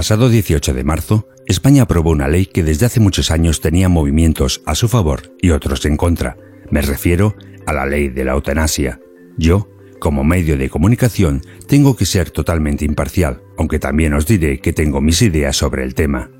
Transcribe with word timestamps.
Pasado 0.00 0.30
18 0.30 0.72
de 0.72 0.82
marzo, 0.82 1.28
España 1.44 1.82
aprobó 1.82 2.08
una 2.08 2.26
ley 2.26 2.46
que 2.46 2.62
desde 2.62 2.86
hace 2.86 3.00
muchos 3.00 3.30
años 3.30 3.60
tenía 3.60 3.90
movimientos 3.90 4.62
a 4.64 4.74
su 4.74 4.88
favor 4.88 5.36
y 5.42 5.50
otros 5.50 5.84
en 5.84 5.98
contra. 5.98 6.38
Me 6.70 6.80
refiero 6.80 7.36
a 7.66 7.74
la 7.74 7.84
ley 7.84 8.08
de 8.08 8.24
la 8.24 8.32
eutanasia. 8.32 8.98
Yo, 9.36 9.68
como 9.98 10.24
medio 10.24 10.56
de 10.56 10.70
comunicación, 10.70 11.42
tengo 11.66 11.96
que 11.96 12.06
ser 12.06 12.30
totalmente 12.30 12.86
imparcial, 12.86 13.42
aunque 13.58 13.78
también 13.78 14.14
os 14.14 14.26
diré 14.26 14.60
que 14.60 14.72
tengo 14.72 15.02
mis 15.02 15.20
ideas 15.20 15.54
sobre 15.54 15.84
el 15.84 15.94
tema. 15.94 16.30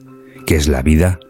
¿Qué 0.47 0.56
es 0.56 0.67
la 0.67 0.80
vida? 0.80 1.20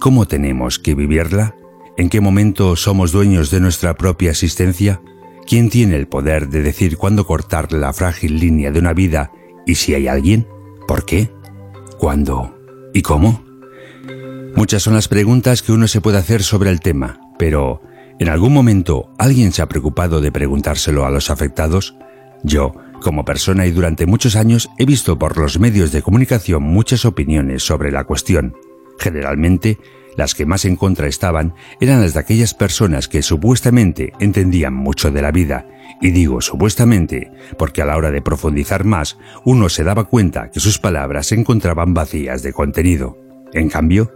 ¿Cómo 0.00 0.24
tenemos 0.24 0.78
que 0.78 0.94
vivirla? 0.94 1.56
¿En 1.98 2.08
qué 2.08 2.22
momento 2.22 2.74
somos 2.76 3.12
dueños 3.12 3.50
de 3.50 3.60
nuestra 3.60 3.96
propia 3.96 4.30
existencia? 4.30 5.02
¿Quién 5.46 5.68
tiene 5.68 5.96
el 5.96 6.08
poder 6.08 6.48
de 6.48 6.62
decir 6.62 6.96
cuándo 6.96 7.26
cortar 7.26 7.74
la 7.74 7.92
frágil 7.92 8.40
línea 8.40 8.70
de 8.70 8.78
una 8.78 8.94
vida 8.94 9.30
y 9.66 9.74
si 9.74 9.92
hay 9.92 10.08
alguien? 10.08 10.48
¿Por 10.88 11.04
qué? 11.04 11.35
¿Cuándo? 11.98 12.54
¿Y 12.92 13.02
cómo? 13.02 13.44
Muchas 14.54 14.82
son 14.82 14.94
las 14.94 15.08
preguntas 15.08 15.62
que 15.62 15.72
uno 15.72 15.88
se 15.88 16.00
puede 16.00 16.18
hacer 16.18 16.42
sobre 16.42 16.70
el 16.70 16.80
tema, 16.80 17.20
pero 17.38 17.82
¿en 18.18 18.28
algún 18.28 18.52
momento 18.52 19.10
alguien 19.18 19.52
se 19.52 19.62
ha 19.62 19.68
preocupado 19.68 20.20
de 20.20 20.32
preguntárselo 20.32 21.06
a 21.06 21.10
los 21.10 21.30
afectados? 21.30 21.96
Yo, 22.42 22.74
como 23.02 23.24
persona 23.24 23.66
y 23.66 23.70
durante 23.70 24.06
muchos 24.06 24.36
años, 24.36 24.68
he 24.78 24.86
visto 24.86 25.18
por 25.18 25.38
los 25.38 25.58
medios 25.58 25.92
de 25.92 26.02
comunicación 26.02 26.62
muchas 26.62 27.04
opiniones 27.04 27.62
sobre 27.62 27.90
la 27.90 28.04
cuestión. 28.04 28.54
Generalmente, 28.98 29.78
las 30.16 30.34
que 30.34 30.46
más 30.46 30.64
en 30.64 30.76
contra 30.76 31.06
estaban 31.06 31.54
eran 31.80 32.00
las 32.00 32.14
de 32.14 32.20
aquellas 32.20 32.54
personas 32.54 33.08
que 33.08 33.22
supuestamente 33.22 34.12
entendían 34.20 34.74
mucho 34.74 35.10
de 35.10 35.22
la 35.22 35.30
vida, 35.30 35.66
y 36.00 36.10
digo 36.10 36.40
supuestamente 36.40 37.30
porque 37.58 37.82
a 37.82 37.86
la 37.86 37.96
hora 37.96 38.10
de 38.10 38.22
profundizar 38.22 38.84
más 38.84 39.18
uno 39.44 39.68
se 39.68 39.84
daba 39.84 40.04
cuenta 40.04 40.50
que 40.50 40.60
sus 40.60 40.78
palabras 40.78 41.26
se 41.26 41.34
encontraban 41.34 41.94
vacías 41.94 42.42
de 42.42 42.52
contenido. 42.52 43.18
En 43.52 43.68
cambio, 43.68 44.12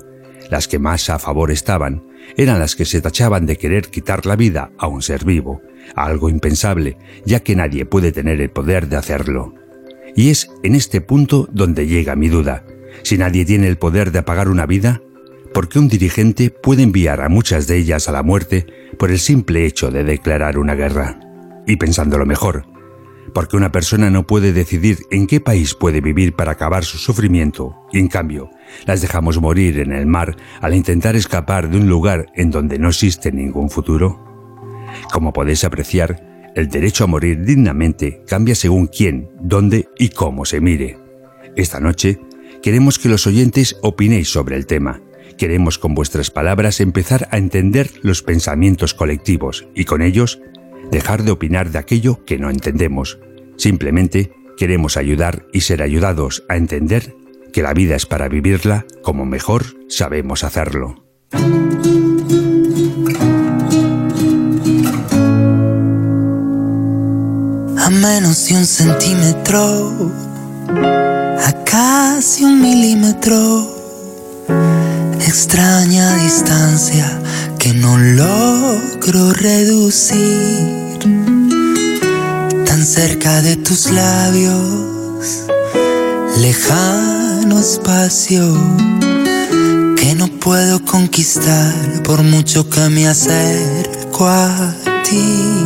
las 0.51 0.69
que 0.69 0.79
más 0.79 1.09
a 1.11 1.19
favor 1.19 1.51
estaban 1.51 2.03
eran 2.37 2.59
las 2.59 2.77
que 2.77 2.85
se 2.85 3.01
tachaban 3.01 3.47
de 3.47 3.57
querer 3.57 3.89
quitar 3.89 4.27
la 4.27 4.37
vida 4.37 4.71
a 4.79 4.87
un 4.87 5.03
ser 5.03 5.25
vivo, 5.25 5.63
algo 5.95 6.29
impensable, 6.29 6.97
ya 7.25 7.41
que 7.41 7.57
nadie 7.57 7.87
puede 7.87 8.13
tener 8.13 8.41
el 8.41 8.51
poder 8.51 8.89
de 8.89 8.97
hacerlo. 8.97 9.55
Y 10.15 10.31
es 10.31 10.51
en 10.63 10.75
este 10.75 11.01
punto 11.01 11.49
donde 11.53 11.87
llega 11.87 12.17
mi 12.17 12.29
duda. 12.29 12.65
Si 13.05 13.17
nadie 13.17 13.45
tiene 13.45 13.69
el 13.69 13.79
poder 13.79 14.13
de 14.13 14.19
apagar 14.19 14.49
una 14.49 14.67
vida, 14.67 15.01
¿por 15.53 15.69
qué 15.69 15.79
un 15.79 15.89
dirigente 15.89 16.51
puede 16.51 16.83
enviar 16.83 17.21
a 17.21 17.29
muchas 17.29 17.67
de 17.67 17.77
ellas 17.77 18.09
a 18.09 18.13
la 18.13 18.23
muerte 18.23 18.67
por 18.99 19.11
el 19.11 19.19
simple 19.19 19.67
hecho 19.67 19.91
de 19.91 20.05
declarar 20.05 20.59
una 20.59 20.75
guerra? 20.75 21.21
Y 21.67 21.77
pensándolo 21.77 22.27
mejor, 22.27 22.67
¿por 23.35 23.49
qué 23.49 23.57
una 23.57 23.73
persona 23.73 24.11
no 24.11 24.27
puede 24.27 24.53
decidir 24.53 24.99
en 25.11 25.27
qué 25.27 25.41
país 25.41 25.75
puede 25.75 26.01
vivir 26.01 26.35
para 26.35 26.53
acabar 26.53 26.85
su 26.85 26.99
sufrimiento 26.99 27.77
y 27.93 27.99
en 27.99 28.09
cambio 28.09 28.51
las 28.87 29.01
dejamos 29.01 29.41
morir 29.41 29.79
en 29.81 29.93
el 29.93 30.07
mar 30.07 30.37
al 30.61 30.75
intentar 30.75 31.17
escapar 31.17 31.71
de 31.71 31.79
un 31.79 31.89
lugar 31.89 32.27
en 32.35 32.51
donde 32.51 32.79
no 32.79 32.89
existe 32.89 33.33
ningún 33.33 33.71
futuro? 33.71 34.25
Como 35.13 35.33
podéis 35.33 35.65
apreciar, 35.65 36.31
el 36.55 36.69
derecho 36.69 37.05
a 37.05 37.07
morir 37.07 37.45
dignamente 37.45 38.23
cambia 38.27 38.55
según 38.55 38.89
quién, 38.89 39.31
dónde 39.41 39.89
y 39.99 40.09
cómo 40.09 40.45
se 40.45 40.61
mire. 40.61 40.99
Esta 41.57 41.79
noche 41.79 42.19
queremos 42.63 42.99
que 42.99 43.09
los 43.09 43.27
oyentes 43.27 43.77
opinéis 43.83 44.29
sobre 44.29 44.57
el 44.57 44.67
tema. 44.67 45.01
Queremos 45.41 45.79
con 45.79 45.95
vuestras 45.95 46.31
palabras 46.31 46.81
empezar 46.81 47.27
a 47.31 47.39
entender 47.39 47.91
los 48.03 48.23
pensamientos 48.23 48.93
colectivos 48.93 49.67
y 49.75 49.87
con 49.87 50.03
ellos 50.03 50.39
dejar 50.91 51.23
de 51.23 51.31
opinar 51.31 51.71
de 51.71 51.79
aquello 51.79 52.27
que 52.27 52.37
no 52.37 52.51
entendemos. 52.51 53.19
Simplemente 53.57 54.35
queremos 54.59 54.99
ayudar 54.99 55.47
y 55.55 55.63
ser 55.63 55.81
ayudados 55.81 56.45
a 56.51 56.59
entender 56.59 57.17
que 57.55 57.63
la 57.63 57.73
vida 57.73 57.97
es 57.97 58.05
para 58.05 58.29
vivirla 58.29 58.85
como 59.03 59.25
mejor 59.25 59.65
sabemos 59.89 60.45
hacerlo. 60.45 61.07
a 67.79 67.89
menos 67.89 68.47
de 68.47 68.57
un 68.57 68.67
centímetro, 68.67 70.13
a 70.69 71.65
casi 71.65 72.45
un 72.45 72.61
milímetro, 72.61 73.81
extraña 75.31 76.17
distancia 76.17 77.07
que 77.57 77.73
no 77.73 77.97
logro 77.97 79.33
reducir, 79.33 80.99
tan 82.67 82.85
cerca 82.85 83.41
de 83.41 83.55
tus 83.55 83.93
labios, 83.93 85.45
lejano 86.39 87.61
espacio 87.61 88.43
que 89.97 90.17
no 90.17 90.27
puedo 90.27 90.85
conquistar 90.85 92.03
por 92.03 92.25
mucho 92.25 92.69
que 92.69 92.89
me 92.89 93.07
acerco 93.07 94.27
a 94.27 94.75
ti. 95.05 95.65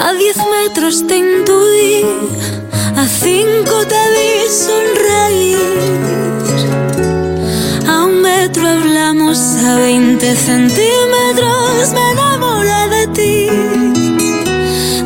A 0.00 0.14
diez 0.14 0.38
metros 0.56 1.06
te 1.06 1.18
intuí, 1.18 2.06
a 2.96 3.06
cinco 3.06 3.74
te 3.86 4.02
vi 4.14 4.30
sonreír. 4.64 6.15
Metro 8.46 8.68
hablamos, 8.68 9.40
a 9.64 9.74
veinte 9.74 10.36
centímetros 10.36 11.92
me 11.92 12.12
enamoré 12.12 12.88
de 12.96 13.06
ti. 13.08 13.48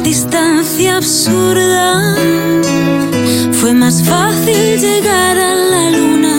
Distancia 0.03 0.99
absurda, 0.99 2.17
fue 3.59 3.73
más 3.73 4.03
fácil 4.03 4.79
llegar 4.79 5.39
a 5.39 5.55
la 5.55 5.91
luna. 5.91 6.39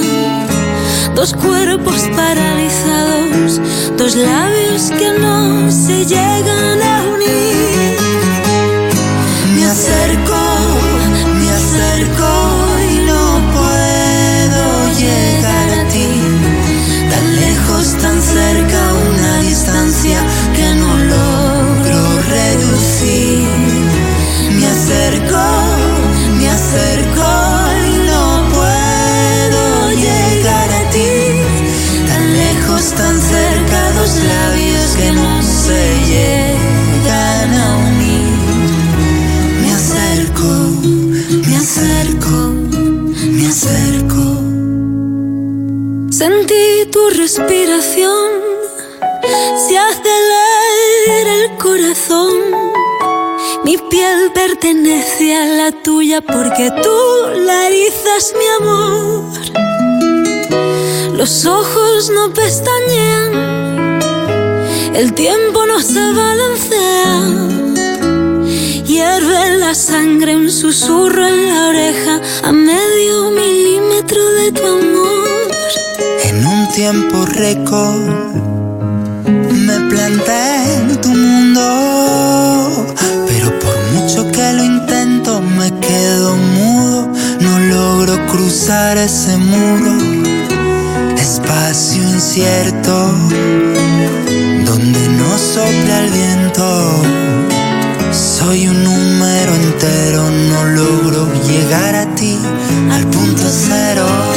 Dos 1.15 1.33
cuerpos 1.33 2.01
paralizados, 2.15 3.59
dos 3.97 4.15
labios 4.15 4.91
que 4.91 5.09
no 5.19 5.71
se 5.71 6.05
llegan 6.05 6.83
a 6.83 7.03
unir. 7.15 7.97
Me 9.55 9.65
acerco, 9.65 10.39
Sentí 46.21 46.85
tu 46.91 47.09
respiración, 47.09 48.29
se 49.57 49.75
acelera 49.75 51.33
el 51.43 51.57
corazón. 51.57 52.35
Mi 53.63 53.75
piel 53.89 54.31
pertenece 54.31 55.35
a 55.35 55.45
la 55.45 55.71
tuya 55.71 56.21
porque 56.21 56.69
tú 56.83 56.99
la 57.37 57.69
erizas 57.69 58.35
mi 58.37 58.45
amor. 58.59 59.23
Los 61.17 61.43
ojos 61.47 62.11
no 62.11 62.31
pestañean, 62.31 63.99
el 64.93 65.15
tiempo 65.15 65.65
no 65.65 65.81
se 65.81 66.11
balancea. 66.11 67.29
Hierve 68.85 69.57
la 69.57 69.73
sangre, 69.73 70.35
un 70.35 70.51
susurro 70.51 71.25
en 71.25 71.49
la 71.49 71.69
oreja 71.69 72.21
a 72.43 72.51
medio 72.51 73.31
milímetro 73.31 74.23
de 74.33 74.51
tu 74.51 74.67
amor. 74.67 75.00
Tiempo 76.83 77.25
récord 77.27 78.09
me 79.67 79.77
planté 79.91 80.41
en 80.77 80.99
tu 80.99 81.09
mundo, 81.09 82.87
pero 83.27 83.59
por 83.59 83.77
mucho 83.93 84.31
que 84.31 84.53
lo 84.53 84.63
intento 84.63 85.41
me 85.41 85.69
quedo 85.79 86.35
mudo, 86.35 87.07
no 87.39 87.59
logro 87.75 88.25
cruzar 88.31 88.97
ese 88.97 89.37
muro, 89.37 89.93
espacio 91.19 92.01
incierto 92.01 93.11
donde 94.65 95.07
no 95.19 95.37
sopla 95.37 95.99
el 96.03 96.09
viento. 96.09 96.65
Soy 98.11 98.67
un 98.67 98.83
número 98.83 99.53
entero, 99.53 100.27
no 100.49 100.65
logro 100.65 101.31
llegar 101.47 101.93
a 101.93 102.15
ti 102.15 102.39
al 102.89 103.05
punto 103.05 103.43
cero. 103.67 104.30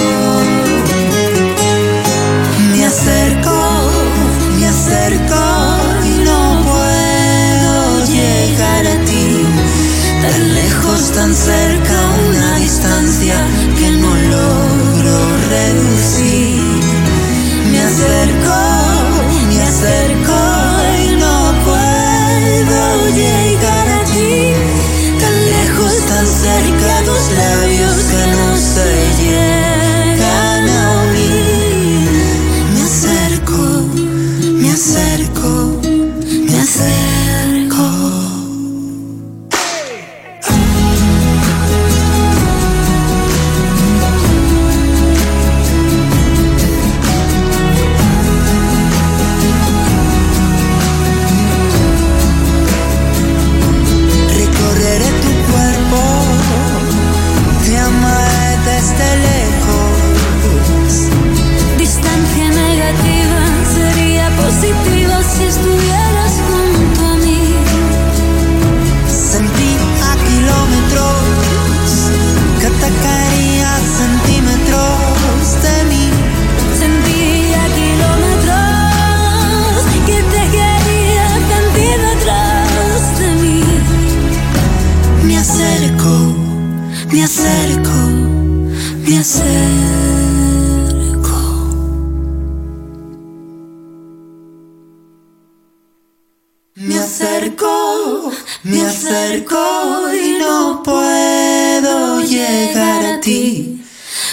Me 98.64 98.80
acerco 98.80 100.12
y 100.14 100.38
no 100.38 100.82
puedo 100.82 102.20
llegar 102.22 103.04
a 103.04 103.20
ti. 103.20 103.82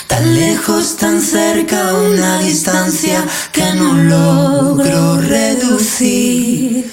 Tan 0.07 0.33
lejos, 0.33 0.95
tan 0.95 1.22
cerca, 1.22 1.94
una 1.94 2.39
distancia 2.39 3.24
que 3.51 3.74
no 3.74 3.94
logro 3.94 5.22
reducir. 5.22 6.89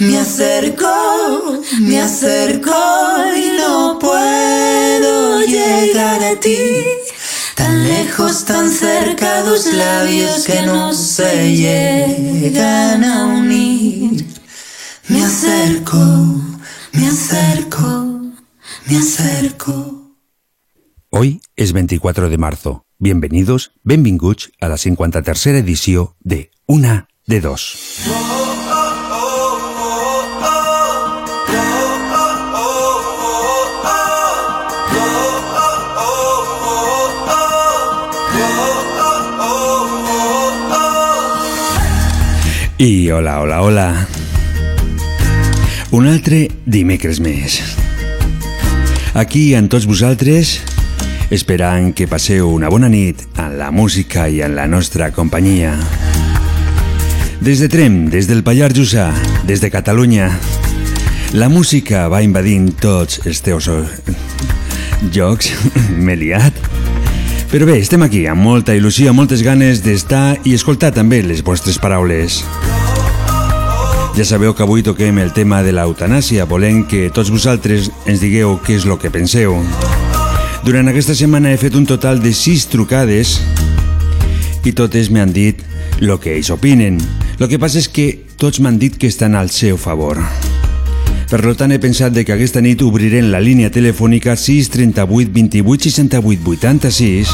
Me 0.00 0.18
acerco, 0.18 1.62
me 1.80 2.00
acerco 2.00 2.74
y 3.36 3.56
no 3.58 3.98
puedo 4.00 5.40
llegar 5.42 6.22
a 6.24 6.40
ti. 6.40 6.84
Tan 7.54 7.86
lejos, 7.86 8.44
tan 8.44 8.68
cerca, 8.70 9.42
dos 9.42 9.66
labios 9.66 10.44
que 10.44 10.62
no 10.62 10.92
se 10.92 11.54
llegan 11.54 13.04
a 13.04 13.26
unir. 13.26 14.26
Me 15.08 15.24
acerco, 15.24 15.98
me 16.92 17.06
acerco, 17.06 18.20
me 18.86 18.96
acerco. 18.96 20.14
Hoy 21.10 21.40
és 21.56 21.72
24 21.72 22.28
de 22.28 22.38
marzo. 22.38 22.84
Bienvenidos, 22.98 23.72
benvinguts 23.82 24.52
a 24.60 24.68
la 24.68 24.76
53a 24.76 25.58
edició 25.58 26.16
de 26.20 26.50
Una 26.66 27.08
de 27.26 27.40
Dos. 27.40 27.76
I 42.78 43.10
hola, 43.12 43.40
hola, 43.40 43.62
hola. 43.62 44.21
Un 45.92 46.06
altre 46.08 46.46
dimecres 46.64 47.18
més. 47.20 47.58
Aquí, 49.12 49.50
amb 49.52 49.68
tots 49.68 49.84
vosaltres, 49.84 50.54
esperant 51.28 51.90
que 51.92 52.06
passeu 52.08 52.48
una 52.48 52.70
bona 52.72 52.88
nit 52.88 53.20
en 53.36 53.58
la 53.60 53.68
música 53.68 54.24
i 54.24 54.40
en 54.40 54.54
la 54.56 54.64
nostra 54.64 55.10
companyia. 55.12 55.74
Des 57.44 57.60
de 57.60 57.68
Trem, 57.68 58.06
des 58.08 58.24
del 58.30 58.40
Pallars 58.40 58.72
Jussà, 58.72 59.10
des 59.44 59.60
de 59.60 59.68
Catalunya, 59.68 60.30
la 61.36 61.50
música 61.52 62.06
va 62.08 62.22
invadint 62.24 62.70
tots 62.80 63.20
els 63.28 63.44
teus 63.44 63.68
jocs, 65.12 65.52
m'he 66.04 66.16
liat. 66.16 66.56
Però 67.52 67.68
bé, 67.68 67.82
estem 67.84 68.08
aquí 68.08 68.24
amb 68.32 68.40
molta 68.40 68.72
il·lusió, 68.72 69.12
moltes 69.12 69.44
ganes 69.44 69.84
d'estar 69.84 70.38
i 70.48 70.56
escoltar 70.56 70.94
també 70.96 71.20
les 71.20 71.44
vostres 71.44 71.76
paraules. 71.76 72.40
Ja 74.12 74.26
sabeu 74.28 74.52
que 74.52 74.62
avui 74.62 74.82
toquem 74.84 75.16
el 75.22 75.30
tema 75.32 75.62
de 75.64 75.72
l'eutanàsia, 75.72 76.44
volent 76.44 76.82
que 76.84 77.06
tots 77.16 77.30
vosaltres 77.32 77.88
ens 78.04 78.20
digueu 78.20 78.58
què 78.60 78.76
és 78.76 78.84
el 78.84 78.98
que 79.00 79.08
penseu. 79.08 79.54
Durant 80.66 80.90
aquesta 80.90 81.16
setmana 81.16 81.48
he 81.48 81.56
fet 81.56 81.78
un 81.78 81.86
total 81.88 82.20
de 82.20 82.34
6 82.36 82.66
trucades 82.68 83.38
i 84.68 84.74
totes 84.76 85.08
m'han 85.08 85.32
dit 85.32 85.62
el 86.02 86.12
que 86.20 86.36
ells 86.36 86.52
opinen. 86.52 87.00
El 87.40 87.48
que 87.48 87.58
passa 87.58 87.80
és 87.80 87.88
que 87.88 88.28
tots 88.36 88.60
m'han 88.60 88.76
dit 88.76 89.00
que 89.00 89.08
estan 89.08 89.32
al 89.34 89.48
seu 89.48 89.80
favor. 89.80 90.20
Per 91.32 91.40
tant, 91.56 91.72
he 91.72 91.80
pensat 91.80 92.12
que 92.12 92.34
aquesta 92.36 92.60
nit 92.60 92.84
obrirem 92.84 93.30
la 93.32 93.40
línia 93.40 93.72
telefònica 93.72 94.36
638 94.36 95.32
28 95.32 95.88
68 95.88 96.52
86 96.60 97.32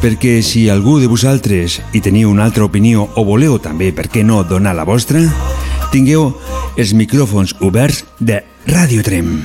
perquè 0.00 0.42
si 0.44 0.68
algú 0.72 0.98
de 1.00 1.08
vosaltres 1.08 1.80
hi 1.92 2.00
teniu 2.04 2.30
una 2.30 2.44
altra 2.44 2.64
opinió 2.64 3.08
o 3.16 3.24
voleu 3.24 3.58
també, 3.60 3.90
per 3.92 4.08
què 4.12 4.24
no, 4.24 4.42
donar 4.44 4.72
la 4.76 4.86
vostra, 4.88 5.20
tingueu 5.90 6.30
els 6.78 6.92
micròfons 6.94 7.56
oberts 7.66 8.04
de 8.18 8.40
Ràdio 8.70 9.02
Trem. 9.06 9.40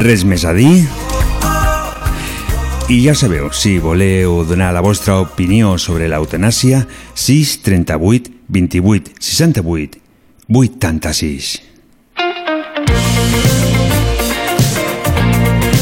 Res 0.00 0.22
més 0.24 0.46
a 0.46 0.54
dir? 0.56 0.86
I 2.90 2.96
ja 3.04 3.14
sabeu, 3.14 3.50
si 3.54 3.76
voleu 3.78 4.40
donar 4.48 4.72
la 4.74 4.82
vostra 4.82 5.20
opinió 5.22 5.76
sobre 5.78 6.08
l'eutanàsia, 6.10 6.86
6 7.14 7.56
38 7.66 8.32
28 8.48 9.14
68 9.18 10.00
86. 10.50 11.52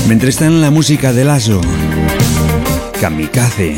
Mentrestant, 0.08 0.60
la 0.60 0.70
música 0.70 1.12
de 1.12 1.24
Lazo. 1.24 1.60
Kamikaze. 3.00 3.76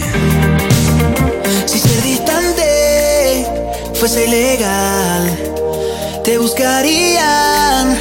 Si 1.66 1.78
ser 1.78 2.02
distante 2.02 3.46
fuese 3.94 4.24
ilegal, 4.24 5.30
te 6.24 6.38
buscarían 6.38 7.98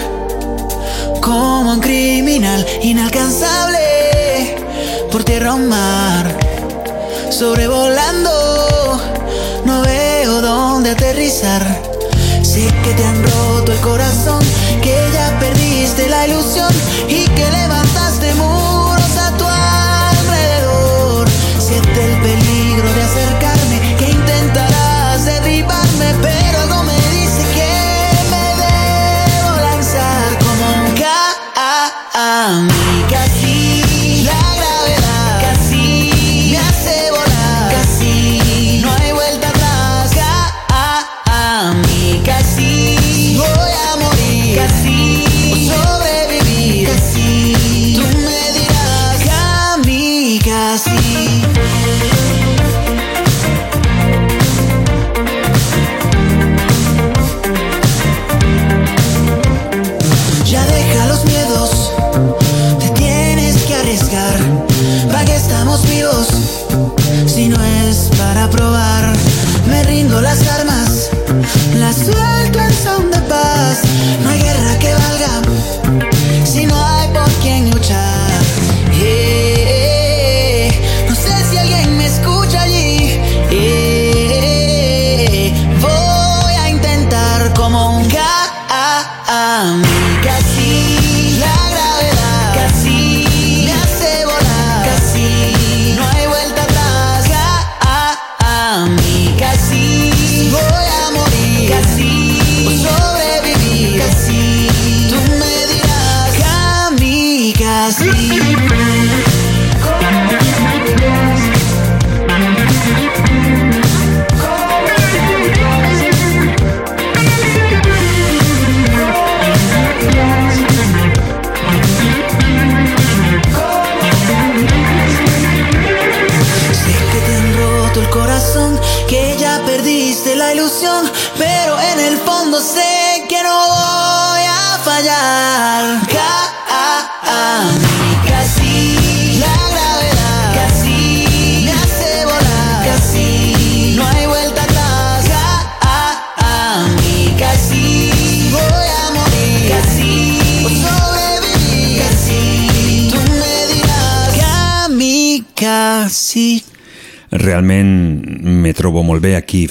como 1.21 1.73
un 1.73 1.81
criminal 1.81 2.65
inalcanzable 2.81 4.55
por 5.11 5.25
tierra 5.25 5.55
o 5.55 5.57
mar, 5.57 6.25
sobrevolando. 7.29 9.01
No 9.65 9.81
veo 9.81 10.41
dónde 10.41 10.91
aterrizar. 10.91 11.65
Sé 12.43 12.65
que 12.83 12.93
te 12.93 13.03
han 13.03 13.21
roto 13.23 13.73
el 13.73 13.79
corazón, 13.79 14.39
que 14.81 14.95
ya 15.13 15.37
perdiste 15.37 16.07
la 16.07 16.27
ilusión 16.27 16.73
y 17.09 17.28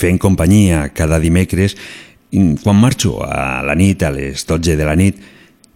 fent 0.08 0.20
companyia 0.20 0.88
cada 0.96 1.20
dimecres. 1.20 1.76
Quan 2.62 2.80
marxo 2.80 3.18
a 3.24 3.60
la 3.64 3.76
nit, 3.76 4.02
a 4.04 4.12
les 4.12 4.44
12 4.48 4.76
de 4.76 4.86
la 4.88 4.96
nit, 4.96 5.16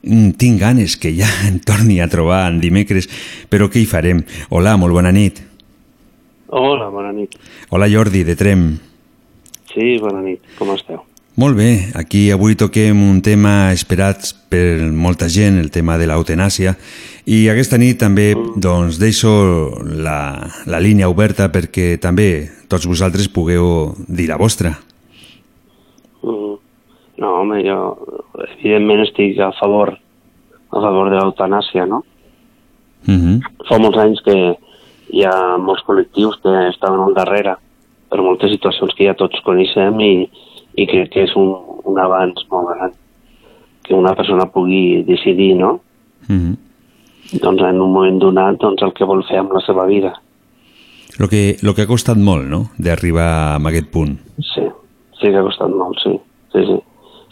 mm, 0.02 0.34
tinc 0.40 0.60
ganes 0.60 0.96
que 0.96 1.12
ja 1.16 1.28
em 1.48 1.60
torni 1.60 2.00
a 2.00 2.08
trobar 2.08 2.46
en 2.50 2.60
dimecres, 2.60 3.08
però 3.52 3.68
què 3.68 3.82
hi 3.82 3.88
farem? 3.88 4.24
Hola, 4.50 4.76
molt 4.80 4.96
bona 4.96 5.12
nit. 5.12 5.42
Hola, 6.52 6.90
bona 6.92 7.12
nit. 7.16 7.38
Hola 7.70 7.88
Jordi, 7.88 8.24
de 8.24 8.36
Trem. 8.36 8.66
Sí, 9.72 9.96
bona 10.00 10.20
nit. 10.20 10.44
Com 10.58 10.74
esteu? 10.74 11.00
Molt 11.34 11.56
bé, 11.56 11.88
aquí 11.96 12.26
avui 12.28 12.52
toquem 12.60 12.98
un 13.00 13.22
tema 13.24 13.72
esperat 13.72 14.34
per 14.52 14.90
molta 14.92 15.30
gent, 15.32 15.56
el 15.56 15.70
tema 15.72 15.94
de 15.96 16.04
l'eutanàsia, 16.10 16.74
i 17.24 17.46
aquesta 17.48 17.78
nit 17.80 17.96
també 18.02 18.34
doncs, 18.36 18.98
deixo 19.00 19.30
la, 19.80 20.18
la 20.68 20.80
línia 20.84 21.08
oberta 21.08 21.48
perquè 21.48 21.96
també 22.02 22.50
tots 22.68 22.84
vosaltres 22.84 23.30
pugueu 23.32 23.94
dir 24.04 24.28
la 24.28 24.36
vostra. 24.36 24.74
Mm. 26.20 26.52
No, 27.24 27.32
home, 27.40 27.62
jo 27.64 27.78
evidentment 28.50 29.06
estic 29.06 29.40
a 29.40 29.54
favor 29.56 29.96
a 30.72 30.80
favor 30.84 31.08
de 31.08 31.16
l'eutanàsia, 31.16 31.88
no? 31.88 32.04
Uh 33.08 33.14
-huh. 33.14 33.40
Fa 33.68 33.78
molts 33.78 33.98
anys 33.98 34.20
que 34.20 34.36
hi 35.12 35.24
ha 35.24 35.56
molts 35.56 35.82
col·lectius 35.88 36.40
que 36.42 36.68
estaven 36.68 37.00
al 37.00 37.14
darrere 37.14 37.56
per 38.10 38.20
moltes 38.20 38.50
situacions 38.50 38.94
que 38.94 39.04
ja 39.04 39.14
tots 39.14 39.40
coneixem 39.40 40.00
i, 40.00 40.28
i 40.74 40.86
crec 40.88 41.12
que 41.12 41.24
és 41.26 41.36
un, 41.36 41.52
un 41.84 41.98
avanç 42.00 42.44
molt 42.50 42.72
gran 42.72 42.92
que 43.82 43.94
una 43.94 44.14
persona 44.14 44.46
pugui 44.46 45.02
decidir, 45.04 45.54
no? 45.56 45.80
Uh 46.28 46.36
-huh. 46.36 46.56
Doncs 47.42 47.62
en 47.62 47.80
un 47.80 47.92
moment 47.92 48.18
donat 48.18 48.58
doncs, 48.58 48.82
el 48.82 48.92
que 48.92 49.04
vol 49.04 49.24
fer 49.24 49.38
amb 49.38 49.52
la 49.52 49.60
seva 49.60 49.86
vida. 49.86 50.12
Lo 51.18 51.28
que, 51.28 51.56
lo 51.62 51.74
que 51.74 51.82
ha 51.82 51.86
costat 51.86 52.16
molt, 52.16 52.48
no?, 52.48 52.70
d'arribar 52.78 53.56
a 53.56 53.68
aquest 53.68 53.90
punt. 53.90 54.18
Sí, 54.38 54.64
sí 55.20 55.28
que 55.28 55.36
ha 55.36 55.42
costat 55.42 55.70
molt, 55.70 55.98
sí. 56.02 56.20
Sí, 56.52 56.64
sí. 56.66 56.78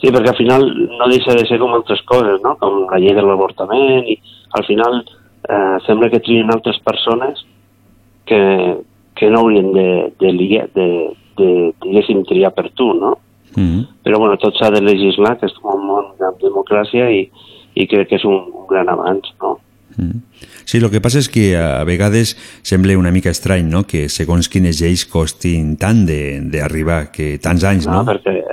Sí, 0.01 0.09
perquè 0.09 0.31
al 0.31 0.37
final 0.37 0.63
no 0.99 1.09
deixa 1.09 1.35
de 1.35 1.47
ser 1.47 1.59
com 1.59 1.75
altres 1.75 2.01
coses, 2.09 2.41
no? 2.43 2.57
Com 2.57 2.87
la 2.91 2.99
llei 2.99 3.15
de 3.15 3.23
l'avortament 3.23 4.07
i 4.09 4.17
al 4.57 4.65
final 4.65 5.05
eh, 5.49 5.77
sembla 5.87 6.09
que 6.11 6.21
trien 6.21 6.51
altres 6.51 6.79
persones 6.81 7.45
que, 8.25 8.79
que 9.15 9.31
no 9.31 9.41
haurien 9.41 9.73
de, 9.73 10.13
de, 10.21 10.33
de, 10.33 10.69
de, 10.75 10.87
de, 11.37 11.49
diguéssim, 11.85 12.25
triar 12.25 12.55
per 12.57 12.71
tu, 12.71 12.95
no? 12.95 13.19
Uh 13.57 13.63
-huh. 13.63 13.87
Però 14.05 14.19
bueno, 14.19 14.37
tot 14.39 14.55
s'ha 14.57 14.71
de 14.71 14.81
legislar, 14.81 15.39
que 15.39 15.47
és 15.47 15.55
un 15.63 15.87
món 15.87 16.05
de 16.19 16.27
democràcia 16.47 17.11
i, 17.11 17.31
i 17.75 17.87
crec 17.87 18.09
que 18.09 18.17
és 18.17 18.25
un, 18.25 18.35
un 18.35 18.67
gran 18.69 18.89
avanç, 18.89 19.33
no? 19.41 19.59
Mm. 19.97 20.23
Sí, 20.65 20.79
el 20.79 20.91
que 20.91 21.01
passa 21.01 21.19
és 21.19 21.29
que 21.29 21.57
a 21.57 21.85
vegades 21.85 22.37
sembla 22.63 22.97
una 22.99 23.11
mica 23.11 23.31
estrany, 23.31 23.67
no?, 23.69 23.85
que 23.85 24.09
segons 24.09 24.49
quines 24.49 24.81
lleis 24.81 25.05
costin 25.05 25.77
tant 25.77 26.07
de- 26.07 26.41
d'arribar, 26.53 27.11
que 27.11 27.39
tants 27.43 27.65
anys, 27.65 27.87
no? 27.87 28.03
no? 28.03 28.05
Perquè, 28.05 28.45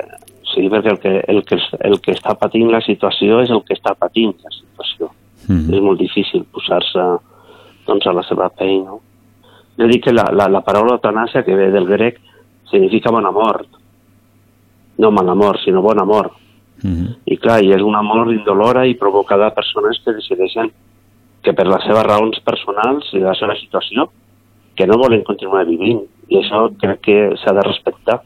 sí, 0.54 0.68
perquè 0.68 0.92
el 0.92 1.00
que, 1.00 1.24
el, 1.28 1.44
que, 1.46 1.60
el 1.80 2.00
que 2.02 2.12
està 2.12 2.34
patint 2.36 2.72
la 2.72 2.82
situació 2.82 3.42
és 3.42 3.52
el 3.54 3.62
que 3.64 3.76
està 3.78 3.94
patint 3.94 4.34
la 4.44 4.50
situació. 4.50 5.12
Mhm. 5.48 5.74
És 5.74 5.82
molt 5.82 6.00
difícil 6.00 6.44
posar-se 6.52 7.06
doncs, 7.86 8.08
a 8.08 8.14
la 8.14 8.24
seva 8.24 8.50
pell, 8.50 8.84
no? 8.84 9.02
Jo 9.78 9.88
dic 9.88 10.04
que 10.06 10.14
la, 10.14 10.26
la, 10.34 10.50
la 10.50 10.62
paraula 10.66 10.98
eutanàsia, 10.98 11.44
que 11.46 11.56
ve 11.56 11.70
del 11.72 11.86
grec, 11.86 12.18
significa 12.72 13.12
bona 13.14 13.32
mort. 13.32 13.77
No 14.98 15.12
mala 15.12 15.36
mort, 15.36 15.62
sinó 15.64 15.82
bona 15.82 16.06
mort. 16.06 16.34
Mhm. 16.84 17.16
I 17.26 17.38
clar, 17.38 17.64
i 17.64 17.72
és 17.74 17.82
una 17.82 18.02
mort 18.02 18.32
indolora 18.32 18.86
i 18.86 18.96
provocada 18.96 19.48
a 19.48 19.56
persones 19.56 20.00
que 20.04 20.14
decideixen 20.14 20.72
que 21.42 21.54
per 21.54 21.68
les 21.68 21.84
seves 21.84 22.06
raons 22.06 22.40
personals 22.46 23.10
i 23.14 23.20
la 23.20 23.34
seva 23.36 23.56
situació 23.56 24.10
que 24.76 24.86
no 24.86 24.98
volen 24.98 25.24
continuar 25.24 25.66
vivint. 25.66 26.04
I 26.30 26.42
això 26.42 26.68
crec 26.78 27.02
que 27.02 27.20
s'ha 27.42 27.54
de 27.54 27.64
respectar. 27.66 28.22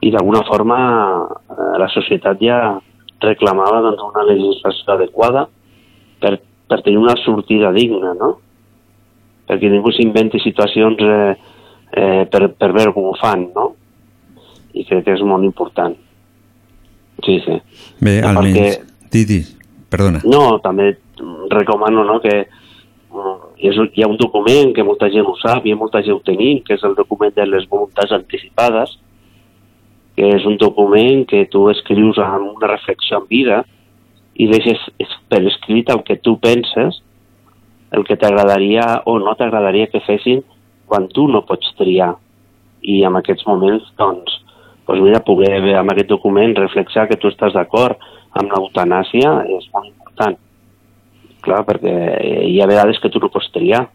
I 0.00 0.10
d'alguna 0.14 0.44
forma 0.46 0.78
eh, 1.26 1.78
la 1.82 1.88
societat 1.92 2.40
ja 2.40 2.78
reclamava 3.20 3.82
doncs, 3.82 4.04
una 4.06 4.24
legislació 4.28 4.94
adequada 4.94 5.48
per, 6.22 6.38
per 6.70 6.82
tenir 6.82 7.00
una 7.02 7.16
sortida 7.24 7.72
digna, 7.74 8.14
no? 8.14 8.36
Perquè 9.48 9.70
ningú 9.72 9.90
s'inventi 9.92 10.40
situacions 10.44 11.02
eh, 11.02 11.34
eh, 11.92 12.24
per, 12.30 12.52
per 12.54 12.70
veure 12.76 12.94
com 12.94 13.10
ho 13.10 13.16
fan, 13.18 13.48
no? 13.54 13.72
I 14.78 14.84
crec 14.86 15.04
que 15.08 15.14
és 15.16 15.22
molt 15.26 15.44
important. 15.46 15.96
Sí, 17.24 17.40
sí. 17.44 17.56
Bé, 18.00 18.20
No, 18.22 18.28
almenys... 18.36 18.58
perquè- 18.78 19.10
Titi, 19.10 19.38
perdona. 19.90 20.20
No, 20.28 20.58
també 20.62 20.92
recomano 21.50 22.04
no, 22.06 22.18
que 22.22 22.34
mm, 22.44 23.36
és, 23.58 23.78
hi 23.96 24.04
ha 24.04 24.10
un 24.10 24.18
document 24.20 24.74
que 24.76 24.84
molta 24.86 25.08
gent 25.10 25.26
ho 25.26 25.34
sap 25.40 25.66
i 25.66 25.74
molta 25.74 26.02
gent 26.04 26.18
ho 26.18 26.22
tenim, 26.26 26.60
que 26.62 26.76
és 26.76 26.84
el 26.86 26.94
document 26.98 27.34
de 27.34 27.46
les 27.48 27.66
voluntats 27.70 28.12
anticipades, 28.14 28.98
que 30.18 30.28
és 30.36 30.44
un 30.46 30.56
document 30.60 31.24
que 31.30 31.44
tu 31.50 31.68
escrius 31.72 32.18
amb 32.22 32.52
una 32.56 32.70
reflexió 32.70 33.20
en 33.22 33.26
vida 33.30 33.64
i 34.38 34.46
deixes 34.50 34.78
es- 34.98 35.18
per 35.28 35.42
escrit 35.46 35.90
el 35.90 36.02
que 36.04 36.16
tu 36.22 36.36
penses, 36.38 37.02
el 37.90 38.04
que 38.04 38.16
t'agradaria 38.20 39.02
o 39.06 39.18
no 39.18 39.34
t'agradaria 39.34 39.88
que 39.88 40.00
fessin 40.04 40.42
quan 40.86 41.08
tu 41.08 41.26
no 41.28 41.42
pots 41.46 41.72
triar. 41.78 42.14
I 42.82 43.02
en 43.04 43.16
aquests 43.16 43.46
moments, 43.46 43.88
doncs, 43.98 44.37
doncs 44.88 45.04
mira, 45.04 45.20
poder 45.24 45.60
ver 45.62 45.76
amb 45.78 45.92
aquest 45.92 46.08
document 46.08 46.56
reflexar 46.56 47.06
que 47.08 47.16
tu 47.20 47.28
estàs 47.28 47.52
d'acord 47.54 47.98
amb 48.38 48.50
l'eutanàsia 48.52 49.34
és 49.58 49.68
molt 49.74 49.86
important. 49.92 50.36
Clar, 51.44 51.62
perquè 51.68 51.94
hi 52.48 52.58
ha 52.60 52.66
vegades 52.66 52.98
que 53.02 53.10
tu 53.12 53.20
no 53.22 53.28
pots 53.30 53.50
triar 53.54 53.86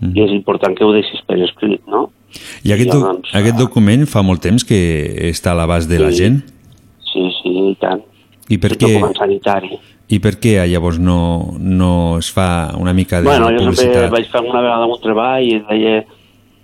Mm. 0.00 0.10
i 0.18 0.22
és 0.24 0.32
important 0.34 0.74
que 0.74 0.82
ho 0.84 0.90
deixis 0.90 1.20
per 1.22 1.36
escrit, 1.38 1.80
no? 1.86 2.08
I 2.66 2.72
aquest, 2.74 2.88
I 2.88 2.90
do 2.90 2.98
llavors, 2.98 3.28
aquest 3.32 3.54
ah, 3.54 3.60
document 3.60 4.06
fa 4.10 4.24
molt 4.26 4.42
temps 4.42 4.64
que 4.66 4.74
està 5.30 5.52
a 5.52 5.54
l'abast 5.54 5.88
de 5.88 6.00
la 6.00 6.08
Sí. 6.10 6.16
gent? 6.18 6.40
Sí, 7.12 7.22
sí, 7.40 7.52
i 7.70 7.76
tant. 7.78 8.02
I 8.50 8.58
per 8.58 8.72
què, 8.74 8.90
sanitari. 9.16 9.78
i 10.10 10.18
per 10.18 10.32
què 10.42 10.56
llavors 10.66 10.98
no, 10.98 11.54
no 11.60 12.18
es 12.18 12.32
fa 12.34 12.74
una 12.76 12.92
mica 12.92 13.20
de 13.22 13.28
Bueno, 13.30 13.46
jo 13.54 13.70
sempre 13.70 13.70
publicitat? 13.70 14.10
vaig 14.10 14.26
fer 14.32 14.40
una 14.42 14.60
vegada 14.66 14.84
un 14.86 15.00
treball 15.00 15.42
i 15.46 15.60
deia 15.70 15.96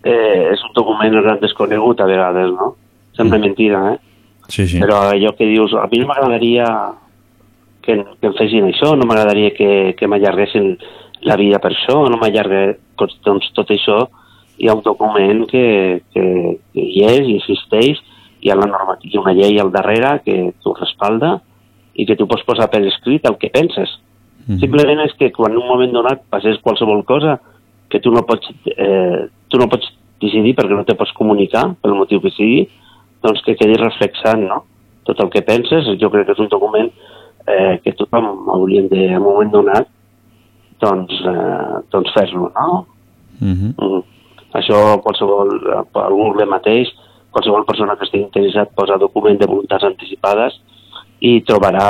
eh, 0.02 0.50
és 0.52 0.60
un 0.66 0.74
document 0.74 1.22
gran 1.22 1.38
desconegut 1.40 2.00
a 2.00 2.06
vegades, 2.10 2.50
no? 2.50 2.74
Sempre 3.12 3.38
Mm. 3.38 3.42
mentida, 3.42 3.94
eh? 3.94 3.98
Sí, 4.48 4.66
sí. 4.66 4.80
Però 4.80 5.10
allò 5.10 5.34
que 5.36 5.46
dius, 5.46 5.74
a 5.74 5.86
mi 5.90 5.98
no 5.98 6.06
m'agradaria 6.06 6.66
que, 7.82 8.04
que 8.20 8.26
em 8.26 8.34
fessin 8.34 8.66
això, 8.66 8.96
no 8.96 9.06
m'agradaria 9.06 9.52
que, 9.54 9.94
que 9.96 10.06
m'allarguessin 10.06 10.76
la 11.22 11.36
vida 11.36 11.58
per 11.58 11.72
això, 11.72 12.08
no 12.08 12.18
m'allargue 12.18 12.78
doncs, 12.96 13.52
tot 13.54 13.70
això, 13.70 14.08
hi 14.58 14.68
ha 14.68 14.74
un 14.74 14.82
document 14.82 15.46
que, 15.48 16.02
que, 16.12 16.24
que 16.72 16.80
hi 16.80 17.04
és, 17.04 17.28
i 17.28 17.36
existeix, 17.38 18.00
hi 18.40 18.50
ha 18.50 18.56
la 18.56 18.66
normativa, 18.68 19.22
una 19.22 19.34
llei 19.36 19.58
al 19.60 19.72
darrere 19.72 20.20
que 20.24 20.52
t'ho 20.62 20.74
respalda 20.74 21.40
i 21.94 22.06
que 22.06 22.16
tu 22.16 22.26
pots 22.28 22.44
posar 22.48 22.70
per 22.72 22.82
escrit 22.88 23.26
el 23.28 23.36
que 23.38 23.50
penses. 23.52 23.98
Mhm. 24.46 24.58
Simplement 24.60 25.00
és 25.04 25.12
que 25.18 25.30
quan 25.32 25.52
en 25.52 25.58
un 25.58 25.68
moment 25.68 25.92
donat 25.92 26.22
passés 26.30 26.58
qualsevol 26.64 27.04
cosa 27.04 27.38
que 27.90 28.00
tu 28.00 28.10
no 28.10 28.22
pots, 28.26 28.48
eh, 28.66 29.28
tu 29.48 29.58
no 29.58 29.68
pots 29.68 29.86
decidir 30.20 30.54
perquè 30.54 30.76
no 30.76 30.84
te 30.84 30.94
pots 30.94 31.12
comunicar, 31.12 31.74
pel 31.82 31.94
motiu 31.94 32.20
que 32.20 32.30
sigui, 32.30 32.68
doncs 33.24 33.42
que 33.46 33.56
quedi 33.58 33.78
reflexant, 33.80 34.46
no? 34.48 34.64
Tot 35.08 35.20
el 35.24 35.30
que 35.32 35.42
penses, 35.46 35.88
jo 36.00 36.10
crec 36.12 36.28
que 36.28 36.36
és 36.36 36.42
un 36.42 36.50
document 36.52 36.90
eh, 37.46 37.80
que 37.84 37.94
tothom 37.98 38.48
hauríem 38.54 38.88
de, 38.88 39.06
en 39.10 39.18
un 39.18 39.26
moment 39.26 39.52
donat, 39.52 39.88
doncs, 40.80 41.20
eh, 41.28 41.82
doncs 41.92 42.12
fer-lo, 42.16 42.50
no? 42.56 42.86
Mhm. 43.40 43.74
Mm. 43.76 44.02
Això 44.60 45.00
qualsevol, 45.04 45.54
eh, 45.56 45.82
per 45.92 46.08
Google 46.10 46.46
mateix, 46.46 46.90
qualsevol 47.30 47.64
persona 47.64 47.96
que 47.96 48.04
estigui 48.04 48.24
interessat 48.24 48.74
posa 48.74 48.98
document 48.98 49.38
de 49.38 49.46
voluntats 49.46 49.84
anticipades 49.84 50.58
i 51.20 51.40
trobarà 51.46 51.86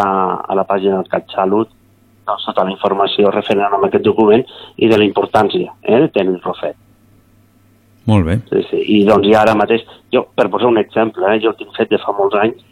a 0.46 0.54
la 0.54 0.66
pàgina 0.68 0.98
del 0.98 1.08
CatSalut 1.08 1.70
doncs, 2.26 2.44
tota 2.44 2.64
la 2.64 2.74
informació 2.74 3.30
referent 3.30 3.72
a 3.72 3.80
aquest 3.86 4.04
document 4.04 4.44
i 4.76 4.88
de 4.88 4.98
la 4.98 5.06
importància 5.06 5.72
eh, 5.82 5.98
de 5.98 6.08
tenir-lo 6.08 6.54
fet. 6.60 6.76
Molt 8.08 8.26
bé. 8.26 8.38
Sí, 8.48 8.62
sí. 8.70 8.80
I 8.96 8.98
doncs 9.08 9.28
ja 9.28 9.42
ara 9.42 9.56
mateix, 9.58 9.84
jo, 10.12 10.24
per 10.36 10.48
posar 10.50 10.70
un 10.70 10.80
exemple, 10.80 11.26
eh, 11.28 11.40
jo 11.42 11.52
el 11.52 11.58
tinc 11.58 11.74
fet 11.76 11.90
de 11.92 12.00
fa 12.02 12.14
molts 12.16 12.38
anys, 12.40 12.62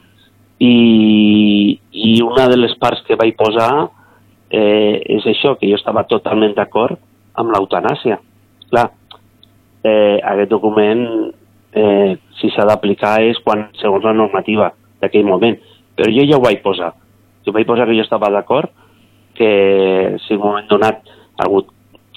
i, 0.58 1.78
i 1.92 2.14
una 2.24 2.48
de 2.50 2.56
les 2.58 2.74
parts 2.80 3.04
que 3.06 3.18
vaig 3.18 3.36
posar 3.38 3.70
eh, 4.50 4.98
és 5.16 5.26
això, 5.30 5.54
que 5.58 5.68
jo 5.70 5.78
estava 5.78 6.06
totalment 6.10 6.56
d'acord 6.56 6.98
amb 7.38 7.52
l'eutanàsia. 7.54 8.18
Clar, 8.70 8.88
eh, 9.84 10.18
aquest 10.18 10.50
document, 10.50 11.04
eh, 11.72 12.16
si 12.40 12.50
s'ha 12.54 12.66
d'aplicar 12.66 13.18
és 13.28 13.38
quan, 13.44 13.68
segons 13.78 14.04
la 14.04 14.16
normativa 14.16 14.72
d'aquell 15.02 15.28
moment, 15.28 15.58
però 15.94 16.10
jo 16.14 16.26
ja 16.26 16.38
ho 16.38 16.42
vaig 16.42 16.62
posar. 16.64 16.92
Jo 17.46 17.54
vaig 17.54 17.66
posar 17.68 17.86
que 17.86 17.96
jo 17.96 18.06
estava 18.06 18.30
d'acord 18.34 18.72
que 19.38 20.16
si 20.26 20.34
un 20.34 20.42
moment 20.42 20.66
donat 20.70 21.04
algú, 21.38 21.62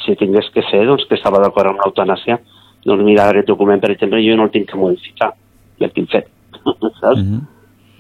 si 0.01 0.15
tingués 0.17 0.49
que 0.55 0.63
ser, 0.71 0.87
doncs 0.89 1.05
que 1.05 1.15
estava 1.19 1.41
d'acord 1.43 1.69
amb 1.69 1.83
l'eutanàsia, 1.83 2.39
doncs 2.85 3.03
mira, 3.05 3.29
aquest 3.29 3.49
document, 3.51 3.81
per 3.81 3.91
exemple, 3.93 4.21
jo 4.25 4.37
no 4.37 4.47
el 4.47 4.53
tinc 4.53 4.69
que 4.71 4.79
modificar, 4.79 5.31
ja 5.79 5.89
el 5.89 5.93
tinc 5.95 6.09
fet, 6.11 6.29
saps? 7.01 7.21
Mhm. 7.21 7.41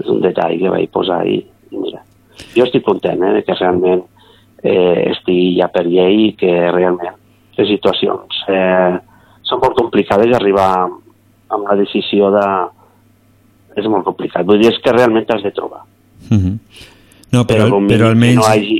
És 0.01 0.09
un 0.09 0.21
detall 0.23 0.57
que 0.57 0.73
vaig 0.73 0.89
posar 0.89 1.21
i, 1.29 1.37
i 1.71 1.77
mira. 1.77 2.01
Jo 2.55 2.65
estic 2.65 2.83
content 2.85 3.21
eh, 3.21 3.35
de 3.37 3.43
que 3.45 3.57
realment 3.59 4.01
eh, 4.63 5.11
estigui 5.11 5.57
ja 5.59 5.67
per 5.73 5.85
llei 5.85 6.27
i 6.29 6.31
que 6.39 6.51
realment 6.73 7.17
les 7.57 7.69
situacions 7.69 8.43
eh, 8.49 8.97
són 9.45 9.61
molt 9.61 9.75
complicades 9.77 10.33
arribar 10.37 10.71
amb 11.51 11.67
la 11.67 11.75
decisió 11.79 12.31
de... 12.33 12.45
És 13.79 13.85
molt 13.87 14.03
complicat. 14.03 14.43
Vull 14.47 14.59
dir, 14.59 14.71
és 14.73 14.79
que 14.83 14.91
realment 14.91 15.27
t'has 15.27 15.43
de 15.45 15.51
trobar. 15.55 15.85
Mhm. 16.29 16.57
No, 17.31 17.45
però, 17.47 17.69
com 17.71 17.87
però 17.87 18.09
mínim 18.11 18.41
almenys... 18.41 18.41
No 18.41 18.47
hagi, 18.49 18.79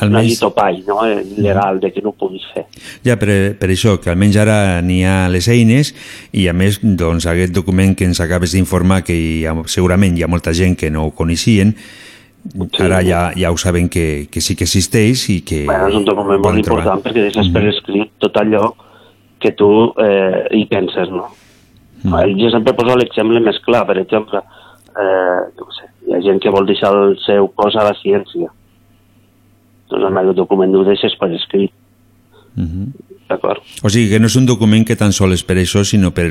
no 0.00 0.06
almenys 0.06 0.40
topall 0.40 0.80
no? 0.86 1.06
eh, 1.06 1.22
legal 1.38 1.78
de 1.80 1.92
que 1.92 2.02
no 2.02 2.10
ho 2.10 2.16
puguis 2.18 2.42
fer. 2.52 2.64
Ja, 3.04 3.14
per, 3.16 3.56
per 3.58 3.68
això, 3.70 3.98
que 4.02 4.10
almenys 4.10 4.36
ara 4.42 4.80
n'hi 4.82 5.02
ha 5.06 5.28
les 5.30 5.46
eines 5.48 5.94
i 6.32 6.48
a 6.48 6.52
més, 6.52 6.80
doncs, 6.82 7.26
aquest 7.30 7.52
document 7.54 7.94
que 7.96 8.04
ens 8.04 8.20
acabes 8.20 8.52
d'informar 8.52 9.02
que 9.04 9.14
hi 9.14 9.44
ha, 9.46 9.54
segurament 9.66 10.16
hi 10.18 10.24
ha 10.24 10.28
molta 10.28 10.52
gent 10.52 10.76
que 10.76 10.90
no 10.90 11.06
ho 11.06 11.10
coneixien, 11.14 11.76
Sí. 12.44 12.82
ara 12.84 12.98
ja, 13.00 13.30
ja 13.32 13.48
ho 13.50 13.56
saben 13.56 13.88
que, 13.88 14.26
que 14.30 14.42
sí 14.44 14.52
que 14.54 14.64
existeix 14.66 15.30
i 15.32 15.38
que 15.48 15.62
Bueno, 15.64 15.86
és 15.88 15.94
un 15.96 16.04
document 16.04 16.42
molt 16.42 16.60
trobar. 16.62 16.82
important 16.84 17.00
perquè 17.06 17.22
deixes 17.22 17.48
per 17.48 17.62
Mhm. 17.62 17.70
escrit 17.70 18.10
tot 18.20 18.34
allò 18.36 18.74
que 19.40 19.52
tu 19.52 19.94
eh, 19.96 20.44
hi 20.52 20.66
penses, 20.66 21.08
no? 21.08 21.30
Mhm. 22.02 22.36
Jo 22.42 22.50
sempre 22.50 22.74
poso 22.74 22.96
l'exemple 22.98 23.40
més 23.40 23.56
clar, 23.64 23.86
per 23.86 23.96
exemple, 23.96 24.42
eh, 24.92 25.40
què 25.56 25.70
sé, 25.78 25.88
hi 26.06 26.12
ha 26.12 26.20
gent 26.20 26.42
que 26.42 26.50
vol 26.50 26.66
deixar 26.66 26.92
el 26.92 27.16
seu 27.24 27.48
cos 27.48 27.76
a 27.76 27.84
la 27.84 27.94
ciència. 28.02 28.50
Doncs 30.00 30.20
el 30.22 30.34
document 30.34 30.74
ho 30.74 30.84
deixes 30.84 31.14
per 31.20 31.30
escrit, 31.32 31.72
Mhm. 32.56 32.92
d'acord? 33.28 33.62
O 33.82 33.88
sigui 33.90 34.10
que 34.10 34.20
no 34.20 34.26
és 34.26 34.36
un 34.36 34.46
document 34.46 34.86
que 34.86 34.96
tan 34.96 35.12
sol 35.12 35.32
és 35.32 35.42
per 35.42 35.56
això, 35.56 35.82
sinó 35.84 36.12
per, 36.14 36.28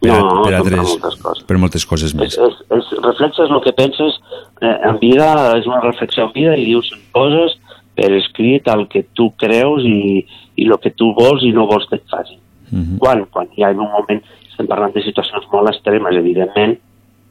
per, 0.00 0.08
No, 0.10 0.14
a- 0.14 0.42
per, 0.44 0.50
per 0.50 0.54
altres, 0.54 0.88
moltes 0.88 1.16
coses. 1.22 1.44
per 1.44 1.58
moltes 1.58 1.86
coses 1.86 2.10
És, 2.12 2.14
més. 2.14 2.38
és, 2.38 2.54
és, 2.70 2.84
reflexes 3.02 3.50
el 3.50 3.60
que 3.62 3.72
penses 3.72 4.20
eh, 4.62 4.76
en 4.88 4.98
vida, 5.00 5.56
és 5.58 5.66
una 5.66 5.80
reflexió 5.80 6.24
en 6.26 6.32
vida 6.32 6.56
i 6.56 6.64
dius 6.64 6.90
coses 7.12 7.58
per 7.96 8.12
escrit 8.12 8.66
el 8.68 8.86
que 8.88 9.04
tu 9.14 9.32
creus 9.36 9.82
i, 9.84 10.24
i 10.56 10.66
el 10.66 10.78
que 10.78 10.90
tu 10.90 11.12
vols 11.14 11.42
i 11.42 11.52
no 11.52 11.66
vols 11.66 11.86
que 11.88 11.96
et 11.96 12.04
facin. 12.08 12.38
Mhm. 12.70 12.98
Quan? 12.98 13.24
Quan 13.26 13.48
hi 13.56 13.62
ha 13.62 13.70
un 13.70 13.76
moment, 13.90 14.22
estem 14.48 14.66
parlant 14.66 14.94
de 14.94 15.02
situacions 15.02 15.44
molt 15.52 15.68
extremes, 15.68 16.14
evidentment, 16.16 16.78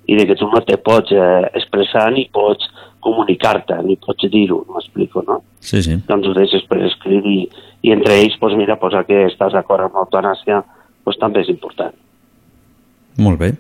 i 0.08 0.18
de 0.20 0.26
que 0.28 0.36
tu 0.36 0.50
no 0.52 0.62
te 0.66 0.78
pots 0.78 1.14
eh, 1.16 1.50
expressar 1.56 2.10
ni 2.12 2.28
pots 2.34 2.70
comunicar-te, 3.04 3.78
ni 3.84 3.98
pots 4.00 4.30
dir-ho, 4.32 4.62
m'explico, 4.74 5.24
no? 5.28 5.42
Sí, 5.64 5.82
sí. 5.84 5.98
Doncs 6.08 6.30
ho 6.30 6.36
deixes 6.38 6.64
per 6.70 6.80
escrit 6.88 7.26
i, 7.28 7.40
i 7.84 7.92
entre 7.96 8.16
ells, 8.20 8.38
doncs 8.40 8.56
mira, 8.60 8.80
posar 8.80 9.04
que 9.08 9.26
estàs 9.28 9.56
d'acord 9.56 9.88
amb 9.88 10.00
l'eutanàsia, 10.00 10.62
doncs 11.04 11.20
també 11.20 11.44
és 11.44 11.52
important. 11.52 11.96
Molt 13.24 13.40
bé. 13.40 13.54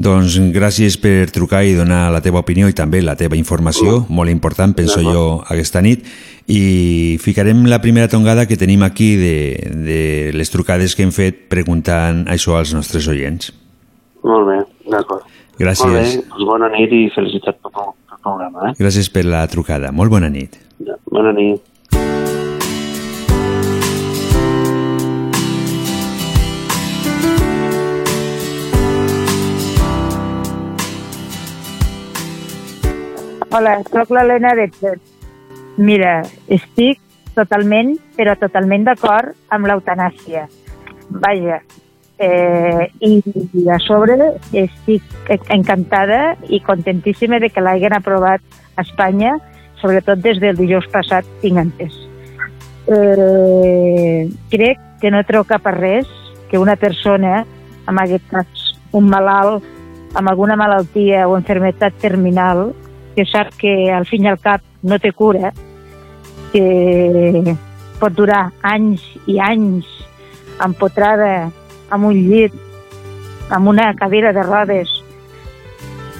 Doncs 0.00 0.38
gràcies 0.54 0.96
per 1.00 1.28
trucar 1.34 1.64
i 1.66 1.74
donar 1.76 2.08
la 2.14 2.22
teva 2.24 2.40
opinió 2.40 2.68
i 2.70 2.76
també 2.76 3.02
la 3.04 3.16
teva 3.20 3.36
informació, 3.36 4.04
molt 4.08 4.32
important, 4.32 4.72
penso 4.76 5.02
jo, 5.04 5.24
aquesta 5.50 5.82
nit. 5.84 6.06
I 6.50 7.18
ficarem 7.20 7.66
la 7.68 7.82
primera 7.82 8.08
tongada 8.08 8.46
que 8.48 8.56
tenim 8.56 8.82
aquí 8.86 9.12
de, 9.20 9.34
de 9.84 10.00
les 10.32 10.50
trucades 10.50 10.96
que 10.96 11.04
hem 11.04 11.12
fet 11.12 11.44
preguntant 11.52 12.24
això 12.32 12.56
als 12.56 12.72
nostres 12.76 13.10
oients. 13.12 13.52
Molt 14.22 14.46
bé, 14.48 14.58
d'acord. 14.92 15.24
Gràcies. 15.60 15.86
Molt 15.86 15.96
bé, 15.96 16.28
doncs 16.28 16.46
bona 16.48 16.68
nit 16.72 16.92
i 16.92 17.02
felicitats 17.14 17.60
per 17.64 17.72
el 17.72 17.90
pel 18.08 18.22
programa. 18.24 18.70
Eh? 18.70 18.76
Gràcies 18.80 19.10
per 19.12 19.24
la 19.28 19.46
trucada. 19.48 19.92
Molt 19.92 20.12
bona 20.12 20.28
nit. 20.32 20.56
Ja, 20.84 20.96
Bona 21.10 21.32
nit. 21.36 21.66
Hola, 33.50 33.80
sóc 33.90 34.12
l'Helena 34.14 34.52
de 34.54 34.68
Mira, 35.76 36.20
estic 36.46 37.00
totalment, 37.34 37.96
però 38.16 38.36
totalment 38.38 38.84
d'acord 38.86 39.34
amb 39.50 39.66
l'eutanàsia. 39.66 40.44
Vaja, 41.10 41.58
eh, 42.20 42.92
i, 43.00 43.22
i 43.56 43.68
a 43.72 43.78
sobre 43.80 44.16
estic 44.52 45.32
encantada 45.48 46.36
i 46.52 46.60
contentíssima 46.60 47.40
de 47.40 47.48
que 47.48 47.64
l'hagin 47.64 47.96
aprovat 47.96 48.44
a 48.76 48.84
Espanya, 48.84 49.38
sobretot 49.80 50.20
des 50.20 50.38
del 50.38 50.58
dijous 50.60 50.86
passat, 50.92 51.24
tinc 51.40 51.58
entès. 51.58 51.96
eh, 52.90 54.28
crec 54.50 54.78
que 55.00 55.10
no 55.10 55.24
treu 55.24 55.44
cap 55.44 55.66
a 55.66 55.72
res 55.72 56.08
que 56.50 56.58
una 56.58 56.76
persona, 56.76 57.44
en 57.88 57.98
aquest 57.98 58.26
cas 58.28 58.70
un 58.92 59.08
malalt 59.08 59.64
amb 60.18 60.28
alguna 60.28 60.56
malaltia 60.58 61.28
o 61.28 61.36
enfermetat 61.38 61.94
terminal, 62.02 62.74
que 63.14 63.24
sap 63.24 63.54
que 63.56 63.92
al 63.94 64.04
fin 64.06 64.26
i 64.26 64.28
al 64.28 64.40
cap 64.42 64.60
no 64.82 64.98
té 64.98 65.12
cura, 65.12 65.52
que 66.52 67.54
pot 68.00 68.12
durar 68.16 68.50
anys 68.66 69.04
i 69.30 69.38
anys 69.38 69.86
empotrada 70.60 71.52
amb 71.90 72.06
un 72.10 72.14
llit, 72.14 72.54
amb 73.50 73.68
una 73.68 73.90
cadira 73.98 74.32
de 74.32 74.42
rodes, 74.46 74.92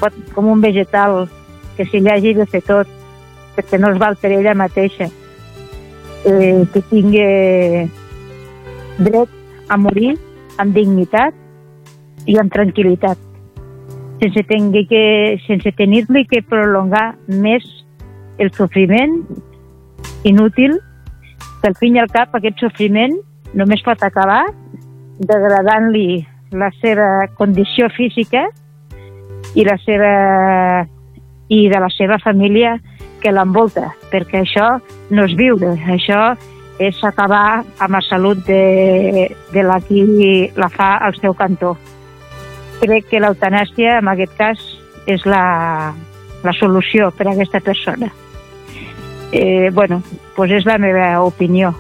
pot, 0.01 0.15
com 0.35 0.49
un 0.51 0.61
vegetal, 0.61 1.29
que 1.77 1.87
si 1.87 2.01
li 2.01 2.11
hagi 2.11 2.35
de 2.35 2.47
fer 2.51 2.63
tot, 2.67 2.89
perquè 3.57 3.79
no 3.79 3.93
es 3.93 3.99
val 4.01 4.17
per 4.21 4.33
ella 4.35 4.57
mateixa, 4.59 5.09
eh, 6.27 6.67
que 6.73 6.83
tingui 6.91 7.25
dret 9.01 9.31
a 9.69 9.79
morir 9.81 10.17
amb 10.61 10.75
dignitat 10.77 11.37
i 12.29 12.37
amb 12.41 12.53
tranquil·litat, 12.53 13.19
sense, 14.21 14.43
tenir 14.49 14.85
que, 14.91 15.05
sense 15.47 15.73
tenir-li 15.79 16.27
que 16.29 16.43
prolongar 16.45 17.15
més 17.27 17.65
el 18.41 18.53
sofriment 18.57 19.23
inútil, 20.25 20.77
que 21.61 21.69
al 21.69 21.77
fin 21.81 21.97
i 21.97 22.03
al 22.03 22.13
cap 22.13 22.35
aquest 22.37 22.61
sofriment 22.61 23.17
només 23.57 23.83
pot 23.85 24.03
acabar 24.05 24.45
degradant-li 25.21 26.25
la 26.57 26.71
seva 26.81 27.29
condició 27.37 27.91
física 27.93 28.47
i 29.55 29.65
la 29.67 29.77
seva 29.85 30.15
i 31.51 31.67
de 31.69 31.81
la 31.83 31.91
seva 31.91 32.19
família 32.23 32.77
que 33.21 33.33
l'envolta, 33.35 33.91
perquè 34.11 34.41
això 34.45 34.79
no 35.11 35.27
és 35.27 35.35
viure, 35.37 35.75
això 35.93 36.33
és 36.81 36.97
acabar 37.05 37.61
amb 37.83 37.97
la 37.99 38.01
salut 38.07 38.41
de, 38.47 39.29
de 39.53 39.65
la 39.67 39.81
qui 39.85 40.49
la 40.57 40.71
fa 40.73 40.95
al 41.05 41.19
seu 41.19 41.35
cantó. 41.37 41.75
Crec 42.81 43.11
que 43.11 43.21
l'eutanàsia, 43.21 43.99
en 44.01 44.09
aquest 44.09 44.33
cas, 44.39 44.63
és 45.11 45.27
la, 45.29 45.93
la 46.47 46.55
solució 46.57 47.11
per 47.13 47.29
a 47.29 47.35
aquesta 47.35 47.61
persona. 47.61 48.09
Eh, 49.33 49.69
bueno, 49.75 50.01
pues 50.35 50.55
és 50.57 50.65
la 50.65 50.79
meva 50.81 51.21
opinió, 51.27 51.75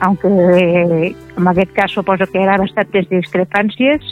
aunque 0.00 1.14
en 1.36 1.48
aquest 1.48 1.72
cas 1.72 1.90
suposo 1.92 2.26
que 2.26 2.40
hi 2.42 2.46
ha 2.48 2.56
bastantes 2.58 3.08
discrepàncies, 3.10 4.02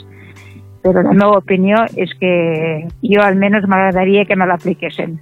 però 0.83 1.01
la 1.01 1.13
meva 1.13 1.37
opinió 1.41 1.85
és 1.97 2.11
que 2.19 2.31
jo 3.01 3.21
almenys 3.25 3.65
m'agradaria 3.67 4.25
que 4.25 4.35
me 4.35 4.45
l'apliquessin. 4.45 5.19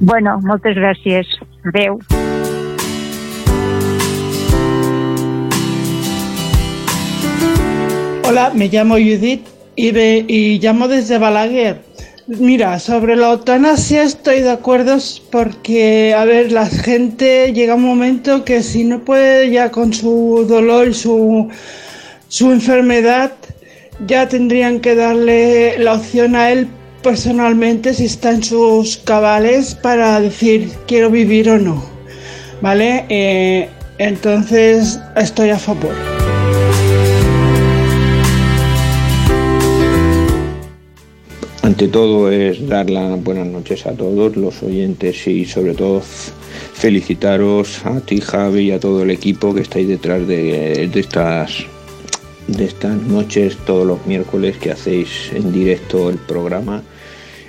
Bueno, 0.00 0.38
moltes 0.42 0.76
gràcies. 0.76 1.26
Adeu. 1.64 1.98
Hola, 8.24 8.50
me 8.54 8.68
llamo 8.68 8.94
Judith 8.94 9.46
y, 9.76 9.90
ve- 9.90 10.24
y 10.26 10.58
llamo 10.58 10.88
desde 10.88 11.18
Balaguer. 11.18 11.80
Mira, 12.28 12.78
sobre 12.78 13.16
la 13.16 13.32
eutanasia 13.32 14.04
estoy 14.04 14.42
de 14.42 14.50
acuerdo 14.50 14.96
porque, 15.30 16.14
a 16.14 16.24
ver, 16.24 16.52
la 16.52 16.66
gente 16.66 17.52
llega 17.52 17.74
un 17.74 17.82
momento 17.82 18.44
que 18.44 18.62
si 18.62 18.84
no 18.84 19.00
puede 19.00 19.50
ya 19.50 19.72
con 19.72 19.92
su 19.92 20.46
dolor 20.48 20.88
y 20.88 20.94
su, 20.94 21.48
su 22.28 22.52
enfermedad, 22.52 23.32
ya 24.06 24.28
tendrían 24.28 24.78
que 24.78 24.94
darle 24.94 25.78
la 25.78 25.94
opción 25.94 26.36
a 26.36 26.50
él 26.52 26.68
personalmente 27.02 27.92
si 27.92 28.04
está 28.04 28.30
en 28.30 28.44
sus 28.44 28.98
cabales 28.98 29.74
para 29.74 30.20
decir 30.20 30.70
quiero 30.86 31.10
vivir 31.10 31.50
o 31.50 31.58
no. 31.58 31.84
¿Vale? 32.60 33.04
Eh, 33.08 33.68
entonces 33.98 35.00
estoy 35.16 35.50
a 35.50 35.58
favor. 35.58 36.21
Ante 41.72 41.88
todo 41.88 42.30
es 42.30 42.68
dar 42.68 42.90
las 42.90 43.24
buenas 43.24 43.46
noches 43.46 43.86
a 43.86 43.92
todos 43.92 44.36
los 44.36 44.62
oyentes 44.62 45.26
y 45.26 45.46
sobre 45.46 45.72
todo 45.72 46.02
felicitaros 46.74 47.86
a 47.86 48.02
ti 48.02 48.20
Javi 48.20 48.64
y 48.64 48.72
a 48.72 48.78
todo 48.78 49.04
el 49.04 49.10
equipo 49.10 49.54
que 49.54 49.62
estáis 49.62 49.88
detrás 49.88 50.28
de, 50.28 50.90
de 50.92 51.00
estas 51.00 51.64
de 52.46 52.66
estas 52.66 53.00
noches 53.00 53.56
todos 53.64 53.86
los 53.86 54.06
miércoles 54.06 54.58
que 54.58 54.70
hacéis 54.70 55.32
en 55.32 55.50
directo 55.50 56.10
el 56.10 56.18
programa 56.18 56.82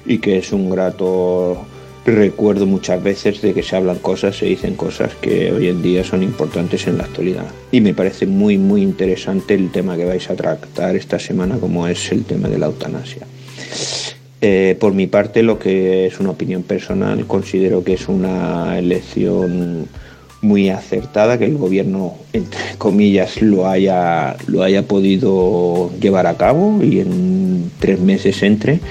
y 0.06 0.20
que 0.20 0.38
es 0.38 0.54
un 0.54 0.70
grato 0.70 1.58
recuerdo 2.06 2.66
muchas 2.66 3.04
veces 3.04 3.42
de 3.42 3.54
que 3.54 3.62
se 3.62 3.76
hablan 3.76 4.00
cosas, 4.00 4.38
se 4.38 4.46
dicen 4.46 4.76
cosas 4.76 5.12
que 5.16 5.52
hoy 5.52 5.68
en 5.68 5.82
día 5.82 6.06
son 6.06 6.24
importantes 6.24 6.88
en 6.88 6.98
la 6.98 7.04
actualidad. 7.04 7.48
Y 7.74 7.82
me 7.82 7.94
parece 7.94 8.26
muy 8.26 8.58
muy 8.58 8.84
interesante 8.84 9.54
el 9.54 9.70
tema 9.70 9.98
que 9.98 10.06
vais 10.06 10.30
a 10.30 10.36
tratar 10.36 10.96
esta 10.96 11.20
semana 11.20 11.58
como 11.58 11.86
es 11.90 12.10
el 12.14 12.24
tema 12.24 12.48
de 12.48 12.58
la 12.58 12.68
eutanasia. 12.68 13.28
Eh, 14.46 14.76
por 14.78 14.94
mi 14.94 15.08
parte, 15.08 15.42
lo 15.42 15.58
que 15.58 16.06
es 16.06 16.20
una 16.20 16.32
opinión 16.32 16.64
personal, 16.64 17.26
considero 17.28 17.82
que 17.86 17.94
es 17.94 18.10
una 18.10 18.78
elección 18.78 19.88
muy 20.42 20.70
acertada, 20.70 21.40
que 21.40 21.46
el 21.46 21.56
gobierno, 21.56 22.16
entre 22.34 22.60
comillas, 22.78 23.42
lo 23.42 23.68
haya, 23.68 24.36
lo 24.48 24.64
haya 24.64 24.86
podido 24.86 25.92
llevar 25.98 26.28
a 26.28 26.36
cabo 26.36 26.84
y 26.84 27.00
en 27.00 27.72
tres 27.80 28.02
meses 28.02 28.44
entre, 28.44 28.82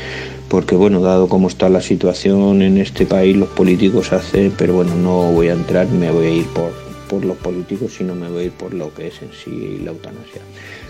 porque 0.49 0.75
bueno, 0.75 1.03
dado 1.03 1.29
cómo 1.29 1.49
está 1.49 1.69
la 1.69 1.83
situación 1.83 2.63
en 2.63 2.79
este 2.79 3.05
país, 3.05 3.37
los 3.37 3.51
políticos 3.51 4.15
hacen, 4.15 4.55
pero 4.57 4.73
bueno, 4.73 4.95
no 4.95 5.33
voy 5.33 5.49
a 5.49 5.53
entrar, 5.53 5.87
me 5.87 6.11
voy 6.11 6.27
a 6.29 6.31
ir 6.31 6.47
por, 6.47 6.73
por 7.11 7.27
los 7.27 7.37
políticos, 7.37 7.93
sino 7.99 8.15
me 8.15 8.31
voy 8.31 8.45
a 8.45 8.47
ir 8.47 8.53
por 8.53 8.73
lo 8.73 8.95
que 8.95 9.09
es 9.09 9.21
en 9.21 9.29
sí 9.35 9.83
la 9.85 9.91
eutanasia. 9.91 10.41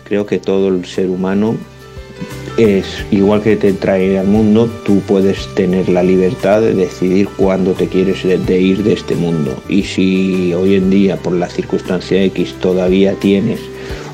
Creo 0.05 0.25
que 0.25 0.39
todo 0.39 0.69
el 0.69 0.85
ser 0.85 1.11
humano 1.11 1.57
es 2.57 2.85
igual 3.11 3.43
que 3.43 3.57
te 3.57 3.73
trae 3.73 4.19
al 4.19 4.27
mundo, 4.27 4.71
tú 4.85 5.01
puedes 5.01 5.53
tener 5.55 5.89
la 5.89 6.03
libertad 6.03 6.61
de 6.61 6.75
decidir 6.75 7.29
cuándo 7.37 7.73
te 7.73 7.89
quieres 7.89 8.23
de, 8.23 8.61
ir 8.61 8.83
de 8.83 8.93
este 8.93 9.15
mundo. 9.15 9.57
Y 9.69 9.85
si 9.85 10.53
hoy 10.53 10.75
en 10.75 10.91
día, 10.91 11.17
por 11.17 11.33
la 11.33 11.49
circunstancia 11.49 12.23
X, 12.25 12.55
todavía 12.61 13.15
tienes 13.15 13.61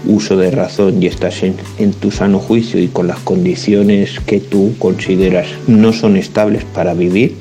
uso 0.06 0.36
de 0.36 0.52
razón 0.52 1.02
y 1.02 1.06
estás 1.06 1.42
en, 1.42 1.56
en 1.78 1.92
tu 1.92 2.12
sano 2.12 2.38
juicio 2.38 2.80
y 2.80 2.86
con 2.86 3.08
las 3.08 3.18
condiciones 3.18 4.20
que 4.20 4.38
tú 4.38 4.74
consideras 4.78 5.48
no 5.66 5.92
son 5.92 6.16
estables 6.16 6.64
para 6.64 6.94
vivir, 6.94 7.34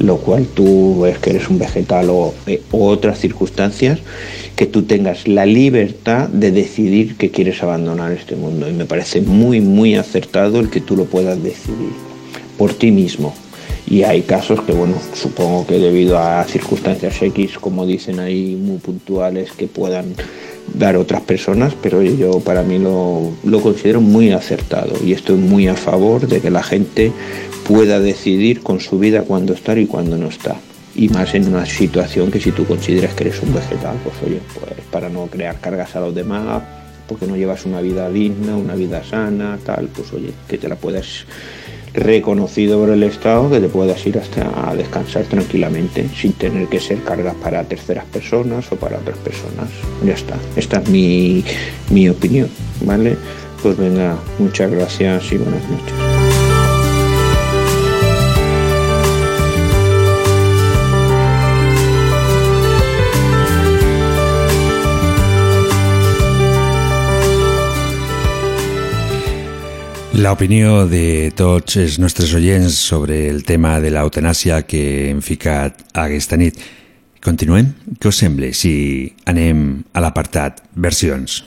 lo 0.00 0.16
cual 0.16 0.46
tú 0.52 1.02
ves 1.02 1.18
que 1.18 1.30
eres 1.30 1.48
un 1.48 1.60
vegetal 1.60 2.10
o, 2.10 2.34
eh, 2.46 2.60
o 2.72 2.88
otras 2.88 3.20
circunstancias, 3.20 4.00
que 4.62 4.68
tú 4.68 4.84
tengas 4.84 5.26
la 5.26 5.44
libertad 5.44 6.28
de 6.28 6.52
decidir 6.52 7.16
que 7.16 7.32
quieres 7.32 7.64
abandonar 7.64 8.12
este 8.12 8.36
mundo. 8.36 8.70
Y 8.70 8.72
me 8.72 8.84
parece 8.84 9.20
muy, 9.20 9.60
muy 9.60 9.96
acertado 9.96 10.60
el 10.60 10.70
que 10.70 10.80
tú 10.80 10.94
lo 10.96 11.06
puedas 11.06 11.42
decidir 11.42 11.90
por 12.56 12.72
ti 12.72 12.92
mismo. 12.92 13.34
Y 13.88 14.04
hay 14.04 14.22
casos 14.22 14.62
que, 14.62 14.70
bueno, 14.70 14.94
supongo 15.14 15.66
que 15.66 15.80
debido 15.80 16.16
a 16.16 16.44
circunstancias 16.44 17.20
X, 17.20 17.58
como 17.58 17.86
dicen 17.86 18.20
ahí, 18.20 18.54
muy 18.54 18.78
puntuales, 18.78 19.50
que 19.50 19.66
puedan 19.66 20.14
dar 20.74 20.96
otras 20.96 21.22
personas, 21.22 21.74
pero 21.82 22.00
yo 22.00 22.38
para 22.38 22.62
mí 22.62 22.78
lo, 22.78 23.32
lo 23.42 23.60
considero 23.60 24.00
muy 24.00 24.30
acertado 24.30 24.92
y 25.04 25.12
estoy 25.12 25.38
muy 25.38 25.66
a 25.66 25.74
favor 25.74 26.28
de 26.28 26.40
que 26.40 26.52
la 26.52 26.62
gente 26.62 27.10
pueda 27.66 27.98
decidir 27.98 28.60
con 28.60 28.78
su 28.78 29.00
vida 29.00 29.22
cuándo 29.22 29.54
estar 29.54 29.76
y 29.76 29.86
cuándo 29.86 30.16
no 30.16 30.28
estar. 30.28 30.54
Y 30.94 31.08
más 31.08 31.34
en 31.34 31.48
una 31.48 31.64
situación 31.64 32.30
que 32.30 32.40
si 32.40 32.52
tú 32.52 32.66
consideras 32.66 33.14
que 33.14 33.24
eres 33.24 33.42
un 33.42 33.54
vegetal, 33.54 33.96
pues 34.04 34.14
oye, 34.26 34.40
pues 34.54 34.80
para 34.90 35.08
no 35.08 35.26
crear 35.26 35.58
cargas 35.58 35.96
a 35.96 36.00
los 36.00 36.14
demás, 36.14 36.62
porque 37.08 37.26
no 37.26 37.36
llevas 37.36 37.64
una 37.64 37.80
vida 37.80 38.08
digna, 38.10 38.56
una 38.56 38.74
vida 38.74 39.02
sana, 39.02 39.58
tal, 39.64 39.88
pues 39.88 40.12
oye, 40.12 40.32
que 40.48 40.58
te 40.58 40.68
la 40.68 40.76
puedas 40.76 41.26
reconocido 41.94 42.78
por 42.78 42.90
el 42.90 43.02
Estado, 43.02 43.50
que 43.50 43.60
te 43.60 43.68
puedas 43.68 44.04
ir 44.06 44.18
hasta 44.18 44.70
a 44.70 44.74
descansar 44.74 45.24
tranquilamente, 45.24 46.08
sin 46.14 46.32
tener 46.32 46.68
que 46.68 46.80
ser 46.80 47.02
cargas 47.02 47.34
para 47.36 47.64
terceras 47.64 48.04
personas 48.06 48.70
o 48.72 48.76
para 48.76 48.98
otras 48.98 49.18
personas. 49.18 49.68
Ya 50.04 50.14
está, 50.14 50.36
esta 50.56 50.78
es 50.78 50.88
mi, 50.88 51.44
mi 51.90 52.08
opinión, 52.08 52.48
¿vale? 52.84 53.16
Pues 53.62 53.76
venga, 53.76 54.16
muchas 54.38 54.70
gracias 54.70 55.32
y 55.32 55.38
buenas 55.38 55.62
noches. 55.68 56.21
La 70.22 70.30
opinió 70.30 70.84
de 70.86 71.32
tots 71.34 71.74
els 71.82 71.96
nostres 71.98 72.30
oients 72.38 72.76
sobre 72.78 73.16
el 73.26 73.40
tema 73.42 73.72
de 73.82 73.90
l'eutanàsia 73.90 74.60
que 74.62 74.82
hem 75.08 75.18
ficat 75.18 75.82
aquesta 75.98 76.38
nit. 76.38 76.60
Continuem? 77.26 77.72
Què 77.98 78.12
us 78.12 78.20
sembla 78.22 78.52
si 78.54 78.70
anem 79.26 79.80
a 79.90 80.04
l'apartat 80.04 80.62
versions? 80.78 81.40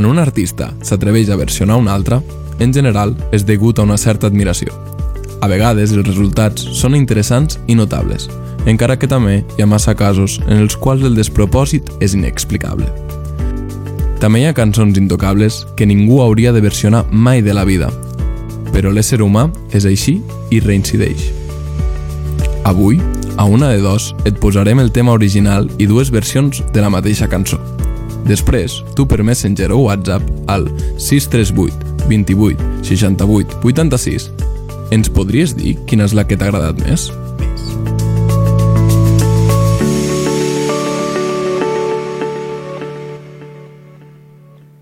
Quan 0.00 0.14
un 0.14 0.18
artista 0.22 0.70
s'atreveix 0.80 1.28
a 1.28 1.36
versionar 1.36 1.74
un 1.76 1.88
altre, 1.92 2.22
en 2.64 2.70
general 2.72 3.10
és 3.36 3.42
degut 3.44 3.76
a 3.76 3.84
una 3.84 3.98
certa 4.00 4.30
admiració. 4.30 4.72
A 5.44 5.48
vegades 5.52 5.90
els 5.92 6.06
resultats 6.06 6.62
són 6.78 6.94
interessants 6.96 7.58
i 7.68 7.74
notables, 7.76 8.30
encara 8.64 8.96
que 8.96 9.10
també 9.12 9.34
hi 9.58 9.60
ha 9.60 9.66
massa 9.68 9.92
casos 9.92 10.38
en 10.46 10.62
els 10.62 10.78
quals 10.80 11.04
el 11.04 11.18
despropòsit 11.20 11.90
és 12.00 12.14
inexplicable. 12.16 12.88
També 14.24 14.40
hi 14.40 14.46
ha 14.48 14.54
cançons 14.56 14.96
intocables 14.96 15.66
que 15.76 15.84
ningú 15.90 16.22
hauria 16.24 16.54
de 16.56 16.64
versionar 16.64 17.04
mai 17.12 17.44
de 17.44 17.52
la 17.52 17.66
vida, 17.68 17.90
però 18.72 18.88
l'ésser 18.88 19.20
humà 19.20 19.50
és 19.76 19.84
així 19.84 20.22
i 20.48 20.62
reincideix. 20.64 21.28
Avui, 22.64 23.02
a 23.36 23.44
una 23.44 23.68
de 23.68 23.84
dos, 23.84 24.14
et 24.24 24.40
posarem 24.40 24.80
el 24.80 24.96
tema 24.96 25.12
original 25.12 25.68
i 25.76 25.84
dues 25.84 26.08
versions 26.08 26.64
de 26.72 26.80
la 26.80 26.88
mateixa 26.88 27.28
cançó. 27.28 27.60
Després, 28.28 28.80
tu 28.96 29.06
per 29.06 29.22
Messenger 29.22 29.72
o 29.72 29.84
WhatsApp 29.88 30.24
al 30.50 30.68
638 30.98 32.08
28 32.08 32.84
68 32.84 33.60
86 33.64 34.30
ens 34.90 35.10
podries 35.14 35.54
dir 35.54 35.76
quina 35.86 36.06
és 36.08 36.14
la 36.18 36.24
que 36.26 36.36
t'ha 36.36 36.48
agradat 36.50 36.80
més? 36.82 37.06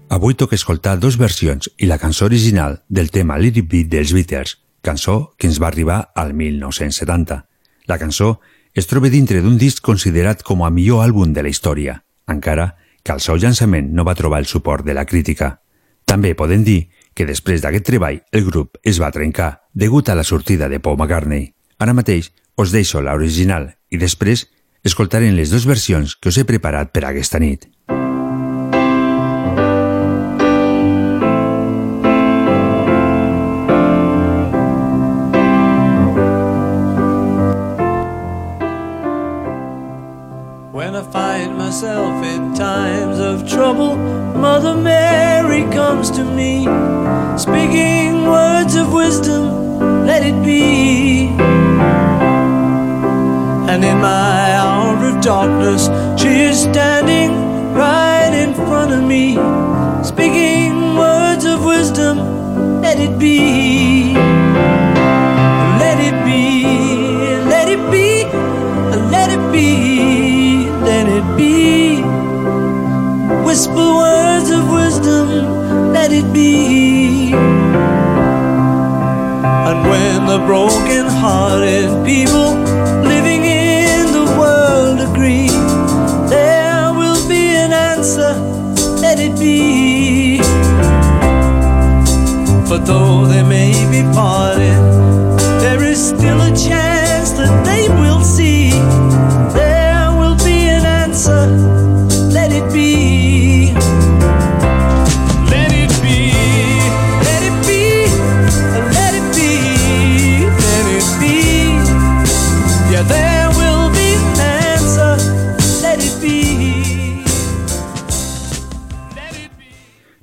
Avui 0.08 0.34
toca 0.34 0.56
escoltar 0.56 0.96
dos 0.98 1.18
versions 1.20 1.68
i 1.76 1.86
la 1.86 2.00
cançó 2.00 2.24
original 2.26 2.80
del 2.88 3.12
tema 3.12 3.36
Little 3.38 3.68
Bit 3.68 3.92
dels 3.92 4.14
Beatles, 4.16 4.56
cançó 4.82 5.34
que 5.36 5.46
ens 5.46 5.60
va 5.60 5.68
arribar 5.68 6.00
al 6.16 6.32
1970. 6.34 7.44
La 7.86 7.98
cançó 8.00 8.40
es 8.74 8.88
troba 8.88 9.12
dintre 9.12 9.44
d'un 9.44 9.60
disc 9.60 9.84
considerat 9.84 10.42
com 10.42 10.64
a 10.64 10.72
millor 10.72 11.04
àlbum 11.04 11.36
de 11.36 11.44
la 11.44 11.52
història, 11.52 12.00
encara 12.26 12.72
que 12.72 12.87
al 13.14 13.22
seu 13.24 13.36
llançament 13.36 13.92
no 13.94 14.04
va 14.04 14.16
trobar 14.18 14.40
el 14.42 14.46
suport 14.46 14.84
de 14.86 14.94
la 14.94 15.06
crítica. 15.06 15.60
També 16.04 16.34
podem 16.34 16.64
dir 16.64 16.88
que 17.14 17.26
després 17.26 17.62
d'aquest 17.62 17.86
treball 17.86 18.20
el 18.32 18.44
grup 18.46 18.78
es 18.84 19.00
va 19.02 19.12
trencar 19.14 19.50
degut 19.74 20.08
a 20.08 20.16
la 20.18 20.24
sortida 20.24 20.68
de 20.68 20.80
Paul 20.80 20.98
McCartney. 20.98 21.52
Ara 21.78 21.94
mateix 21.94 22.32
us 22.56 22.72
deixo 22.74 23.02
l'original 23.02 23.72
i 23.90 23.98
després 23.98 24.48
escoltarem 24.84 25.34
les 25.36 25.50
dues 25.50 25.66
versions 25.66 26.16
que 26.16 26.32
us 26.32 26.38
he 26.38 26.46
preparat 26.48 26.92
per 26.92 27.04
aquesta 27.06 27.38
nit. 27.42 27.68
When 27.88 27.97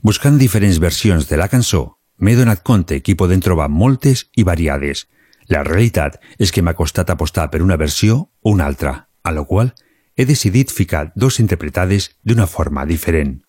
Buscant 0.06 0.36
diferents 0.38 0.78
versions 0.78 1.26
de 1.26 1.38
la 1.40 1.48
cançó, 1.50 1.80
m'he 2.22 2.36
donat 2.38 2.60
compte 2.62 3.00
que 3.02 3.16
hi 3.16 3.18
podem 3.18 3.40
trobar 3.42 3.66
moltes 3.74 4.28
i 4.38 4.44
variades. 4.46 5.08
La 5.50 5.64
realitat 5.66 6.20
és 6.38 6.52
que 6.54 6.62
m'ha 6.62 6.76
costat 6.78 7.10
apostar 7.10 7.48
per 7.50 7.64
una 7.66 7.78
versió 7.82 8.20
o 8.22 8.52
una 8.52 8.68
altra, 8.70 8.92
a 9.24 9.32
la 9.34 9.42
qual 9.50 9.72
he 10.16 10.28
decidit 10.30 10.70
ficar 10.70 11.08
dos 11.16 11.40
interpretades 11.42 12.12
d'una 12.22 12.46
forma 12.46 12.86
diferent. 12.86 13.40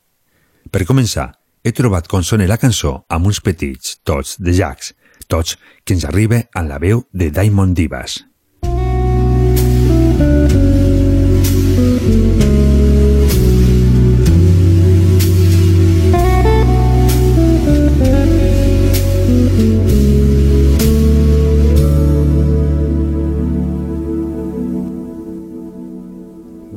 Per 0.73 0.87
començar, 0.89 1.27
he 1.61 1.75
trobat 1.77 2.09
com 2.09 2.25
sona 2.25 2.49
la 2.49 2.57
cançó 2.63 2.95
amb 3.13 3.29
uns 3.29 3.43
petits 3.45 3.99
tots 4.01 4.39
de 4.41 4.57
jacks, 4.57 4.95
tots 5.29 5.59
que 5.85 5.93
ens 5.93 6.09
arriba 6.09 6.47
en 6.55 6.73
la 6.73 6.81
veu 6.81 7.05
de 7.13 7.29
Diamond 7.29 7.77
Divas. 7.77 8.23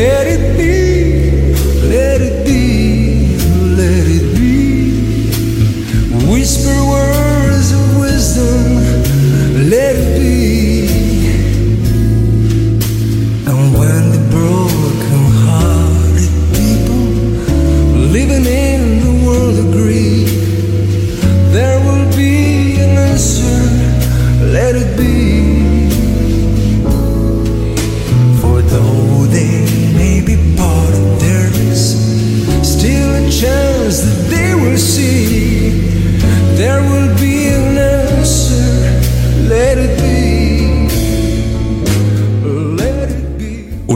poder 0.00 0.26
e 0.28 0.39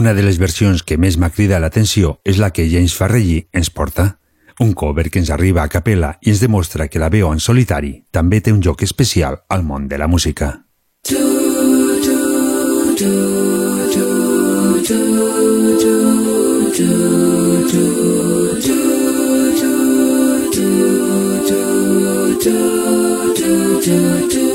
Una 0.05 0.13
de 0.13 0.21
les 0.21 0.37
versions 0.37 0.83
que 0.85 0.99
més 1.01 1.15
m'ha 1.17 1.31
cridat 1.33 1.57
l'atenció 1.63 2.11
és 2.29 2.37
la 2.37 2.51
que 2.53 2.67
James 2.69 2.93
Farrelly 2.93 3.39
ens 3.57 3.71
porta, 3.73 4.03
un 4.61 4.75
cover 4.77 5.07
que 5.09 5.17
ens 5.17 5.31
arriba 5.33 5.63
a 5.63 5.71
capella 5.75 6.11
i 6.21 6.29
ens 6.29 6.43
demostra 6.43 6.85
que 6.93 7.01
la 7.01 7.09
veu 7.09 7.31
en 7.33 7.41
solitari 7.41 8.05
també 8.13 8.37
té 8.45 8.53
un 8.53 8.61
lloc 8.61 8.83
especial 8.85 9.39
al 9.49 9.65
món 9.65 9.87
de 9.89 9.97
la 9.97 10.05
música. 10.05 10.51
Du, 11.09 11.17
du, 12.05 12.19
du, 12.93 13.01
du, 13.01 13.09
du, 13.97 14.13
du, 14.85 14.99
du, 15.81 15.95
du, 16.77 16.85
do 16.85 17.95
do 18.61 18.77
do 21.49 21.65
do 22.45 22.61
do 23.81 24.27
do 24.29 24.54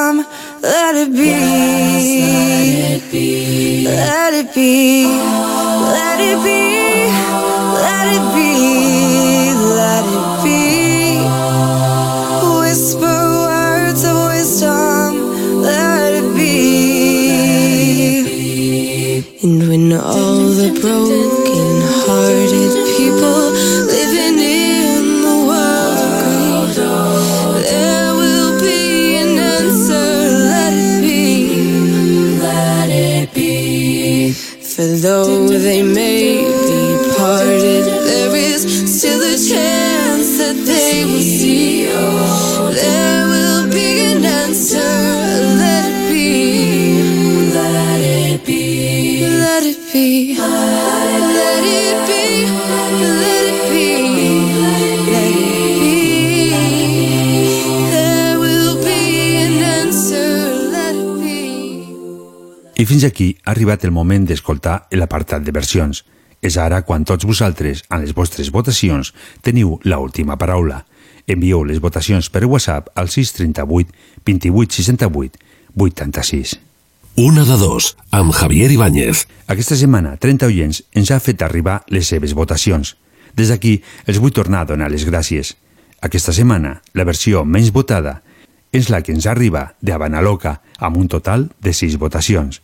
Let 3.83 4.33
it 4.35 4.53
be. 4.53 5.60
Fins 62.91 63.05
aquí 63.07 63.37
ha 63.45 63.53
arribat 63.53 63.85
el 63.87 63.93
moment 63.95 64.25
d'escoltar 64.27 64.89
l'apartat 64.99 65.45
de 65.47 65.51
versions. 65.55 66.01
És 66.43 66.57
ara 66.59 66.81
quan 66.83 67.05
tots 67.07 67.23
vosaltres, 67.23 67.85
en 67.87 68.01
les 68.03 68.11
vostres 68.17 68.49
votacions, 68.51 69.13
teniu 69.39 69.77
la 69.87 69.99
última 70.03 70.35
paraula. 70.35 70.81
Envieu 71.23 71.61
les 71.63 71.79
votacions 71.79 72.27
per 72.33 72.41
WhatsApp 72.43 72.89
al 72.99 73.07
638 73.07 73.93
28 74.25 74.75
68 74.75 75.39
86. 75.77 76.57
Una 77.15 77.45
de 77.47 77.57
dos, 77.61 77.95
amb 78.11 78.33
Javier 78.35 78.71
Ibáñez. 78.75 79.21
Aquesta 79.47 79.77
setmana, 79.79 80.17
30 80.17 80.49
oients 80.49 80.81
ens 80.91 81.11
ha 81.11 81.19
fet 81.23 81.45
arribar 81.47 81.85
les 81.87 82.09
seves 82.11 82.33
votacions. 82.35 82.97
Des 83.37 83.53
d'aquí, 83.53 83.77
els 84.03 84.19
vull 84.19 84.33
tornar 84.35 84.65
a 84.65 84.69
donar 84.73 84.89
les 84.91 85.05
gràcies. 85.07 85.53
Aquesta 86.01 86.33
setmana, 86.35 86.81
la 86.91 87.07
versió 87.07 87.45
menys 87.45 87.71
votada 87.71 88.17
és 88.73 88.89
la 88.89 88.99
que 88.99 89.15
ens 89.15 89.29
arriba 89.31 89.77
de 89.79 89.95
Habana 89.95 90.19
Loca, 90.19 90.57
amb 90.79 90.97
un 90.97 91.07
total 91.07 91.51
de 91.61 91.71
6 91.71 91.95
votacions. 92.01 92.59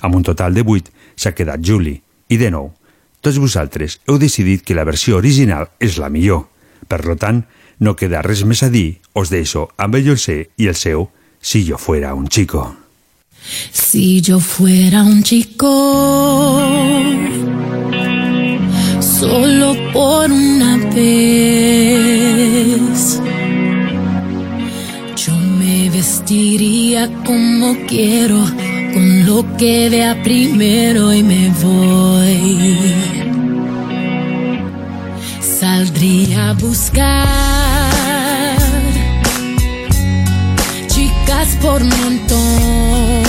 Amb 0.00 0.16
un 0.18 0.24
total 0.26 0.54
de 0.54 0.64
8 0.66 0.92
s'ha 1.16 1.32
quedat 1.32 1.62
Juli. 1.62 1.96
I 2.28 2.36
de 2.36 2.50
nou, 2.50 2.72
tots 3.20 3.38
vosaltres 3.38 4.00
heu 4.06 4.18
decidit 4.18 4.64
que 4.64 4.74
la 4.74 4.84
versió 4.84 5.16
original 5.16 5.70
és 5.80 5.98
la 6.02 6.10
millor. 6.10 6.46
Per 6.88 7.04
lo 7.04 7.16
tant, 7.16 7.44
no 7.80 7.96
queda 7.96 8.22
res 8.24 8.44
més 8.44 8.62
a 8.62 8.70
dir, 8.72 8.98
us 9.14 9.30
deixo 9.30 9.68
amb 9.76 9.94
el 9.98 10.06
José 10.08 10.48
i 10.56 10.68
el 10.70 10.76
seu 10.76 11.08
Si 11.40 11.64
yo 11.64 11.78
fuera 11.78 12.14
un 12.14 12.26
chico. 12.28 12.76
Si 13.70 14.20
yo 14.20 14.40
fuera 14.40 15.02
un 15.04 15.22
chico, 15.22 16.60
solo 19.00 19.76
por 19.92 20.30
una 20.30 20.78
vez, 20.92 22.20
yo 25.14 25.32
me 25.36 25.88
vestiría 25.90 27.08
como 27.24 27.76
quiero, 27.86 28.44
con 28.96 29.26
lo 29.26 29.44
que 29.58 29.90
vea 29.90 30.22
primero 30.22 31.12
y 31.12 31.22
me 31.22 31.50
voy. 31.62 32.94
Saldría 35.60 36.50
a 36.50 36.52
buscar 36.54 37.28
chicas 40.88 41.48
por 41.60 41.84
montón. 41.84 43.22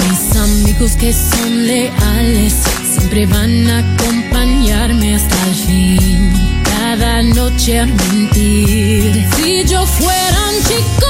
Mis 0.00 0.36
amigos 0.36 0.92
que 0.96 1.12
son 1.12 1.66
leales 1.68 2.52
siempre 2.94 3.26
van 3.26 3.70
a 3.70 3.78
acompañarme 3.78 5.14
hasta 5.14 5.36
el 5.46 5.54
fin. 5.54 6.32
Cada 6.64 7.22
noche 7.22 7.78
a 7.78 7.86
mentir. 7.86 9.24
Si 9.36 9.64
yo 9.66 9.86
fuera 9.86 10.38
un 10.48 10.64
chico. 10.64 11.09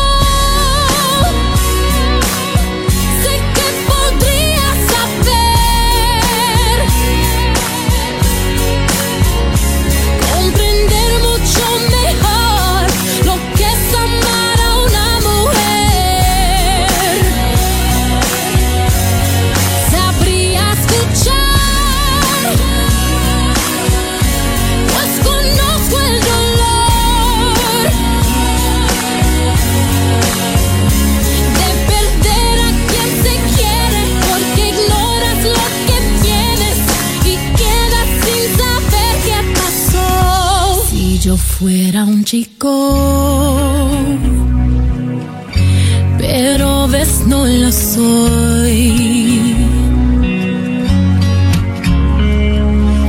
Yo 41.20 41.36
fuera 41.36 42.04
un 42.04 42.24
chico, 42.24 43.86
pero 46.16 46.88
ves 46.88 47.26
no 47.26 47.44
lo 47.46 47.70
soy. 47.70 49.54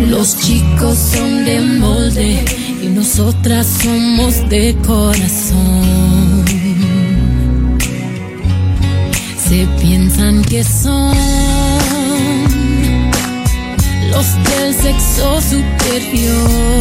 Los 0.10 0.38
chicos 0.40 0.98
son 0.98 1.46
de 1.46 1.62
molde 1.62 2.44
y 2.84 2.88
nosotras 2.88 3.66
somos 3.82 4.50
de 4.50 4.76
corazón. 4.86 6.44
Se 9.48 9.66
piensan 9.80 10.44
que 10.44 10.66
son 10.66 11.16
los 14.12 14.26
del 14.44 14.74
sexo 14.76 15.42
superior. 15.42 16.72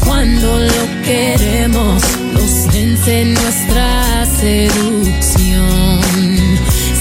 Cuando 0.00 0.58
lo 0.58 1.02
queremos, 1.02 2.02
los 2.32 2.66
vence 2.72 3.24
nuestra 3.24 4.26
seducción. 4.40 6.00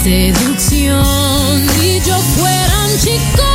Seducción. 0.04 1.68
Si 1.80 2.02
yo 2.02 2.18
fuera 2.36 2.86
un 2.86 3.00
chico, 3.00 3.53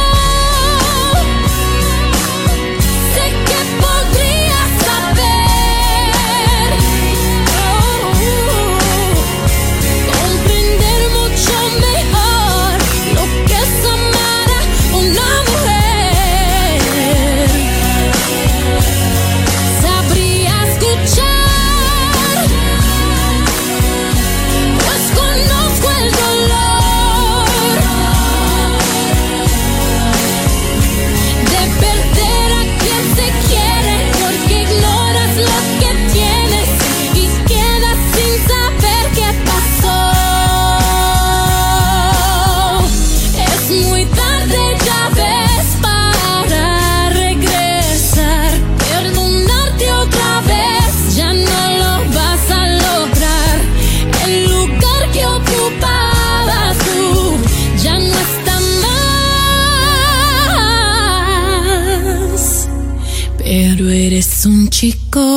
chico. 64.78 65.27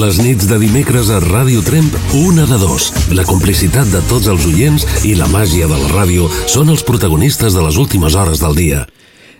Les 0.00 0.16
nits 0.16 0.46
de 0.48 0.56
dimecres 0.56 1.10
a 1.12 1.18
Ràdio 1.20 1.60
Tremp, 1.60 1.90
una 2.16 2.46
de 2.48 2.56
dos. 2.56 2.86
La 3.12 3.26
complicitat 3.28 3.90
de 3.92 4.00
tots 4.08 4.30
els 4.32 4.46
oients 4.48 4.86
i 5.04 5.12
la 5.18 5.26
màgia 5.28 5.66
de 5.68 5.76
la 5.76 5.90
ràdio 5.90 6.30
són 6.48 6.72
els 6.72 6.84
protagonistes 6.88 7.52
de 7.52 7.64
les 7.66 7.76
últimes 7.76 8.16
hores 8.16 8.40
del 8.40 8.56
dia. 8.56 8.86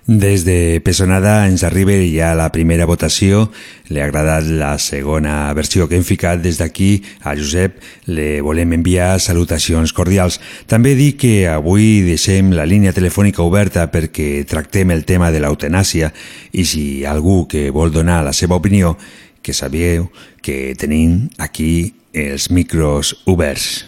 Des 0.05 0.45
de 0.45 0.83
Pesonada 0.85 1.47
ens 1.47 1.63
arriba 1.65 1.95
ja 2.11 2.35
la 2.37 2.51
primera 2.53 2.85
votació. 2.85 3.47
Li 3.89 4.03
ha 4.03 4.09
agradat 4.11 4.51
la 4.51 4.75
segona 4.83 5.53
versió 5.57 5.89
que 5.89 5.97
hem 5.97 6.05
ficat 6.05 6.43
des 6.45 6.61
d'aquí. 6.61 6.91
A 7.23 7.33
Josep 7.39 7.81
le 8.11 8.43
volem 8.45 8.77
enviar 8.77 9.15
salutacions 9.21 9.95
cordials. 9.97 10.41
També 10.67 10.93
dic 10.99 11.23
que 11.25 11.35
avui 11.49 12.03
deixem 12.05 12.53
la 12.53 12.69
línia 12.69 12.93
telefònica 12.93 13.47
oberta 13.47 13.87
perquè 13.89 14.45
tractem 14.45 14.93
el 14.93 15.07
tema 15.09 15.31
de 15.31 15.41
l'eutanàsia 15.41 16.13
i 16.53 16.69
si 16.69 16.85
algú 17.07 17.47
que 17.49 17.71
vol 17.71 17.95
donar 17.95 18.21
la 18.27 18.37
seva 18.37 18.61
opinió, 18.61 18.99
que 19.43 19.55
sabeu 19.55 20.11
que 20.43 20.75
tenim 20.79 21.29
aquí 21.39 21.95
els 22.13 22.51
micros 22.51 23.15
oberts. 23.27 23.87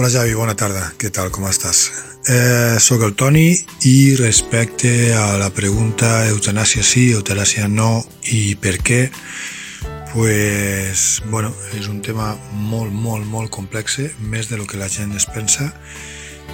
Hola 0.00 0.08
Javi, 0.08 0.32
bona 0.32 0.54
tarda. 0.56 0.94
Què 0.96 1.10
tal, 1.12 1.28
com 1.28 1.44
estàs? 1.44 1.90
Eh, 2.24 2.78
soc 2.80 3.02
el 3.04 3.12
Toni 3.20 3.50
i 3.84 4.14
respecte 4.16 5.12
a 5.12 5.34
la 5.36 5.50
pregunta 5.52 6.24
eutanàsia 6.30 6.80
sí, 6.80 7.10
eutanàsia 7.12 7.68
no 7.68 7.98
i 8.32 8.54
per 8.56 8.78
què, 8.80 9.00
pues, 10.14 11.22
bueno, 11.30 11.52
és 11.78 11.88
un 11.88 12.00
tema 12.02 12.36
molt, 12.52 12.92
molt, 12.92 13.26
molt 13.26 13.50
complex, 13.50 13.98
més 14.20 14.48
de 14.48 14.56
lo 14.56 14.66
que 14.66 14.78
la 14.78 14.88
gent 14.88 15.14
es 15.16 15.26
pensa. 15.26 15.70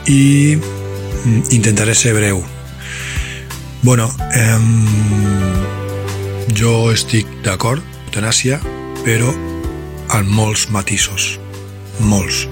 I 0.07 0.57
mm, 0.57 1.53
intentaré 1.57 1.95
ser 1.95 2.15
breu. 2.15 2.43
Bueno, 3.83 4.11
eh, 4.35 4.59
jo 6.57 6.91
estic 6.93 7.29
d'acord, 7.45 7.83
eutanàsia, 8.07 8.61
però 9.05 9.33
amb 10.17 10.31
molts 10.33 10.69
matisos, 10.71 11.37
molts. 12.01 12.47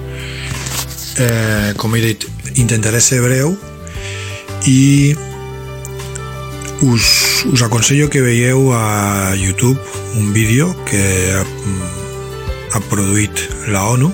Eh, 1.19 1.73
com 1.77 1.95
he 1.95 2.01
dit, 2.03 2.25
intentaré 2.55 2.99
ser 3.01 3.21
breu 3.23 3.55
i 4.67 5.15
us, 6.81 7.45
us 7.51 7.63
aconsello 7.63 8.09
que 8.09 8.21
veieu 8.21 8.73
a 8.75 9.35
YouTube 9.35 9.79
un 10.15 10.33
vídeo 10.33 10.75
que 10.85 11.33
ha, 11.33 11.43
ha 12.73 12.81
produït 12.89 13.41
la 13.67 13.83
ONU 13.91 14.11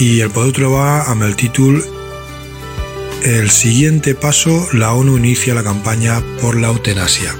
i 0.00 0.20
el 0.24 0.30
podeu 0.32 0.52
trobar 0.56 1.06
amb 1.12 1.24
el 1.26 1.36
títol 1.36 1.80
El 3.20 3.50
siguiente 3.50 4.14
paso, 4.14 4.66
la 4.72 4.94
ONU 4.94 5.18
inicia 5.18 5.52
la 5.52 5.62
campaña 5.62 6.22
por 6.40 6.56
la 6.56 6.68
eutanasia. 6.68 7.36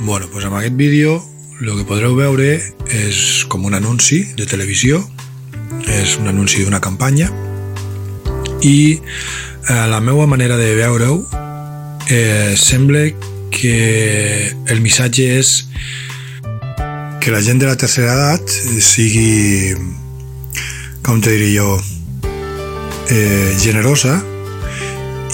Bueno, 0.00 0.28
pues 0.30 0.44
amb 0.44 0.56
aquest 0.56 0.76
vídeo 0.76 1.24
el 1.60 1.72
que 1.72 1.86
podreu 1.88 2.12
veure 2.14 2.60
és 2.92 3.46
com 3.48 3.64
un 3.64 3.72
anunci 3.72 4.20
de 4.36 4.44
televisió 4.44 5.00
és 5.88 6.18
un 6.20 6.28
anunci 6.28 6.66
d'una 6.66 6.82
campanya 6.84 7.30
i 8.60 9.00
eh, 9.00 9.86
la 9.88 10.02
meva 10.04 10.26
manera 10.28 10.60
de 10.60 10.74
veure-ho 10.76 11.16
eh, 12.12 12.52
sembla 12.60 13.08
que 13.48 14.52
el 14.68 14.84
missatge 14.84 15.30
és 15.40 15.54
que 17.26 17.32
la 17.32 17.42
gent 17.42 17.58
de 17.58 17.66
la 17.66 17.74
tercera 17.74 18.12
edat 18.14 18.52
sigui 18.86 19.74
com 21.02 21.18
te 21.18 21.32
diria 21.34 21.64
jo 21.64 21.72
eh, 23.10 23.50
generosa 23.58 24.12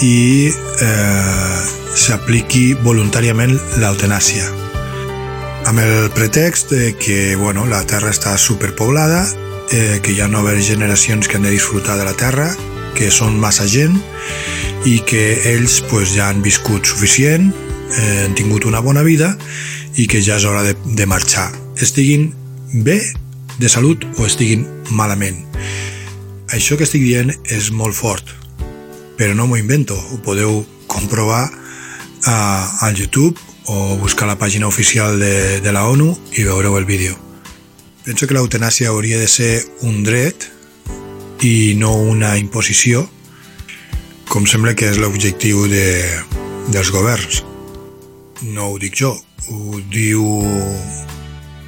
i 0.01 0.49
eh, 0.49 1.59
s'apliqui 1.93 2.63
voluntàriament 2.81 3.53
l'eutanàsia 3.77 4.49
amb 5.69 5.85
el 5.85 6.09
pretext 6.17 6.73
de 6.73 6.95
que 6.97 7.35
bueno, 7.37 7.67
la 7.69 7.85
Terra 7.85 8.09
està 8.09 8.33
superpoblada 8.41 9.27
eh, 9.69 10.01
que 10.01 10.17
hi 10.17 10.21
ha 10.25 10.27
noves 10.27 10.65
generacions 10.65 11.29
que 11.29 11.37
han 11.37 11.45
de 11.45 11.53
disfrutar 11.53 11.99
de 12.01 12.09
la 12.09 12.17
terra, 12.17 12.49
que 12.97 13.13
són 13.13 13.37
massa 13.37 13.69
gent 13.69 13.99
i 14.89 14.97
que 15.05 15.43
ells 15.53 15.83
pues, 15.93 16.17
ja 16.17 16.33
han 16.33 16.41
viscut 16.41 16.89
suficient, 16.89 17.51
eh, 17.93 18.23
han 18.25 18.33
tingut 18.33 18.65
una 18.65 18.81
bona 18.81 19.05
vida 19.05 19.35
i 19.93 20.09
que 20.09 20.25
ja 20.25 20.41
és 20.41 20.49
hora 20.49 20.65
de, 20.65 20.73
de 20.89 21.05
marxar. 21.05 21.51
Estiguin 21.81 22.33
bé 22.85 22.99
de 23.57 23.69
salut 23.69 24.05
o 24.17 24.25
estiguin 24.27 24.65
malament. 24.91 25.39
Això 26.53 26.77
que 26.77 26.85
estic 26.85 27.01
dient 27.01 27.33
és 27.49 27.71
molt 27.73 27.97
fort, 27.97 28.29
però 29.17 29.33
no 29.33 29.47
m'ho 29.49 29.57
invento, 29.57 29.97
ho 29.97 30.19
podeu 30.21 30.61
comprovar 30.87 31.47
a, 32.29 32.35
al 32.85 32.93
YouTube 32.93 33.39
o 33.65 33.97
buscar 33.97 34.27
la 34.27 34.37
pàgina 34.37 34.67
oficial 34.67 35.17
de, 35.19 35.61
de 35.65 35.71
la 35.73 35.87
ONU 35.89 36.11
i 36.37 36.45
veureu 36.45 36.77
el 36.77 36.85
vídeo. 36.85 37.17
Penso 38.03 38.27
que 38.27 38.35
l'eutanàsia 38.35 38.91
hauria 38.91 39.17
de 39.17 39.29
ser 39.31 39.63
un 39.81 40.03
dret 40.03 40.49
i 41.41 41.73
no 41.79 41.95
una 41.97 42.35
imposició, 42.37 43.07
com 44.29 44.45
sembla 44.45 44.75
que 44.75 44.91
és 44.91 44.99
l'objectiu 45.01 45.65
de, 45.71 45.87
dels 46.69 46.91
governs. 46.93 47.41
No 48.43 48.73
ho 48.73 48.77
dic 48.79 48.99
jo, 48.99 49.15
ho 49.49 49.81
diu 49.89 50.27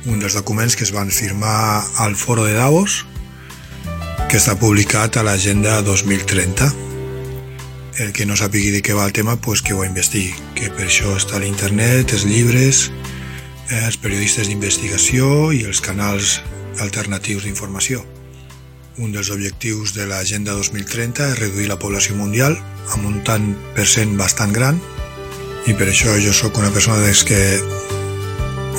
un 0.06 0.20
dels 0.22 0.36
documents 0.38 0.76
que 0.76 0.86
es 0.86 0.94
van 0.94 1.10
firmar 1.10 1.84
al 1.98 2.16
foro 2.16 2.46
de 2.46 2.54
Davos, 2.54 3.06
que 4.30 4.38
està 4.38 4.56
publicat 4.60 5.18
a 5.18 5.24
l'agenda 5.26 5.80
2030. 5.82 6.68
El 8.04 8.12
que 8.14 8.26
no 8.28 8.36
sàpigui 8.38 8.74
de 8.76 8.82
què 8.86 8.94
va 8.94 9.06
el 9.08 9.16
tema, 9.16 9.38
pues 9.40 9.64
que 9.66 9.74
ho 9.74 9.86
investigui, 9.86 10.34
que 10.58 10.70
per 10.70 10.90
això 10.90 11.16
està 11.18 11.40
l'internet, 11.40 12.14
els 12.14 12.26
llibres, 12.28 12.90
els 13.72 13.98
periodistes 13.98 14.50
d'investigació 14.50 15.52
i 15.56 15.64
els 15.66 15.82
canals 15.82 16.42
alternatius 16.84 17.48
d'informació. 17.48 18.04
Un 18.98 19.12
dels 19.12 19.32
objectius 19.34 19.96
de 19.96 20.06
l'Agenda 20.08 20.54
2030 20.56 21.32
és 21.32 21.40
reduir 21.40 21.68
la 21.72 21.80
població 21.80 22.16
mundial 22.16 22.56
amb 22.94 23.10
un 23.10 23.24
tant 23.28 23.56
per 23.76 23.88
cent 23.90 24.14
bastant 24.20 24.54
gran 24.56 24.80
i 25.66 25.74
per 25.74 25.90
això 25.90 26.14
jo 26.22 26.32
sóc 26.32 26.60
una 26.62 26.72
persona 26.72 27.02
des 27.04 27.24
que 27.28 27.40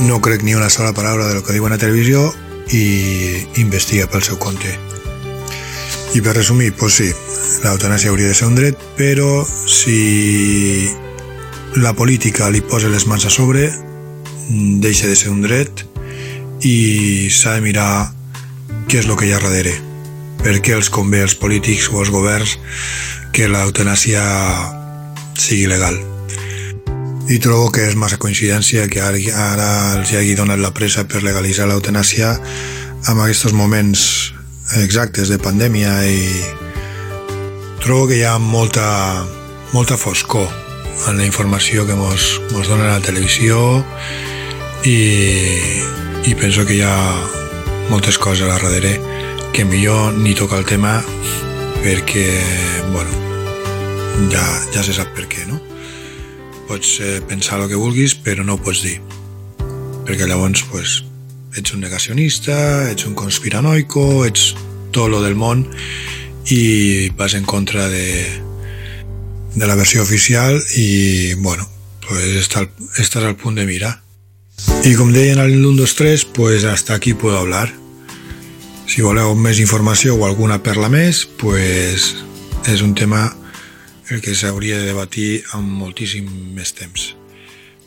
no 0.00 0.20
crec 0.20 0.42
ni 0.42 0.54
una 0.54 0.70
sola 0.70 0.92
paraula 0.92 1.26
de 1.26 1.34
lo 1.34 1.42
que 1.44 1.52
diuen 1.52 1.72
a 1.72 1.78
televisió 1.78 2.28
i 2.72 3.46
investiga 3.62 4.08
pel 4.10 4.22
seu 4.22 4.38
compte. 4.38 4.72
I 6.14 6.20
per 6.20 6.36
resumir, 6.36 6.72
doncs 6.76 6.98
sí, 7.00 7.08
l'eutanàsia 7.64 8.10
hauria 8.12 8.28
de 8.28 8.36
ser 8.36 8.48
un 8.48 8.56
dret, 8.58 8.78
però 8.98 9.44
si 9.44 10.90
la 11.76 11.94
política 11.96 12.50
li 12.50 12.62
posa 12.64 12.92
les 12.92 13.06
mans 13.06 13.26
a 13.26 13.32
sobre, 13.32 13.70
deixa 14.82 15.08
de 15.08 15.16
ser 15.16 15.32
un 15.32 15.42
dret 15.42 15.84
i 16.64 17.28
s'ha 17.32 17.56
de 17.56 17.64
mirar 17.64 18.12
què 18.88 19.00
és 19.02 19.08
el 19.08 19.16
que 19.16 19.28
hi 19.28 19.34
ha 19.36 19.42
darrere. 19.42 19.76
Per 20.42 20.58
què 20.62 20.76
els 20.76 20.92
convé 20.92 21.24
als 21.24 21.34
polítics 21.34 21.88
o 21.92 22.00
als 22.00 22.12
governs 22.14 22.58
que 23.32 23.48
l'eutanàsia 23.50 24.22
sigui 25.36 25.66
legal. 25.68 26.15
I 27.26 27.40
trobo 27.42 27.72
que 27.74 27.82
és 27.82 27.96
massa 27.98 28.20
coincidència 28.22 28.84
que 28.86 29.00
ara, 29.02 29.70
els 29.96 30.12
hi 30.12 30.18
hagi 30.20 30.36
donat 30.38 30.60
la 30.62 30.70
pressa 30.70 31.02
per 31.10 31.24
legalitzar 31.24 31.66
l'eutanàsia 31.66 32.36
en 33.10 33.18
aquests 33.18 33.50
moments 33.50 34.04
exactes 34.78 35.32
de 35.32 35.40
pandèmia 35.42 35.96
i 36.06 36.22
trobo 37.82 38.06
que 38.12 38.20
hi 38.20 38.22
ha 38.22 38.36
molta, 38.38 38.86
molta 39.74 39.98
foscor 39.98 40.46
en 41.10 41.18
la 41.18 41.26
informació 41.26 41.82
que 41.90 41.98
mos, 41.98 42.30
mos 42.54 42.70
dona 42.70 42.92
la 42.94 43.02
televisió 43.02 43.58
i, 44.86 44.96
i 46.30 46.38
penso 46.38 46.62
que 46.62 46.78
hi 46.78 46.84
ha 46.86 46.96
moltes 47.90 48.22
coses 48.22 48.46
a 48.46 48.54
darrere 48.54 49.00
que 49.50 49.66
millor 49.66 50.14
ni 50.14 50.38
tocar 50.38 50.62
el 50.62 50.70
tema 50.70 51.00
perquè, 51.82 52.28
bueno, 52.94 53.10
ja, 54.30 54.46
ja 54.70 54.86
se 54.86 54.94
sap 54.94 55.10
per 55.18 55.26
què, 55.26 55.50
no? 55.50 55.65
Pots 56.66 56.96
eh, 57.00 57.20
pensar 57.28 57.60
el 57.60 57.68
que 57.70 57.78
vulguis, 57.78 58.14
però 58.14 58.44
no 58.44 58.56
ho 58.56 58.62
pots 58.62 58.82
dir. 58.82 58.98
Perquè 60.06 60.26
llavors, 60.26 60.64
pues, 60.70 61.02
ets 61.56 61.72
un 61.74 61.80
negacionista, 61.80 62.90
ets 62.90 63.06
un 63.06 63.14
conspiranoico, 63.18 64.24
ets 64.26 64.54
tot 64.92 65.10
lo 65.10 65.22
del 65.22 65.36
món 65.36 65.64
i 66.52 67.10
vas 67.18 67.34
en 67.34 67.44
contra 67.44 67.88
de, 67.88 68.24
de 69.54 69.66
la 69.66 69.74
versió 69.74 70.02
oficial 70.02 70.60
i, 70.76 71.34
bueno, 71.34 71.66
pues 72.06 72.36
está, 72.36 72.68
estàs 72.98 73.24
al 73.24 73.36
punt 73.36 73.58
de 73.58 73.66
mira. 73.66 73.96
I 74.86 74.94
com 74.96 75.10
deien 75.12 75.40
al 75.42 75.52
1, 75.52 75.74
2, 75.76 75.94
3, 75.96 76.24
pues 76.36 76.64
hasta 76.64 76.94
aquí 76.94 77.14
puedo 77.14 77.38
hablar. 77.38 77.72
Si 78.86 79.02
voleu 79.02 79.34
més 79.34 79.58
informació 79.58 80.14
o 80.14 80.26
alguna 80.28 80.60
perla 80.62 80.88
més, 80.88 81.24
pues 81.40 82.12
és 82.70 82.82
un 82.82 82.94
tema 82.94 83.32
que 84.06 84.34
s'hauria 84.34 84.78
de 84.78 84.86
debatir 84.92 85.42
amb 85.56 85.66
moltíssim 85.80 86.28
més 86.54 86.72
temps. 86.76 87.14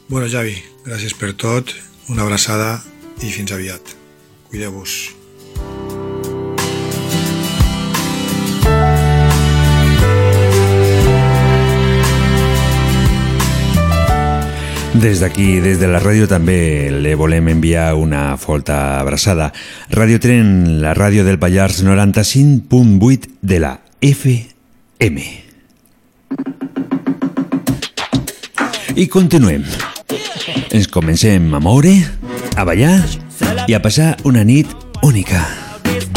Bueno, 0.10 0.28
Javi, 0.28 0.58
gràcies 0.86 1.16
per 1.16 1.32
tot, 1.38 1.72
una 2.10 2.26
abraçada 2.26 2.80
i 3.24 3.32
fins 3.32 3.54
aviat. 3.56 3.96
Cuideu-vos. 4.50 5.16
Des 15.00 15.22
d'aquí, 15.22 15.62
des 15.64 15.80
de 15.80 15.88
la 15.88 16.02
ràdio, 16.04 16.26
també 16.28 16.90
le 16.92 17.14
volem 17.16 17.48
enviar 17.54 17.94
una 17.96 18.34
forta 18.36 19.00
abraçada. 19.00 19.54
Ràdio 19.94 20.20
Tren, 20.20 20.82
la 20.82 20.92
ràdio 20.98 21.24
del 21.24 21.40
Pallars 21.40 21.86
95.8 21.86 23.38
de 23.40 23.62
la 23.64 23.78
FM. 24.02 25.49
I 29.00 29.08
continuem. 29.08 29.64
Ens 30.76 30.88
comencem 30.92 31.54
a 31.56 31.60
moure, 31.64 31.94
a 32.60 32.66
ballar 32.68 32.98
i 33.72 33.74
a 33.74 33.80
passar 33.80 34.18
una 34.28 34.44
nit 34.44 34.68
única. 35.02 35.40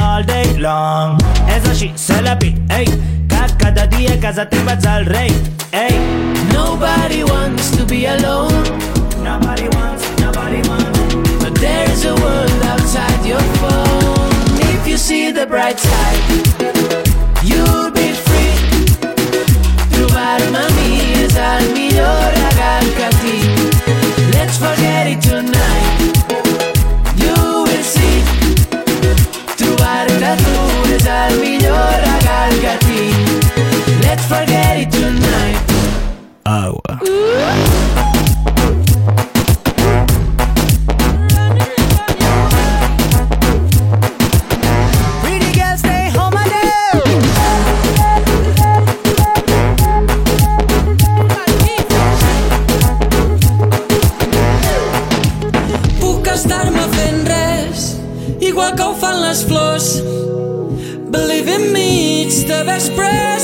all 0.02 0.24
day 0.26 0.58
long. 0.58 1.22
És 1.46 1.62
així, 1.70 1.92
pit, 2.40 2.58
ei. 2.74 2.84
Que 3.30 3.44
cada 3.62 3.86
dia 3.86 4.14
a 4.14 4.18
casa 4.18 4.48
teva 4.50 4.74
ets 4.74 4.84
el 4.84 5.06
rei, 5.06 5.30
ei. 5.70 5.94
Nobody 6.50 7.22
wants 7.22 7.70
to 7.76 7.86
be 7.86 8.04
alone. 8.06 8.66
Nobody 9.22 9.68
wants, 9.78 10.02
nobody 10.18 10.66
wants. 10.66 10.98
But 11.38 11.54
there 11.60 11.88
is 11.88 12.04
a 12.04 12.16
world 12.16 12.62
outside 12.66 13.24
your 13.24 13.46
phone. 13.62 14.58
If 14.74 14.88
you 14.88 14.98
see 14.98 15.30
the 15.30 15.46
bright 15.46 15.78
side 15.78 16.81
és 31.32 31.38
el 31.38 31.40
millor 31.40 31.92
regal 32.04 32.52
que 32.60 32.74
tinc 32.86 34.02
Let's 34.02 34.26
forget 34.26 34.78
it 34.78 34.90
tonight. 34.90 35.58
Agua. 36.44 36.98
Pretty 37.00 38.11
express 62.84 63.41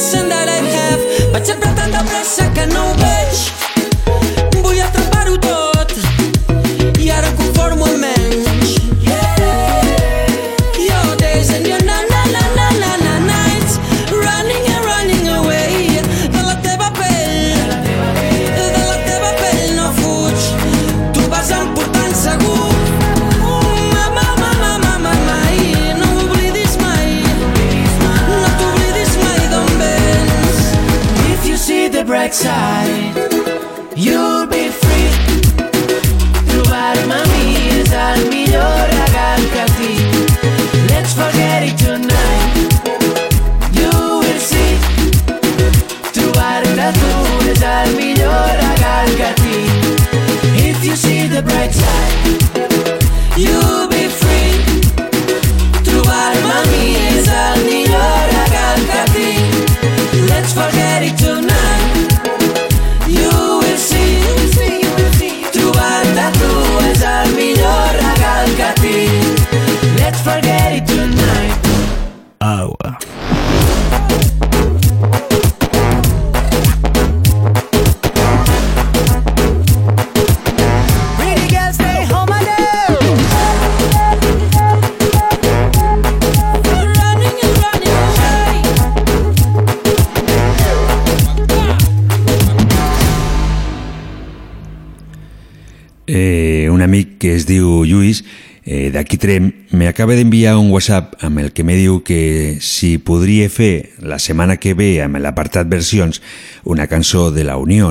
23 99.19 99.75
me 99.75 99.89
acaba 99.89 100.15
d'enviar 100.15 100.57
un 100.57 100.71
WhatsApp 100.71 101.17
amb 101.27 101.41
el 101.43 101.51
que 101.53 101.65
me 101.67 101.75
diu 101.75 102.01
que 102.07 102.59
si 102.63 102.97
podria 103.03 103.49
fer 103.51 103.91
la 103.99 104.21
setmana 104.23 104.59
que 104.63 104.77
ve 104.79 105.03
amb 105.03 105.19
l'apartat 105.19 105.67
versions 105.69 106.23
una 106.65 106.87
cançó 106.87 107.33
de 107.35 107.45
la 107.45 107.57
Unió, 107.59 107.91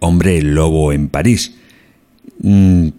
Hombre 0.00 0.42
Lobo 0.42 0.92
en 0.92 1.08
París. 1.08 1.52
Mm, 2.42 2.92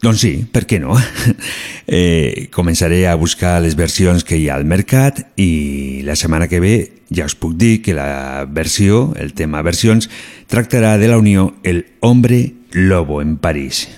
doncs 0.00 0.20
sí, 0.24 0.32
per 0.50 0.64
què 0.66 0.80
no? 0.80 0.96
eh, 1.86 2.48
començaré 2.50 3.04
a 3.06 3.14
buscar 3.20 3.60
les 3.62 3.76
versions 3.76 4.24
que 4.24 4.40
hi 4.40 4.48
ha 4.48 4.56
al 4.56 4.64
mercat 4.64 5.20
i 5.36 6.02
la 6.08 6.16
setmana 6.16 6.48
que 6.48 6.60
ve 6.64 6.76
ja 7.14 7.28
us 7.28 7.36
puc 7.36 7.54
dir 7.60 7.82
que 7.84 7.94
la 7.94 8.48
versió, 8.48 9.12
el 9.20 9.34
tema 9.36 9.62
versions, 9.62 10.08
tractarà 10.48 10.96
de 10.98 11.12
la 11.12 11.20
Unió 11.20 11.52
el 11.62 11.84
Hombre 12.00 12.54
Lobo 12.72 13.20
en 13.22 13.36
París. 13.36 13.88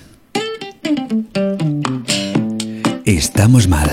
Mm 0.82 0.94
-hmm. 0.94 1.15
Estamos 3.06 3.68
mal, 3.68 3.88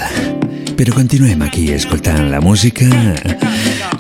però 0.76 0.92
continuem 0.96 1.44
aquí 1.44 1.68
escoltant 1.72 2.32
la 2.32 2.40
música. 2.42 2.84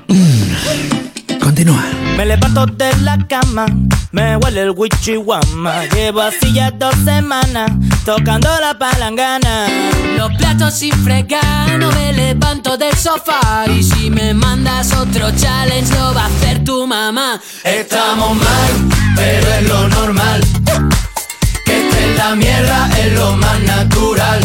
Mm, 0.08 1.38
continua. 1.40 1.86
Me 2.18 2.26
levanto 2.26 2.66
de 2.66 2.90
la 3.04 3.20
cama, 3.28 3.68
me 4.12 4.36
huele 4.38 4.62
el 4.64 4.72
wichiwama. 4.72 5.86
Llevo 5.94 6.22
así 6.22 6.54
ya 6.54 6.72
dos 6.72 6.96
semanas, 7.06 7.70
tocando 8.04 8.50
la 8.60 8.76
palangana. 8.80 9.68
Los 10.18 10.34
platos 10.36 10.74
sin 10.74 10.94
fregar, 11.04 11.78
no 11.78 11.92
me 11.92 12.12
levanto 12.12 12.76
del 12.76 12.96
sofá. 12.96 13.66
Y 13.68 13.84
si 13.84 14.10
me 14.10 14.34
mandas 14.34 14.94
otro 14.94 15.30
challenge, 15.38 15.94
lo 15.94 16.16
va 16.16 16.24
a 16.24 16.26
hacer 16.26 16.64
tu 16.64 16.88
mamá. 16.88 17.40
Estamos 17.64 18.36
mal, 18.36 18.72
pero 19.16 19.48
es 19.48 19.70
lo 19.70 19.88
normal. 19.90 20.42
La 22.18 22.36
mierda 22.36 22.90
es 23.00 23.14
lo 23.14 23.36
más 23.38 23.60
natural. 23.62 24.40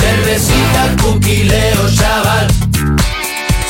Cervecita, 0.00 0.96
cuquileo, 1.02 1.90
chaval. 1.94 2.46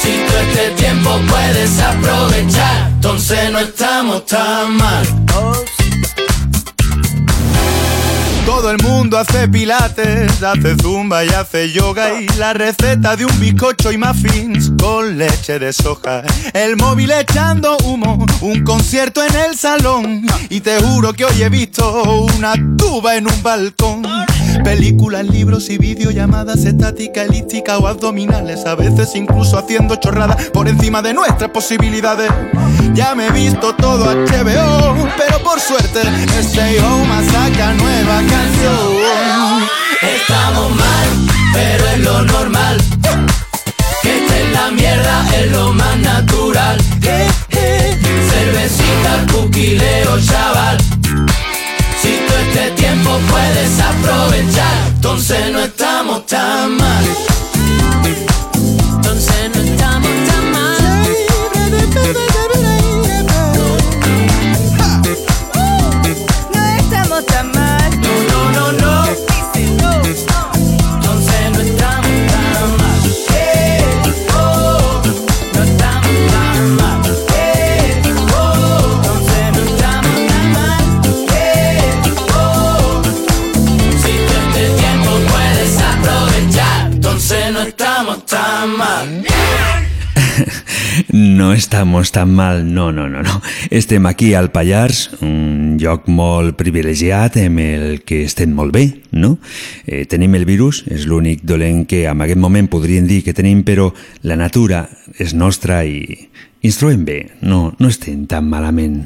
Si 0.02 0.10
tú 0.26 0.36
este 0.48 0.70
tiempo 0.82 1.18
puedes 1.28 1.78
aprovechar, 1.80 2.88
entonces 2.94 3.50
no 3.50 3.58
estamos 3.58 4.26
tan 4.26 4.76
mal. 4.76 5.06
Todo 8.46 8.70
el 8.70 8.82
mundo 8.82 9.18
hace 9.18 9.48
pilates, 9.48 10.42
hace 10.42 10.76
zumba 10.76 11.24
y 11.24 11.28
hace 11.28 11.70
yoga 11.72 12.20
y 12.20 12.26
la 12.38 12.52
receta 12.52 13.16
de 13.16 13.24
un 13.24 13.40
bizcocho 13.40 13.92
y 13.92 13.98
muffins 13.98 14.72
con 14.80 15.16
leche 15.18 15.58
de 15.58 15.72
soja. 15.72 16.22
El 16.52 16.76
móvil 16.76 17.10
echando 17.10 17.76
humo, 17.84 18.24
un 18.40 18.64
concierto 18.64 19.24
en 19.24 19.34
el 19.34 19.56
salón 19.56 20.26
y 20.48 20.60
te 20.60 20.80
juro 20.82 21.12
que 21.12 21.24
hoy 21.24 21.42
he 21.42 21.48
visto 21.48 22.26
una 22.36 22.54
tuba 22.76 23.16
en 23.16 23.26
un 23.26 23.42
balcón. 23.42 24.02
Películas, 24.64 25.26
libros 25.26 25.70
y 25.70 25.78
videollamadas 25.78 26.64
estática, 26.64 27.22
elíptica 27.22 27.78
o 27.78 27.86
abdominales, 27.86 28.66
a 28.66 28.74
veces 28.74 29.14
incluso 29.14 29.58
haciendo 29.58 29.96
chorradas 29.96 30.50
por 30.50 30.68
encima 30.68 31.00
de 31.02 31.14
nuestras 31.14 31.50
posibilidades. 31.50 32.30
Ya 32.94 33.14
me 33.14 33.28
he 33.28 33.30
visto 33.30 33.74
todo 33.76 34.06
HBO, 34.06 35.08
pero 35.16 35.42
por 35.42 35.60
suerte 35.60 36.00
Stay 36.40 36.78
Home 36.78 37.30
saca 37.30 37.72
nueva 37.74 38.22
Estamos 40.02 40.74
mal, 40.76 41.08
pero 41.52 41.88
es 41.88 41.98
lo 42.00 42.22
normal. 42.22 42.76
Que 44.02 44.18
esté 44.18 44.44
en 44.44 44.52
la 44.52 44.70
mierda 44.70 45.26
es 45.36 45.52
lo 45.52 45.72
más 45.72 45.96
natural. 45.98 46.78
Eh, 47.02 47.28
eh. 47.50 47.98
Cervecita, 48.30 49.32
cuquileo, 49.32 50.20
chaval. 50.20 50.78
Si 52.00 52.18
tú 52.26 52.34
este 52.46 52.70
tiempo 52.72 53.18
puedes 53.30 53.80
aprovechar, 53.80 54.76
entonces 54.94 55.52
no 55.52 55.60
estamos 55.60 56.26
tan 56.26 56.76
mal. 56.76 57.04
No 91.40 91.54
estamos 91.54 92.12
tan 92.12 92.34
mal, 92.34 92.74
no, 92.74 92.92
no, 92.92 93.08
no, 93.08 93.22
no. 93.22 93.42
Estem 93.70 94.04
aquí 94.04 94.34
al 94.34 94.50
Pallars, 94.52 95.06
un 95.24 95.78
lloc 95.80 96.04
molt 96.12 96.52
privilegiat 96.60 97.38
amb 97.40 97.62
el 97.64 98.02
que 98.04 98.18
estem 98.26 98.52
molt 98.52 98.74
bé, 98.76 98.82
no? 99.16 99.38
Eh, 99.86 100.02
tenim 100.04 100.36
el 100.36 100.44
virus, 100.44 100.82
és 100.92 101.06
l'únic 101.08 101.40
dolent 101.48 101.86
que 101.88 102.02
en 102.10 102.20
aquest 102.20 102.42
moment 102.44 102.68
podríem 102.68 103.08
dir 103.08 103.22
que 103.24 103.32
tenim, 103.32 103.64
però 103.64 103.88
la 104.20 104.36
natura 104.36 104.82
és 105.16 105.32
nostra 105.32 105.80
i 105.88 106.28
ens 106.60 106.76
trobem 106.76 107.08
bé, 107.08 107.18
no, 107.40 107.70
no 107.80 107.88
estem 107.88 108.26
tan 108.28 108.44
malament. 108.44 109.00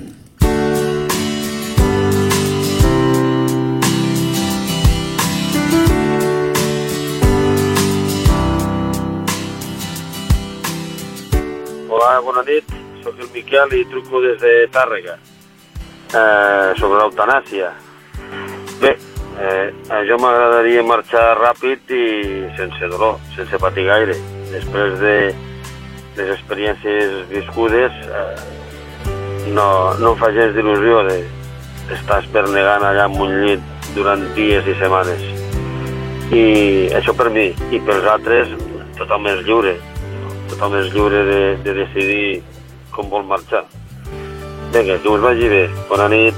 Bona 12.25 12.43
nit. 12.47 12.64
Soc 13.05 13.18
el 13.20 13.29
Miquel 13.35 13.75
i 13.77 13.85
truco 13.93 14.20
des 14.25 14.39
de 14.41 14.53
Tàrrega. 14.72 15.18
Eh, 16.14 16.70
sobre 16.79 17.01
l'eutanàsia. 17.01 17.72
Bé, 18.81 18.93
eh, 19.41 19.72
jo 20.09 20.18
m'agradaria 20.22 20.83
marxar 20.83 21.37
ràpid 21.41 21.91
i 21.91 22.05
sense 22.57 22.89
dolor, 22.93 23.18
sense 23.37 23.59
patir 23.61 23.85
gaire. 23.89 24.16
Després 24.53 24.99
de 25.01 25.16
les 26.16 26.31
experiències 26.37 27.25
viscudes, 27.29 27.93
eh, 27.93 28.37
no, 29.53 29.95
no 29.99 30.12
em 30.12 30.20
fa 30.20 30.33
gens 30.33 30.55
d'il·lusió 30.57 31.03
de 31.11 31.22
d'estar 31.89 32.22
espernegant 32.22 32.81
allà 32.81 33.05
en 33.11 33.18
un 33.20 33.35
llit 33.43 33.64
durant 33.95 34.22
dies 34.35 34.64
i 34.66 34.77
setmanes. 34.81 35.27
I 36.33 36.45
això 36.97 37.12
per 37.12 37.29
mi. 37.29 37.51
I 37.70 37.81
pels 37.85 38.07
altres, 38.09 38.55
tothom 38.97 39.27
és 39.29 39.43
lliure 39.45 39.75
tothom 40.55 40.76
és 40.78 40.92
lliure 40.94 41.24
de, 41.26 41.40
de 41.66 41.72
decidir 41.82 42.42
com 42.94 43.09
vol 43.11 43.24
marxar. 43.26 43.64
Vinga, 44.70 45.00
que 45.02 45.11
us 45.11 45.22
vagi 45.22 45.48
bé. 45.50 45.64
Bona 45.90 46.07
nit. 46.12 46.34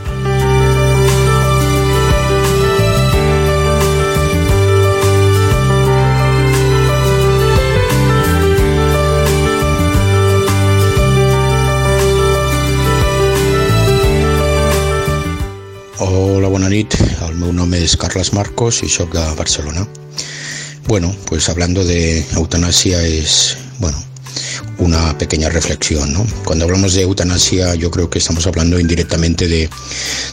Hola, 16.00 16.48
bona 16.48 16.72
nit. 16.72 16.96
El 17.28 17.36
meu 17.36 17.52
nom 17.52 17.76
es 17.76 17.98
Carles 18.00 18.32
Marcos 18.32 18.82
y 18.82 18.88
sóc 18.88 19.12
de 19.12 19.28
Barcelona. 19.36 19.86
Bueno, 20.88 21.14
pues 21.26 21.48
hablando 21.48 21.84
de 21.84 22.24
eutanasia 22.36 23.02
es, 23.02 23.58
bueno, 23.78 24.05
una 24.78 25.16
pequeña 25.16 25.48
reflexión, 25.48 26.12
¿no? 26.12 26.26
Cuando 26.44 26.64
hablamos 26.64 26.94
de 26.94 27.02
eutanasia 27.02 27.74
yo 27.74 27.90
creo 27.90 28.10
que 28.10 28.18
estamos 28.18 28.46
hablando 28.46 28.78
indirectamente 28.78 29.48
de 29.48 29.70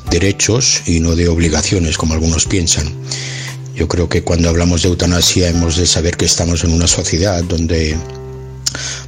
derechos 0.09 0.81
y 0.85 0.99
no 0.99 1.15
de 1.15 1.27
obligaciones, 1.27 1.97
como 1.97 2.13
algunos 2.13 2.45
piensan. 2.45 2.91
Yo 3.75 3.87
creo 3.87 4.07
que 4.07 4.23
cuando 4.23 4.49
hablamos 4.49 4.83
de 4.83 4.89
eutanasia 4.89 5.49
hemos 5.49 5.77
de 5.77 5.85
saber 5.85 6.17
que 6.17 6.25
estamos 6.25 6.63
en 6.63 6.73
una 6.73 6.87
sociedad 6.87 7.43
donde 7.43 7.97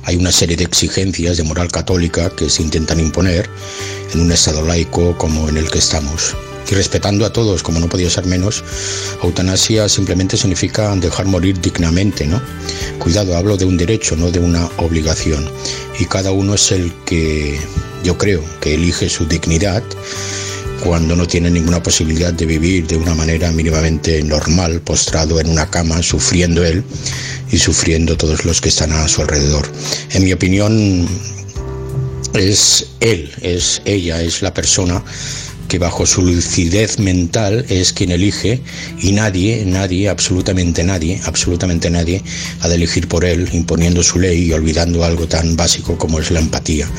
hay 0.04 0.16
una 0.16 0.32
serie 0.32 0.56
de 0.56 0.64
exigencias 0.64 1.38
de 1.38 1.44
moral 1.44 1.72
católica 1.72 2.30
que 2.30 2.50
se 2.50 2.62
intentan 2.62 3.00
imponer 3.00 3.50
en 4.14 4.22
un 4.22 4.32
estado 4.32 4.62
laico 4.62 5.18
como 5.18 5.50
en 5.50 5.58
el 5.58 5.70
que 5.70 5.80
estamos. 5.80 6.36
Y 6.70 6.76
respetando 6.76 7.26
a 7.26 7.34
todos, 7.34 7.62
como 7.62 7.80
no 7.80 7.88
podía 7.88 8.10
ser 8.10 8.26
menos, 8.26 8.64
eutanasia 9.22 9.88
simplemente 9.88 10.38
significa 10.38 10.96
dejar 10.96 11.26
morir 11.26 11.60
dignamente, 11.62 12.26
¿no? 12.26 12.42
Cuidado, 13.00 13.38
hablo 13.38 13.58
de 13.58 13.66
un 13.66 13.78
derecho, 13.78 14.16
no 14.16 14.32
de 14.32 14.40
una 14.40 14.70
obligación. 14.78 15.48
Y 16.00 16.06
cada 16.06 16.32
uno 16.32 16.56
es 16.56 16.72
el 16.72 16.92
que, 17.06 17.60
yo 18.04 18.18
creo, 18.18 18.44
que 18.62 18.74
elige 18.74 19.10
su 19.10 19.26
dignidad 19.26 19.84
cuando 20.84 21.16
no 21.16 21.28
tiene 21.28 21.50
ninguna 21.50 21.82
posibilidad 21.82 22.34
de 22.34 22.46
vivir 22.46 22.86
de 22.88 22.98
una 22.98 23.16
manera 23.16 23.52
mínimamente 23.52 24.22
normal, 24.24 24.82
postrado 24.82 25.40
en 25.40 25.50
una 25.50 25.70
cama, 25.70 26.02
sufriendo 26.04 26.64
él 26.64 26.84
y 27.52 27.58
sufriendo 27.58 28.18
todos 28.18 28.46
los 28.46 28.62
que 28.62 28.70
están 28.70 28.92
a 28.92 29.08
su 29.08 29.22
alrededor. 29.22 29.68
En 30.12 30.24
mi 30.24 30.34
opinión, 30.34 31.08
es 32.34 32.88
él, 33.00 33.32
es 33.42 33.82
ella, 33.86 34.22
es 34.22 34.42
la 34.42 34.54
persona 34.54 35.04
bajo 35.78 36.06
su 36.06 36.22
lucidez 36.22 37.00
mental 37.00 37.66
es 37.70 37.94
quien 37.94 38.12
elige 38.12 38.62
y 39.02 39.12
nadie, 39.12 39.64
nadie, 39.66 40.10
absolutamente 40.10 40.84
nadie, 40.84 41.20
absolutamente 41.26 41.90
nadie 41.90 42.22
ha 42.62 42.68
de 42.68 42.76
elegir 42.76 43.08
por 43.08 43.26
él 43.26 43.50
imponiendo 43.54 44.04
su 44.04 44.20
ley 44.20 44.46
y 44.46 44.54
olvidando 44.54 45.04
algo 45.04 45.28
tan 45.28 45.56
básico 45.56 45.98
como 45.98 46.20
es 46.20 46.32
la 46.32 46.40
empatía, 46.40 46.90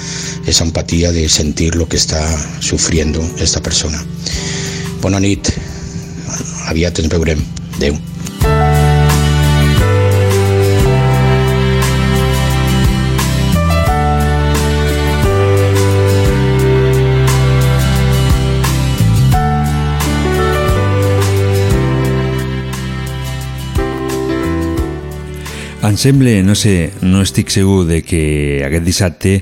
esa 0.47 0.65
empatía 0.65 1.13
de 1.13 1.29
sentir 1.29 1.75
lo 1.75 1.89
que 1.89 1.97
está 1.97 2.23
sufriendo 2.61 3.21
esta 3.39 3.63
persona. 3.63 4.05
Bona 5.01 5.21
nit, 5.21 5.49
aviat 6.67 6.99
ens 6.99 7.09
veurem. 7.09 7.43
Em 25.87 25.95
sembla, 25.95 26.33
no 26.43 26.57
sé, 26.59 26.91
no 27.07 27.21
estic 27.23 27.53
segur 27.55 27.85
de 27.87 28.01
que 28.03 28.59
aquest 28.67 28.83
dissabte 28.83 29.33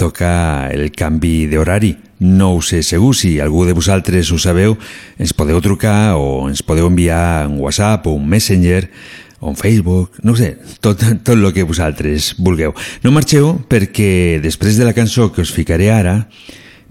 toca 0.00 0.70
el 0.72 0.88
canvi 0.96 1.44
d'horari. 1.50 1.90
No 2.24 2.54
ho 2.54 2.62
sé 2.64 2.80
segur, 2.80 3.10
si 3.12 3.34
algú 3.36 3.66
de 3.68 3.74
vosaltres 3.76 4.30
ho 4.32 4.38
sabeu, 4.40 4.78
ens 5.20 5.34
podeu 5.36 5.60
trucar 5.60 6.16
o 6.16 6.48
ens 6.48 6.64
podeu 6.64 6.88
enviar 6.88 7.44
un 7.50 7.58
WhatsApp 7.60 8.08
o 8.08 8.14
un 8.16 8.24
Messenger 8.24 8.88
o 9.40 9.52
un 9.52 9.60
Facebook, 9.60 10.16
no 10.24 10.32
sé, 10.40 10.54
tot, 10.80 11.04
tot 11.20 11.34
el 11.36 11.52
que 11.52 11.68
vosaltres 11.68 12.32
vulgueu. 12.40 12.72
No 13.04 13.12
marxeu 13.12 13.52
perquè 13.68 14.40
després 14.40 14.80
de 14.80 14.88
la 14.88 14.96
cançó 14.96 15.28
que 15.36 15.44
us 15.44 15.52
ficaré 15.52 15.92
ara 15.92 16.22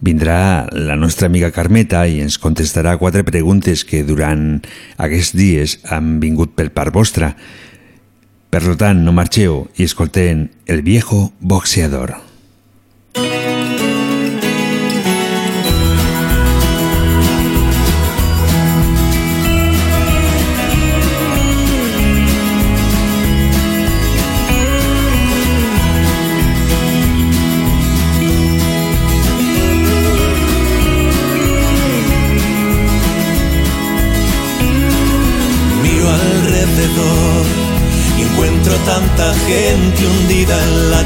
vindrà 0.06 0.70
la 0.70 1.00
nostra 1.02 1.32
amiga 1.32 1.50
Carmeta 1.50 2.06
i 2.06 2.22
ens 2.22 2.38
contestarà 2.38 3.00
quatre 3.02 3.26
preguntes 3.26 3.88
que 3.89 4.06
durant 4.06 4.62
aquests 5.02 5.34
dies 5.34 5.80
han 5.89 6.20
vingut 6.22 6.54
pel 6.54 6.70
part 6.70 6.94
vostra. 6.94 7.34
Per 8.54 8.60
no 9.01 9.10
marxeu 9.18 9.64
i 9.82 9.88
escolten 9.88 10.43
El 10.70 10.84
viejo 10.86 11.32
boxeador. 11.39 12.14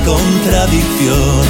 Contradicción. 0.07 1.43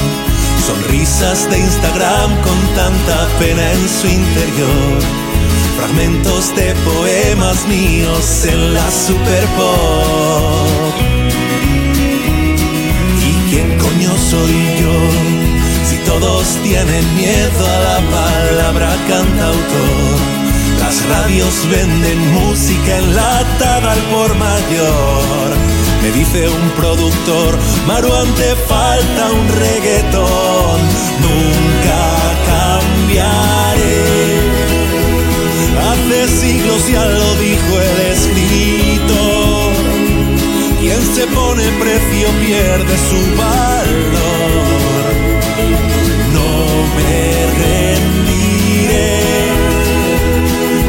Sonrisas 0.66 1.48
de 1.48 1.58
Instagram 1.60 2.30
con 2.42 2.58
tanta 2.74 3.18
pena 3.38 3.72
en 3.72 3.88
su 3.88 4.06
interior. 4.08 4.98
Fragmentos 5.76 6.54
de 6.56 6.74
poemas 6.90 7.66
míos 7.68 8.44
en 8.44 8.74
la 8.74 8.90
super 8.90 9.44
pop. 9.56 10.94
¿Y 13.28 13.32
quién 13.50 13.78
coño 13.78 14.12
soy 14.30 14.56
yo? 14.80 14.96
Si 15.88 15.96
todos 16.10 16.44
tienen 16.64 17.04
miedo 17.14 17.62
a 17.74 17.78
la 17.88 17.98
palabra 18.18 18.90
cantautor. 19.08 20.18
Las 20.80 21.06
radios 21.06 21.54
venden 21.70 22.32
música 22.32 22.98
enlatada 22.98 23.92
al 23.92 24.02
por 24.12 24.34
mayor. 24.34 25.77
Me 26.02 26.12
dice 26.12 26.48
un 26.48 26.70
productor, 26.70 27.58
Maruán 27.86 28.32
te 28.34 28.54
falta 28.54 29.32
un 29.32 29.48
reggaetón. 29.48 30.80
Nunca 31.24 32.02
cambiaré. 32.46 33.98
Hace 35.88 36.28
siglos 36.28 36.88
ya 36.88 37.04
lo 37.04 37.34
dijo 37.36 37.80
el 37.80 38.00
escritor. 38.12 39.72
Quien 40.80 41.02
se 41.14 41.26
pone 41.26 41.64
precio 41.80 42.28
pierde 42.46 42.96
su 43.10 43.20
valor. 43.36 44.50
No 46.32 46.50
me 46.96 47.16
rendiré. 47.62 49.18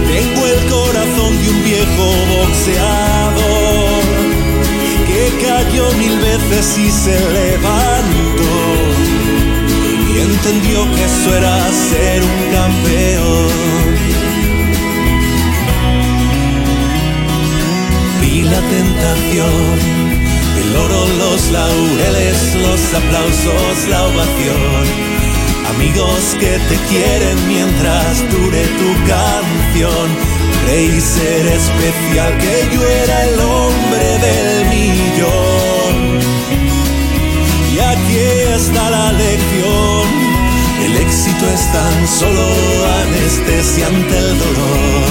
Tengo 0.07 0.41
el 0.47 0.59
corazón 0.69 1.31
de 1.41 1.49
un 1.49 1.63
viejo 1.63 2.05
boxeador 2.37 3.08
mil 5.97 6.19
veces 6.19 6.77
y 6.77 6.91
se 6.91 7.19
levantó 7.19 8.49
y 10.13 10.19
entendió 10.19 10.83
que 10.95 11.03
eso 11.03 11.35
era 11.35 11.71
ser 11.71 12.23
un 12.23 12.51
campeón. 12.51 13.89
Vi 18.21 18.41
la 18.43 18.61
tentación, 18.75 19.79
el 20.61 20.75
oro, 20.75 21.07
los 21.17 21.51
laureles, 21.51 22.55
los 22.55 22.93
aplausos, 22.93 23.87
la 23.89 24.03
ovación. 24.03 25.09
Amigos 25.75 26.35
que 26.39 26.59
te 26.67 26.75
quieren 26.89 27.47
mientras 27.47 28.19
dure 28.31 28.63
tu 28.79 28.89
canción. 29.07 30.07
Creí 30.65 30.99
ser 30.99 31.47
especial, 31.47 32.37
que 32.37 32.75
yo 32.75 32.83
era 32.83 33.23
el 33.25 33.39
hombre 33.39 34.07
del 34.25 34.65
millón. 34.69 35.48
Anestesia 43.69 43.87
ante 43.87 44.17
el 44.17 44.39
dolor. 44.39 45.09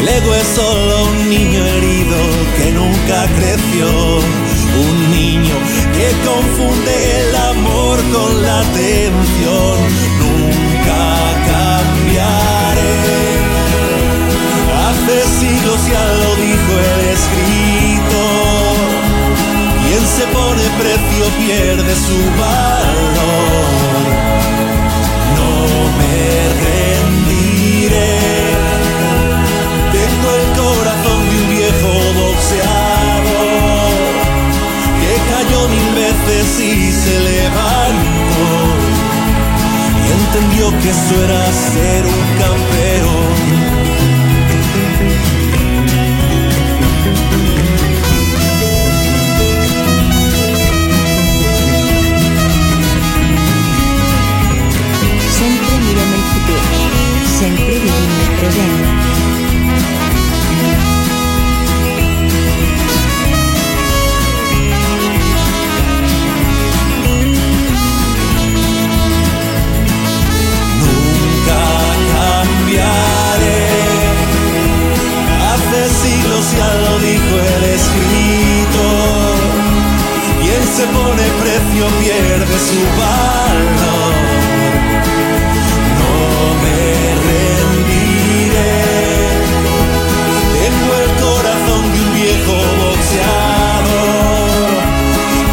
El 0.00 0.08
ego 0.08 0.34
es 0.34 0.46
solo 0.54 1.04
un 1.04 1.28
niño 1.28 1.64
herido 1.64 2.16
que 2.56 2.72
nunca 2.72 3.26
creció. 3.36 4.18
Un 4.18 5.10
niño 5.10 5.54
que 5.94 6.08
confunde 6.26 7.20
el 7.20 7.36
amor 7.36 7.98
con 8.12 8.42
la 8.42 8.60
atención. 8.60 9.76
Nunca 10.22 11.02
cambiaré. 11.52 12.96
Hace 14.86 15.16
siglos 15.40 15.80
ya 15.88 16.04
lo 16.22 16.36
dijo 16.36 16.72
el 16.92 17.00
escritor. 17.16 18.76
Quien 19.84 20.04
se 20.16 20.24
pone 20.32 20.64
precio 20.78 21.24
pierde 21.38 21.94
su 21.94 22.18
valor. 22.40 23.87
Veces 36.28 36.60
y 36.60 36.92
se 36.92 37.20
levantó 37.20 38.48
y 40.04 40.10
entendió 40.12 40.70
que 40.80 40.90
eso 40.90 41.24
era 41.24 41.52
ser 41.52 42.04
un 42.06 42.22
campeón. 42.42 43.38
Sempre 55.38 55.72
mirem 55.84 56.12
el 56.18 56.24
futur. 56.30 56.62
Sempre 57.38 57.64
vivim 57.64 58.12
el 58.22 58.38
present. 58.40 58.97
Dijo 77.28 77.40
el 77.40 77.64
escritor. 77.64 79.36
Quien 80.40 80.62
se 80.76 80.84
pone 80.86 81.24
precio 81.40 81.86
pierde 82.00 82.58
su 82.58 82.80
valor. 82.98 84.14
No 85.98 86.14
me 86.62 86.80
rendiré. 87.28 88.76
Tengo 90.58 90.92
el 91.04 91.10
corazón 91.24 91.82
de 91.92 91.98
un 92.00 92.10
viejo 92.14 92.56
boxeador 92.82 94.48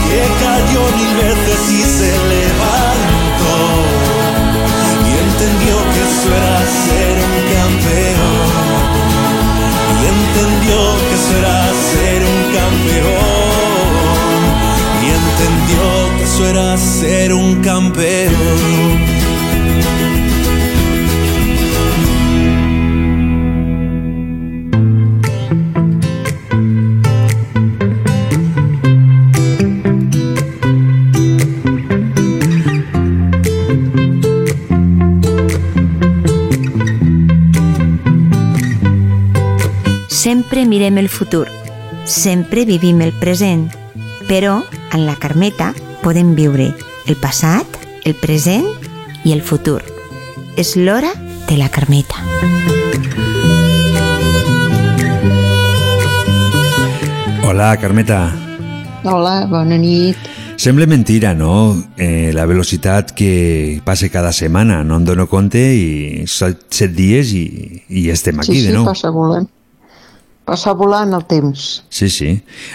que 0.05 0.21
cayó 0.43 0.83
mil 0.97 1.13
veces 1.15 1.61
y 1.71 1.81
se 1.83 2.11
levantó 2.33 3.57
y 5.05 5.11
entendió 5.25 5.75
que 5.93 5.99
eso 6.01 6.29
era 6.35 6.57
ser 6.85 7.14
eso 16.35 16.45
era 16.49 16.77
ser 16.77 17.33
un 17.33 17.61
campeón 17.61 18.33
Sempre 40.09 40.65
mirem 40.65 40.97
el 40.97 41.07
futur. 41.07 41.47
Sempre 42.03 42.65
vivim 42.65 43.01
el 43.01 43.13
present. 43.13 43.69
Però, 44.27 44.63
en 44.91 45.05
la 45.05 45.15
Carmeta, 45.15 45.73
podem 46.05 46.35
viure 46.37 46.67
el 47.09 47.15
passat, 47.17 47.79
el 48.05 48.13
present 48.21 48.67
i 49.25 49.31
el 49.33 49.41
futur. 49.41 49.79
És 50.53 50.75
l'hora 50.77 51.09
de 51.49 51.57
la 51.57 51.65
Carmeta. 51.73 52.21
Hola, 57.41 57.71
Carmeta. 57.81 58.19
Hola, 59.01 59.47
bona 59.49 59.81
nit. 59.81 60.29
Sembla 60.61 60.85
mentira, 60.85 61.33
no? 61.33 61.73
Eh, 61.97 62.29
la 62.37 62.45
velocitat 62.45 63.09
que 63.17 63.81
passa 63.83 64.11
cada 64.13 64.29
setmana. 64.29 64.83
No 64.85 65.01
em 65.01 65.09
dono 65.09 65.25
compte 65.25 65.57
i 65.73 66.29
set, 66.29 66.85
dies 66.93 67.33
i, 67.33 67.45
i 67.89 68.07
estem 68.13 68.45
aquí 68.45 68.53
sí, 68.53 68.61
sí, 68.61 68.69
de 68.69 68.77
nou. 68.77 68.85
passa 68.93 69.09
volant. 69.09 69.49
Passa 70.45 70.75
volant 70.77 71.13
el 71.17 71.23
temps. 71.25 71.83
Sí, 71.89 72.05
sí. 72.13 72.27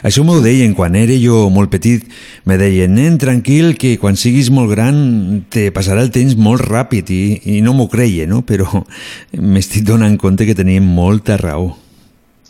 Això 0.03 0.25
m'ho 0.27 0.41
deien 0.43 0.73
quan 0.75 0.97
era 0.99 1.15
jo 1.23 1.45
molt 1.55 1.71
petit. 1.71 2.03
Me 2.45 2.57
deien, 2.59 2.97
nen, 2.97 3.17
tranquil, 3.23 3.77
que 3.79 3.93
quan 4.03 4.17
siguis 4.19 4.49
molt 4.51 4.73
gran 4.73 5.45
te 5.55 5.69
passarà 5.71 6.03
el 6.03 6.11
temps 6.11 6.35
molt 6.35 6.65
ràpid 6.67 7.13
i, 7.15 7.21
i 7.57 7.61
no 7.63 7.73
m'ho 7.79 7.87
creia, 7.93 8.27
no? 8.27 8.43
Però 8.43 8.67
m'estic 9.55 9.85
donant 9.87 10.19
compte 10.19 10.47
que 10.49 10.57
teníem 10.59 10.83
molta 10.85 11.37
raó. 11.39 11.77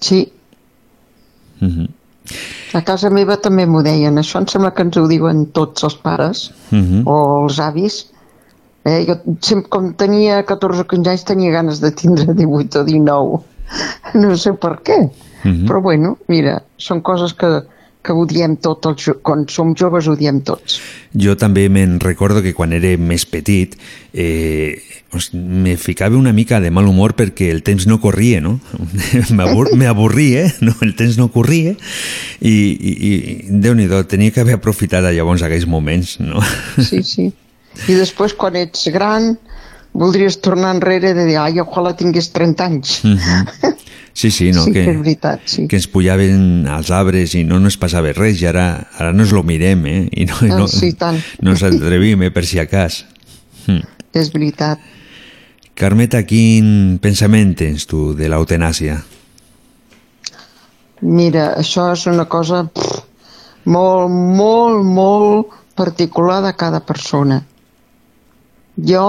Sí, 0.00 0.28
Uh 1.60 1.68
-huh. 1.68 1.88
a 2.72 2.80
casa 2.82 3.10
meva 3.10 3.36
també 3.36 3.66
m'ho 3.66 3.82
deien. 3.82 4.16
Això 4.16 4.38
em 4.40 4.46
sembla 4.46 4.70
que 4.72 4.80
ens 4.82 4.96
ho 4.96 5.06
diuen 5.06 5.46
tots 5.52 5.84
els 5.84 5.94
pares 5.94 6.50
Uh 6.72 6.78
-huh. 6.78 7.02
o 7.04 7.44
els 7.44 7.58
avis. 7.58 8.06
Eh, 8.84 9.04
jo 9.06 9.18
sempre, 9.42 9.68
com 9.68 9.92
tenia 9.92 10.42
14 10.46 10.80
o 10.80 10.86
15 10.86 11.10
anys, 11.10 11.24
tenia 11.24 11.50
ganes 11.50 11.80
de 11.80 11.90
tindre 11.90 12.32
18 12.32 12.80
o 12.80 12.84
19. 12.84 13.40
No 14.20 14.36
sé 14.36 14.54
per 14.58 14.80
què. 14.86 15.02
Mhm. 15.44 15.66
Però 15.68 15.80
bueno, 15.80 16.16
mira, 16.28 16.58
són 16.76 17.00
coses 17.06 17.32
que, 17.38 17.48
que 18.02 18.14
ho 18.16 18.24
diem 18.28 18.56
tot, 18.60 18.86
els, 18.88 19.10
quan 19.24 19.46
som 19.52 19.74
joves 19.76 20.08
ho 20.08 20.16
diem 20.16 20.40
tots. 20.44 20.80
Jo 21.16 21.36
també 21.36 21.66
me'n 21.72 21.98
recordo 22.00 22.42
que 22.44 22.54
quan 22.56 22.72
era 22.76 22.92
més 23.00 23.26
petit 23.28 23.76
eh, 24.12 24.80
me 25.34 25.76
ficava 25.80 26.16
una 26.16 26.32
mica 26.32 26.60
de 26.60 26.70
mal 26.70 26.88
humor 26.88 27.14
perquè 27.18 27.50
el 27.50 27.62
temps 27.66 27.86
no 27.90 28.00
corria, 28.00 28.40
no? 28.40 28.58
M'avorria, 29.36 30.46
no? 30.60 30.74
El 30.86 30.94
temps 30.98 31.18
no 31.20 31.30
corria 31.34 31.74
i, 32.40 32.54
i, 32.54 32.92
i 32.92 33.12
Déu-n'hi-do, 33.50 34.04
tenia 34.08 34.32
que 34.32 34.44
haver 34.44 34.56
aprofitat 34.60 35.04
llavors 35.10 35.44
aquells 35.44 35.68
moments, 35.68 36.18
no? 36.22 36.40
Sí, 36.78 37.02
sí. 37.04 37.30
I 37.88 37.94
després, 37.96 38.34
quan 38.36 38.56
ets 38.58 38.88
gran, 38.92 39.34
voldries 39.92 40.40
tornar 40.40 40.74
enrere 40.76 41.14
de 41.14 41.24
dir, 41.26 41.36
ai, 41.38 41.58
ojalà 41.60 41.94
tingués 41.96 42.30
30 42.32 42.64
anys. 42.66 43.00
Mhm. 43.04 43.76
Sí, 44.12 44.30
sí, 44.34 44.50
no? 44.52 44.64
Sí, 44.64 44.72
que, 44.74 44.82
que 44.84 44.90
és 44.90 44.98
veritat, 44.98 45.40
sí. 45.46 45.62
que 45.70 45.76
ens 45.78 45.86
pujaven 45.88 46.66
als 46.68 46.90
arbres 46.90 47.32
i 47.38 47.44
no 47.46 47.60
ens 47.62 47.76
passava 47.80 48.10
res 48.12 48.40
i 48.42 48.46
ara, 48.50 48.64
ara 48.98 49.12
no 49.14 49.22
ens 49.22 49.30
lo 49.32 49.44
mirem, 49.46 49.84
eh? 49.86 50.00
I 50.10 50.26
no, 50.26 50.34
Ah, 50.42 50.58
no, 50.58 50.66
sí, 50.68 50.90
tant. 50.98 51.20
no 51.40 51.54
ens 51.54 51.62
atrevim, 51.62 52.24
eh? 52.26 52.30
Per 52.34 52.42
si 52.44 52.58
acas. 52.58 53.04
Hm. 53.68 53.78
És 54.12 54.32
veritat. 54.34 54.82
Carmeta, 55.78 56.24
quin 56.26 56.98
pensament 57.00 57.54
tens 57.56 57.86
tu 57.86 58.10
de 58.18 58.28
l'eutanàsia? 58.28 58.98
Mira, 61.00 61.54
això 61.62 61.86
és 61.94 62.02
una 62.10 62.26
cosa 62.28 62.64
pff, 62.66 62.98
molt, 63.72 64.10
molt, 64.10 64.82
molt 64.84 65.54
particular 65.78 66.42
de 66.44 66.52
cada 66.58 66.82
persona. 66.84 67.38
Jo, 68.76 69.06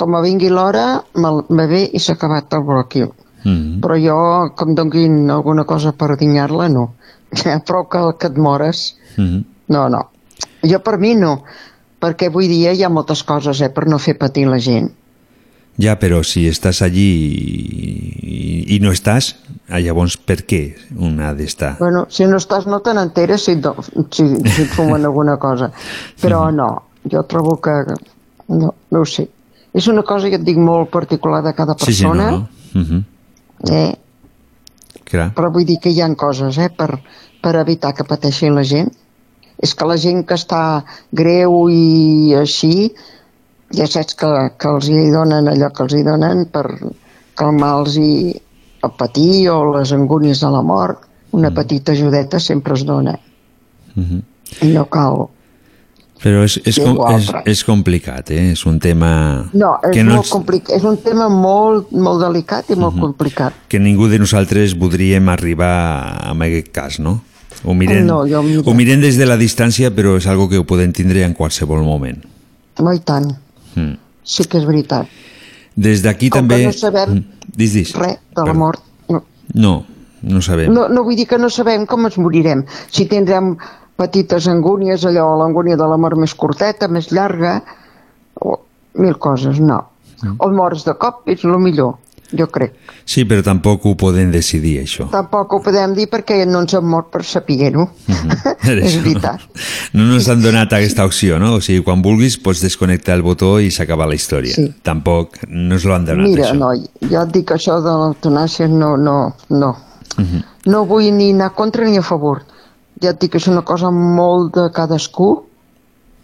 com 0.00 0.14
a 0.16 0.22
vingui 0.24 0.48
l'hora, 0.48 0.86
me 1.20 1.66
ve 1.68 1.82
i 1.92 2.00
s'ha 2.00 2.14
acabat 2.16 2.52
el 2.56 2.64
bròquil. 2.64 3.10
Mm. 3.44 3.80
Però 3.84 3.96
jo, 4.00 4.16
que 4.56 4.64
em 4.68 4.74
donguin 4.78 5.18
alguna 5.32 5.64
cosa 5.68 5.92
per 5.96 6.14
dinyar-la, 6.20 6.68
no. 6.72 6.86
Prou 7.68 7.84
que, 7.92 8.00
que 8.20 8.30
et 8.32 8.38
mores. 8.40 8.86
Mm. 9.16 9.42
No, 9.76 9.88
no. 9.92 10.06
Jo 10.64 10.80
per 10.84 10.96
mi 11.00 11.14
no, 11.16 11.42
perquè 12.00 12.28
avui 12.28 12.48
dia 12.50 12.72
hi 12.72 12.82
ha 12.84 12.90
moltes 12.92 13.22
coses 13.28 13.60
eh, 13.64 13.68
per 13.72 13.86
no 13.88 13.98
fer 14.00 14.16
patir 14.20 14.46
la 14.48 14.58
gent. 14.60 14.90
Ja, 15.80 15.94
però 15.96 16.18
si 16.26 16.42
estàs 16.50 16.82
allí 16.84 17.06
i, 18.20 18.76
i 18.76 18.78
no 18.84 18.90
estàs, 18.92 19.30
ah, 19.70 19.78
llavors 19.80 20.16
per 20.18 20.40
què 20.48 20.60
un 20.98 21.20
ha 21.24 21.30
d'estar? 21.36 21.76
Bueno, 21.78 22.06
si 22.12 22.26
no 22.28 22.36
estàs 22.40 22.66
no 22.68 22.80
te 22.84 22.92
n'enteres 22.96 23.46
si, 23.48 23.54
do- 23.62 23.76
si, 24.10 24.26
si 24.26 24.64
et 24.66 24.72
fumen 24.74 25.04
alguna 25.08 25.38
cosa. 25.40 25.70
Però 26.20 26.48
no, 26.52 26.70
jo 27.08 27.22
trobo 27.30 27.56
que... 27.64 27.76
No, 28.50 28.74
no 28.90 29.00
ho 29.00 29.06
sé. 29.06 29.28
És 29.74 29.86
una 29.88 30.02
cosa, 30.02 30.28
ja 30.28 30.36
et 30.40 30.44
dic, 30.46 30.56
molt 30.58 30.90
particular 30.90 31.42
de 31.44 31.52
cada 31.54 31.76
Sí, 31.78 31.92
sí, 31.92 32.02
no, 32.04 32.10
persona. 32.10 32.30
no. 32.30 32.48
Mhm. 32.80 33.04
eh? 33.70 33.94
Clar. 35.04 35.32
Però 35.34 35.50
vull 35.52 35.64
dir 35.66 35.78
que 35.82 35.90
hi 35.90 36.00
ha 36.00 36.08
coses 36.14 36.58
eh, 36.58 36.68
per, 36.70 37.00
per 37.42 37.54
evitar 37.60 37.92
que 37.94 38.04
pateixi 38.04 38.50
la 38.50 38.62
gent. 38.64 38.90
És 39.62 39.74
que 39.74 39.84
la 39.86 39.96
gent 40.00 40.24
que 40.26 40.34
està 40.34 40.84
greu 41.12 41.68
i 41.70 42.34
així, 42.38 42.92
ja 43.76 43.86
saps 43.86 44.14
que, 44.14 44.30
que 44.58 44.68
els 44.68 44.88
hi 44.88 45.10
donen 45.12 45.48
allò 45.50 45.70
que 45.74 45.82
els 45.84 45.94
hi 45.94 46.02
donen 46.06 46.46
per 46.50 46.64
calmar-los 47.36 47.96
i 48.00 48.12
el 48.82 48.90
patir 48.96 49.48
o 49.52 49.58
les 49.76 49.92
angúnies 49.92 50.40
de 50.40 50.50
la 50.50 50.62
mort. 50.62 51.04
Una 51.32 51.50
petita 51.54 51.92
ajudeta 51.92 52.40
sempre 52.40 52.74
es 52.74 52.84
dona. 52.84 53.18
Mhm. 53.94 54.22
I 54.62 54.72
no 54.74 54.86
cal. 54.90 55.28
Però 56.22 56.42
és, 56.44 56.58
és, 56.68 56.76
com, 56.78 56.98
és, 57.16 57.30
és 57.48 57.62
complicat, 57.64 58.30
eh? 58.30 58.50
És 58.52 58.66
un 58.68 58.78
tema 58.78 59.48
No, 59.56 59.70
és 59.82 59.94
que, 59.94 60.02
molt 60.04 60.18
ens- 60.26 60.28
complicat. 60.34 60.76
És 60.76 60.84
un 60.84 60.98
tema 61.00 61.30
molt, 61.32 61.90
molt 61.92 62.20
delicat 62.20 62.68
i 62.70 62.76
molt 62.76 62.98
complicat. 63.00 63.54
que 63.68 63.78
ningú 63.80 64.06
de 64.08 64.18
nosaltres 64.18 64.74
voldríem 64.76 65.28
arribar 65.32 65.70
a 66.28 66.34
aquest 66.36 66.68
cas, 66.72 66.98
no? 67.00 67.22
Ho 67.64 67.72
mirem, 67.74 68.04
No, 68.06 68.26
jo 68.28 68.42
mira. 68.42 68.62
ho 68.64 68.74
mirem 68.74 69.00
des 69.00 69.16
de 69.16 69.26
la 69.26 69.36
distància, 69.36 69.90
però 69.94 70.16
és 70.16 70.26
algo 70.26 70.48
que 70.48 70.58
ho 70.58 70.64
podem 70.64 70.92
tindre 70.92 71.24
en 71.24 71.32
qualsevol 71.34 71.82
moment. 71.84 72.22
No, 72.80 72.92
i 72.92 73.00
tant. 73.00 73.32
Mm. 73.74 73.96
Sí 74.24 74.44
que 74.44 74.58
és 74.58 74.64
veritat. 74.66 75.06
Des 75.76 76.02
d'aquí 76.02 76.28
Com 76.30 76.42
també... 76.42 76.58
que 76.60 76.66
no 76.66 76.72
sabem 76.72 77.10
Mm. 77.14 77.24
Dis, 77.56 77.72
dis. 77.72 77.94
res 77.96 78.18
de 78.36 78.44
la 78.44 78.52
mort. 78.54 78.80
No, 79.08 79.24
No, 79.54 79.84
no 80.22 80.40
sabem. 80.42 80.72
no, 80.72 80.88
no 80.88 81.02
vull 81.02 81.16
dir 81.16 81.26
que 81.26 81.38
no 81.38 81.48
sabem 81.50 81.84
com 81.86 82.04
ens 82.04 82.16
morirem. 82.18 82.64
Si 82.90 83.06
tindrem 83.06 83.56
petites 84.00 84.48
angúnies, 84.48 85.04
allò, 85.04 85.28
l'angúnia 85.42 85.76
de 85.76 85.88
la 85.90 86.00
mort 86.00 86.16
més 86.20 86.34
curteta, 86.34 86.88
més 86.88 87.10
llarga, 87.12 87.58
o 88.40 88.56
mil 89.00 89.18
coses, 89.20 89.60
no. 89.60 89.82
Mm. 90.22 90.38
O 90.40 90.48
mors 90.56 90.86
de 90.88 90.94
cop, 91.00 91.22
és 91.30 91.44
el 91.44 91.58
millor, 91.60 91.98
jo 92.36 92.46
crec. 92.52 92.74
Sí, 93.10 93.24
però 93.26 93.42
tampoc 93.42 93.84
ho 93.88 93.94
podem 93.98 94.30
decidir, 94.30 94.76
això. 94.84 95.08
Tampoc 95.10 95.56
ho 95.56 95.60
podem 95.64 95.94
dir 95.96 96.06
perquè 96.12 96.44
no 96.46 96.60
ens 96.62 96.76
hem 96.78 96.86
mort 96.86 97.08
per 97.10 97.24
saber-ho. 97.26 97.88
és 98.06 98.84
Això. 98.84 99.00
veritat. 99.02 99.46
No 99.96 100.06
ens 100.14 100.28
han 100.30 100.44
donat 100.44 100.72
aquesta 100.76 101.04
opció, 101.08 101.40
no? 101.42 101.56
O 101.58 101.64
sigui, 101.64 101.82
quan 101.86 102.04
vulguis 102.04 102.36
pots 102.38 102.62
desconnectar 102.62 103.16
el 103.18 103.24
botó 103.26 103.56
i 103.58 103.72
s'acaba 103.74 104.06
la 104.06 104.14
història. 104.18 104.54
Sí. 104.54 104.68
Tampoc 104.86 105.40
no 105.48 105.74
ens 105.78 105.88
lo 105.88 105.96
han 105.96 106.06
donat, 106.06 106.28
Mira, 106.28 106.46
això. 106.50 106.58
noi, 106.60 106.84
jo 107.10 107.24
et 107.24 107.34
dic 107.34 107.50
això 107.56 107.80
de 107.82 107.96
l'eutanàsia, 108.04 108.68
no, 108.70 108.94
no, 108.96 109.18
no. 109.50 109.74
Mhm. 110.16 110.46
No 110.70 110.84
vull 110.86 111.08
ni 111.16 111.32
anar 111.32 111.54
contra 111.56 111.88
ni 111.88 111.96
a 111.98 112.02
favor. 112.04 112.44
Ja 113.02 113.10
et 113.14 113.20
dic 113.20 113.32
que 113.32 113.38
és 113.38 113.46
una 113.48 113.62
cosa 113.62 113.90
molt 113.90 114.54
de 114.54 114.70
cadascú 114.74 115.44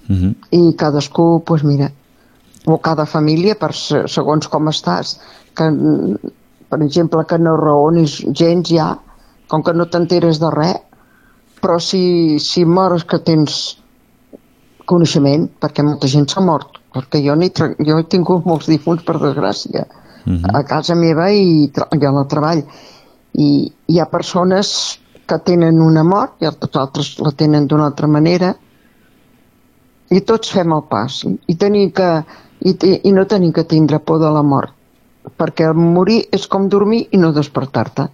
Mhm. 0.09 0.35
i 0.53 0.75
cadascú, 0.79 1.43
doncs 1.47 1.65
mira, 1.65 1.91
o 2.67 2.79
cada 2.79 3.07
família, 3.07 3.55
per 3.59 3.73
se- 3.75 4.07
segons 4.09 4.47
com 4.49 4.69
estàs, 4.69 5.19
que, 5.55 5.65
per 6.69 6.83
exemple, 6.83 7.25
que 7.27 7.39
no 7.39 7.57
raonis 7.57 8.19
gens 8.33 8.69
ja, 8.69 8.99
com 9.49 9.63
que 9.63 9.73
no 9.73 9.87
t'enteres 9.87 10.39
de 10.39 10.51
res, 10.51 10.77
però 11.61 11.79
si, 11.81 12.39
si 12.39 12.65
mores 12.65 13.05
que 13.05 13.19
tens 13.19 13.79
coneixement, 14.87 15.49
perquè 15.61 15.83
molta 15.83 16.07
gent 16.07 16.29
s'ha 16.31 16.41
mort, 16.41 16.79
perquè 16.95 17.23
jo, 17.25 17.35
ni 17.35 17.51
jo 17.87 17.99
he 17.99 18.05
tingut 18.05 18.45
molts 18.47 18.67
difunts, 18.71 19.03
per 19.05 19.19
desgràcia, 19.19 19.87
a 20.55 20.63
casa 20.65 20.95
meva 20.95 21.31
i, 21.31 21.71
i 21.71 22.05
al 22.07 22.27
treball. 22.27 22.65
I 23.39 23.73
hi 23.89 23.99
ha 24.01 24.07
persones 24.11 24.99
que 25.27 25.39
tenen 25.47 25.81
una 25.83 26.05
mort 26.07 26.43
i 26.43 26.49
els 26.49 26.79
altres 26.79 27.15
la 27.23 27.33
tenen 27.33 27.67
d'una 27.67 27.89
altra 27.91 28.09
manera. 28.11 28.55
I 30.11 30.21
tots 30.23 30.53
fem 30.55 30.73
el 30.73 30.85
pas. 30.91 31.23
I, 31.27 31.57
tenim 31.59 31.91
que, 31.91 32.11
i, 32.63 32.75
i 33.03 33.13
no 33.13 33.27
tenim 33.27 33.53
que 33.53 33.67
tindre 33.67 33.99
por 33.99 34.21
de 34.23 34.31
la 34.31 34.45
mort. 34.47 34.73
Perquè 35.37 35.73
morir 35.75 36.21
és 36.33 36.47
com 36.47 36.69
dormir 36.71 37.09
i 37.11 37.19
no 37.19 37.33
despertar-te 37.35 38.07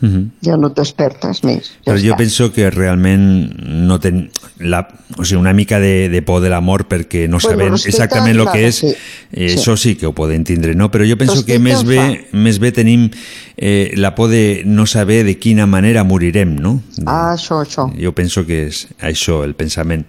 Mhm. 0.00 0.30
ja 0.42 0.56
no 0.56 0.68
et 0.68 0.76
despertes 0.76 1.42
més 1.44 1.72
ja 1.84 1.92
Però 1.92 1.98
jo 2.00 2.12
està. 2.14 2.16
penso 2.16 2.52
que 2.52 2.70
realment 2.70 3.52
no 3.86 4.00
ten 4.00 4.30
la, 4.58 4.88
o 5.18 5.24
sigui, 5.24 5.38
una 5.40 5.52
mica 5.52 5.78
de, 5.80 6.08
de 6.08 6.22
por 6.22 6.40
de 6.40 6.48
la 6.48 6.60
mort 6.60 6.88
perquè 6.88 7.28
no 7.28 7.38
Bueno, 7.42 7.70
respecte, 7.76 7.90
exactament 7.90 8.38
el 8.40 8.48
que 8.50 8.66
és, 8.68 8.76
sí. 8.76 8.86
eh, 9.32 9.48
Sí. 9.50 9.58
això 9.58 9.76
sí 9.76 9.94
que 9.96 10.06
ho 10.06 10.12
podem 10.14 10.44
tindre, 10.44 10.74
no? 10.74 10.90
Però 10.90 11.04
jo 11.08 11.16
penso 11.18 11.44
que 11.44 11.58
Respecte 11.58 11.62
més 11.62 11.78
al 11.80 11.86
bé, 11.86 12.28
més 12.32 12.58
bé 12.58 12.72
tenim 12.72 13.10
eh, 13.56 13.92
la 13.96 14.14
por 14.14 14.30
de 14.30 14.62
no 14.64 14.86
saber 14.86 15.24
de 15.24 15.36
quina 15.38 15.66
manera 15.66 16.04
morirem, 16.04 16.56
no? 16.56 16.82
ah, 17.06 17.34
això, 17.34 17.60
això 17.62 17.90
Jo 18.00 18.12
penso 18.12 18.46
que 18.46 18.66
és 18.68 18.88
això, 19.00 19.42
el 19.44 19.54
pensament. 19.54 20.06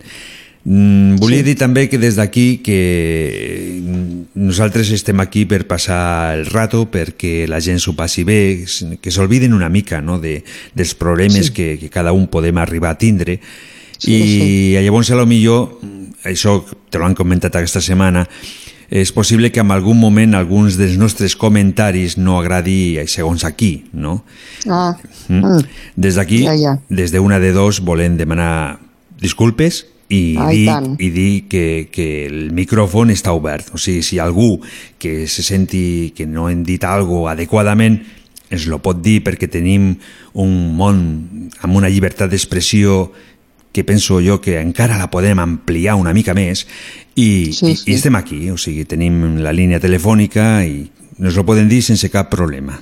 Mm, 0.65 1.17
volia 1.19 1.41
sí. 1.41 1.43
dir 1.49 1.57
també 1.59 1.89
que 1.91 1.97
des 1.99 2.15
d'aquí 2.15 2.61
que 2.63 3.81
mm, 3.83 4.39
nosaltres 4.47 4.87
estem 4.95 5.19
aquí 5.19 5.43
per 5.45 5.65
passar 5.67 6.37
el 6.37 6.45
rato, 6.47 6.85
perquè 6.91 7.49
la 7.51 7.59
gent 7.59 7.81
s'ho 7.83 7.91
passi 7.97 8.23
bé, 8.23 8.63
que 9.01 9.11
s'olviden 9.11 9.53
una 9.53 9.67
mica 9.69 9.99
no? 10.01 10.19
de, 10.23 10.43
dels 10.73 10.95
problemes 10.95 11.47
Sí. 11.47 11.53
que, 11.53 11.67
que 11.79 11.89
cada 11.89 12.13
un 12.15 12.27
podem 12.31 12.57
arribar 12.57 12.91
a 12.95 12.97
tindre 12.97 13.39
Sí, 14.03 14.15
i 14.75 14.79
llavors 14.83 15.11
a 15.11 15.15
lo 15.15 15.25
millor 15.25 15.77
això 16.27 16.57
te 16.89 16.97
lo 16.99 17.05
han 17.05 17.13
comentat 17.15 17.55
aquesta 17.55 17.79
setmana, 17.83 18.25
és 18.91 19.11
possible 19.15 19.51
que 19.51 19.61
en 19.63 19.71
algun 19.71 19.97
moment 19.99 20.35
alguns 20.35 20.75
dels 20.79 20.97
nostres 20.99 21.35
comentaris 21.39 22.17
no 22.17 22.35
agradi 22.39 22.97
segons 23.07 23.43
aquí, 23.43 23.85
no? 23.93 24.23
Ah, 24.67 24.95
Mm. 25.29 25.39
mm. 25.39 25.61
Des 25.95 26.15
d'aquí, 26.15 26.43
Ja, 26.43 26.55
ja. 26.55 26.73
des 26.89 27.11
d'una 27.11 27.39
de 27.39 27.53
dos, 27.53 27.79
volem 27.79 28.17
demanar 28.17 28.79
disculpes 29.21 29.85
i 30.13 30.35
Ah, 30.37 30.51
i 30.53 30.57
dir, 30.61 30.65
tant. 30.69 30.89
i 31.01 31.09
dir 31.13 31.31
que, 31.49 31.65
que 31.91 32.07
el 32.27 32.51
micròfon 32.53 33.09
està 33.13 33.33
obert. 33.33 33.71
O 33.73 33.79
sigui, 33.81 34.03
si 34.05 34.19
algú 34.21 34.59
que 35.01 35.25
se 35.27 35.41
senti 35.45 36.13
que 36.15 36.27
no 36.29 36.49
hem 36.51 36.61
dit 36.67 36.83
algo 36.85 37.25
adequadament 37.31 38.01
ens 38.53 38.67
lo 38.69 38.77
pot 38.85 38.99
dir 39.01 39.23
perquè 39.25 39.47
tenim 39.49 39.95
un 40.37 40.51
món 40.77 40.99
amb 41.65 41.73
una 41.79 41.89
llibertat 41.89 42.29
d'expressió 42.29 43.07
que 43.73 43.81
penso 43.83 44.19
jo 44.21 44.37
que 44.39 44.59
encara 44.61 44.99
la 44.99 45.09
podem 45.09 45.39
ampliar 45.41 45.95
una 45.97 46.13
mica 46.13 46.35
més 46.37 46.67
i, 47.15 47.49
Sí, 47.51 47.71
i, 47.71 47.75
sí. 47.75 47.89
i 47.89 47.95
estem 47.97 48.13
aquí, 48.19 48.43
o 48.53 48.57
sigui, 48.61 48.85
tenim 48.85 49.39
la 49.41 49.53
línia 49.55 49.79
telefònica 49.81 50.61
i 50.69 50.83
ens 51.17 51.37
ho 51.37 51.45
poden 51.45 51.65
dir 51.69 51.81
sense 51.81 52.09
cap 52.13 52.29
problema. 52.29 52.77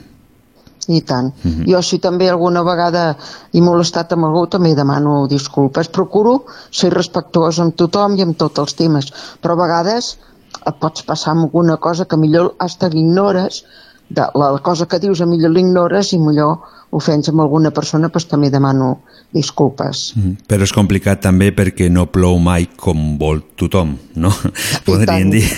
I 0.87 1.01
tant. 1.05 1.33
Mhm. 1.43 1.67
Jo 1.69 1.81
si 1.85 1.99
també 1.99 2.29
alguna 2.29 2.63
vegada 2.63 3.15
he 3.53 3.61
molestat 3.61 4.13
amb 4.13 4.25
algú 4.25 4.47
també 4.49 4.73
demano 4.75 5.27
disculpes. 5.29 5.87
Procuro 5.87 6.45
ser 6.71 6.89
respectuós 6.93 7.59
amb 7.59 7.75
tothom 7.75 8.17
i 8.17 8.23
amb 8.25 8.37
tots 8.37 8.59
els 8.59 8.73
temes, 8.73 9.11
però 9.41 9.53
a 9.53 9.61
vegades 9.61 10.17
et 10.65 10.75
pots 10.79 11.03
passar 11.03 11.31
amb 11.31 11.45
alguna 11.45 11.77
cosa 11.77 12.05
que 12.05 12.17
millor 12.17 12.55
hasta 12.59 12.89
l'ignores, 12.89 13.63
de 14.11 14.25
la 14.35 14.59
cosa 14.59 14.87
que 14.87 14.99
dius 14.99 15.21
a 15.21 15.25
millor 15.25 15.53
l'ignores 15.55 16.11
i 16.13 16.19
millor 16.19 16.57
ofens 16.91 17.29
amb 17.31 17.39
alguna 17.39 17.71
persona, 17.71 18.09
doncs 18.11 18.27
també 18.27 18.49
demano 18.51 18.89
disculpes. 19.31 20.11
Mm, 20.17 20.43
Però 20.51 20.67
és 20.67 20.73
complicat 20.75 21.21
també 21.23 21.51
perquè 21.55 21.87
no 21.89 22.09
plou 22.11 22.37
mai 22.43 22.67
com 22.75 23.15
vol 23.21 23.39
tothom, 23.55 23.95
no? 24.15 24.33
Podríem 24.87 25.31
dir. 25.31 25.45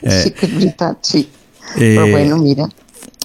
Sí 0.00 0.30
que 0.32 0.46
és 0.46 0.52
veritat, 0.54 1.02
sí. 1.04 1.26
eh, 1.76 1.96
Però 1.98 2.06
bueno, 2.08 2.38
mira, 2.40 2.64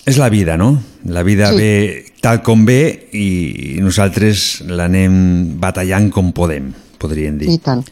És 0.05 0.17
la 0.17 0.29
vida, 0.29 0.55
no? 0.57 0.81
La 1.05 1.23
vida 1.23 1.49
Sí. 1.51 1.57
ve 1.57 2.05
tal 2.21 2.41
com 2.43 2.65
ve 2.65 3.09
i 3.13 3.77
nosaltres 3.81 4.61
l'anem 4.67 5.59
batallant 5.59 6.11
com 6.11 6.31
podem, 6.33 6.73
podríem 6.97 7.37
dir. 7.39 7.49
i 7.49 7.57
tant. 7.57 7.83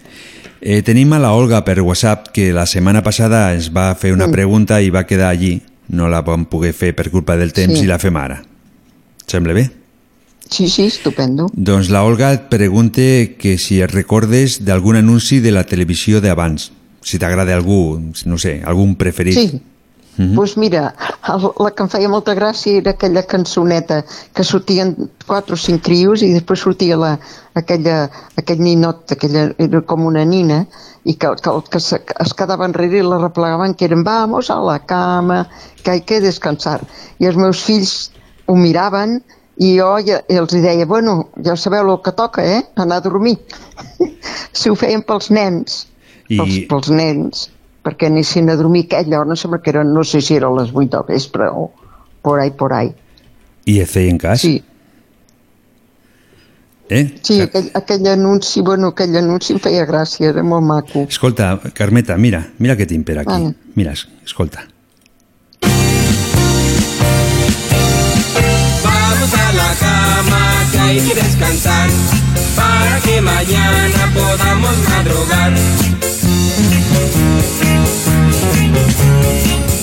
Eh, 0.62 0.82
tenim 0.82 1.12
a 1.14 1.20
la 1.20 1.34
Olga 1.34 1.64
per 1.66 1.82
WhatsApp 1.82 2.30
que 2.32 2.54
la 2.54 2.66
setmana 2.66 3.04
passada 3.04 3.54
ens 3.54 3.72
va 3.76 3.94
fer 3.96 4.14
una 4.14 4.28
Mm. 4.28 4.32
pregunta 4.32 4.82
i 4.82 4.90
va 4.90 5.06
quedar 5.06 5.30
allí. 5.30 5.62
No 5.90 6.08
la 6.08 6.22
vam 6.22 6.46
poder 6.46 6.74
fer 6.74 6.96
per 6.96 7.10
culpa 7.12 7.36
del 7.36 7.52
temps 7.52 7.78
Sí. 7.80 7.84
i 7.84 7.88
la 7.88 8.00
fem 8.00 8.16
ara. 8.16 8.44
Sembla 9.28 9.54
bé? 9.54 9.72
Sí, 10.50 10.70
sí, 10.70 10.84
estupendo. 10.86 11.50
Doncs 11.54 11.90
la 11.90 12.04
Olga 12.04 12.32
et 12.32 12.42
pregunta 12.50 13.02
que 13.38 13.58
si 13.58 13.82
et 13.82 13.92
recordes 13.92 14.64
d'algun 14.64 14.96
anunci 14.96 15.40
de 15.40 15.52
la 15.52 15.64
televisió 15.66 16.22
d'abans. 16.22 16.72
Si 17.02 17.18
t'agrada 17.20 17.54
algú, 17.56 18.00
no 18.26 18.38
sé, 18.38 18.62
algun 18.64 18.96
preferit. 18.96 19.34
Sí. 19.34 19.62
Mhm. 20.18 20.36
Doncs 20.38 20.56
mira, 20.62 20.94
el, 21.34 21.46
la 21.58 21.72
que 21.74 21.82
em 21.84 21.90
feia 21.90 22.10
molta 22.10 22.36
gràcia 22.38 22.78
era 22.82 22.92
aquella 22.94 23.24
cançoneta 23.26 24.04
que 24.36 24.44
sortien 24.46 24.92
quatre 25.26 25.56
o 25.56 25.58
cinc 25.58 25.82
crios 25.88 26.22
i 26.22 26.30
després 26.36 26.62
sortia 26.62 26.98
la, 27.02 27.16
aquella, 27.58 28.10
aquell 28.38 28.62
ninot, 28.62 29.16
aquella, 29.16 29.48
era 29.58 29.82
com 29.82 30.06
una 30.06 30.22
nina, 30.24 30.68
i 31.04 31.16
que, 31.18 31.32
que, 31.42 31.54
que 31.72 31.80
se, 31.82 32.00
que 32.06 32.14
es 32.22 32.34
quedava 32.38 32.68
enrere 32.70 33.02
i 33.02 33.06
la 33.08 33.18
replegaven, 33.24 33.74
que 33.74 33.86
eren 33.90 34.04
vamos 34.06 34.52
a 34.54 34.60
la 34.62 34.78
cama, 34.86 35.48
que 35.82 35.92
hay 35.96 36.02
que 36.02 36.22
descansar. 36.22 36.82
I 37.18 37.26
els 37.32 37.36
meus 37.40 37.64
fills 37.66 38.12
ho 38.46 38.56
miraven 38.56 39.18
i 39.58 39.74
jo 39.80 39.96
ja, 40.06 40.22
els 40.30 40.54
deia, 40.54 40.86
bueno, 40.86 41.30
ja 41.44 41.58
sabeu 41.58 41.90
el 41.90 42.02
que 42.06 42.14
toca, 42.14 42.46
eh? 42.46 42.62
Anar 42.76 43.02
a 43.02 43.06
dormir. 43.10 43.40
si 44.54 44.70
ho 44.70 44.76
feien 44.78 45.02
pels 45.02 45.32
nens, 45.34 45.88
I- 46.30 46.38
pels, 46.38 46.56
pels 46.70 46.90
nens, 46.94 47.48
perquè 47.84 48.08
anessin 48.08 48.50
a 48.50 48.56
dormir 48.56 48.86
aquella 48.86 49.20
hora, 49.20 49.30
no 49.30 49.36
sembla 49.36 49.62
que 49.62 49.70
era, 49.72 49.84
no 49.84 50.04
sé 50.04 50.22
si 50.22 50.36
era 50.36 50.48
a 50.48 50.56
les 50.56 50.72
8 50.74 50.88
del 50.98 51.04
vespre 51.16 51.48
o 51.52 51.72
por 52.22 52.40
ahí, 52.40 52.52
por 52.52 52.74
ahí. 52.74 52.94
I 53.66 53.80
et 53.80 53.88
feien 53.90 54.18
cas? 54.18 54.42
Sí. 54.42 54.64
Eh? 56.90 57.16
Sí, 57.24 57.40
aquell, 57.42 57.70
aquell 57.74 58.08
anunci, 58.12 58.62
bueno, 58.62 58.90
aquell 58.94 59.16
anunci 59.18 59.54
em 59.56 59.60
feia 59.60 59.86
gràcia, 59.88 60.30
era 60.30 60.44
molt 60.44 60.64
maco. 60.68 61.06
Escolta, 61.10 61.56
Carmeta, 61.74 62.18
mira, 62.18 62.44
mira 62.60 62.76
què 62.78 62.86
tinc 62.88 63.06
per 63.08 63.18
aquí. 63.24 63.32
Vale. 63.32 63.56
Mira, 63.76 63.94
es- 63.96 64.08
escolta. 64.26 64.66
Vamos 68.84 69.34
a 69.34 69.54
la 69.54 69.72
cama 69.80 70.42
que 70.72 70.80
hay 70.80 71.00
que 71.00 71.16
descansar 71.16 71.90
para 72.56 73.00
que 73.02 73.22
mañana 73.22 74.12
podamos 74.14 74.76
madrugar. 74.90 75.54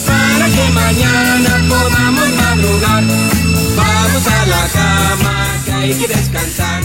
Para 0.06 0.46
que 0.46 0.72
mañana 0.72 1.52
podamos 1.68 2.28
madrugar. 2.36 3.04
Vamos 3.76 4.26
a 4.26 4.46
la 4.46 4.68
cama 4.68 5.46
que 5.64 5.72
hay 5.72 5.94
que 5.94 6.08
descansar. 6.08 6.82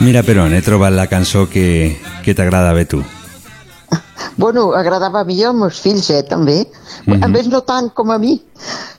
Mira, 0.00 0.22
però 0.22 0.46
he 0.48 0.62
trobat 0.62 0.94
la 0.96 1.06
cançó 1.06 1.48
que, 1.50 2.00
que 2.24 2.34
t'agrada 2.34 2.72
bé 2.72 2.86
tu. 2.86 3.04
Bueno, 4.36 4.70
agradava 4.76 5.20
a 5.20 5.24
mi 5.24 5.36
i 5.38 5.44
als 5.44 5.56
meus 5.56 5.80
fills, 5.80 6.10
eh, 6.10 6.22
també. 6.22 6.66
Mhm. 7.06 7.24
A 7.24 7.28
més, 7.28 7.48
no 7.48 7.60
tant 7.62 7.90
com 7.94 8.10
a 8.10 8.18
mi, 8.18 8.40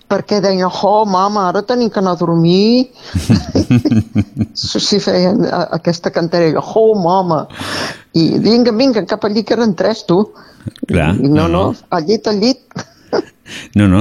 perquè 0.09 0.41
deien, 0.43 0.67
oh, 0.83 1.05
mama, 1.05 1.47
ara 1.49 1.61
tenim 1.61 1.89
que 1.89 1.99
anar 1.99 2.17
a 2.17 2.21
dormir. 2.21 2.91
Sí, 4.53 4.79
sí, 4.83 4.97
feien 4.99 5.45
aquesta 5.71 6.11
cantarella, 6.11 6.59
oh, 6.75 6.93
mama. 6.99 7.47
I 8.13 8.37
vinga, 8.43 8.73
vinga, 8.75 9.05
cap 9.07 9.23
allí 9.25 9.43
que 9.47 9.55
eren 9.55 9.73
tres, 9.79 10.03
tu. 10.05 10.17
Clar, 10.87 11.15
I 11.15 11.29
no, 11.31 11.47
no, 11.47 11.63
al 11.89 12.05
llit, 12.05 12.27
al 12.27 12.41
llit. 12.43 12.59
No, 13.75 13.87
no, 13.87 13.99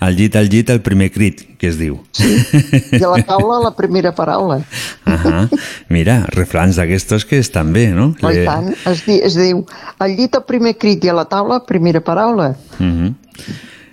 al 0.00 0.16
llit, 0.16 0.36
al 0.38 0.48
llit, 0.50 0.70
el 0.70 0.80
primer 0.82 1.10
crit, 1.10 1.42
que 1.58 1.68
es 1.70 1.78
diu. 1.78 1.96
I 2.22 3.00
a 3.02 3.10
la 3.10 3.22
taula 3.26 3.58
la 3.62 3.72
primera 3.74 4.12
paraula. 4.14 4.60
Ahà. 5.08 5.48
Mira, 5.92 6.20
refrans 6.34 6.78
d'aquestos 6.78 7.26
que 7.26 7.40
estan 7.42 7.72
bé, 7.74 7.88
no? 7.94 8.12
Oh, 8.22 8.30
i 8.30 8.44
tant, 8.46 8.70
es, 8.90 9.04
di, 9.06 9.18
es 9.26 9.36
diu, 9.38 9.64
al 9.98 10.14
llit 10.18 10.38
el 10.38 10.46
primer 10.46 10.76
crit 10.78 11.04
i 11.06 11.10
a 11.10 11.16
la 11.18 11.26
taula 11.30 11.62
primera 11.66 12.02
paraula. 12.04 12.52
Mhm. 12.78 13.12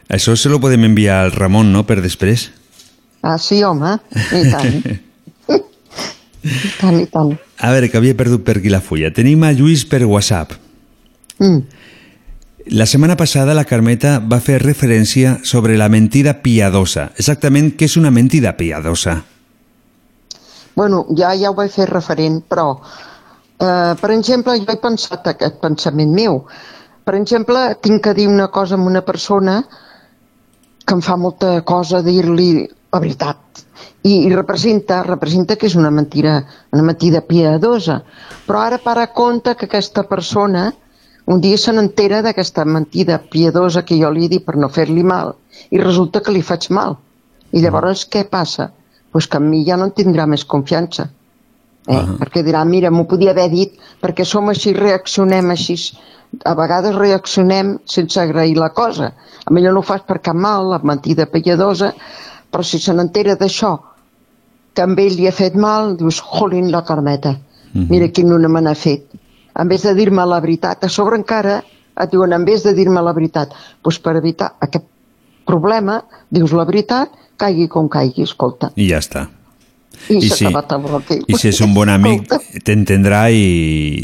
Això 0.09 0.34
se 0.38 0.49
lo 0.49 0.57
podem 0.61 0.88
enviar 0.88 1.20
al 1.24 1.32
Ramon, 1.36 1.70
no?, 1.74 1.86
per 1.86 1.99
després. 2.01 2.49
Ah, 3.22 3.38
sí, 3.38 3.59
home, 3.63 3.97
i 4.15 4.45
tant, 4.49 4.80
i 5.49 6.72
tant, 6.80 6.97
i 6.97 7.05
tant. 7.11 7.36
A 7.59 7.74
veure, 7.76 7.89
que 7.91 7.99
havia 7.99 8.17
perdut 8.17 8.45
per 8.47 8.57
aquí 8.57 8.72
la 8.74 8.82
fulla. 8.82 9.11
Tenim 9.13 9.43
a 9.43 9.51
Lluís 9.53 9.84
per 9.86 10.05
WhatsApp. 10.07 10.55
Mm. 11.39 11.61
La 12.72 12.86
setmana 12.86 13.15
passada 13.17 13.55
la 13.57 13.63
Carmeta 13.65 14.20
va 14.22 14.38
fer 14.45 14.59
referència 14.61 15.39
sobre 15.41 15.74
la 15.82 15.88
mentida 15.89 16.36
piadosa. 16.43 17.07
Exactament 17.17 17.72
què 17.74 17.88
és 17.89 17.95
una 17.97 18.11
mentida 18.13 18.51
piadosa? 18.59 19.15
Bueno, 20.78 20.99
ja, 21.17 21.32
ja 21.34 21.49
ho 21.49 21.55
vaig 21.57 21.72
fer 21.74 21.88
referent, 21.89 22.43
però, 22.45 22.67
eh, 23.57 23.95
per 23.97 24.11
exemple, 24.13 24.53
jo 24.61 24.70
he 24.70 24.78
pensat 24.84 25.26
aquest 25.32 25.57
pensament 25.63 26.13
meu. 26.13 26.43
Per 27.03 27.15
exemple, 27.17 27.63
tinc 27.82 28.03
que 28.05 28.13
dir 28.13 28.28
una 28.30 28.51
cosa 28.53 28.78
a 28.78 28.86
una 28.91 29.01
persona 29.01 29.63
que 30.86 30.93
em 30.93 31.01
fa 31.01 31.15
molta 31.17 31.63
cosa 31.63 32.03
dir-li 32.05 32.67
la 32.93 32.99
veritat. 32.99 33.63
I, 34.03 34.28
I 34.28 34.30
representa, 34.36 35.01
representa 35.07 35.55
que 35.55 35.65
és 35.65 35.76
una 35.76 35.89
mentira, 35.89 36.43
una 36.70 36.86
mentida 36.86 37.26
piadosa. 37.26 38.03
Però 38.45 38.61
ara 38.61 38.78
para 38.78 39.07
compte 39.07 39.55
que 39.55 39.65
aquesta 39.65 40.05
persona 40.05 40.67
un 41.26 41.41
dia 41.41 41.57
se 41.57 41.74
n'entera 41.74 42.22
d'aquesta 42.26 42.65
mentida 42.65 43.20
piadosa 43.32 43.84
que 43.86 43.99
jo 43.99 44.09
li 44.11 44.26
he 44.26 44.32
dit 44.32 44.45
per 44.45 44.57
no 44.57 44.70
fer-li 44.70 45.03
mal 45.03 45.36
i 45.70 45.82
resulta 45.82 46.22
que 46.26 46.34
li 46.34 46.41
faig 46.41 46.70
mal. 46.74 46.97
I 47.51 47.61
llavors 47.61 48.05
què 48.09 48.24
passa? 48.30 48.70
Pues 49.11 49.28
que 49.28 49.38
amb 49.38 49.49
mi 49.49 49.63
ja 49.65 49.78
no 49.78 49.89
en 49.89 49.95
tindrà 49.97 50.26
més 50.30 50.45
confiança. 50.45 51.09
Eh? 51.88 51.97
Ah. 51.97 52.05
Perquè 52.22 52.43
dirà, 52.45 52.63
mira, 52.65 52.91
m'ho 52.93 53.05
podia 53.09 53.34
haver 53.34 53.49
dit, 53.49 53.78
perquè 54.01 54.26
som 54.26 54.49
així, 54.49 54.74
reaccionem 54.78 55.49
així. 55.55 55.78
A 56.45 56.53
vegades 56.57 56.95
reaccionem 56.95 57.78
sense 57.89 58.20
agrair 58.22 58.57
la 58.57 58.70
cosa. 58.70 59.13
A 59.45 59.53
millor 59.53 59.74
no 59.74 59.82
ho 59.82 59.88
fas 59.88 60.05
per 60.05 60.20
cap 60.26 60.38
mal, 60.38 60.70
la 60.70 60.82
mentida 60.84 61.26
piadosa, 61.26 61.93
però 62.49 62.65
si 62.65 62.80
se 62.82 62.93
n'entera 62.93 63.36
d'això, 63.36 63.78
ell 64.80 65.15
li 65.17 65.28
ha 65.28 65.34
fet 65.36 65.55
mal, 65.59 65.95
dius, 65.97 66.22
jolín, 66.24 66.70
la 66.72 66.86
Carmeta, 66.88 67.34
mira 67.74 68.07
quin 68.15 68.32
una 68.34 68.47
me 68.47 68.61
n'ha 68.61 68.76
fet. 68.76 69.18
En 69.60 69.68
vez 69.68 69.84
de 69.84 69.93
dir-me 69.97 70.26
la 70.26 70.39
veritat, 70.39 70.86
a 70.86 70.89
sobre 70.89 71.20
encara 71.20 71.60
et 71.99 72.12
diuen, 72.14 72.34
en 72.34 72.45
vez 72.47 72.64
de 72.64 72.74
dir-me 72.76 73.01
la 73.03 73.14
veritat, 73.16 73.51
doncs 73.84 73.99
per 74.03 74.16
evitar 74.20 74.53
aquest 74.64 74.86
problema, 75.49 75.99
dius 76.32 76.53
la 76.55 76.66
veritat, 76.70 77.12
caigui 77.39 77.68
com 77.72 77.89
caigui, 77.91 78.24
escolta. 78.28 78.72
I 78.76 78.89
ja 78.91 79.01
està. 79.03 79.26
I, 80.07 80.20
I 80.22 80.30
si-. 80.32 80.47
I 80.47 81.39
si 81.39 81.49
és 81.49 81.60
un 81.66 81.74
bon 81.76 81.91
amic, 81.91 82.32
t'entendrà 82.68 83.28
i, 83.36 83.43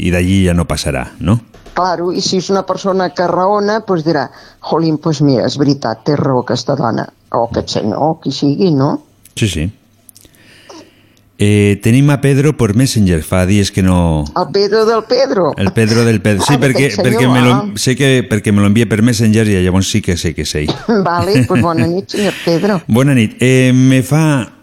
i 0.06 0.12
d'allí 0.12 0.42
ja 0.44 0.56
no 0.56 0.66
passarà, 0.68 1.06
no? 1.24 1.38
Claro, 1.76 2.08
i 2.12 2.22
si 2.24 2.38
és 2.40 2.48
una 2.52 2.62
persona 2.68 3.10
que 3.12 3.26
raona, 3.28 3.80
doncs 3.84 4.04
dirà, 4.04 4.26
jolín, 4.64 4.96
doncs 5.02 5.20
mira, 5.24 5.44
és 5.48 5.58
veritat, 5.60 6.04
té 6.08 6.16
raó 6.16 6.40
aquesta 6.44 6.76
dona, 6.76 7.04
o 7.36 7.42
aquest 7.50 7.76
senyor, 7.76 8.00
o 8.00 8.14
qui 8.20 8.32
sigui, 8.32 8.70
no? 8.72 8.94
Sí, 9.36 9.48
sí. 9.52 9.66
Eh, 11.38 11.78
tenim 11.82 12.08
a 12.10 12.22
Pedro 12.22 12.56
por 12.56 12.74
Messenger, 12.74 13.20
fa 13.22 13.44
dies 13.44 13.70
que 13.70 13.82
no... 13.82 14.24
El 14.32 14.52
Pedro 14.52 14.86
del 14.86 15.04
Pedro. 15.04 15.52
El 15.58 15.72
Pedro 15.72 16.04
del 16.06 16.22
Pedro. 16.22 16.44
Sí, 16.46 16.54
Ah, 16.56 16.60
perquè, 16.60 16.88
senyor, 16.90 17.12
perquè, 17.12 17.28
me 17.28 17.42
lo, 17.44 17.50
ah. 17.52 17.72
sé 17.76 17.92
que, 17.94 18.24
perquè 18.24 18.54
me 18.56 18.64
lo 18.64 18.70
envia 18.70 18.88
per 18.88 19.02
Messenger 19.04 19.44
i 19.52 19.58
llavors 19.60 19.90
sí 19.92 20.00
que 20.00 20.16
sé 20.16 20.32
que 20.34 20.46
sé. 20.48 20.64
Vale, 21.04 21.42
pues 21.44 21.60
bona 21.60 21.84
nit, 21.86 22.08
senyor 22.08 22.32
Pedro. 22.44 22.80
Bona 22.88 23.12
nit. 23.14 23.36
Eh, 23.44 23.72
me 23.76 24.00
fa 24.00 24.22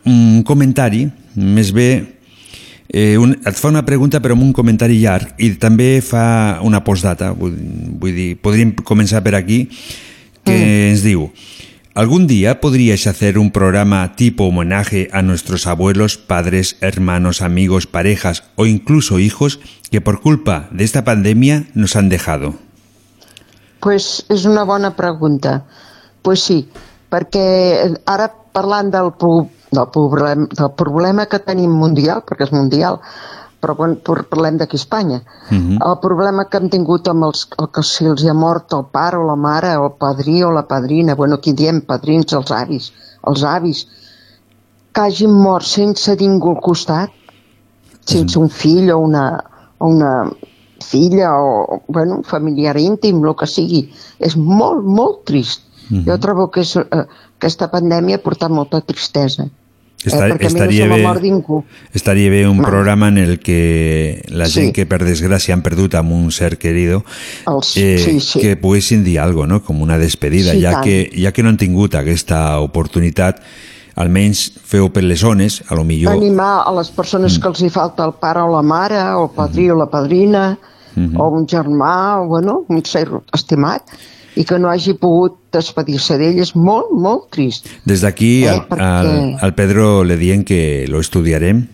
un 0.09 0.41
comentari, 0.41 1.05
més 1.37 1.69
bé, 1.77 1.89
eh, 2.89 3.17
un, 3.21 3.37
et 3.37 3.59
fa 3.59 3.69
una 3.69 3.85
pregunta 3.85 4.17
però 4.23 4.33
amb 4.33 4.47
un 4.47 4.53
comentari 4.53 4.97
llarg 5.01 5.37
i 5.37 5.53
també 5.61 5.99
fa 6.01 6.59
una 6.65 6.81
postdata, 6.83 7.35
vull, 7.37 7.53
vull 8.01 8.17
dir, 8.17 8.31
podríem 8.41 8.73
començar 8.81 9.21
per 9.21 9.37
aquí, 9.37 9.67
que 10.43 10.57
ens 10.89 11.05
diu 11.05 11.29
¿Algún 11.95 12.25
día 12.25 12.59
podríais 12.59 13.05
hacer 13.05 13.37
un 13.37 13.51
programa 13.51 14.15
tipo 14.15 14.45
homenaje 14.45 15.09
a 15.13 15.21
nuestros 15.21 15.67
abuelos, 15.67 16.17
padres, 16.17 16.75
hermanos, 16.81 17.43
amigos, 17.43 17.85
parejas 17.85 18.45
o 18.55 18.65
incluso 18.65 19.19
hijos 19.19 19.59
que 19.91 20.01
por 20.01 20.19
culpa 20.19 20.69
de 20.71 20.85
esta 20.85 21.03
pandemia 21.03 21.65
nos 21.75 21.95
han 21.95 22.09
dejado? 22.09 22.55
pues 23.83 24.25
és 24.31 24.45
una 24.45 24.63
bona 24.63 24.95
pregunta. 24.95 25.65
pues 26.23 26.39
sí, 26.39 26.69
perquè 27.11 27.93
ara 28.07 28.29
parlant 28.55 28.89
del, 28.93 29.09
del 29.75 30.71
problema 30.77 31.25
que 31.27 31.39
tenim 31.43 31.69
mundial, 31.69 32.23
perquè 32.23 32.47
és 32.47 32.53
mundial, 32.55 33.01
però 33.63 33.75
quan 33.79 33.95
par- 34.03 34.25
parlem 34.29 34.57
d'aquí 34.59 34.75
a 34.75 34.81
Espanya, 34.81 35.21
Mhm. 35.49 35.79
el 35.89 35.97
problema 36.03 36.45
que 36.49 36.57
hem 36.59 36.69
tingut 36.69 37.07
amb 37.07 37.23
els, 37.29 37.47
el 37.57 37.69
que 37.71 37.83
si 37.83 38.05
els 38.05 38.23
hi 38.23 38.29
ha 38.29 38.33
mort 38.33 38.73
el 38.73 38.85
pare 38.91 39.17
o 39.17 39.25
la 39.25 39.35
mare 39.39 39.75
o 39.77 39.85
el 39.87 39.93
padrí 39.97 40.43
o 40.43 40.51
la 40.51 40.67
padrina, 40.67 41.15
bueno, 41.15 41.35
aquí 41.35 41.53
diem 41.53 41.81
padrins, 41.81 42.33
els 42.33 42.51
avis, 42.51 42.91
els 43.25 43.43
avis, 43.43 43.87
que 44.91 45.01
hagin 45.01 45.31
mort 45.31 45.65
sense 45.65 46.15
ningú 46.19 46.49
al 46.51 46.61
costat, 46.61 47.09
sense 48.05 48.37
un 48.37 48.49
fill 48.49 48.91
o 48.91 48.99
una, 48.99 49.43
o 49.79 49.87
una 49.87 50.29
filla 50.83 51.31
o, 51.39 51.81
bueno, 51.87 52.17
un 52.17 52.23
familiar 52.23 52.77
íntim, 52.77 53.23
el 53.25 53.35
que 53.35 53.47
sigui. 53.47 53.93
És 54.19 54.35
molt, 54.35 54.83
molt 54.83 55.23
trist. 55.25 55.61
Mhm. 55.89 56.05
Jo 56.05 56.17
trobo 56.19 56.49
que 56.51 56.61
és, 56.61 56.75
eh, 56.75 57.05
aquesta 57.37 57.71
pandèmia 57.71 58.15
ha 58.17 58.23
portat 58.23 58.51
molta 58.51 58.81
tristesa. 58.81 59.47
Esta- 60.05 60.27
eh, 60.27 60.31
perquè 60.33 60.45
a 60.45 60.49
mi 60.49 60.53
no 60.53 60.59
estaria 60.59 60.83
se 60.83 60.89
m'ha 60.89 60.95
bé- 60.97 61.03
mort 61.03 61.21
ningú. 61.21 61.63
Estaria 61.93 62.29
bé 62.29 62.47
un 62.47 62.61
programa 62.61 63.07
en 63.07 63.17
el 63.17 63.39
que 63.39 64.21
la 64.27 64.45
Sí. 64.47 64.53
gent 64.61 64.73
que 64.75 64.85
per 64.85 65.03
desgràcia 65.03 65.53
han 65.53 65.61
perdut 65.61 65.95
amb 65.95 66.11
un 66.11 66.31
ser 66.31 66.57
querido 66.57 67.03
Els- 67.47 67.77
eh, 67.77 67.97
sí, 67.99 68.19
sí. 68.19 68.39
que 68.39 68.55
poguessin 68.57 69.03
dir 69.03 69.19
algo, 69.19 69.47
no? 69.47 69.63
com 69.63 69.81
una 69.81 69.97
despedida, 69.97 70.51
Sí, 70.51 70.61
ja, 70.61 70.71
tant. 70.71 70.83
que, 70.83 71.11
ja 71.15 71.31
que 71.31 71.41
no 71.43 71.49
han 71.49 71.57
tingut 71.57 71.95
aquesta 71.95 72.59
oportunitat, 72.59 73.41
almenys 73.95 74.53
feu 74.65 74.89
per 74.91 75.03
les 75.03 75.19
zones, 75.19 75.63
a 75.69 75.75
lo 75.75 75.83
millor... 75.83 76.13
Animar 76.13 76.63
a 76.65 76.71
les 76.73 76.89
persones 76.89 77.37
que 77.39 77.47
els 77.47 77.61
hi 77.61 77.69
falta 77.69 78.03
el 78.05 78.13
pare 78.19 78.41
o 78.41 78.49
la 78.51 78.63
mare, 78.63 78.97
o 79.13 79.25
el 79.25 79.29
padrí 79.35 79.69
o 79.69 79.75
la 79.77 79.85
padrina, 79.89 80.57
Mhm. 80.95 81.19
o 81.19 81.27
un 81.29 81.47
germà, 81.47 82.19
o 82.21 82.27
bueno, 82.27 82.65
un 82.67 82.83
ser 82.85 83.07
estimat, 83.33 83.81
i 84.35 84.43
que 84.45 84.57
no 84.59 84.69
hagi 84.69 84.93
pogut 84.97 85.35
despedir-se 85.53 86.17
d'ell 86.17 86.39
és 86.41 86.55
molt, 86.55 86.91
molt 86.91 87.29
trist. 87.31 87.67
Des 87.85 88.01
d'aquí 88.01 88.43
Eh, 88.45 88.49
al, 88.49 88.63
perquè- 88.67 88.81
al, 88.81 89.37
al 89.41 89.53
Pedro 89.55 90.03
le 90.03 90.17
diem 90.17 90.43
que 90.43 90.85
lo 90.89 90.99
estudiarem 90.99 91.65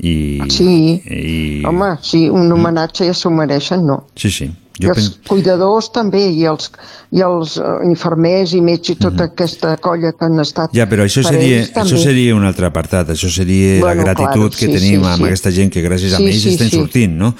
i... 0.00 0.40
Sí. 0.50 1.02
i 1.06 1.62
Home, 1.68 1.96
sí, 2.02 2.28
un 2.32 2.50
homenatge 2.52 3.06
ja 3.06 3.14
s'ho 3.14 3.30
mereixen, 3.30 3.84
no? 3.86 4.06
sí, 4.16 4.30
sí. 4.30 4.50
I 4.80 4.86
Jo 4.86 4.94
els 4.94 5.10
pen... 5.10 5.26
cuidadors 5.28 5.90
també, 5.92 6.22
i 6.32 6.46
els, 6.48 6.70
i 7.12 7.20
els 7.20 7.58
eh, 7.60 7.64
infermers 7.84 8.54
i 8.56 8.62
metges 8.64 8.96
i 8.96 9.00
tota 9.02 9.26
aquesta 9.28 9.74
colla 9.84 10.14
que 10.16 10.24
han 10.24 10.40
estat 10.40 10.72
Mhm. 10.72 10.78
Ja, 10.80 10.86
però 10.88 11.04
això 11.04 11.22
seria, 11.22 11.58
ells, 11.60 11.74
això 11.76 11.98
seria 12.00 12.34
un 12.34 12.42
altre 12.48 12.66
apartat, 12.66 13.10
això 13.12 13.28
seria 13.30 13.74
la 13.76 13.92
Bueno, 13.92 14.02
gratitud 14.06 14.48
claro, 14.48 14.50
que 14.50 14.66
sí, 14.66 14.72
tenim 14.72 15.02
sí, 15.04 15.06
amb 15.06 15.16
sí. 15.20 15.24
aquesta 15.28 15.52
gent 15.52 15.70
que 15.70 15.82
gràcies 15.84 16.14
a 16.14 16.16
Sí, 16.16 16.24
ells 16.24 16.42
sí, 16.42 16.54
estem 16.56 16.70
sí. 16.70 16.76
sortint, 16.80 17.12
no? 17.20 17.34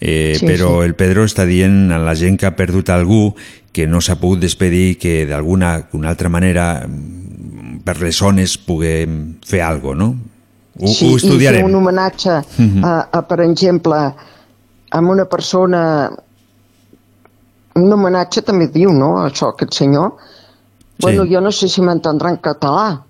Eh, 0.00 0.34
Sí, 0.40 0.44
però 0.44 0.80
sí. 0.82 0.88
el 0.88 0.96
Pedro 0.98 1.22
està 1.24 1.46
dient 1.46 1.92
a 1.94 1.98
la 2.02 2.16
gent 2.18 2.36
que 2.36 2.46
ha 2.50 2.56
perdut 2.58 2.90
algú 2.90 3.32
que 3.72 3.86
no 3.86 4.00
s'ha 4.00 4.16
pogut 4.20 4.38
despedir 4.40 4.98
que 4.98 5.24
d'alguna 5.26 5.88
una 5.92 6.08
altra 6.10 6.28
manera 6.28 6.86
per 7.84 7.96
les 8.00 8.16
zones 8.16 8.58
puguem 8.58 9.38
fer 9.44 9.62
algo, 9.62 9.94
no? 9.94 10.14
Ho, 10.78 10.86
sí, 10.88 11.06
ho 11.06 11.16
i 11.16 11.20
fer 11.20 11.28
estudiarem. 11.28 11.64
un 11.66 11.74
homenatge, 11.74 12.36
Mhm. 12.58 12.84
a, 12.84 13.08
a, 13.12 13.22
per 13.28 13.40
exemple, 13.40 13.96
a 14.90 14.98
una 15.00 15.24
persona... 15.24 16.10
Un 17.74 17.90
homenatge 17.92 18.42
també 18.44 18.66
diu, 18.68 18.92
no?, 18.92 19.14
això, 19.24 19.48
aquest 19.54 19.72
senyor. 19.72 20.12
Bueno, 21.00 21.24
yo 21.24 21.40
no 21.40 21.50
sé 21.50 21.68
si 21.72 21.80
m'entendrà 21.80 22.28
en 22.30 22.36
català. 22.36 23.00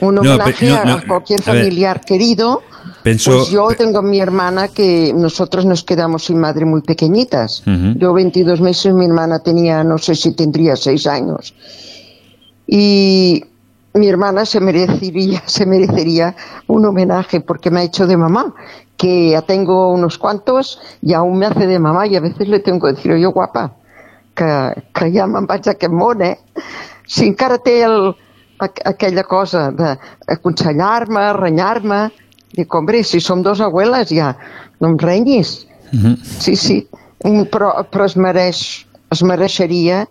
Un 0.00 0.14
No, 0.16 0.20
homenaje 0.20 0.66
pe- 0.66 0.68
no, 0.70 0.84
no, 0.84 0.92
a 0.98 1.02
cualquier 1.06 1.40
a 1.40 1.52
ver. 1.52 1.62
familiar 1.62 2.00
querido. 2.04 2.62
Penso- 3.02 3.30
pues 3.32 3.48
yo 3.50 3.68
tengo 3.76 3.98
a 3.98 4.02
mi 4.02 4.20
hermana 4.20 4.68
que 4.68 5.12
nosotros 5.14 5.64
nos 5.64 5.82
quedamos 5.84 6.24
sin 6.26 6.38
madre 6.38 6.64
muy 6.66 6.82
pequeñitas. 6.82 7.62
Ujú. 7.66 7.98
Yo 7.98 8.12
22 8.12 8.60
meses, 8.60 8.92
mi 8.92 9.06
hermana 9.06 9.38
tenía, 9.38 9.82
no 9.84 9.96
sé 9.98 10.14
si 10.14 10.32
tendría 10.34 10.76
6 10.76 11.06
años. 11.06 11.54
Y 12.66 13.44
mi 13.94 14.08
hermana 14.08 14.44
se 14.44 14.60
merecería, 14.60 15.42
se 15.46 15.66
merecería 15.66 16.36
un 16.66 16.84
homenaje 16.86 17.40
porque 17.40 17.70
me 17.70 17.80
ha 17.80 17.82
hecho 17.84 18.06
de 18.06 18.16
mamá, 18.16 18.54
que 18.96 19.30
ya 19.30 19.42
tengo 19.42 19.92
unos 19.92 20.18
cuantos 20.18 20.78
y 21.00 21.14
aún 21.14 21.38
me 21.38 21.46
hace 21.46 21.66
de 21.66 21.78
mamá 21.78 22.06
y 22.06 22.16
a 22.16 22.20
veces 22.20 22.48
le 22.48 22.60
tengo 22.60 22.86
que 22.86 22.92
decir, 22.94 23.12
oye 23.12 23.26
guapa, 23.26 23.72
que, 24.34 24.82
que 24.94 25.10
ja 25.12 25.26
me'n 25.26 25.46
vaig 25.48 25.64
d'aquest 25.64 25.92
món, 25.92 26.20
eh? 26.22 26.36
Si 27.04 27.26
encara 27.26 27.58
té 27.58 27.80
el, 27.82 28.12
aqu- 28.60 28.84
aquella 28.86 29.24
cosa 29.24 29.70
d'aconsellar-me, 29.72 31.32
renyar-me, 31.34 32.12
dic, 32.56 32.74
hombre, 32.74 33.04
si 33.04 33.20
som 33.20 33.42
dos 33.42 33.60
abueles 33.60 34.10
ja, 34.14 34.34
no 34.80 34.92
em 34.92 34.98
renyis. 34.98 35.66
Mhm. 35.92 36.16
Sí, 36.22 36.56
sí, 36.56 36.86
Mm, 37.24 37.50
però, 37.52 37.72
però 37.92 38.06
es 38.08 38.16
mereix, 38.16 38.60
es 39.12 39.22
mereixeria 39.26 40.06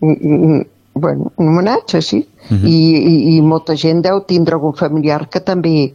un, 0.00 0.12
un, 0.22 0.60
bueno, 0.94 1.32
un 1.36 1.48
homenatge, 1.48 2.02
sí. 2.02 2.20
Mhm. 2.50 2.66
I, 2.66 2.78
i, 2.96 3.14
I 3.36 3.40
molta 3.42 3.74
gent 3.78 4.02
deu 4.04 4.22
tindre 4.28 4.58
algun 4.58 4.76
familiar 4.78 5.26
que 5.30 5.42
també 5.42 5.92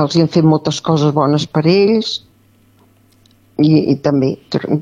els 0.00 0.16
hi 0.16 0.22
han 0.22 0.30
fet 0.30 0.46
moltes 0.46 0.80
coses 0.86 1.14
bones 1.14 1.46
per 1.50 1.64
ells 1.66 2.20
i, 3.58 3.92
i 3.92 3.96
també, 4.02 4.36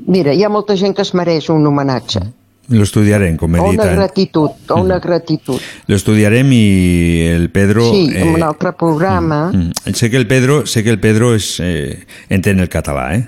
mira, 0.07 0.33
hi 0.33 0.43
ha 0.45 0.51
molta 0.53 0.77
gent 0.77 0.95
que 0.95 1.05
es 1.05 1.13
mereix 1.17 1.49
un 1.53 1.65
homenatge 1.67 2.21
Lo 2.69 2.83
estudiarem, 2.83 3.35
com 3.35 3.55
he 3.55 3.59
dit. 3.59 3.79
una 3.79 3.85
eh? 3.91 3.95
gratitud, 3.95 4.49
una 4.75 4.99
gratitud. 4.99 5.59
Lo 5.87 5.95
estudiarem 5.97 6.51
i 6.53 7.21
el 7.33 7.49
Pedro... 7.49 7.81
Sí, 7.89 8.11
en 8.13 8.27
un 8.35 8.41
eh, 8.41 8.45
altre 8.45 8.73
programa. 8.77 9.51
Mm. 9.51 9.93
Sé 9.93 10.09
que 10.11 10.17
el 10.17 10.27
Pedro, 10.27 10.65
sé 10.67 10.83
que 10.83 10.91
el 10.91 10.99
Pedro 10.99 11.33
és, 11.33 11.57
eh, 11.65 12.05
entén 12.29 12.59
el 12.61 12.69
català, 12.69 13.15
eh? 13.15 13.25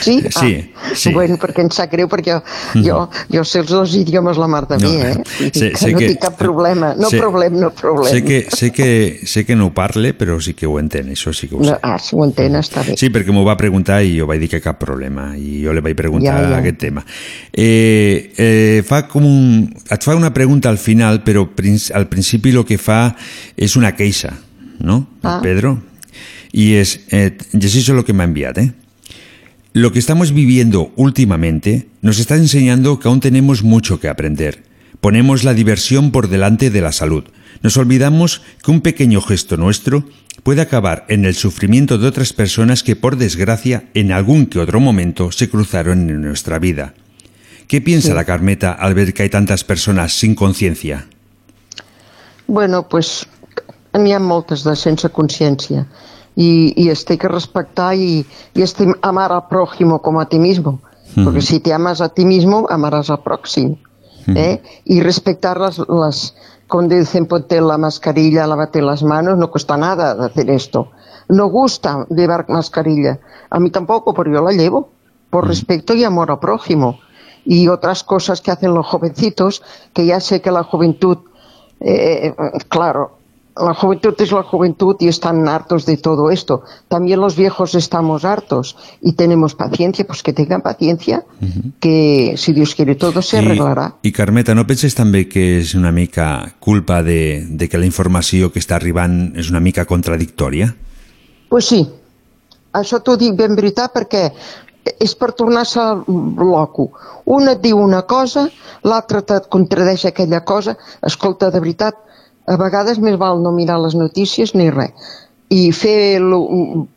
Sí? 0.00 0.20
sí, 0.30 0.70
ah, 0.76 0.94
sí. 0.94 1.12
Bueno, 1.12 1.38
perquè 1.42 1.64
em 1.66 1.72
sap 1.74 1.90
greu, 1.90 2.06
perquè 2.08 2.36
jo, 2.36 2.84
jo, 2.86 3.00
jo 3.34 3.42
sé 3.44 3.64
els 3.64 3.72
dos 3.74 3.96
idiomes 3.98 4.38
la 4.38 4.46
mar 4.46 4.62
de 4.70 4.78
No, 4.78 4.92
bé, 4.94 5.10
eh? 5.10 5.50
Sé- 5.50 5.72
que 5.72 5.82
sé 5.82 5.90
no 5.92 5.98
que- 5.98 6.12
tinc 6.12 6.22
cap 6.28 6.38
problema. 6.38 6.92
No 6.94 7.10
sé- 7.10 7.18
problema, 7.18 7.58
no 7.66 7.72
problema. 7.74 8.14
Sé 8.14 8.22
que, 8.22 8.44
sé, 8.54 8.70
que, 8.70 9.20
sé 9.26 9.44
que 9.44 9.56
no 9.58 9.72
parle, 9.74 10.14
però 10.14 10.38
sí 10.40 10.54
que 10.54 10.70
ho 10.70 10.78
entén, 10.78 11.10
això 11.10 11.34
sí 11.34 11.48
que 11.50 11.56
ho 11.58 11.64
sé. 11.64 11.72
No, 11.72 11.78
ah, 11.82 11.98
si 11.98 12.14
ho 12.14 12.22
entén, 12.24 12.54
està 12.62 12.86
bé. 12.86 12.94
Sí, 13.00 13.10
perquè 13.10 13.34
m'ho 13.34 13.42
va 13.44 13.58
preguntar 13.58 14.04
i 14.06 14.14
jo 14.20 14.30
vaig 14.30 14.38
dir 14.46 14.52
que 14.54 14.62
cap 14.62 14.78
problema 14.78 15.32
i 15.34 15.64
jo 15.66 15.74
li 15.74 15.82
vaig 15.82 15.98
preguntar 15.98 16.38
Ja, 16.38 16.48
ja. 16.54 16.62
aquest 16.62 16.78
tema. 16.78 17.02
Eh, 17.52 18.30
eh, 18.36 18.51
fa 18.86 19.04
com 19.08 19.24
un, 19.26 19.68
et 19.90 20.04
fa 20.04 20.16
una 20.16 20.32
pregunta 20.34 20.68
al 20.70 20.78
final, 20.78 21.22
però 21.24 21.46
al 21.94 22.08
principi 22.08 22.50
el 22.50 22.64
que 22.64 22.78
fa 22.78 23.14
és 23.56 23.76
una 23.76 23.94
queixa, 23.96 24.34
no, 24.80 25.08
Ah. 25.22 25.40
Pedro? 25.42 25.82
Y 26.52 26.74
es, 26.74 27.00
eh, 27.10 27.36
llegeixo 27.52 27.94
lo 27.94 28.04
que 28.04 28.12
me 28.12 28.22
ha 28.22 28.26
enviado, 28.26 28.60
¿eh? 28.60 28.72
Lo 29.72 29.90
que 29.90 29.98
estamos 29.98 30.32
viviendo 30.32 30.92
últimamente 30.96 31.88
nos 32.02 32.18
está 32.18 32.36
enseñando 32.36 32.98
que 32.98 33.08
aún 33.08 33.20
tenemos 33.20 33.62
mucho 33.62 34.00
que 34.00 34.08
aprender. 34.08 34.64
Ponemos 35.00 35.44
la 35.44 35.54
diversión 35.54 36.10
por 36.10 36.28
delante 36.28 36.68
de 36.68 36.82
la 36.82 36.92
salud. 36.92 37.24
Nos 37.62 37.78
olvidamos 37.78 38.42
que 38.62 38.70
un 38.70 38.82
pequeño 38.82 39.22
gesto 39.22 39.56
nuestro 39.56 40.04
puede 40.42 40.60
acabar 40.60 41.06
en 41.08 41.24
el 41.24 41.34
sufrimiento 41.34 41.96
de 41.96 42.06
otras 42.06 42.34
personas 42.34 42.82
que 42.82 42.96
por 42.96 43.16
desgracia 43.16 43.84
en 43.94 44.12
algún 44.12 44.46
que 44.46 44.58
otro 44.58 44.78
momento 44.78 45.32
se 45.32 45.48
cruzaron 45.48 46.10
en 46.10 46.20
nuestra 46.20 46.58
vida. 46.58 46.94
¿Qué 47.72 47.80
piensa 47.80 48.08
Sí. 48.08 48.14
la 48.14 48.26
Carmeta 48.26 48.72
al 48.72 48.92
ver 48.92 49.14
que 49.14 49.22
hay 49.22 49.30
tantas 49.30 49.64
personas 49.64 50.12
sin 50.12 50.34
conciencia? 50.34 51.06
Bueno, 52.46 52.86
pues 52.86 53.26
n'hi 53.96 54.12
ha 54.12 54.18
moltes 54.20 54.60
de 54.66 54.74
sense 54.76 55.08
consciència 55.08 55.86
i, 56.36 56.74
i 56.76 56.90
es 56.92 57.06
té 57.08 57.16
que 57.16 57.30
respectar 57.32 57.94
i, 57.96 58.26
y 58.52 58.60
estim, 58.60 58.92
amar 59.00 59.32
al 59.32 59.46
prójimo 59.48 60.02
como 60.02 60.20
a 60.20 60.28
ti 60.28 60.38
mismo. 60.38 60.82
Ujú. 61.16 61.24
Porque 61.24 61.40
si 61.40 61.60
te 61.60 61.72
amas 61.72 62.02
a 62.02 62.10
ti 62.10 62.26
mismo, 62.26 62.66
amarás 62.68 63.08
al 63.08 63.22
próximo. 63.22 63.78
¿eh? 64.26 64.60
Y 64.84 65.00
respetar 65.00 65.58
las, 65.58 65.78
las, 65.88 66.34
cuando 66.68 66.94
dicen 66.94 67.24
ponte 67.24 67.58
la 67.58 67.78
mascarilla, 67.78 68.46
lávate 68.46 68.82
las 68.82 69.02
manos, 69.02 69.38
no 69.38 69.50
cuesta 69.50 69.78
nada 69.78 70.12
hacer 70.26 70.50
esto. 70.50 70.90
No 71.30 71.46
gusta 71.46 72.04
llevar 72.10 72.44
mascarilla. 72.50 73.18
A 73.48 73.58
mí 73.58 73.70
tampoco, 73.70 74.12
pero 74.12 74.30
yo 74.30 74.42
la 74.42 74.52
llevo. 74.52 74.90
Por 75.30 75.48
respeto 75.48 75.94
y 75.94 76.04
amor 76.04 76.30
al 76.30 76.38
prójimo. 76.38 77.00
Y 77.44 77.68
otras 77.68 78.04
cosas 78.04 78.40
que 78.40 78.50
hacen 78.50 78.74
los 78.74 78.86
jovencitos, 78.86 79.62
que 79.92 80.06
ya 80.06 80.20
sé 80.20 80.40
que 80.40 80.50
la 80.50 80.62
juventud, 80.62 81.18
eh, 81.80 82.32
claro, 82.68 83.18
la 83.56 83.74
juventud 83.74 84.14
es 84.18 84.32
la 84.32 84.42
juventud 84.42 84.96
y 85.00 85.08
están 85.08 85.46
hartos 85.48 85.84
de 85.84 85.96
todo 85.96 86.30
esto. 86.30 86.64
También 86.88 87.20
los 87.20 87.36
viejos 87.36 87.74
estamos 87.74 88.24
hartos 88.24 88.76
y 89.00 89.12
tenemos 89.12 89.54
paciencia, 89.54 90.06
pues 90.06 90.22
que 90.22 90.32
tengan 90.32 90.62
paciencia, 90.62 91.24
que 91.80 92.34
si 92.36 92.52
Dios 92.52 92.74
quiere 92.74 92.94
todo 92.94 93.20
se 93.22 93.38
arreglarà. 93.38 93.98
I 94.02 94.12
Carmeta, 94.12 94.54
no 94.54 94.64
penses 94.66 94.96
també 94.96 95.26
que 95.28 95.60
és 95.60 95.74
una 95.76 95.92
mica 95.92 96.54
culpa 96.60 97.02
de, 97.02 97.44
de 97.44 97.68
que 97.68 97.80
la 97.80 97.86
informació 97.86 98.52
que 98.52 98.62
està 98.62 98.78
arribant 98.78 99.36
és 99.36 99.50
una 99.52 99.60
mica 99.60 99.84
contradictòria? 99.84 100.72
Pues 101.52 101.68
sí, 101.68 101.84
això 102.72 103.02
t'ho 103.04 103.18
dic 103.20 103.36
ben 103.36 103.56
veritat 103.58 103.92
perquè 103.92 104.30
és 104.84 105.14
per 105.18 105.32
tornar-se 105.38 105.82
loco. 106.06 106.90
Un 107.30 107.48
et 107.52 107.60
diu 107.62 107.78
una 107.78 108.02
cosa, 108.08 108.48
l'altre 108.82 109.22
et 109.22 109.50
contradeix 109.52 110.06
aquella 110.06 110.42
cosa. 110.44 110.76
Escolta, 111.06 111.50
de 111.50 111.60
veritat, 111.60 111.98
a 112.46 112.56
vegades 112.58 112.98
més 112.98 113.18
val 113.18 113.42
no 113.42 113.52
mirar 113.54 113.78
les 113.82 113.94
notícies 113.94 114.54
ni 114.54 114.70
res. 114.70 115.12
I 115.52 115.68
fer 115.76 116.18
lo, 116.18 116.40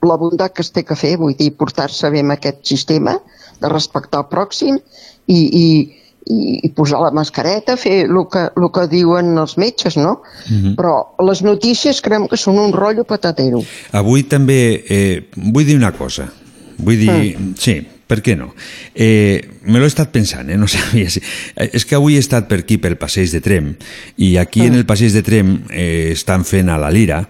la 0.07 0.15
bondat 0.17 0.53
que 0.55 0.63
es 0.63 0.71
té 0.71 0.85
que 0.87 0.95
fer, 0.95 1.17
vull 1.19 1.35
dir, 1.35 1.51
portar-se 1.59 2.09
bé 2.09 2.23
amb 2.23 2.37
aquest 2.37 2.63
sistema 2.65 3.17
de 3.59 3.69
respectar 3.71 4.23
el 4.23 4.29
pròxim 4.31 4.77
i, 4.79 5.35
i, 5.35 5.65
i, 6.31 6.37
i 6.63 6.69
posar 6.75 7.01
la 7.03 7.11
mascareta, 7.11 7.75
fer 7.77 8.05
el 8.05 8.21
que, 8.31 8.45
el 8.55 8.69
que 8.71 8.85
diuen 8.89 9.35
els 9.37 9.57
metges, 9.59 9.99
no? 9.99 10.21
Mhm. 10.47 10.77
Però 10.79 10.95
les 11.27 11.43
notícies 11.43 11.99
creiem 12.01 12.29
que 12.31 12.39
són 12.39 12.61
un 12.63 12.73
rotllo 12.73 13.03
patatero. 13.03 13.61
Avui 13.91 14.23
també 14.23 14.59
eh, 14.87 15.27
vull 15.35 15.67
dir 15.67 15.75
una 15.75 15.91
cosa. 15.91 16.31
Vull 16.77 16.99
dir... 16.99 17.37
Sí, 17.59 17.79
per 18.05 18.19
què 18.21 18.35
no? 18.37 18.51
Eh, 18.93 19.41
me 19.65 19.79
l'he 19.81 19.87
estat 19.89 20.11
pensant, 20.13 20.49
eh? 20.53 20.57
no 20.61 20.67
sabia 20.71 21.09
si... 21.09 21.21
Eh, 21.55 21.71
és 21.73 21.85
que 21.89 21.95
avui 21.97 22.15
he 22.17 22.21
estat 22.21 22.45
per 22.49 22.59
aquí, 22.61 22.77
pel 22.77 22.97
passeig 23.01 23.31
de 23.33 23.41
Trem, 23.41 23.71
i 24.21 24.35
aquí 24.37 24.61
en 24.67 24.75
el 24.77 24.85
passeig 24.85 25.13
de 25.15 25.23
Trem 25.25 25.55
eh, 25.71 26.11
estan 26.13 26.45
fent 26.45 26.69
a 26.69 26.77
la 26.77 26.91
Lira, 26.93 27.23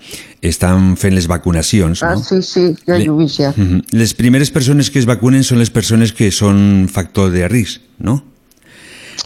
estan 0.46 0.94
fent 1.00 1.16
les 1.16 1.30
vacunacions, 1.32 2.04
Ah, 2.04 2.16
no? 2.16 2.24
sí, 2.24 2.42
sí, 2.44 2.66
ja 2.86 3.00
ho 3.10 3.16
vist, 3.18 3.40
ja. 3.40 3.54
Mhm. 3.56 3.86
Les 3.96 4.14
primeres 4.14 4.52
persones 4.52 4.92
que 4.92 5.00
es 5.00 5.08
vacunen 5.08 5.44
són 5.48 5.60
les 5.64 5.72
persones 5.72 6.12
que 6.14 6.28
són 6.36 6.90
factor 6.92 7.32
de 7.32 7.48
risc, 7.48 7.82
no? 8.00 8.20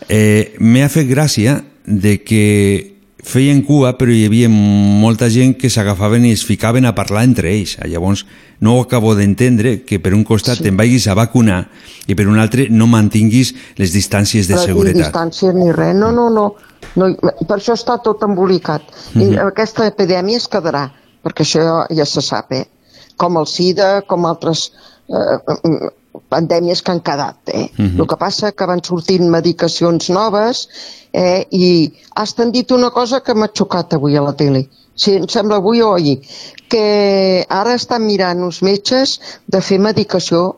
Eh, 0.07 0.53
M'ha 0.59 0.87
fet 0.89 1.09
gràcia 1.09 1.63
de 1.85 2.19
que 2.23 2.98
feien 3.23 3.61
cua 3.67 3.93
però 3.99 4.13
hi 4.13 4.25
havia 4.25 4.49
molta 4.49 5.27
gent 5.29 5.55
que 5.59 5.69
s'agafaven 5.69 6.25
i 6.25 6.31
es 6.31 6.45
ficaven 6.47 6.85
a 6.85 6.93
parlar 6.95 7.23
entre 7.27 7.51
ells. 7.51 7.77
Llavors 7.85 8.25
no 8.59 8.77
ho 8.77 8.81
acabo 8.83 9.15
d'entendre 9.15 9.83
que 9.85 9.99
per 9.99 10.13
un 10.15 10.23
costat 10.23 10.57
sí. 10.59 10.63
te'n 10.63 10.77
vagis 10.79 11.07
a 11.07 11.15
vacunar 11.17 11.67
i 12.07 12.15
per 12.15 12.27
un 12.27 12.39
altre 12.39 12.67
no 12.69 12.87
mantinguis 12.87 13.53
les 13.77 13.93
distàncies 13.93 14.47
de 14.47 14.57
seguretat. 14.57 15.11
distàncies 15.11 15.53
ni 15.53 15.71
res, 15.71 15.95
no, 15.95 16.11
no, 16.11 16.29
no. 16.29 16.47
no 16.95 17.11
per 17.47 17.57
això 17.59 17.75
està 17.75 17.99
tot 18.03 18.23
embolicat. 18.23 18.81
I 19.15 19.19
Mhm. 19.19 19.37
aquesta 19.47 19.87
epidèmia 19.87 20.37
es 20.37 20.47
quedarà, 20.47 20.89
perquè 21.23 21.43
això 21.43 21.61
ja, 21.63 21.95
ja 21.95 22.05
se 22.05 22.21
sap, 22.21 22.51
eh? 22.51 22.65
Com 23.17 23.37
el 23.37 23.47
SIDA, 23.47 24.01
com 24.07 24.25
altres 24.25 24.71
eh, 25.09 25.89
pandèmies 26.29 26.81
que 26.81 26.91
han 26.91 27.01
quedat, 27.01 27.37
eh? 27.47 27.69
Mhm. 27.77 27.99
El 27.99 28.07
que 28.07 28.17
passa 28.17 28.51
que 28.51 28.65
van 28.65 28.83
sortint 28.83 29.29
medicacions 29.29 30.09
noves 30.09 30.67
eh? 31.13 31.45
i 31.51 31.93
has 32.15 32.35
dit 32.51 32.71
una 32.71 32.91
cosa 32.91 33.21
que 33.21 33.33
m'ha 33.33 33.49
xocat 33.53 33.93
avui 33.93 34.15
a 34.15 34.21
la 34.21 34.33
tele. 34.33 34.69
Sí, 34.95 35.15
em 35.15 35.27
sembla 35.27 35.57
avui 35.57 35.81
o 35.81 35.93
ahir, 35.95 36.19
que 36.69 37.45
ara 37.49 37.73
estan 37.73 38.05
mirant 38.05 38.43
uns 38.43 38.61
metges 38.61 39.19
de 39.47 39.61
fer 39.61 39.79
medicació 39.79 40.57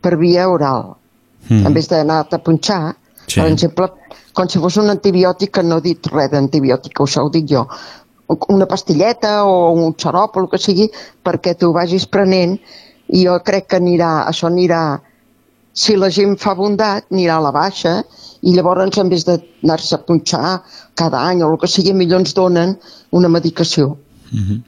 per 0.00 0.16
via 0.16 0.48
oral 0.48 0.96
Mhm. 1.48 1.66
en 1.66 1.74
vez 1.74 1.88
d'anar-te 1.88 2.36
a 2.36 2.42
punxar, 2.42 2.96
Sí. 3.26 3.40
per 3.40 3.50
exemple, 3.50 3.88
com 4.32 4.48
si 4.48 4.58
fos 4.58 4.76
un 4.76 4.90
antibiòtic, 4.90 5.50
que 5.50 5.62
no 5.62 5.78
he 5.78 5.80
dit 5.80 6.06
res 6.06 6.30
d'antibiòtic, 6.30 6.92
això 7.00 7.24
ho 7.24 7.30
dic 7.30 7.46
jo, 7.48 7.66
una 8.48 8.66
pastilleta 8.66 9.44
o 9.44 9.72
un 9.72 9.94
xarop 9.94 10.36
o 10.36 10.40
el 10.40 10.48
que 10.48 10.58
sigui, 10.58 10.90
perquè 11.24 11.56
tu 11.58 11.72
vagis 11.72 12.06
prenent 12.06 12.58
i 13.08 13.24
jo 13.26 13.38
crec 13.44 13.66
que 13.68 13.76
anirà, 13.76 14.26
això 14.26 14.46
anirà, 14.46 15.00
si 15.72 15.96
la 15.96 16.08
gent 16.10 16.36
fa 16.38 16.54
bondat, 16.54 17.06
anirà 17.10 17.36
a 17.38 17.40
la 17.40 17.50
baixa 17.52 18.02
i 18.42 18.52
llavors 18.54 18.98
en 18.98 19.08
vez 19.08 19.24
d'anar-se 19.24 19.94
a 19.94 19.98
punxar 19.98 20.62
cada 20.94 21.20
any 21.28 21.42
o 21.42 21.50
el 21.52 21.58
que 21.58 21.68
sigui, 21.70 21.92
millor 21.94 22.20
ens 22.20 22.34
donen 22.34 22.76
una 23.10 23.28
medicació. 23.28 23.96
Mhm. 24.32 24.62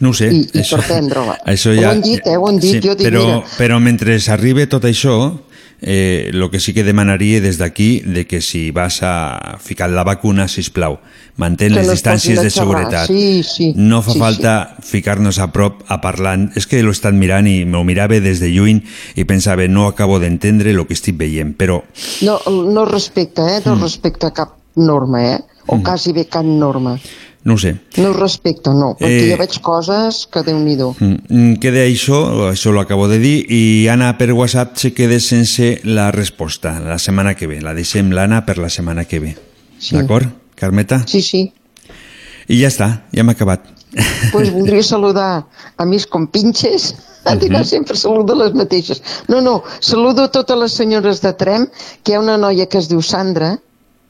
No 0.00 0.10
ho 0.10 0.14
sé. 0.14 0.30
I- 0.32 0.48
i 0.52 0.62
per 0.64 0.80
prendre-la. 0.86 1.38
això 1.44 1.70
Ho 1.76 1.80
ja, 1.80 1.90
han 1.90 2.00
dit, 2.00 2.20
eh, 2.24 2.36
ho 2.36 2.46
han 2.48 2.58
dit, 2.58 2.82
jo 2.82 2.94
dic, 2.94 3.06
però, 3.06 3.24
mira. 3.26 3.42
però 3.58 3.78
mentre 3.78 4.18
arribi 4.28 4.66
tot 4.66 4.82
això, 4.84 5.38
eh, 5.82 6.30
lo 6.32 6.50
que 6.50 6.60
sí 6.60 6.72
que 6.74 6.84
demanaria 6.84 7.40
des 7.40 7.58
d'aquí 7.58 8.00
de 8.04 8.26
que 8.26 8.40
si 8.40 8.70
vas 8.70 9.00
a 9.02 9.58
ficar 9.60 9.90
la 9.90 10.04
vacuna, 10.04 10.46
si 10.48 10.60
plau, 10.70 10.98
mantén 11.36 11.72
Que 11.72 11.80
les 11.80 11.90
distàncies 11.90 12.40
de 12.42 12.50
xerrar. 12.50 12.66
seguretat. 12.84 13.06
Sí, 13.08 13.42
sí. 13.42 13.72
No 13.76 14.02
fa 14.02 14.12
Sí, 14.12 14.18
falta 14.18 14.76
ficar-nos 14.82 15.38
a 15.38 15.52
prop 15.52 15.82
a 15.88 16.00
parlar. 16.00 16.50
És 16.54 16.66
que 16.66 16.82
l'ho 16.82 16.90
estat 16.92 17.14
mirant 17.14 17.46
i 17.48 17.64
m'ho 17.64 17.82
mirava 17.84 18.20
des 18.20 18.40
de 18.40 18.48
lluny 18.52 18.82
i 19.16 19.24
pensava, 19.24 19.66
no 19.68 19.86
acabo 19.86 20.18
d'entendre 20.20 20.70
el 20.70 20.86
que 20.86 20.94
estic 20.94 21.16
veient, 21.16 21.56
però 21.56 21.82
No, 22.22 22.40
no 22.48 22.84
respecta, 22.84 23.56
eh? 23.56 23.62
No 23.64 23.76
Mm. 23.76 23.82
respecta 23.82 24.30
cap 24.32 24.50
norma, 24.76 25.34
eh? 25.34 25.38
O 25.66 25.76
Mm. 25.76 25.82
quasi 25.82 26.12
bé 26.12 26.26
cap 26.26 26.44
norma. 26.44 26.98
No 27.44 27.54
ho 27.54 27.58
sé. 27.58 27.76
No 27.96 28.12
respecta, 28.12 28.72
no, 28.74 28.94
perquè 28.98 29.26
Eh, 29.26 29.30
jo 29.32 29.36
veig 29.40 29.60
coses 29.64 30.26
que 30.30 30.42
Déu-n'hi-do. 30.44 30.94
Mm, 31.00 31.54
Queda 31.62 31.84
això, 31.86 32.50
això 32.50 32.72
lo 32.72 32.80
acabo 32.80 33.08
de 33.08 33.18
dir, 33.18 33.46
i 33.48 33.88
Anna 33.88 34.16
per 34.18 34.32
WhatsApp 34.32 34.76
se 34.76 34.92
queda 34.92 35.18
sense 35.20 35.80
la 35.84 36.10
resposta 36.12 36.78
la 36.80 36.98
setmana 36.98 37.34
que 37.34 37.46
ve. 37.46 37.60
La 37.60 37.74
deixem 37.74 38.10
l'Anna 38.12 38.44
per 38.44 38.58
la 38.58 38.68
setmana 38.68 39.04
que 39.06 39.20
ve. 39.20 39.36
Sí. 39.78 39.96
D'acord, 39.96 40.28
Carmeta? 40.54 41.04
Sí, 41.06 41.22
sí. 41.22 41.52
I 42.48 42.60
ja 42.60 42.68
està, 42.68 42.88
ja 43.12 43.20
hem 43.22 43.28
acabat. 43.30 43.60
Pues 44.32 44.52
voldria 44.56 44.82
saludar 44.82 45.46
a 45.76 45.84
mis 45.86 46.06
compinches, 46.06 46.94
uh 47.24 47.32
-huh. 47.32 47.64
sempre 47.64 47.96
saludo 47.96 48.34
les 48.34 48.52
mateixes. 48.54 49.02
No, 49.28 49.40
no, 49.40 49.62
saludo 49.80 50.24
a 50.24 50.30
totes 50.30 50.56
les 50.58 50.72
senyores 50.72 51.20
de 51.22 51.32
Trem, 51.32 51.66
que 52.02 52.12
hi 52.12 52.14
ha 52.14 52.20
una 52.20 52.36
noia 52.36 52.66
que 52.66 52.78
es 52.78 52.88
diu 52.88 53.00
Sandra, 53.02 53.58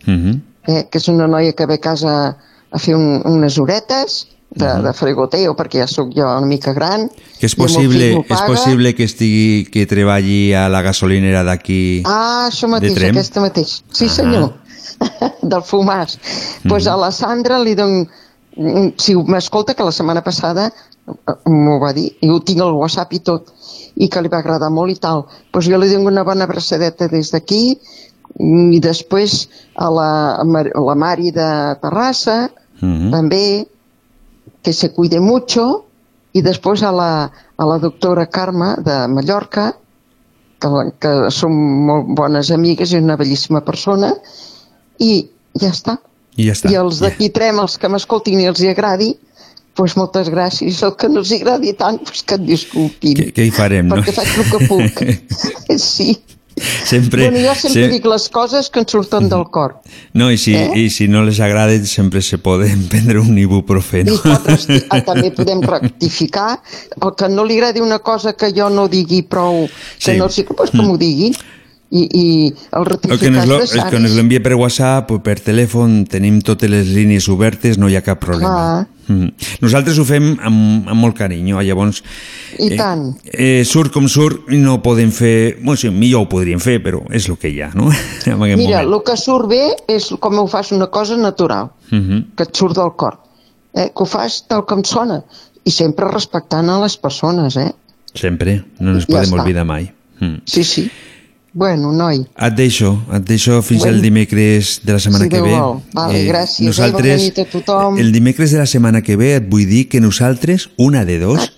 Mhm. 0.06 0.40
eh, 0.66 0.88
que 0.90 0.98
és 0.98 1.08
una 1.08 1.26
noia 1.28 1.52
que 1.52 1.66
ve 1.66 1.74
a 1.74 1.78
casa 1.78 2.36
a 2.70 2.78
fer 2.78 2.94
un, 2.96 3.20
unes 3.26 3.58
horetes 3.58 4.28
de, 4.50 4.64
uh 4.64 4.68
-huh. 4.70 4.82
de 4.82 4.92
fregoteo, 4.92 5.54
perquè 5.56 5.78
ja 5.80 5.86
sóc 5.86 6.10
jo 6.14 6.24
una 6.24 6.46
mica 6.46 6.72
gran. 6.72 7.08
Que 7.38 7.46
és 7.46 7.54
possible, 7.54 8.24
és 8.28 8.40
possible 8.46 8.94
que 8.94 9.04
estigui 9.04 9.66
que 9.70 9.86
treballi 9.86 10.54
a 10.54 10.68
la 10.68 10.82
gasolinera 10.82 11.42
d'aquí 11.44 12.02
Ah, 12.04 12.48
això 12.50 12.68
mateix, 12.68 12.96
aquesta 12.96 13.40
mateix. 13.40 13.82
Sí, 13.92 14.06
Ah. 14.06 14.08
senyor. 14.08 14.52
Del 15.42 15.62
fumàs. 15.62 16.18
Doncs 16.18 16.68
pues 16.68 16.86
a 16.86 16.96
la 16.96 17.10
Sandra 17.10 17.58
li 17.58 17.74
dono... 17.74 18.06
mm, 18.56 18.94
Si 18.96 19.14
m'escolta, 19.14 19.74
que 19.74 19.84
la 19.84 19.92
setmana 19.92 20.22
passada 20.22 20.72
eh, 21.06 21.48
m'ho 21.48 21.78
va 21.80 21.92
dir, 21.92 22.16
i 22.20 22.28
ho 22.28 22.40
tinc 22.40 22.60
al 22.60 22.72
WhatsApp 22.74 23.12
i 23.12 23.20
tot, 23.20 23.52
i 23.96 24.08
que 24.08 24.20
li 24.20 24.28
va 24.28 24.38
agradar 24.38 24.70
molt 24.70 24.90
i 24.90 24.96
tal. 24.96 25.22
Doncs 25.22 25.50
pues 25.52 25.66
jo 25.66 25.78
li 25.78 25.88
dono 25.88 26.08
una 26.08 26.22
bona 26.24 26.44
abraçadeta 26.44 27.08
des 27.08 27.30
d'aquí, 27.30 27.78
i 28.38 28.80
després 28.80 29.48
a 29.76 29.90
la, 29.90 30.36
a 30.36 30.44
la 30.80 30.94
Mari 30.94 31.30
de 31.30 31.76
Terrassa, 31.82 32.50
Mhm. 32.80 33.10
també, 33.12 33.44
que 34.62 34.72
se 34.72 34.90
cuide 34.92 35.20
mucho, 35.20 35.84
i 36.32 36.42
després 36.42 36.82
a 36.82 36.92
la, 36.92 37.30
a 37.56 37.66
la 37.66 37.78
doctora 37.78 38.26
Carme 38.26 38.74
de 38.84 38.96
Mallorca, 39.08 39.72
que, 40.60 40.68
que 41.00 41.12
som 41.34 41.54
molt 41.88 42.12
bones 42.18 42.50
amigues 42.54 42.92
i 42.92 43.00
una 43.00 43.16
bellíssima 43.16 43.64
persona, 43.64 44.12
i 45.00 45.28
ja 45.58 45.72
està. 45.72 45.96
I 46.36 46.50
ja 46.50 46.54
està. 46.54 46.70
I 46.70 46.78
els 46.80 47.00
d'aquí 47.02 47.30
Trem, 47.34 47.58
els 47.62 47.78
que 47.80 47.90
m'escoltin 47.90 48.40
i 48.40 48.48
els 48.50 48.60
hi 48.62 48.70
agradi, 48.70 49.14
doncs 49.76 49.96
moltes 49.96 50.28
gràcies. 50.32 50.82
El 50.86 50.94
que 51.00 51.08
no 51.08 51.22
els 51.24 51.32
agradi 51.32 51.72
tant, 51.78 51.98
doncs 52.04 52.22
que 52.26 52.36
et 52.36 52.44
disculpin. 52.46 53.16
Què, 53.18 53.30
què 53.36 53.48
hi 53.48 53.54
farem, 53.54 53.88
no? 53.88 53.98
Perquè 53.98 54.14
faig 54.18 54.36
el 54.42 54.50
que 54.52 54.68
puc. 54.68 55.02
sí. 55.90 56.12
Sempre, 56.84 57.30
bueno, 57.30 57.48
jo 57.48 57.54
sempre 57.54 57.84
se- 57.86 57.88
dic 57.88 58.04
les 58.06 58.28
coses 58.28 58.68
que 58.70 58.80
em 58.80 58.86
surten 58.88 59.28
del 59.28 59.44
cor. 59.50 59.76
No, 60.12 60.30
i 60.30 60.36
si, 60.36 60.54
Eh? 60.54 60.70
i 60.76 60.90
si 60.90 61.06
no 61.08 61.22
les 61.22 61.38
agrada, 61.40 61.72
sempre 61.86 62.20
se 62.22 62.38
poden 62.38 62.86
prendre 62.92 63.18
un 63.20 63.38
ibuprofeno. 63.38 64.14
I 64.14 64.18
pot 64.18 64.46
resti- 64.50 64.82
ah, 64.90 65.00
també 65.04 65.30
podem 65.30 65.62
rectificar. 65.62 66.60
El 67.00 67.14
que 67.16 67.28
no 67.28 67.44
li 67.44 67.56
agradi 67.58 67.80
una 67.80 67.98
cosa 68.00 68.32
que 68.34 68.52
jo 68.52 68.68
no 68.70 68.88
digui 68.88 69.22
prou, 69.22 69.68
que 69.98 70.12
Sí. 70.12 70.18
no 70.18 70.28
sé, 70.28 70.44
doncs 70.48 70.70
que 70.70 70.82
m'ho 70.82 70.98
digui. 70.98 71.32
I, 71.92 72.04
i 72.14 72.26
el 72.70 72.82
El 72.82 72.84
que 72.84 72.90
rectificar 72.92 73.48
lo, 73.48 73.54
el 73.56 73.68
que 73.68 73.74
nos 73.74 73.90
necessari. 73.90 74.14
l'envia 74.14 74.40
per 74.40 74.54
WhatsApp 74.54 75.10
o 75.10 75.18
per 75.24 75.40
telèfon, 75.40 76.04
tenim 76.06 76.40
totes 76.40 76.70
les 76.70 76.86
línies 76.86 77.26
obertes, 77.28 77.78
no 77.78 77.88
hi 77.90 77.96
ha 77.96 78.02
cap 78.02 78.20
problema. 78.20 78.52
Clar, 78.54 78.86
Mm. 78.86 78.99
Nosaltres 79.60 79.98
ho 79.98 80.04
fem 80.06 80.30
amb, 80.38 80.88
amb 80.88 81.00
molt 81.00 81.16
carinyo, 81.18 81.60
llavors 81.66 82.02
i 82.58 82.70
tant. 82.78 83.16
eh, 83.32 83.64
surt 83.66 83.90
com 83.92 84.06
surt 84.08 84.48
no 84.54 84.78
podem 84.82 85.10
fer... 85.10 85.56
Bueno, 85.60 85.76
sí, 85.76 85.90
millor 85.90 86.24
ho 86.26 86.28
podríem 86.30 86.60
fer, 86.62 86.78
però 86.84 87.02
és 87.10 87.26
el 87.28 87.36
que 87.40 87.50
hi 87.50 87.60
ha, 87.62 87.70
no? 87.74 87.90
en 88.26 88.38
Mira, 88.38 88.38
moment. 88.38 88.78
el 88.86 88.96
que 89.04 89.16
surt 89.18 89.48
bé 89.50 89.62
és 89.88 90.10
com 90.20 90.38
ho 90.38 90.46
fas 90.48 90.72
una 90.72 90.86
cosa 90.90 91.16
natural, 91.16 91.70
Mhm. 91.90 92.36
que 92.36 92.44
et 92.46 92.54
surt 92.56 92.76
del 92.78 92.92
cor. 92.96 93.18
Eh? 93.74 93.88
Que 93.94 94.02
ho 94.02 94.06
fas 94.06 94.44
tal 94.48 94.64
com 94.66 94.84
sona. 94.84 95.22
I 95.64 95.70
sempre 95.70 96.06
respectant 96.08 96.70
a 96.70 96.78
les 96.80 96.96
persones, 96.96 97.56
eh? 97.56 97.72
Sempre, 98.14 98.64
no 98.80 98.92
ens 98.94 99.04
Ja 99.06 99.12
podem 99.16 99.28
està. 99.30 99.40
oblidar 99.42 99.64
mai. 99.66 99.92
Mm. 100.20 100.40
Sí, 100.46 100.64
sí. 100.64 100.90
Bueno, 101.52 101.90
noi. 101.92 102.20
Et 102.38 102.54
deixo, 102.54 102.92
et 103.12 103.24
deixo 103.26 103.60
fins 103.62 103.82
Bueno. 103.82 103.96
el 103.96 104.02
dimecres 104.02 104.80
de 104.84 104.92
la 104.92 104.98
setmana 105.00 105.24
Si 105.24 105.30
que 105.30 105.40
ve. 105.42 105.56
Vale, 105.92 106.20
gràcies, 106.28 106.60
eh? 106.60 106.64
Nosaltres, 106.68 107.32
a 107.38 107.44
tothom. 107.44 107.98
el 107.98 108.12
dimecres 108.12 108.52
de 108.52 108.58
la 108.58 108.66
setmana 108.66 109.02
que 109.02 109.16
ve 109.16 109.34
et 109.36 109.48
vull 109.50 109.66
dir 109.66 109.88
que 109.88 110.00
nosaltres, 110.00 110.70
una 110.76 111.04
de 111.04 111.18
dos, 111.18 111.50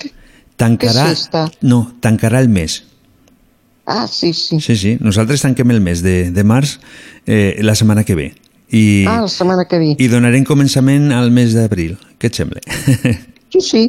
tancarà... 0.56 1.04
que 1.10 1.14
festa? 1.16 1.50
No, 1.60 1.92
tancarà 2.00 2.40
el 2.40 2.48
mes. 2.48 2.84
Ah, 3.84 4.06
sí, 4.10 4.32
sí. 4.32 4.60
Sí, 4.60 4.76
sí, 4.76 4.96
nosaltres 5.00 5.42
tanquem 5.42 5.70
el 5.74 5.80
mes 5.82 6.00
de, 6.02 6.30
de 6.30 6.44
març 6.44 6.78
eh, 7.26 7.58
la 7.60 7.74
setmana 7.74 8.04
que 8.04 8.14
ve. 8.14 8.32
I, 8.70 9.04
Ah, 9.06 9.20
la 9.22 9.28
setmana 9.28 9.66
que 9.68 9.76
ve. 9.78 9.96
I 9.98 10.08
donarem 10.08 10.44
començament 10.48 11.10
al 11.12 11.30
mes 11.30 11.52
d'abril. 11.52 11.98
Què 12.18 12.30
et 12.32 12.34
sembla? 12.34 12.60
Sí, 13.52 13.60
sí. 13.60 13.80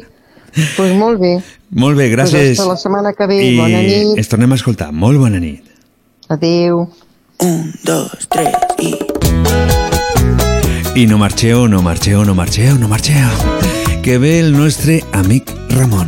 Doncs 0.54 0.74
pues 0.76 0.90
molt 0.92 1.18
bé. 1.18 1.38
Molt 1.70 1.96
bé, 1.96 2.10
gràcies. 2.12 2.58
Pues 2.58 2.60
hasta 2.60 2.68
la 2.68 2.76
setmana 2.76 3.12
que 3.16 3.26
ve. 3.26 3.38
I 3.46 3.56
Bona 3.56 3.80
nit. 3.80 4.18
ens 4.20 4.28
tornem 4.28 4.52
a 4.52 4.58
escoltar. 4.60 4.90
Molt 4.92 5.16
bona 5.18 5.40
nit. 5.40 5.64
Adéu. 6.28 6.90
Un, 7.40 7.74
dos, 7.84 8.28
tres 8.30 8.54
i... 8.78 8.96
I 10.94 11.06
no 11.06 11.18
marxeu, 11.18 11.68
no 11.68 11.82
marxeu, 11.82 12.24
no 12.24 12.34
marxeu, 12.34 12.78
no 12.78 12.88
marxeu. 12.88 13.28
Que 14.02 14.16
ve 14.16 14.38
el 14.38 14.56
nostre 14.56 15.04
amic 15.12 15.52
Ramon. 15.70 16.06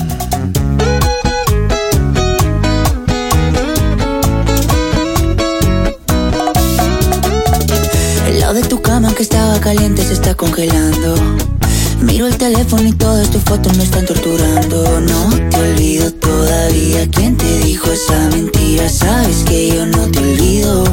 El 8.28 8.40
lado 8.40 8.54
de 8.54 8.62
tu 8.62 8.80
cama 8.80 9.12
que 9.12 9.22
estaba 9.22 9.60
caliente 9.60 10.02
se 10.02 10.14
está 10.14 10.34
congelando. 10.34 11.55
Miro 12.00 12.26
el 12.26 12.36
teléfono 12.36 12.86
y 12.86 12.92
todas 12.92 13.30
tus 13.30 13.42
fotos 13.42 13.76
me 13.76 13.84
están 13.84 14.04
torturando. 14.06 15.00
No 15.00 15.48
te 15.50 15.56
olvido 15.56 16.12
todavía. 16.12 17.08
¿Quién 17.10 17.36
te 17.36 17.58
dijo 17.60 17.90
esa 17.90 18.28
mentira? 18.30 18.88
Sabes 18.88 19.44
que 19.44 19.68
yo 19.68 19.86
no 19.86 20.10
te 20.10 20.18
olvido. 20.18 20.84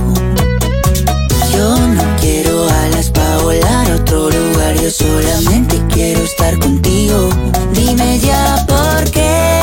Yo 1.54 1.78
no 1.88 2.04
quiero 2.20 2.68
alas 2.68 3.10
para 3.12 3.38
volar 3.38 3.92
a 3.92 3.96
otro 3.96 4.30
lugar. 4.30 4.76
Yo 4.82 4.90
solamente 4.90 5.82
quiero 5.94 6.24
estar 6.24 6.58
contigo. 6.60 7.30
Dime 7.74 8.20
ya 8.20 8.66
por 8.68 9.12
qué. 9.12 9.63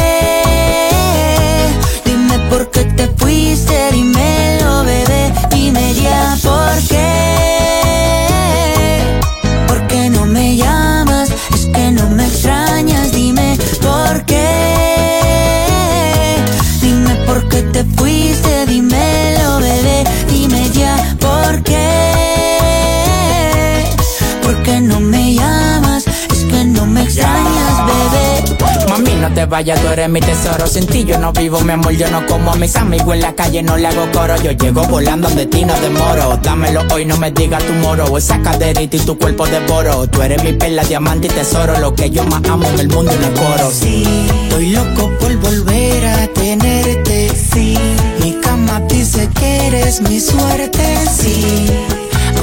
Te 29.35 29.45
vayas, 29.47 29.81
tú 29.81 29.89
eres 29.89 30.09
mi 30.09 30.21
tesoro. 30.21 30.67
Sin 30.67 30.87
ti 30.87 31.05
yo 31.05 31.19
no 31.19 31.33
vivo, 31.33 31.61
mi 31.61 31.73
amor, 31.73 31.93
yo 31.93 32.11
no 32.11 32.27
como 32.27 32.53
a 32.53 32.57
mis 32.57 32.75
amigos 32.77 33.15
en 33.15 33.23
la 33.23 33.35
calle, 33.35 33.63
no 33.63 33.77
le 33.77 33.89
hago 33.89 34.11
coro. 34.13 34.37
Yo 34.43 34.53
llego 34.53 34.83
volando 34.85 35.29
donde 35.29 35.47
ti 35.47 35.65
no 35.65 35.75
demoro. 35.81 36.39
Dámelo 36.43 36.83
hoy, 36.93 37.05
no 37.05 37.17
me 37.17 37.31
digas 37.31 37.63
tu 37.65 37.73
moro. 37.75 38.17
Esa 38.17 38.41
caderita 38.41 38.97
y 38.97 39.01
tu 39.01 39.19
cuerpo 39.19 39.47
devoro. 39.47 40.07
Tú 40.09 40.23
eres 40.23 40.43
mi 40.43 40.53
perla, 40.53 40.83
diamante 40.85 41.29
y 41.29 41.31
tesoro. 41.31 41.79
Lo 41.79 41.95
que 41.95 42.11
yo 42.11 42.25
más 42.25 42.43
amo 42.49 42.67
en 42.67 42.81
el 42.81 42.89
mundo 42.89 43.13
y 43.13 43.19
no 43.25 43.35
coro. 43.35 43.71
Sí, 43.71 44.05
estoy 44.45 44.71
loco 44.71 45.11
por 45.21 45.37
volver 45.37 46.07
a 46.07 46.27
tenerte. 46.29 47.31
Sí, 47.53 47.77
mi 48.23 48.33
cama 48.41 48.81
dice 48.89 49.29
que 49.39 49.67
eres 49.67 50.01
mi 50.03 50.21
suerte. 50.21 50.83
Sí, 51.15 51.67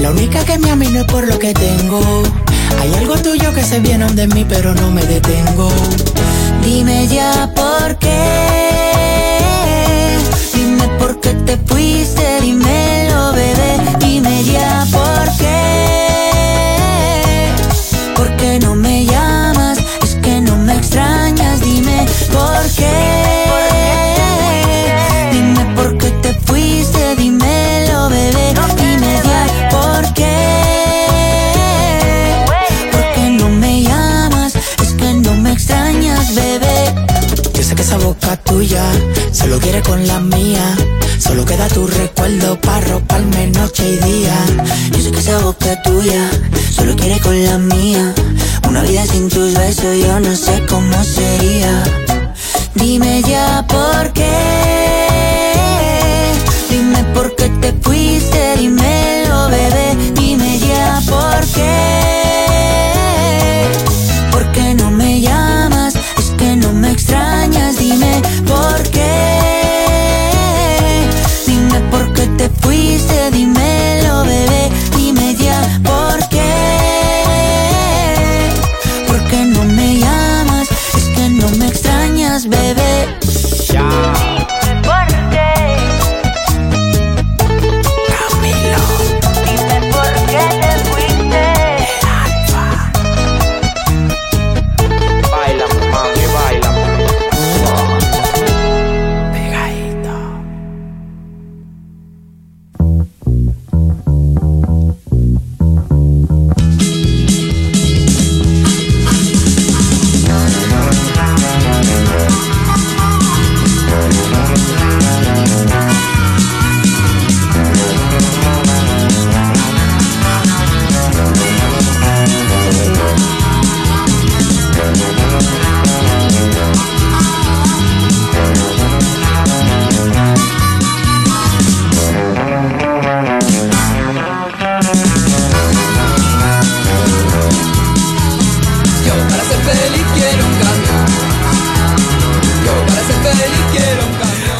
La 0.01 0.11
única 0.11 0.43
que 0.45 0.57
me 0.59 0.69
ama 0.71 0.85
y 0.85 0.89
no 0.89 0.99
es 1.01 1.05
por 1.05 1.27
lo 1.27 1.39
que 1.39 1.53
tengo. 1.53 1.99
Hay 2.79 2.93
algo 2.93 3.15
tuyo 3.17 3.53
que 3.53 3.63
se 3.63 3.79
viene 3.79 4.05
de 4.13 4.27
mí, 4.27 4.45
pero 4.47 4.73
no 4.75 4.91
me 4.91 5.01
detengo. 5.03 5.69
Dime 6.67 7.07
ya 7.07 7.49
por 7.55 7.97
qué. 7.97 8.19
Dime 10.53 10.85
por 10.99 11.17
qué 11.21 11.33
te 11.45 11.55
fuiste, 11.55 12.41
dímelo, 12.41 13.31
bebé. 13.31 13.77
Dime 13.99 14.43
ya 14.43 14.85
por 14.91 14.91
qué. 14.91 14.96
Tuya 38.57 38.83
solo 39.31 39.59
quiere 39.59 39.83
con 39.83 40.07
la 40.07 40.19
mía. 40.19 40.75
Solo 41.19 41.45
queda 41.45 41.67
tu 41.67 41.85
recuerdo 41.85 42.59
para 42.59 42.87
roparme 42.87 43.47
noche 43.51 43.83
y 43.87 43.97
día. 43.97 44.35
Yo 44.93 44.99
sé 44.99 45.11
que 45.11 45.19
esa 45.19 45.37
boca 45.39 45.79
tuya 45.83 46.27
solo 46.71 46.95
quiere 46.95 47.19
con 47.19 47.35
la 47.45 47.59
mía. 47.59 48.15
Una 48.67 48.81
vida 48.81 49.05
sin 49.05 49.29
tus 49.29 49.53
besos 49.53 49.95
yo 50.03 50.19
no 50.19 50.35
sé 50.35 50.65
cómo 50.67 51.03
sería. 51.03 51.83
Dime 52.73 53.21
ya 53.21 53.63
por 53.67 54.11
qué. 54.13 54.33
Dime 56.71 57.03
por 57.13 57.35
qué 57.35 57.49
te 57.61 57.73
fuiste, 57.73 58.55
dímelo, 58.57 59.49
bebé. 59.49 59.87
Dime 60.15 60.57
ya 60.57 60.99
por 61.05 61.45
qué. 61.53 62.16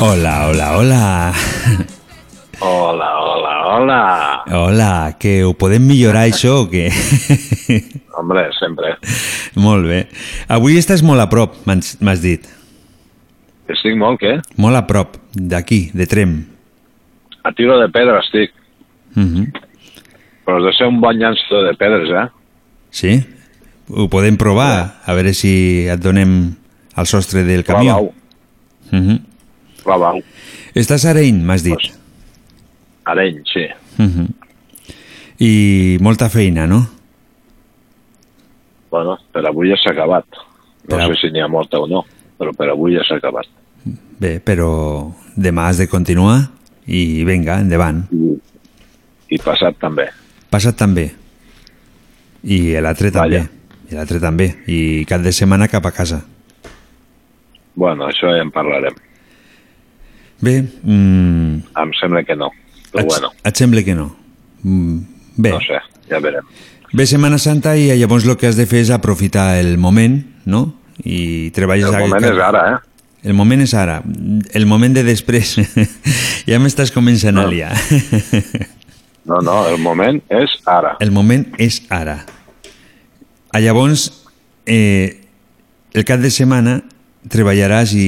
Hola, 0.08 0.48
hola, 0.48 0.78
hola. 0.78 1.34
Hola, 2.62 3.10
hola, 3.20 3.54
hola. 3.68 4.44
Hola, 4.56 5.18
que 5.20 5.44
ho 5.44 5.52
podem 5.60 5.84
millorar 5.84 6.22
això 6.30 6.62
o 6.62 6.70
què? 6.72 6.86
Hombre, 8.16 8.46
sempre. 8.56 8.94
molt 9.66 9.84
bé. 9.90 10.00
Avui 10.48 10.80
estàs 10.80 11.04
molt 11.04 11.20
a 11.20 11.28
prop, 11.28 11.60
m'has 11.68 12.24
dit. 12.24 12.48
Estic 13.68 14.00
molt, 14.00 14.22
què? 14.24 14.38
Molt 14.56 14.80
a 14.80 14.86
prop, 14.88 15.20
d'aquí, 15.36 15.90
de 15.92 16.08
Trem. 16.08 16.40
A 17.44 17.52
tiro 17.52 17.76
de 17.84 17.92
pedra 17.92 18.24
estic. 18.24 18.56
Uh 19.12 19.28
-huh. 19.28 19.46
Però 20.48 20.62
has 20.62 20.72
de 20.72 20.78
ser 20.80 20.88
un 20.88 21.02
bon 21.04 21.20
llançador 21.20 21.68
de 21.68 21.76
pedres, 21.76 22.10
eh? 22.16 22.28
Sí? 22.92 23.24
Ho 23.90 24.08
podem 24.08 24.38
provar, 24.38 25.02
a 25.04 25.14
veure 25.14 25.34
si 25.34 25.84
et 25.84 26.00
donem 26.00 26.56
al 26.96 27.06
sostre 27.06 27.44
del 27.44 27.66
camió. 27.66 27.92
Clavau. 27.92 28.14
Uh 28.94 29.00
-huh. 29.04 29.20
Clavau. 29.88 30.20
Estàs 30.76 31.06
a 31.08 31.14
Arenys, 31.14 31.44
m'has 31.48 31.64
dit. 31.64 31.88
Areny, 33.08 33.40
sí. 33.48 33.64
Mhm. 33.98 34.28
I 35.40 35.98
molta 36.04 36.28
feina, 36.30 36.66
no? 36.68 36.82
Bueno, 38.92 39.18
per 39.32 39.46
avui 39.46 39.70
ja 39.72 39.78
s'ha 39.80 39.92
acabat. 39.94 40.26
No 40.88 40.96
Per 40.96 41.00
av- 41.02 41.12
sé 41.14 41.28
si 41.28 41.32
n'hi 41.32 41.42
ha 41.44 41.48
molta 41.48 41.80
o 41.80 41.88
no, 41.88 42.04
però 42.38 42.52
per 42.56 42.70
avui 42.70 42.96
ja 42.96 43.04
s'ha 43.08 43.16
acabat. 43.20 43.46
Bé, 44.20 44.40
però 44.42 45.12
demà 45.36 45.68
has 45.70 45.78
de 45.78 45.88
continuar 45.88 46.50
i 46.88 47.24
vinga, 47.24 47.60
endavant. 47.62 48.08
I 49.30 49.38
passat 49.44 49.78
també. 49.80 50.08
Passat 50.50 50.76
també. 50.80 51.12
I 52.44 52.76
l'altre 52.82 53.12
també. 53.12 53.44
I 53.92 53.96
l'altre 53.96 54.20
també. 54.20 54.48
I 54.68 55.06
cap 55.06 55.22
de 55.22 55.32
setmana 55.32 55.68
cap 55.68 55.86
a 55.86 55.92
casa. 55.92 56.22
Bueno, 57.76 58.08
això 58.08 58.32
ja 58.36 58.42
en 58.42 58.52
parlarem. 58.52 58.96
Bé, 60.42 60.62
mm, 60.62 61.64
Em 61.82 61.94
sembla 62.00 62.24
que 62.24 62.36
no, 62.36 62.52
però 62.92 63.04
et, 63.04 63.08
bueno, 63.10 63.32
et 63.44 63.56
sembla 63.58 63.84
que 63.84 63.96
no? 63.96 64.16
Mm, 64.64 65.00
bé. 65.38 65.52
no 65.56 65.62
sé, 65.62 65.80
ja 66.10 66.20
verem. 66.20 66.46
Ve 66.94 67.06
Setmana 67.06 67.38
Santa 67.38 67.76
i 67.76 67.90
llavors 68.00 68.26
el 68.26 68.38
que 68.38 68.48
has 68.48 68.56
de 68.56 68.66
fer 68.70 68.80
és 68.86 68.92
aprofitar 68.94 69.58
el 69.60 69.78
moment, 69.78 70.22
no? 70.46 70.74
I 71.04 71.50
treballes... 71.54 71.90
El 71.92 72.08
moment 72.08 72.30
és 72.30 72.40
ara, 72.42 72.62
eh? 72.72 72.78
El 73.28 73.34
moment 73.36 73.62
és 73.62 73.74
ara. 73.76 73.98
El 74.56 74.66
moment 74.70 74.94
de 74.96 75.04
després 75.04 75.58
ja 76.50 76.60
m'estàs 76.64 76.94
començant 76.96 77.38
a 77.42 77.48
liar. 77.50 77.74
No, 79.28 79.42
no, 79.44 79.58
el 79.68 79.82
moment 79.84 80.22
és 80.32 80.54
ara. 80.64 80.96
El 81.04 81.12
moment 81.12 81.44
és 81.60 81.82
ara. 81.92 82.22
A 83.52 83.60
llavors, 83.60 84.08
eh, 84.66 85.20
el 85.92 86.06
cap 86.08 86.22
de 86.24 86.32
setmana 86.32 86.78
treballaràs 87.28 87.92
i 87.98 88.08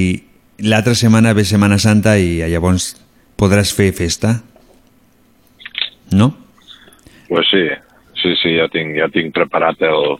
l'altra 0.61 0.93
setmana 0.95 1.33
ve 1.33 1.43
Setmana 1.45 1.77
Santa 1.79 2.17
i 2.19 2.39
llavors 2.49 2.93
podràs 3.39 3.71
fer 3.75 3.91
festa. 3.95 4.41
No? 6.11 6.33
Pues 7.27 7.45
sí, 7.51 7.63
sí, 8.21 8.33
sí, 8.41 8.55
ja 8.57 8.67
tinc, 8.73 8.95
ja 8.97 9.07
tinc 9.13 9.33
preparat 9.35 9.81
el, 9.85 10.17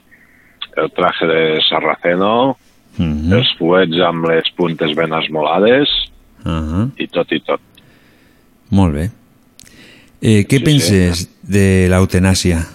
el 0.77 0.91
traje 0.97 1.25
de 1.27 1.43
sarraceno, 1.69 2.57
Mhm. 2.99 3.31
els 3.31 3.47
fuets 3.57 3.95
amb 4.03 4.25
les 4.27 4.49
puntes 4.57 4.91
ben 4.97 5.13
esmolades 5.13 5.87
Uh 6.43 6.89
i 6.97 7.05
tot 7.07 7.31
i 7.31 7.39
tot. 7.39 7.61
Molt 8.71 8.93
bé. 8.93 9.05
Eh, 10.21 10.43
què 10.47 10.57
Sí, 10.57 10.63
penses 10.65 11.29
de 11.43 11.87
l'eutanàsia? 11.91 12.65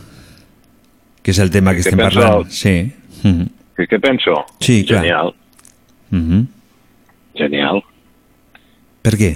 Que 1.23 1.31
és 1.32 1.39
el 1.41 1.51
tema 1.51 1.73
que 1.73 1.78
Què 1.82 1.89
estem 1.91 1.99
penso? 1.99 2.20
parlant. 2.20 2.49
Sí. 2.51 2.93
Mhm. 3.23 3.49
Què, 3.77 3.86
què 3.89 4.01
penso? 4.01 4.45
Sí, 4.61 4.85
clar. 4.86 5.03
Genial, 5.03 5.35
Mhm. 6.11 6.47
Genial. 7.39 7.82
Per 9.05 9.12
què? 9.20 9.32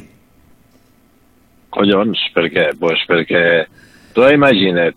Collons, 1.74 2.20
per 2.34 2.46
què? 2.52 2.70
Pues 2.80 3.02
perquè 3.08 3.42
tu 4.16 4.24
imagina't 4.32 4.96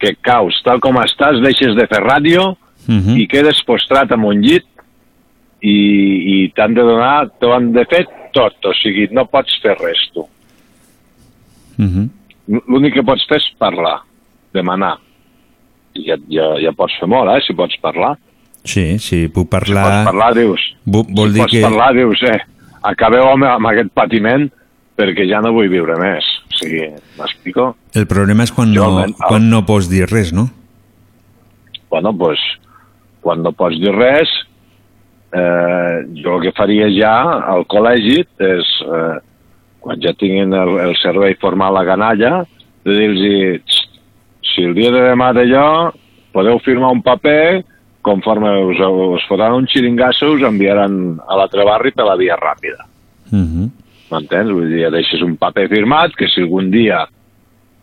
que 0.00 0.14
caus 0.24 0.56
tal 0.64 0.80
com 0.82 0.96
estàs, 1.02 1.40
deixes 1.44 1.76
de 1.76 1.86
fer 1.90 2.00
ràdio 2.02 2.56
Mhm. 2.88 3.18
i 3.20 3.26
quedes 3.28 3.60
postrat 3.68 4.10
en 4.12 4.24
un 4.24 4.40
llit 4.40 4.64
i, 5.62 5.74
i 6.32 6.52
t'han 6.56 6.72
de 6.74 6.80
donar, 6.82 7.28
t'ho 7.38 7.52
han 7.52 7.70
de 7.72 7.84
fer 7.84 8.06
tot, 8.32 8.56
o 8.64 8.72
sigui, 8.74 9.06
no 9.12 9.26
pots 9.26 9.52
fer 9.62 9.76
res 9.78 10.00
tu. 10.14 10.24
Mhm. 11.76 12.08
L'únic 12.66 12.94
que 12.94 13.02
pots 13.06 13.26
fer 13.28 13.36
és 13.36 13.46
parlar, 13.58 14.00
demanar. 14.52 14.96
Ja, 15.94 16.16
ja, 16.28 16.48
ja 16.58 16.72
pots 16.72 16.96
fer 16.98 17.06
molt, 17.08 17.30
eh, 17.36 17.40
si 17.46 17.54
pots 17.54 17.76
parlar. 17.82 18.16
Sí, 18.64 18.98
sí, 18.98 19.26
puc 19.28 19.48
Pots 19.48 19.70
parlar... 19.70 20.04
parlar, 20.08 20.30
dius. 20.36 20.62
Vol, 20.84 21.06
vol 21.08 21.30
si 21.30 21.38
dir 21.38 21.44
pots 21.44 21.54
que... 21.54 21.62
parlar, 21.64 21.90
dius, 21.96 22.22
eh, 22.28 22.40
acabeu 22.92 23.28
amb, 23.30 23.46
amb 23.48 23.70
aquest 23.72 23.92
patiment 23.96 24.48
perquè 25.00 25.24
ja 25.30 25.40
no 25.40 25.54
vull 25.56 25.70
viure 25.72 25.96
més. 26.00 26.26
O 26.50 26.58
sigui, 26.60 26.84
m'explico? 27.16 27.70
El 27.96 28.06
problema 28.10 28.44
és 28.44 28.52
quan 28.52 28.74
Jo, 28.76 28.90
no, 28.98 29.06
quan 29.22 29.48
no 29.48 29.64
pots 29.68 29.88
dir 29.90 30.04
res, 30.10 30.34
no? 30.36 30.50
Bueno, 31.90 32.12
pues, 32.16 32.42
quan 33.24 33.42
no 33.42 33.54
pots 33.56 33.80
dir 33.80 33.94
res, 33.96 34.30
eh, 35.32 35.96
jo 36.20 36.36
el 36.36 36.44
que 36.44 36.54
faria 36.56 36.90
ja 36.92 37.14
al 37.54 37.64
col·legi 37.70 38.20
és, 38.20 38.72
eh, 38.84 39.16
quan 39.80 40.00
ja 40.04 40.12
tinguin 40.18 40.52
el, 40.54 40.76
el 40.84 40.96
servei 41.00 41.36
formal 41.40 41.80
a 41.80 41.86
canalla, 41.88 42.42
de 42.84 42.96
dir-los 42.96 43.80
si 44.50 44.64
el 44.66 44.74
dia 44.74 44.90
de 44.92 45.02
demà 45.08 45.30
d'allò 45.36 45.92
podeu 46.34 46.58
firmar 46.64 46.92
un 46.94 47.02
paper, 47.02 47.62
conforme 48.02 48.50
us, 48.64 48.80
us 48.80 49.26
fotran 49.28 49.54
un 49.54 49.66
xiringasso, 49.68 50.32
us 50.32 50.42
enviaran 50.46 51.20
a 51.26 51.36
l'altre 51.36 51.64
barri 51.64 51.92
per 51.92 52.06
la 52.08 52.16
via 52.16 52.38
ràpida. 52.40 52.86
Mhm. 53.30 53.70
M'entens? 54.10 54.50
Vull 54.50 54.70
dir, 54.72 54.88
deixes 54.90 55.22
un 55.22 55.36
paper 55.36 55.68
firmat 55.68 56.16
que 56.18 56.26
si 56.28 56.42
algun 56.42 56.70
dia 56.70 57.04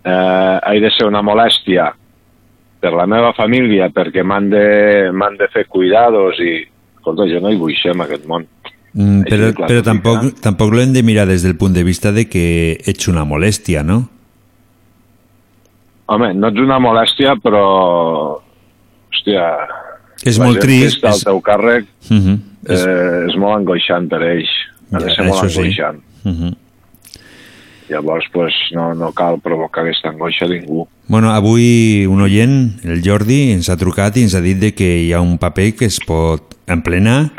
eh, 0.03 0.59
he 0.73 0.79
de 0.83 0.91
ser 0.91 1.07
una 1.07 1.21
molèstia 1.23 1.93
per 2.79 2.91
la 2.93 3.05
meva 3.09 3.31
família 3.33 3.89
perquè 3.89 4.23
m'han 4.23 4.49
de, 4.51 4.67
de 5.39 5.47
fer 5.53 5.67
cuidados 5.67 6.39
i... 6.43 6.59
Escolta, 6.97 7.23
jo 7.29 7.39
no 7.39 7.53
hi 7.53 7.55
vull 7.55 7.75
ser 7.79 7.93
en 7.95 8.03
aquest 8.03 8.25
món. 8.27 8.43
Mm, 8.91 9.21
Així 9.23 9.31
però 9.31 9.49
clar, 9.55 9.67
però 9.71 9.83
tampoc, 9.85 10.27
tampoc 10.43 10.73
l'hem 10.75 10.91
de 10.91 11.03
mirar 11.07 11.27
des 11.29 11.45
del 11.45 11.55
punt 11.55 11.71
de 11.71 11.85
vista 11.87 12.11
de 12.11 12.25
que 12.27 12.75
ets 12.83 13.07
una 13.07 13.23
molèstia, 13.23 13.83
no? 13.85 14.01
Home, 16.11 16.33
no 16.35 16.51
ets 16.51 16.63
una 16.63 16.81
molèstia, 16.83 17.37
però... 17.43 17.63
Hòstia... 19.13 19.45
És 20.23 20.37
la 20.39 20.45
molt 20.45 20.59
trist, 20.59 21.03
al 21.05 21.13
és- 21.15 21.23
teu 21.23 21.41
càrrec 21.41 21.85
Mhm. 22.09 22.39
és... 22.67 22.85
Eh, 22.85 23.25
és 23.29 23.35
molt 23.37 23.57
angoixant 23.57 24.07
per 24.09 24.21
ells. 24.23 24.49
Ha 24.91 24.99
de 24.99 25.09
Ja, 25.09 25.15
ser 25.15 25.25
molt 25.25 25.43
això 25.43 25.49
sí. 25.49 25.59
angoixant. 25.59 25.99
Mhm. 26.23 26.53
Llavors, 27.89 28.25
pues, 28.33 28.53
no, 28.73 28.93
no 28.93 29.13
cal 29.13 29.39
provocar 29.39 29.85
aquesta 29.85 30.09
angoixa 30.09 30.43
a 30.43 30.49
ningú. 30.49 30.87
Bueno, 31.07 31.31
avui 31.31 32.05
un 32.05 32.19
oient, 32.21 32.83
el 32.83 32.99
Jordi, 33.01 33.53
ens 33.53 33.69
ha 33.69 33.77
trucat 33.79 34.17
i 34.17 34.25
ens 34.25 34.35
ha 34.35 34.41
dit 34.43 34.57
de 34.59 34.73
que 34.75 34.89
hi 35.05 35.13
ha 35.13 35.21
un 35.23 35.37
paper 35.39 35.73
que 35.79 35.85
es 35.87 36.01
pot 36.03 36.57
emplenar 36.67 37.31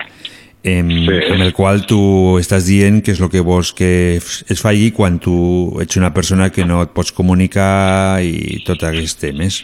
en, 0.65 0.89
Sí. 0.89 1.19
en 1.35 1.43
el 1.43 1.53
qual 1.53 1.85
tu 1.85 2.39
estàs 2.41 2.65
dient 2.65 3.03
que 3.05 3.13
és 3.13 3.21
el 3.21 3.29
que 3.29 3.41
vols 3.45 3.75
que 3.75 4.17
es 4.17 4.63
faci 4.63 4.91
quan 4.91 5.19
tu 5.19 5.77
ets 5.83 5.97
una 6.01 6.15
persona 6.15 6.49
que 6.51 6.65
no 6.65 6.81
et 6.83 6.91
pots 6.97 7.13
comunicar 7.13 8.23
i 8.25 8.63
tots 8.65 8.85
aquests 8.85 9.17
temes. 9.21 9.63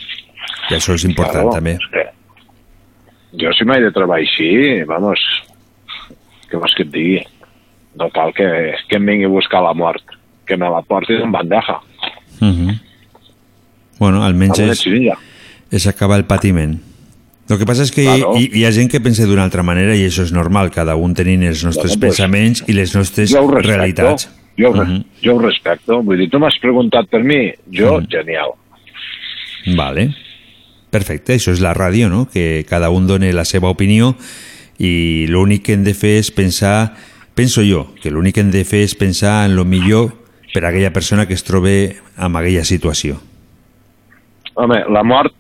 I 0.71 0.75
això 0.77 0.93
és 0.95 1.05
important 1.05 1.49
Claro, 1.49 1.51
també. 1.51 1.79
que 1.79 2.05
jo 3.41 3.53
si 3.53 3.65
m'he 3.65 3.81
de 3.81 3.91
treballar 3.93 4.23
així, 4.25 4.83
vamos, 4.89 5.21
què 6.51 6.59
vols 6.61 6.75
que 6.77 6.83
et 6.87 6.91
digui? 6.93 7.21
No 7.99 8.09
cal 8.11 8.33
que, 8.35 8.47
que 8.89 8.97
em 8.97 9.07
vingui 9.07 9.25
a 9.29 9.33
buscar 9.33 9.63
la 9.63 9.73
mort, 9.75 10.03
que 10.47 10.57
me 10.57 10.69
la 10.71 10.83
porti 10.83 11.15
en 11.15 11.31
bandeja. 11.33 11.79
Mhm. 12.41 12.81
Bueno, 14.01 14.25
almenys 14.27 14.59
és, 14.59 14.81
xirilla. 14.83 15.15
és 15.71 15.87
acabar 15.87 16.19
el 16.19 16.25
patiment. 16.27 16.75
El 17.49 17.59
que 17.61 17.67
passa 17.69 17.83
és 17.85 17.93
que 17.93 18.03
Claro. 18.05 18.33
hi, 18.41 18.49
hi 18.55 18.65
ha 18.65 18.73
gent 18.73 18.91
que 18.91 19.01
pensa 19.05 19.27
d'una 19.27 19.45
altra 19.45 19.63
manera 19.63 19.95
i 19.95 20.07
això 20.07 20.23
és 20.25 20.33
normal, 20.33 20.71
cada 20.73 20.97
un 20.97 21.13
tenint 21.15 21.43
els 21.45 21.63
nostres 21.63 21.93
Bueno, 21.93 22.01
pues, 22.01 22.17
pensaments 22.17 22.65
i 22.67 22.73
les 22.73 22.95
nostres 22.97 23.31
Jo 23.31 23.43
respecto, 23.47 23.69
realitats. 23.69 24.31
jo, 24.57 24.71
ho 24.71 24.73
re- 24.73 24.87
Mhm. 24.87 25.05
jo 25.23 25.37
ho 25.37 25.39
respecto. 25.43 26.03
Vull 26.03 26.19
dir, 26.19 26.31
tu 26.31 26.39
m'has 26.39 26.59
preguntat 26.59 27.07
per 27.09 27.23
mi, 27.23 27.53
jo, 27.71 28.01
genial. 28.09 28.53
Vale. 29.77 30.15
Perfecte, 30.95 31.35
això 31.35 31.51
és 31.55 31.61
la 31.65 31.73
ràdio, 31.75 32.09
no? 32.13 32.29
Que 32.31 32.65
cada 32.69 32.91
un 32.95 33.09
doni 33.11 33.33
la 33.35 33.45
seva 33.49 33.73
opinió 33.73 34.13
i 34.79 35.27
l'únic 35.31 35.65
que 35.67 35.75
hem 35.75 35.83
de 35.87 35.95
fer 35.95 36.17
és 36.21 36.31
pensar, 36.35 36.95
penso 37.35 37.65
jo, 37.67 37.89
que 38.03 38.13
l'únic 38.15 38.37
que 38.37 38.45
hem 38.45 38.53
de 38.55 38.63
fer 38.69 38.85
és 38.87 38.95
pensar 38.99 39.45
en 39.49 39.57
lo 39.59 39.65
millor 39.67 40.13
per 40.53 40.63
a 40.65 40.69
aquella 40.71 40.93
persona 40.95 41.27
que 41.27 41.35
es 41.35 41.43
trobe 41.43 41.97
en 42.15 42.37
aquella 42.39 42.63
situació. 42.65 43.19
Home, 44.55 44.85
la 44.95 45.03
mort 45.03 45.35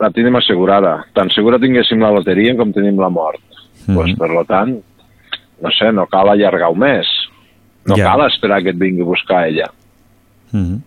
la 0.00 0.10
tenim 0.12 0.36
assegurada. 0.36 1.06
Tan 1.16 1.30
segura 1.32 1.56
tinguéssim 1.62 2.02
la 2.04 2.12
loteria 2.12 2.52
com 2.56 2.72
tenim 2.72 3.00
la 3.00 3.08
mort. 3.08 3.40
Mhm. 3.86 3.94
pues, 3.94 4.12
per 4.18 4.28
lo 4.34 4.42
tant, 4.44 4.74
no 5.62 5.70
sé, 5.70 5.92
no 5.92 6.08
cal 6.10 6.28
allargar-ho 6.28 6.74
més. 6.74 7.06
No 7.86 7.94
Ja. 7.96 8.10
cal 8.12 8.26
esperar 8.26 8.62
que 8.62 8.70
et 8.70 8.76
vingui 8.76 9.02
a 9.02 9.04
buscar 9.04 9.46
ella. 9.46 9.70
Mhm. 10.52 10.82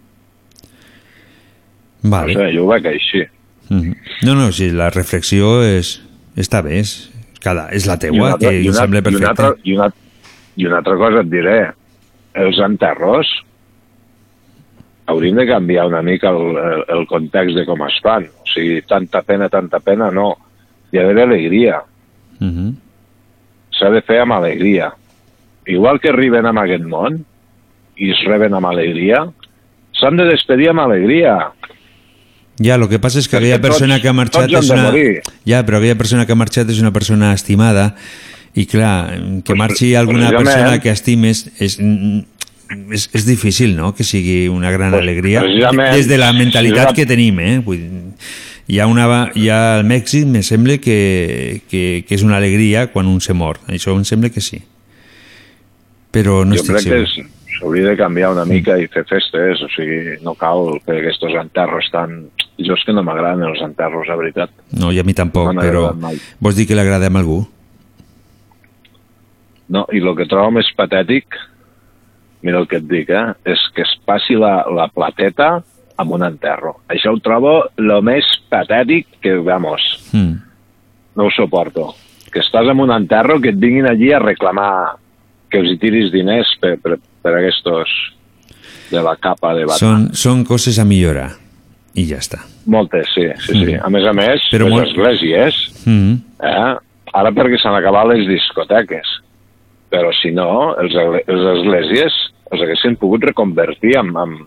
Vale. 2.04 2.34
No 2.34 2.40
sé, 2.40 2.56
jo 2.56 2.66
ho 2.66 2.68
veig 2.68 2.86
així. 2.86 3.24
Mhm. 3.70 3.96
No, 4.26 4.36
no, 4.36 4.52
si 4.52 4.70
la 4.72 4.90
reflexió 4.90 5.62
és, 5.64 6.02
està 6.36 6.62
bé, 6.66 6.80
és, 6.80 7.12
cada, 7.42 7.68
és 7.70 7.86
la 7.88 7.96
I 7.96 8.00
teua, 8.00 8.18
una 8.18 8.32
altra- 8.34 8.50
que 8.50 8.56
i 8.56 8.66
em 8.66 8.72
una- 8.72 8.80
sembla 8.82 9.00
i 9.12 9.16
una 9.16 9.30
altra- 9.30 9.56
I 9.64 9.74
una, 9.78 9.90
I 10.58 10.66
una 10.66 10.78
altra 10.78 10.96
cosa 10.98 11.22
et 11.22 11.30
diré. 11.30 11.60
Els 12.34 12.58
enterros 12.60 13.28
hauríem 15.08 15.36
de 15.38 15.48
canviar 15.48 15.88
una 15.88 16.02
mica 16.02 16.30
el, 16.30 16.58
el, 16.58 16.84
el 17.00 17.08
context 17.08 17.56
de 17.58 17.66
com 17.66 17.82
es 17.88 17.96
fan. 18.04 18.28
O 18.44 18.46
sigui, 18.54 18.82
tanta 18.88 19.22
pena, 19.26 19.50
tanta 19.50 19.80
pena, 19.80 20.12
no. 20.12 20.36
Hi 20.92 20.98
ha 21.00 21.04
d'haver 21.08 21.24
alegria. 21.28 21.82
Mhm. 22.40 22.76
S'ha 23.78 23.90
de 23.94 24.02
fer 24.02 24.20
amb 24.22 24.34
alegria. 24.34 24.92
Igual 25.70 26.00
que 26.02 26.10
arriben 26.10 26.46
amb 26.50 26.60
aquest 26.60 26.84
món 26.90 27.20
i 27.98 28.12
es 28.12 28.22
reben 28.26 28.54
amb 28.58 28.66
alegria, 28.70 29.24
s'han 30.00 30.18
de 30.18 30.26
despedir 30.26 30.70
amb 30.72 30.82
alegria. 30.86 31.36
Ja, 32.60 32.76
el 32.76 32.88
que 32.92 33.00
passa 33.00 33.20
és 33.20 33.28
que 33.28 33.38
Perquè 33.38 33.54
aquella 33.54 33.62
persona 33.62 33.96
tots- 33.96 34.02
que 34.04 34.10
ha 34.10 34.14
marxat 34.14 34.52
és 34.52 34.70
una... 34.70 34.92
Ja, 35.48 35.62
però 35.66 35.78
aquella 35.80 35.96
persona 35.98 36.26
que 36.26 36.34
ha 36.34 36.36
marxat 36.40 36.70
és 36.70 36.82
una 36.84 36.92
persona 36.92 37.34
estimada 37.34 37.96
i 38.56 38.66
clar, 38.66 39.14
que 39.46 39.54
Pues, 39.54 39.58
marxi 39.58 39.94
alguna 39.96 40.28
precisament. 40.30 40.46
persona 40.46 40.82
que 40.84 40.90
estimes 40.92 41.46
és... 41.60 41.80
mm, 41.80 42.20
és, 42.94 43.08
és 43.18 43.26
difícil, 43.26 43.76
no?, 43.78 43.94
que 43.96 44.04
sigui 44.04 44.48
una 44.52 44.70
gran 44.72 44.92
Pues, 44.92 45.02
alegria. 45.02 45.42
Des 45.96 46.08
de 46.08 46.18
la 46.20 46.34
mentalitat 46.34 46.92
que 46.94 47.06
tenim, 47.10 47.40
eh? 47.40 47.60
Vull 47.66 47.80
hi 48.70 48.78
ha, 48.78 48.86
una, 48.86 49.32
hi 49.34 49.48
ha 49.50 49.80
el 49.80 49.86
Mèxic, 49.90 50.28
me 50.30 50.44
sembla 50.46 50.76
que, 50.78 51.62
que, 51.72 52.04
que 52.06 52.14
és 52.14 52.22
una 52.22 52.38
alegria 52.38 52.92
quan 52.94 53.08
un 53.10 53.18
se 53.22 53.34
mor. 53.34 53.58
Això 53.66 53.96
em 53.98 54.04
sembla 54.06 54.30
que 54.30 54.42
sí. 54.46 54.60
Però 56.14 56.44
no 56.46 56.54
jo 56.58 56.62
estic 56.62 56.76
crec 56.76 56.84
que 56.84 56.90
segur. 56.90 57.08
és- 57.26 57.36
s'hauria 57.60 57.90
de 57.90 57.98
canviar 57.98 58.30
una 58.32 58.46
mica 58.46 58.78
i 58.80 58.86
fer 58.88 59.04
festes, 59.10 59.60
o 59.66 59.68
sigui, 59.74 60.20
no 60.24 60.32
cal 60.40 60.78
fer 60.86 61.00
aquests 61.02 61.26
enterros 61.42 61.90
tan... 61.92 62.14
Jo 62.60 62.76
és 62.76 62.84
que 62.84 62.94
no 62.94 63.04
m'agraden 63.08 63.46
els 63.48 63.62
enterros, 63.64 64.08
la 64.10 64.18
veritat. 64.20 64.52
No, 64.76 64.92
i 64.92 65.00
a 65.00 65.06
mi 65.08 65.14
tampoc, 65.16 65.54
No 65.56 65.62
però 65.64 65.84
vols 66.40 66.58
dir 66.58 66.68
que 66.68 66.76
li 66.76 66.84
agrada 66.84 67.08
a 67.08 67.20
algú? 67.20 67.46
No, 69.70 69.86
i 69.94 70.02
el 70.02 70.16
que 70.18 70.26
trobo 70.26 70.52
més 70.58 70.70
patètic, 70.76 71.38
mira 72.42 72.60
el 72.60 72.68
que 72.68 72.80
et 72.82 72.88
dic, 72.90 73.10
eh, 73.14 73.34
és 73.46 73.62
que 73.76 73.86
es 73.86 73.92
passi 74.06 74.36
la, 74.40 74.64
la 74.74 74.88
plateta 74.90 75.60
amb 76.00 76.16
un 76.16 76.24
enterro. 76.26 76.78
Això 76.90 77.14
ho 77.14 77.20
trobo 77.24 77.54
el 77.78 77.92
més 78.04 78.26
patètic 78.50 79.20
que, 79.22 79.36
vamos, 79.46 79.82
Mm. 80.14 80.36
no 81.16 81.26
ho 81.26 81.32
suporto. 81.32 81.94
Que 82.32 82.40
estàs 82.40 82.70
en 82.70 82.80
un 82.80 82.92
enterro 82.92 83.40
que 83.42 83.50
et 83.50 83.60
vinguin 83.60 83.88
allí 83.90 84.12
a 84.14 84.20
reclamar 84.20 84.96
que 85.50 85.60
els 85.60 85.72
hi 85.74 85.78
tiris 85.82 86.12
diners 86.12 86.48
per, 86.62 86.78
per, 86.80 86.98
per 87.22 87.34
aquestos 87.36 87.90
de 88.92 89.02
la 89.02 89.16
capa 89.18 89.54
de 89.54 89.66
bata. 89.66 89.80
Són, 89.82 90.10
són 90.14 90.44
coses 90.46 90.80
a 90.80 90.86
millorar. 90.86 91.32
I 91.96 92.06
ja 92.10 92.18
està. 92.22 92.40
Moltes, 92.70 93.08
sí, 93.16 93.26
sí, 93.46 93.54
sí. 93.54 93.74
Mm. 93.76 93.82
A 93.84 93.90
més 93.90 94.06
a 94.06 94.14
més, 94.14 94.42
Però 94.52 94.68
les 94.68 94.74
molt- 94.76 94.88
esglésies, 94.92 95.56
Mm. 95.86 96.14
eh, 96.44 96.76
ara 97.14 97.32
perquè 97.32 97.58
s'han 97.62 97.76
acabat 97.76 98.08
les 98.14 98.28
discoteques, 98.28 99.08
però 99.90 100.12
si 100.22 100.32
no, 100.32 100.76
els, 100.78 100.94
les 100.94 101.46
esglésies 101.58 102.14
els 102.52 102.62
haguessin 102.62 102.96
pogut 102.98 103.24
reconvertir 103.24 103.96
en, 103.98 104.10
en, 104.18 104.38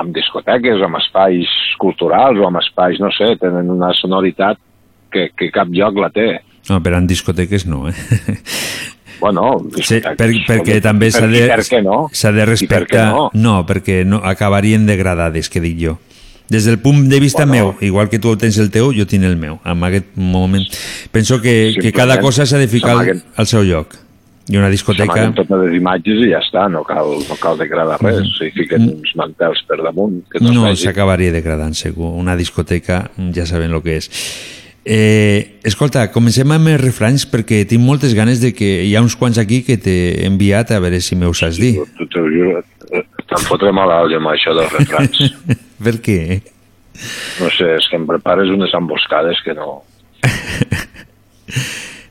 en 0.00 0.12
discoteques, 0.12 0.80
en 0.80 0.94
espais 0.96 1.48
culturals 1.78 2.38
o 2.40 2.48
en 2.48 2.56
espais, 2.56 3.00
no 3.00 3.10
sé, 3.12 3.36
tenen 3.40 3.68
una 3.70 3.92
sonoritat 3.92 4.58
que, 5.12 5.30
que 5.36 5.50
cap 5.50 5.68
lloc 5.68 5.96
la 6.00 6.08
té. 6.10 6.40
No, 6.70 6.78
però 6.84 6.96
en 7.00 7.06
discoteques 7.06 7.66
no, 7.66 7.88
eh? 7.88 7.94
Bueno, 9.20 9.58
sí, 9.84 9.98
per, 10.00 10.30
perquè 10.48 10.78
també 10.80 11.10
s'ha 11.12 11.26
de, 11.28 11.42
Per 11.44 11.82
no? 11.84 12.06
de 12.08 12.16
I 12.16 12.32
per 12.32 12.46
respectar... 12.48 13.02
no? 13.12 13.26
no, 13.34 13.66
perquè 13.68 13.98
no, 14.08 14.22
acabarien 14.24 14.86
degradades, 14.88 15.50
que 15.52 15.60
dic 15.60 15.76
jo. 15.76 15.98
Des 16.50 16.66
del 16.66 16.80
punt 16.82 17.08
de 17.08 17.20
vista 17.22 17.46
Bueno. 17.46 17.76
meu, 17.78 17.86
igual 17.86 18.08
que 18.10 18.18
tu 18.18 18.34
tens 18.36 18.58
el 18.58 18.72
teu, 18.74 18.90
jo 18.92 19.06
tinc 19.06 19.24
el 19.24 19.36
meu. 19.38 19.60
En 19.64 19.82
aquest 19.86 20.16
moment 20.16 20.66
penso 21.12 21.40
que, 21.40 21.76
que 21.80 21.92
cada 21.92 22.18
cosa 22.20 22.44
s'ha 22.44 22.58
de 22.58 22.66
ficar 22.66 22.98
al, 22.98 23.22
al 23.36 23.46
seu 23.46 23.62
lloc. 23.62 23.94
I 24.50 24.58
una 24.58 24.68
discoteca... 24.68 25.12
S'amaguen 25.12 25.34
totes 25.36 25.60
les 25.62 25.76
imatges 25.78 26.24
i 26.26 26.32
ja 26.32 26.40
està, 26.42 26.64
no 26.72 26.82
cal, 26.82 27.12
no 27.28 27.36
cal 27.38 27.58
degradar 27.60 28.00
res. 28.02 28.24
Mm. 28.24 28.32
Si 28.34 28.50
fiquen 28.56 28.88
uns 28.96 29.12
mantels 29.14 29.62
per 29.68 29.78
damunt, 29.78 30.24
que 30.32 30.42
no, 30.42 30.50
No, 30.56 30.72
s'acabaria 30.74 31.30
degradant, 31.30 31.76
segur. 31.78 32.10
Una 32.18 32.34
discoteca, 32.34 33.04
ja 33.36 33.46
sabem 33.46 33.70
el 33.70 33.84
que 33.84 34.00
és. 34.00 34.10
Eh, 34.82 35.60
escolta, 35.62 36.08
comencem 36.10 36.50
amb 36.50 36.72
els 36.72 36.80
refranys 36.80 37.28
perquè 37.30 37.62
tinc 37.68 37.84
moltes 37.84 38.14
ganes 38.16 38.40
de 38.42 38.50
que 38.56 38.80
hi 38.88 38.96
ha 38.96 39.04
uns 39.04 39.14
quants 39.14 39.38
aquí 39.38 39.60
que 39.62 39.76
t'he 39.78 40.24
enviat 40.26 40.72
a 40.72 40.80
veure 40.82 40.98
si 41.04 41.14
me'l 41.20 41.36
saps 41.36 41.60
dir. 41.60 41.76
Tu 41.98 42.08
t'ho 42.10 42.24
juro, 42.32 42.64
te'n 42.90 43.44
fotré 43.46 43.70
mal 43.76 43.92
al 43.92 44.16
amb 44.18 44.32
això 44.32 44.56
dels 44.56 44.72
refrans. 44.80 45.20
per 45.82 45.98
què? 46.04 46.20
No 47.40 47.48
sé, 47.54 47.76
és 47.78 47.88
que 47.90 47.98
em 47.98 48.06
prepares 48.08 48.50
unes 48.52 48.74
emboscades 48.76 49.40
que 49.46 49.56
no... 49.56 49.80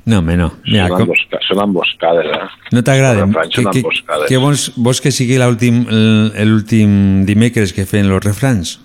No, 0.10 0.24
home, 0.24 0.34
no. 0.40 0.48
Mira, 0.66 0.88
són, 0.88 0.96
com, 0.96 1.04
embosca, 1.06 1.40
són 1.46 1.60
emboscades, 1.62 2.30
eh? 2.34 2.70
no 2.74 2.82
t'agraden? 2.82 3.34
Que, 3.54 3.62
que, 3.76 3.84
que 4.32 4.40
vols, 4.42 4.72
vols 4.74 5.04
que 5.06 5.12
sigui 5.14 5.38
l'últim 5.38 6.96
dimecres 7.28 7.76
que 7.78 7.86
feien 7.86 8.10
els 8.10 8.26
refrans? 8.26 8.80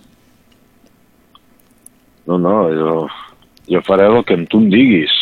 No, 2.28 2.36
no, 2.36 2.54
jo, 2.76 2.98
jo 3.72 3.82
faré 3.86 4.10
el 4.10 4.20
que 4.28 4.36
tu 4.50 4.60
em 4.60 4.68
diguis. 4.72 5.16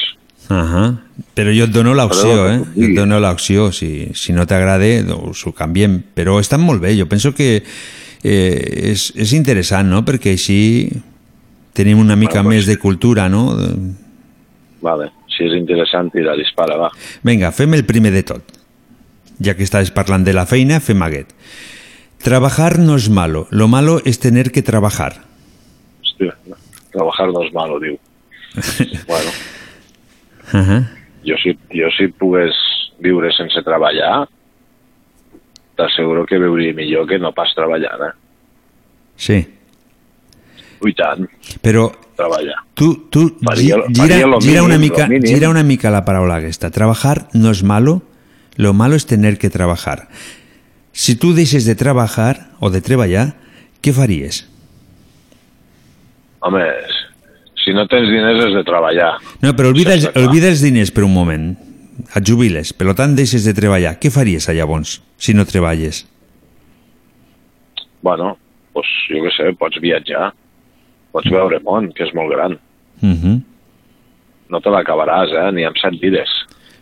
Uh 0.51 0.91
Però 1.37 1.53
jo 1.55 1.65
et 1.65 1.73
dono 1.73 1.95
l'opció, 1.95 2.49
eh? 2.51 2.59
Jo 2.75 2.89
et 2.89 2.97
dono 2.97 3.19
l'opció. 3.23 3.71
Si, 3.73 4.11
si 4.19 4.35
no 4.37 4.45
t'agrada, 4.49 4.89
doncs 5.07 5.47
ho 5.47 5.53
canviem. 5.57 6.01
Però 6.17 6.39
estan 6.43 6.61
molt 6.61 6.83
bé. 6.83 6.93
Jo 6.99 7.07
penso 7.09 7.33
que 7.33 7.63
eh, 8.23 8.91
és, 8.93 9.13
és 9.17 9.33
interessant, 9.33 9.89
no? 9.89 10.03
Perquè 10.05 10.33
així 10.37 10.89
tenim 11.75 11.99
una 11.99 12.17
mica 12.17 12.43
Bueno, 12.43 12.49
pues- 12.51 12.57
més 12.57 12.67
de 12.67 12.79
cultura, 12.79 13.29
no? 13.29 13.57
Vale, 14.83 15.11
si 15.31 15.45
és 15.45 15.53
interessant, 15.55 16.11
tira, 16.13 16.35
dispara, 16.37 16.77
va. 16.77 16.91
Vinga, 17.23 17.53
fem 17.53 17.75
el 17.75 17.85
primer 17.85 18.13
de 18.13 18.23
tot. 18.23 18.43
Ja 19.43 19.55
que 19.55 19.65
estàs 19.65 19.91
parlant 19.95 20.25
de 20.25 20.33
la 20.35 20.47
feina, 20.47 20.81
fem 20.81 21.01
aquest. 21.03 21.31
Trabajar 22.23 22.79
no 22.79 22.97
es 22.97 23.09
malo, 23.11 23.47
lo 23.51 23.67
malo 23.69 24.01
es 24.05 24.19
tener 24.21 24.51
que 24.53 24.63
trabajar. 24.63 25.17
Hòstia, 26.03 26.37
trabajar 26.93 27.29
no 27.33 27.43
és 27.43 27.53
malo, 27.55 27.81
diu. 27.81 27.99
bueno, 29.09 29.31
Uh 30.53 30.59
-huh. 30.61 30.85
jo 31.25 31.37
si, 31.43 31.57
jo 31.73 31.89
si 31.97 32.09
pogués 32.09 32.53
viure 33.01 33.31
sense 33.33 33.63
treballar, 33.63 34.29
t'asseguro 35.83 36.23
que 36.27 36.39
viuria 36.39 36.73
millor 36.79 37.09
que 37.11 37.19
no 37.19 37.33
pas 37.35 37.51
treballant, 37.59 38.07
eh? 38.09 38.13
Sí, 39.17 39.41
I 40.87 40.95
tant, 40.99 41.27
però 41.63 41.89
treballar. 42.17 42.57
tu, 42.75 43.09
tu 43.11 43.37
Faria- 43.45 43.77
gi- 43.87 43.95
faria 43.99 44.17
gira, 44.17 44.41
gira, 44.41 44.63
una 44.63 44.79
mínim, 44.79 44.91
mica, 44.93 45.07
mínim. 45.09 45.27
gira 45.29 45.51
una 45.51 45.63
mica 45.63 45.91
la 45.91 46.05
paraula 46.05 46.37
aquesta. 46.41 46.71
Trabajar 46.71 47.29
no 47.35 47.51
es 47.51 47.63
malo, 47.63 48.03
lo 48.57 48.73
malo 48.75 48.97
es 48.97 49.07
tener 49.07 49.39
que 49.39 49.51
trabajar. 49.51 50.09
Si 50.93 51.15
tu 51.17 51.33
deixes 51.35 51.65
de 51.65 51.75
trabajar 51.75 52.51
o 52.61 52.69
de 52.71 52.81
treballar, 52.83 53.35
què 53.81 53.93
faries? 53.97 54.43
Home, 56.41 56.65
si 57.65 57.73
no 57.73 57.87
tens 57.87 58.11
diners 58.11 58.45
has 58.45 58.55
de 58.59 58.65
treballar. 58.67 59.13
No, 59.41 59.55
però 59.55 59.71
olvida, 59.71 59.95
els, 59.95 60.09
olvida 60.19 60.49
els 60.51 60.61
diners 60.61 60.91
per 60.91 61.05
un 61.07 61.15
moment. 61.15 61.53
Et 62.17 62.25
jubiles, 62.27 62.73
per 62.73 62.95
tant 62.99 63.15
deixes 63.17 63.45
de 63.45 63.55
treballar. 63.57 63.97
Què 64.01 64.11
faries 64.13 64.49
llavors, 64.53 65.01
si 65.21 65.35
no 65.37 65.45
treballes? 65.49 66.05
Bueno, 68.03 68.37
doncs 68.75 68.93
jo 69.11 69.23
què 69.23 69.33
sé, 69.37 69.51
pots 69.59 69.81
viatjar, 69.83 70.33
pots 71.13 71.31
veure 71.31 71.61
món, 71.65 71.91
que 71.95 72.07
és 72.07 72.15
molt 72.17 72.33
gran. 72.33 72.57
Uh 73.03 73.11
-huh. 73.11 73.37
No 74.49 74.61
te 74.61 74.71
l'acabaràs, 74.71 75.31
eh, 75.33 75.53
ni 75.53 75.65
amb 75.65 75.77
set 75.77 76.01
vides. 76.01 76.31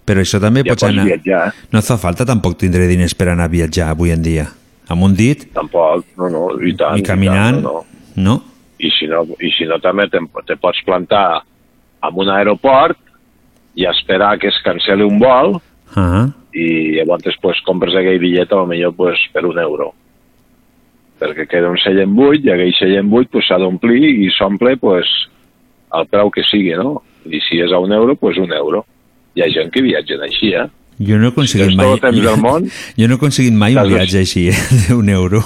Però 0.06 0.20
això 0.20 0.40
també 0.40 0.62
Ja 0.64 0.72
pots 0.72 0.82
pots 0.82 0.92
anar... 0.92 1.04
viatjar, 1.04 1.48
eh? 1.48 1.52
No 1.72 1.82
fa 1.82 1.96
falta 1.96 2.24
tampoc 2.24 2.56
tindre 2.58 2.86
diners 2.86 3.14
per 3.14 3.28
anar 3.28 3.44
a 3.44 3.48
viatjar 3.48 3.90
avui 3.90 4.10
en 4.10 4.22
dia. 4.22 4.46
Amb 4.88 5.02
un 5.02 5.14
dit 5.14 5.52
Tampoc, 5.54 6.04
no, 6.18 6.28
no, 6.28 6.60
i 6.66 6.74
tant. 6.74 6.98
i 6.98 7.02
caminant, 7.02 7.60
I, 7.60 7.62
tant, 7.62 7.62
no, 7.62 7.84
no. 8.16 8.22
no? 8.22 8.42
I, 8.78 8.90
si 8.90 9.06
no, 9.06 9.22
I 9.38 9.50
si 9.50 9.64
no 9.64 9.78
també 9.78 10.08
te, 10.08 10.18
te 10.46 10.56
pots 10.56 10.82
plantar 10.82 11.42
en 12.02 12.10
un 12.14 12.28
aeroport 12.28 12.98
i 13.74 13.86
esperar 13.86 14.38
que 14.38 14.48
es 14.48 14.58
canceli 14.64 15.02
un 15.02 15.18
vol 15.18 15.60
Uh 15.90 15.96
-huh. 16.02 16.32
i 16.54 16.92
llavors 16.96 17.36
pues, 17.42 17.60
compres 17.66 17.94
aquell 17.96 18.20
bitllet 18.20 18.52
a 18.52 18.56
lo 18.56 18.66
millor 18.66 18.94
pues, 18.94 19.18
per 19.32 19.44
un 19.44 19.58
euro 19.58 19.92
perquè 21.20 21.46
queda 21.48 21.68
un 21.68 21.76
seient 21.78 22.14
buit 22.14 22.44
i 22.44 22.50
aquell 22.50 22.72
seient 22.78 23.08
buit 23.10 23.28
pues, 23.30 23.46
s'ha 23.48 23.58
d'omplir 23.58 24.04
i 24.24 24.30
s'omple 24.30 24.76
pues, 24.76 25.06
el 25.92 26.06
preu 26.06 26.30
que 26.30 26.42
sigui 26.44 26.74
no? 26.78 27.02
i 27.26 27.40
si 27.40 27.58
és 27.60 27.72
a 27.72 27.78
un 27.78 27.92
euro, 27.92 28.14
pues 28.16 28.38
un 28.38 28.52
euro 28.52 28.84
hi 29.34 29.42
ha 29.42 29.50
gent 29.52 29.70
que 29.72 29.82
viatgen 29.82 30.22
així 30.22 30.54
eh? 30.54 30.68
Jo 31.00 31.16
no 31.18 31.26
he 31.26 31.28
aconseguit 31.28 31.66
tens 31.68 31.76
mai... 31.76 31.98
temps 31.98 32.22
del 32.22 32.36
món, 32.40 32.64
jo 32.98 33.06
no 33.08 33.14
he 33.14 33.16
aconseguit 33.16 33.52
mai 33.52 33.74
un 33.76 33.88
viatge 33.88 34.18
així, 34.18 34.48
eh, 34.48 34.56
d'un 34.88 35.08
euro. 35.08 35.42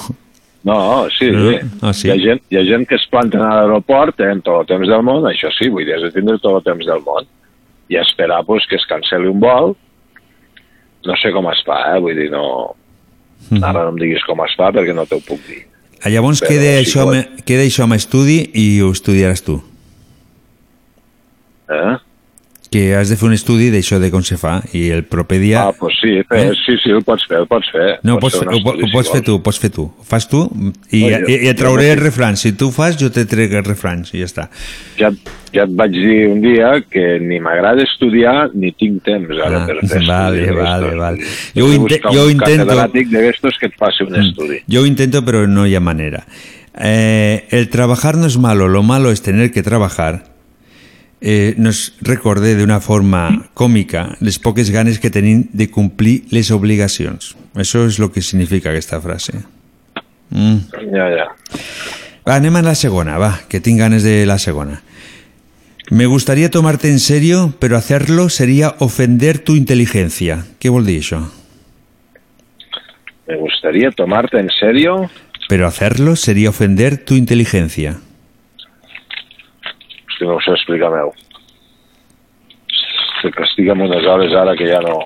no, 0.65 1.09
sí, 1.19 1.31
No? 1.31 1.51
sí. 1.51 1.59
Ah, 1.83 1.93
sí? 1.93 2.09
Hi, 2.09 2.13
ha 2.13 2.17
gent, 2.19 2.41
hi 2.51 2.57
ha 2.59 2.65
gent 2.65 2.87
que 2.89 2.95
es 2.97 3.07
planten 3.11 3.41
a 3.41 3.55
l'aeroport 3.55 4.21
en 4.21 4.43
tot 4.43 4.61
el 4.61 4.67
temps 4.67 4.89
del 4.89 5.03
món, 5.03 5.25
això 5.25 5.51
sí, 5.59 5.69
vull 5.69 5.85
dir, 5.85 5.95
has 5.95 6.03
de 6.03 6.11
tindre 6.13 6.39
tot 6.39 6.57
el 6.57 6.63
temps 6.73 6.87
del 6.87 7.01
món 7.07 7.25
i 7.93 7.97
esperar 8.01 8.45
pues, 8.47 8.65
que 8.71 8.77
es 8.77 8.87
canceli 8.89 9.29
un 9.29 9.41
vol 9.41 9.75
no 11.05 11.17
sé 11.21 11.31
com 11.33 11.45
es 11.51 11.61
fa, 11.67 11.83
eh? 11.95 12.01
vull 12.01 12.17
dir, 12.17 12.31
no... 12.33 12.75
Mhm. 13.51 13.61
Ara 13.63 13.83
no 13.85 13.91
em 13.93 13.99
diguis 14.01 14.23
com 14.25 14.41
es 14.41 14.55
fa 14.57 14.71
perquè 14.73 14.95
no 14.97 15.05
t'ho 15.05 15.19
puc 15.21 15.41
dir. 15.45 15.67
Ah, 16.01 16.09
Llavors 16.09 16.41
Però 16.41 16.49
queda, 16.49 16.71
sí 16.79 16.87
això, 16.87 17.05
me- 17.11 17.43
queda 17.45 17.67
això 17.67 17.85
amb 17.85 17.93
estudi 17.99 18.39
i 18.57 18.81
ho 18.81 18.89
estudiaràs 18.95 19.43
tu. 19.45 19.59
Eh? 21.69 21.95
Que 22.75 22.97
has 22.99 23.07
de 23.13 23.15
fer 23.15 23.29
un 23.29 23.35
estudi 23.37 23.69
d'això 23.71 24.01
de 24.03 24.09
com 24.11 24.23
se 24.27 24.35
fa 24.41 24.57
i 24.75 24.89
el 24.91 25.05
proper 25.07 25.37
dia... 25.39 25.61
Ah, 25.69 25.75
pues 25.79 25.95
sí, 26.03 26.17
fe, 26.27 26.41
Eh? 26.49 26.55
sí, 26.59 26.75
sí, 26.83 26.91
ho 26.91 26.99
pots 27.07 27.23
fer, 27.31 27.39
ho 27.45 27.47
pots 27.47 27.69
fer. 27.71 28.01
No, 28.03 28.17
ho 28.17 28.19
pots, 28.19 28.35
fer 28.41 28.49
fer, 28.49 28.57
ho, 28.59 28.73
ho 28.75 28.89
pots 28.91 29.07
si 29.07 29.13
fer 29.15 29.21
tu, 29.29 29.37
ho 29.39 29.43
pots 29.47 29.61
fer 29.63 29.71
tu. 29.77 29.85
Ho 29.95 30.07
fas 30.09 30.27
tu 30.27 30.41
i, 30.91 31.05
No, 31.05 31.13
jo- 31.13 31.29
i, 31.31 31.37
i 31.37 31.37
et 31.53 31.55
jo 31.55 31.61
trauré 31.61 31.93
els 31.93 32.03
refrans. 32.03 32.43
Si 32.43 32.51
tu 32.59 32.73
ho 32.73 32.75
fas, 32.75 32.99
jo 32.99 33.13
te 33.15 33.23
trec 33.31 33.55
els 33.61 33.69
refrans 33.69 34.11
i 34.11 34.25
ja 34.25 34.27
està. 34.27 34.49
Ja, 34.99 35.13
ja 35.55 35.69
et 35.69 35.77
vaig 35.79 35.95
dir 35.95 36.19
un 36.33 36.43
dia 36.43 36.73
que 36.91 37.07
ni 37.23 37.39
m'agrada 37.39 37.87
estudiar 37.87 38.51
ni 38.59 38.73
tinc 38.75 39.05
temps 39.07 39.31
ara 39.39 39.63
Ah, 39.63 39.67
per 39.71 39.79
fer 39.87 40.03
vale, 40.11 40.43
estudis 40.43 40.59
vale, 40.65 40.93
vale. 41.05 41.33
Jo, 41.55 41.71
inte, 41.79 42.01
jo 42.11 42.27
un 42.27 42.35
intento... 42.35 42.67
catedràtic 42.67 43.15
d'aquestos 43.15 43.63
que 43.63 43.71
et 43.71 43.79
faci 43.79 44.03
un 44.09 44.19
estudi. 44.19 44.63
Yo 44.67 44.83
intento, 44.85 45.23
pero 45.25 45.47
no 45.47 45.63
hay 45.63 45.79
manera. 45.79 46.27
Eh, 46.77 47.47
el 47.51 47.69
trabajar 47.71 48.17
no 48.17 48.27
es 48.27 48.37
malo, 48.37 48.67
lo 48.67 48.83
malo 48.83 49.13
es 49.13 49.23
tener 49.23 49.53
que 49.53 49.63
trabajar. 49.63 50.34
Eh, 51.25 51.55
nos 51.57 51.97
recorde 52.05 52.53
d'una 52.55 52.83
forma 52.85 53.49
còmica 53.57 54.19
les 54.21 54.37
poques 54.39 54.69
ganes 54.71 55.01
que 55.01 55.11
tenim 55.11 55.47
de 55.57 55.71
complir 55.73 56.29
les 56.31 56.53
obligacions. 56.53 57.33
Això 57.57 57.87
és 57.89 57.97
el 57.99 58.13
que 58.13 58.21
significa 58.21 58.71
aquesta 58.71 59.01
frase. 59.01 59.41
Mm. 60.29 60.85
Ja, 60.93 61.09
ja. 61.09 61.27
Va, 62.29 62.37
anem 62.37 62.61
a 62.61 62.63
la 62.67 62.77
segona, 62.77 63.17
va, 63.17 63.39
que 63.49 63.63
tinc 63.65 63.81
ganes 63.81 64.05
de 64.05 64.27
la 64.29 64.37
segona. 64.39 64.83
Me 65.91 66.07
gustaría 66.07 66.51
tomarte 66.51 66.89
en 66.89 67.01
serio, 67.01 67.55
pero 67.59 67.77
hacerlo 67.77 68.29
sería 68.29 68.75
ofender 68.79 69.39
tu 69.39 69.57
inteligencia. 69.57 70.45
¿Qué 70.61 70.69
vol 70.69 70.85
dir 70.85 71.01
això? 71.01 71.25
Me 73.27 73.37
gustaría 73.37 73.91
tomarte 73.91 74.41
en 74.41 74.51
serio. 74.61 75.11
Pero 75.49 75.67
hacerlo 75.67 76.17
sería 76.17 76.51
ofender 76.51 76.99
tu 76.99 77.15
inteligencia. 77.15 78.01
Hosti, 80.15 80.27
no 80.27 80.37
ho 80.37 80.41
sé, 80.41 80.53
explica-m'ho. 80.55 81.11
Se 83.21 83.31
que 83.35 83.43
estic 83.43 83.71
amb 83.73 83.83
unes 83.83 84.07
hores 84.07 84.35
ara 84.39 84.55
que 84.55 84.69
ja 84.69 84.81
no... 84.85 85.01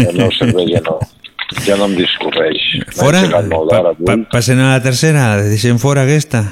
El 0.00 0.16
meu 0.16 0.30
cervell 0.32 0.70
ja 0.70 0.80
no, 0.86 0.96
ja 1.66 1.76
no 1.76 1.90
em 1.90 1.96
discorreix. 1.98 2.62
Fora? 2.96 3.20
Pa, 3.28 3.80
avui. 3.92 4.24
passen 4.32 4.62
a 4.62 4.70
la 4.72 4.82
tercera, 4.82 5.26
deixem 5.44 5.80
fora 5.82 6.06
aquesta. 6.06 6.44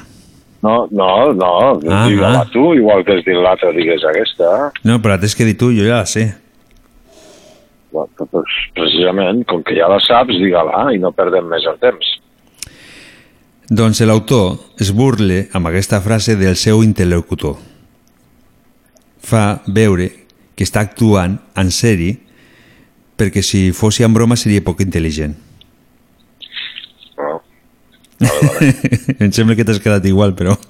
No, 0.65 0.87
no, 0.91 1.33
no, 1.37 1.53
Ah, 1.93 2.07
digue-la 2.09 2.41
ah. 2.43 2.47
tu, 2.53 2.73
igual 2.77 3.05
que 3.05 3.19
has 3.19 3.25
dit 3.25 3.37
l'altre, 3.37 3.73
digues 3.77 4.05
aquesta. 4.05 4.71
No, 4.85 5.01
però 5.05 5.19
tens 5.21 5.37
que 5.37 5.45
dir 5.49 5.57
tu, 5.61 5.71
jo 5.77 5.85
ja 5.85 6.03
la 6.03 6.09
sé. 6.09 6.27
Bueno, 7.93 8.27
doncs, 8.33 8.55
precisament, 8.75 9.45
com 9.49 9.63
que 9.65 9.77
ja 9.77 9.89
la 9.89 10.01
saps, 10.03 10.35
digue-la 10.41 10.89
i 10.93 11.01
no 11.01 11.13
perdem 11.17 11.47
més 11.49 11.69
el 11.69 11.79
temps. 11.81 12.17
Doncs 13.71 14.03
l'autor 14.05 14.59
es 14.81 14.91
burle 14.93 15.47
amb 15.57 15.71
aquesta 15.71 16.01
frase 16.05 16.35
del 16.37 16.57
seu 16.61 16.83
interlocutor. 16.85 17.55
Fa 19.25 19.63
veure 19.67 20.11
que 20.55 20.67
està 20.67 20.85
actuant 20.85 21.39
en 21.59 21.71
seri 21.75 22.13
perquè 23.19 23.43
si 23.47 23.69
fos 23.73 24.01
en 24.03 24.15
broma 24.15 24.37
seria 24.37 24.63
poc 24.65 24.83
intel·ligent. 24.85 25.35
No. 27.19 27.41
em 29.23 29.33
sembla 29.33 29.57
que 29.57 29.65
t'has 29.67 29.81
quedat 29.83 30.05
igual, 30.11 30.35
però... 30.39 30.57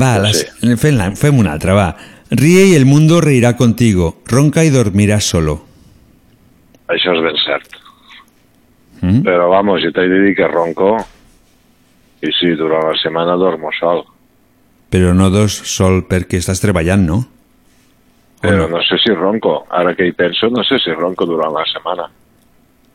va, 0.00 0.14
No 0.16 0.22
les, 0.24 0.44
sé. 0.44 0.76
fem, 0.80 1.00
fem 1.18 1.38
una 1.42 1.52
altra, 1.54 1.74
va. 1.76 1.88
Ríe 2.30 2.66
y 2.66 2.74
el 2.74 2.86
mundo 2.86 3.20
reirá 3.20 3.56
contigo. 3.56 4.22
Ronca 4.26 4.64
y 4.64 4.70
dormirás 4.70 5.24
solo. 5.24 5.64
Això 6.88 7.12
és 7.14 7.22
ben 7.24 7.36
cert. 7.44 7.76
Mm? 9.00 9.20
Però, 9.26 9.48
vamos, 9.52 9.82
jo 9.84 9.92
t'he 9.92 10.06
de 10.08 10.20
dir 10.24 10.34
que 10.36 10.48
ronco 10.48 10.96
i 12.24 12.32
sí, 12.32 12.54
durant 12.56 12.86
la 12.88 12.96
setmana 13.00 13.36
dormo 13.40 13.70
sol. 13.78 14.04
Però 14.94 15.10
no 15.16 15.26
dos 15.34 15.56
sol 15.66 16.04
perquè 16.06 16.38
estàs 16.38 16.60
treballant, 16.62 17.02
no? 17.08 17.16
Però 18.44 18.68
no 18.70 18.78
sé 18.86 18.98
si 19.02 19.10
ronco. 19.16 19.64
Ara 19.74 19.94
que 19.98 20.06
hi 20.06 20.12
penso, 20.14 20.46
no 20.54 20.62
sé 20.62 20.78
si 20.78 20.92
ronco 20.94 21.26
durant 21.26 21.50
la 21.56 21.64
setmana. 21.66 22.06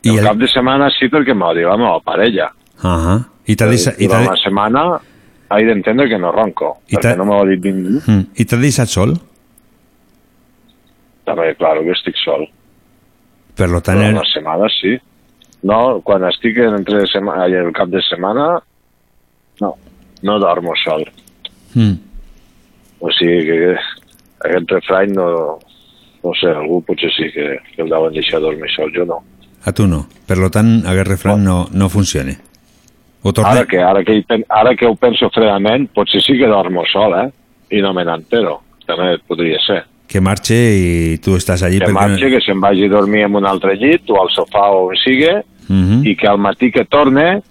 I 0.06 0.14
el, 0.14 0.18
el- 0.22 0.24
cap 0.30 0.38
de 0.40 0.48
setmana 0.48 0.88
sí 0.96 1.10
perquè 1.12 1.34
m'ho 1.36 1.50
diu 1.58 1.68
la 1.68 1.76
meva 1.76 1.98
parella. 2.06 2.48
Ahà. 2.80 3.18
I 3.50 3.56
t'ha 3.58 3.66
deixat, 3.68 3.98
i 4.00 4.06
t'ha 4.08 4.20
Durant 4.22 4.30
la 4.30 4.38
setmana 4.40 4.84
he 5.50 5.64
d'entendre 5.66 6.06
que 6.08 6.18
no 6.22 6.30
ronco, 6.32 6.76
I 6.88 6.96
perquè 6.96 7.16
no 7.18 7.26
m'ho 7.28 7.40
ha 7.42 7.46
dit 7.50 7.64
ningú. 7.66 7.98
Mm. 8.06 8.24
I 8.38 8.46
t'ha 8.48 8.56
deixat 8.62 8.88
sol? 8.88 9.16
També, 11.28 11.52
claro, 11.58 11.82
que 11.84 11.92
estic 11.94 12.16
sol. 12.24 12.46
Per 13.58 13.68
lo 13.68 13.80
tant, 13.84 13.98
Durant 14.00 14.16
la 14.22 14.26
setmana 14.32 14.68
sí. 14.80 14.96
No, 15.68 16.00
quan 16.06 16.24
estic 16.30 16.56
entre 16.64 17.02
sema, 17.10 17.36
ai, 17.44 17.52
el 17.60 17.74
cap 17.76 17.90
de 17.92 18.00
setmana, 18.06 18.46
no, 19.60 19.74
no 20.24 20.38
dormo 20.40 20.72
sol. 20.80 21.04
Mm. 21.74 21.96
O 23.00 23.08
sigui 23.16 23.46
que 23.46 23.58
aquest 24.44 24.70
refrany 24.74 25.14
no, 25.16 25.58
no 26.24 26.32
sé, 26.36 26.50
algú 26.52 26.82
potser 26.84 27.08
sí 27.14 27.30
que, 27.32 27.46
que 27.74 27.82
el 27.82 27.88
deuen 27.88 28.12
deixar 28.12 28.40
dormir 28.40 28.68
sol, 28.74 28.92
jo 28.92 29.06
no. 29.08 29.22
a 29.64 29.72
tu 29.72 29.86
no. 29.86 30.06
Per 30.26 30.36
lo 30.38 30.50
tant, 30.52 30.82
aquest 30.86 31.08
refrany 31.08 31.44
no, 31.44 31.66
no 31.72 31.88
funciona. 31.88 32.34
Ho 33.22 33.32
torna... 33.32 33.50
Ara 33.52 33.66
que, 33.68 33.78
ara, 33.84 34.02
que 34.04 34.18
pen, 34.28 34.44
ara 34.48 34.74
que 34.76 34.86
ho 34.88 34.94
penso 34.96 35.28
fredament, 35.32 35.88
potser 35.96 36.22
sí 36.24 36.38
que 36.38 36.48
dormo 36.48 36.84
sol, 36.88 37.16
eh? 37.20 37.28
I 37.76 37.82
no 37.84 37.92
me 37.94 38.04
n'entero. 38.04 38.58
També 38.88 39.18
podria 39.28 39.58
ser. 39.66 39.82
Que 40.10 40.20
marxe 40.24 40.56
i 40.56 41.18
tu 41.22 41.36
estàs 41.38 41.62
allí 41.62 41.78
Que 41.78 41.92
marxi, 41.94 42.30
que 42.32 42.40
se'n 42.42 42.60
vagi 42.60 42.88
a 42.88 42.92
dormir 42.92 43.26
en 43.28 43.36
un 43.36 43.46
altre 43.46 43.76
llit 43.78 44.08
o 44.10 44.16
al 44.20 44.32
sofà 44.34 44.64
o 44.74 44.88
on 44.88 44.96
sigui, 45.04 45.30
Mhm. 45.70 46.00
i 46.04 46.16
que 46.16 46.26
al 46.26 46.38
matí 46.38 46.72
que 46.72 46.84
torne, 46.84 47.42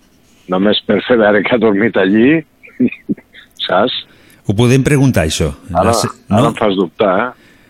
només 0.52 0.82
per 0.86 1.00
fer 1.08 1.16
veure 1.18 1.42
que 1.42 1.56
ha 1.56 1.58
dormit 1.62 1.96
allí, 1.98 2.44
saps? 3.70 3.94
Ho 4.50 4.56
podem 4.58 4.82
preguntar, 4.84 5.28
això. 5.30 5.52
Ara, 5.70 5.92
La 5.92 5.94
se- 5.94 6.10
ara 6.30 6.48
em 6.50 6.56
fas 6.58 6.74
dubtar, 6.76 7.14
eh? 7.20 7.30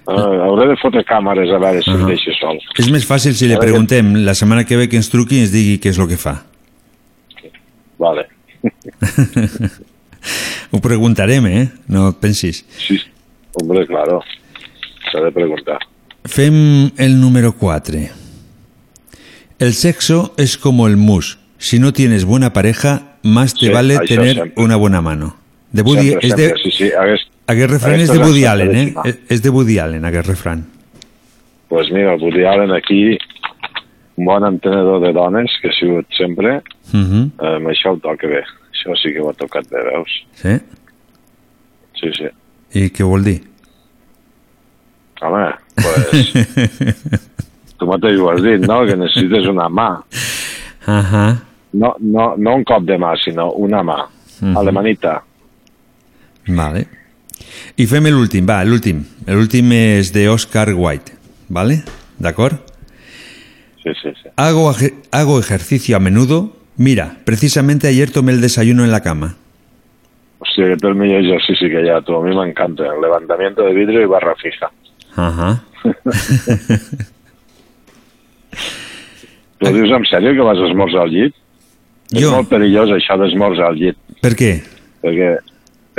Uh, 0.10 0.40
hauré 0.42 0.66
de 0.72 0.76
fotre 0.82 1.04
càmeres 1.06 1.52
a 1.54 1.60
veure 1.62 1.84
si 1.86 1.92
em 1.92 2.00
Ahà. 2.02 2.08
deixa 2.10 2.32
sol. 2.40 2.58
És 2.82 2.88
més 2.90 3.04
fàcil 3.06 3.36
si 3.38 3.46
li 3.46 3.54
Ara 3.54 3.62
que- 3.62 3.68
preguntem 3.68 4.16
la 4.26 4.34
setmana 4.34 4.64
que 4.66 4.78
ve 4.80 4.88
que 4.90 4.98
ens 4.98 5.10
truqui 5.12 5.36
i 5.38 5.42
ens 5.44 5.52
digui 5.54 5.76
què 5.78 5.92
és 5.92 6.00
el 6.00 6.08
que 6.10 6.18
fa. 6.18 6.40
Vale. 8.00 8.26
Ho 10.72 10.80
preguntarem, 10.82 11.46
eh? 11.48 11.70
No 11.88 12.10
et 12.10 12.18
pensis. 12.22 12.64
Sí, 12.78 13.00
hombre, 13.60 13.86
claro. 13.88 14.22
S'ha 15.12 15.22
de 15.24 15.32
preguntar. 15.32 15.80
Fem 16.26 16.92
el 16.98 17.20
número 17.22 17.54
4. 17.54 18.00
El 19.60 19.74
sexo 19.74 20.34
es 20.38 20.58
como 20.58 20.88
el 20.88 20.98
mus. 20.98 21.40
Si 21.58 21.80
no 21.80 21.92
tienes 21.94 22.26
buena 22.26 22.54
pareja, 22.54 23.18
más 23.24 23.54
te 23.54 23.68
Sí, 23.68 23.72
vale 23.72 23.98
tener 24.00 24.36
sempre. 24.36 24.64
una 24.64 24.76
buena 24.76 25.02
mano. 25.02 25.36
De 25.72 25.82
Woody, 25.84 26.10
sempre, 26.10 26.28
és 26.28 26.36
de, 26.36 26.46
sempre, 26.48 26.64
sí, 26.64 26.72
sí. 26.72 26.92
Hagués, 26.98 27.28
aquest 27.48 27.72
refrany 27.72 28.02
és 28.02 28.10
de 28.12 28.18
Woody 28.20 28.46
Allen, 28.46 28.76
eh? 28.76 28.94
És- 29.30 29.42
de 29.44 29.50
Woody 29.50 29.78
Allen, 29.80 30.06
aquest 30.06 30.28
refrany. 30.28 30.64
pues 31.70 31.92
mira, 31.92 32.14
el 32.16 32.22
Woody 32.22 32.44
Allen 32.46 32.72
aquí, 32.72 33.18
un 34.18 34.26
bon 34.26 34.44
entenedor 34.46 35.00
de 35.02 35.14
dones, 35.14 35.52
que 35.62 35.70
ha 35.70 35.74
sigut 35.74 36.08
sempre, 36.18 36.62
Mhm. 36.92 37.32
eh, 37.40 37.56
amb 37.58 37.68
això 37.68 37.94
ho 37.94 37.98
toca 37.98 38.28
bé. 38.28 38.42
Això 38.74 38.96
sí 38.98 39.14
que 39.14 39.20
ho 39.22 39.30
ha 39.30 39.34
tocat 39.34 39.70
bé, 39.70 39.78
veus? 39.84 40.10
Sí? 40.34 40.58
Sí, 42.00 42.10
sí. 42.18 42.26
I 42.74 42.90
què 42.90 43.04
vol 43.06 43.24
dir? 43.24 43.42
Home, 45.22 45.52
pues, 45.76 46.34
tu 47.78 47.86
mateix 47.86 48.18
ho 48.20 48.30
has 48.32 48.42
dit, 48.42 48.62
no?, 48.66 48.86
que 48.88 48.96
necessites 48.96 49.48
una 49.52 49.68
mà. 49.70 49.90
Ahà. 50.88 51.26
No, 51.74 51.94
no, 52.00 52.34
no 52.38 52.56
un 52.56 52.64
cop 52.64 52.84
de 52.88 52.98
mà, 52.98 53.14
sinó 53.24 53.52
una 53.52 53.84
mà. 53.84 53.98
Mhm. 54.42 54.58
Alemanita. 54.58 55.22
Vale. 56.50 56.88
I 57.80 57.86
fem 57.88 58.08
l'últim, 58.10 58.46
va, 58.50 58.60
l'últim. 58.66 59.04
L'últim 59.28 59.72
és 59.76 60.12
de 60.14 60.28
Oscar 60.30 60.74
Wilde, 60.76 61.14
¿vale? 61.48 61.84
¿D'acord? 62.20 62.58
Sí, 63.84 63.92
sí, 64.02 64.10
sí. 64.22 64.30
Hago, 64.36 64.74
hago 65.12 65.40
ejercicio 65.40 65.96
a 65.96 66.00
menudo. 66.00 66.56
Mira, 66.78 67.18
precisamente 67.26 67.88
ayer 67.88 68.12
tomé 68.12 68.32
el 68.34 68.42
desayuno 68.42 68.84
en 68.84 68.92
la 68.92 69.02
cama. 69.02 69.36
Hòstia, 70.40 70.66
aquest 70.70 70.84
és 70.86 70.90
el 70.90 70.96
millor 70.96 71.20
exercici 71.24 71.68
que 71.72 71.82
ha, 71.92 72.00
tu. 72.02 72.16
A 72.16 72.22
mi 72.24 72.32
m'encanta. 72.36 72.86
El 72.94 73.02
levantamiento 73.04 73.64
de 73.66 73.74
vidrio 73.76 74.02
i 74.04 74.08
barra 74.08 74.36
fija. 74.40 74.70
Ajá. 75.16 75.64
Tu 79.60 79.68
dius 79.76 79.92
en 79.92 80.06
sèrio 80.08 80.32
que 80.34 80.46
vas 80.48 80.58
a 80.58 80.68
esmorzar 80.70 81.02
al 81.04 81.12
llit? 81.12 81.34
És 82.16 82.22
Jo. 82.24 82.32
molt 82.32 82.48
perillós 82.50 82.90
això 82.96 83.18
d'esmorzar 83.20 83.68
al 83.68 83.76
llit. 83.76 83.98
Per 84.24 84.32
què? 84.40 84.54
Perquè, 85.04 85.28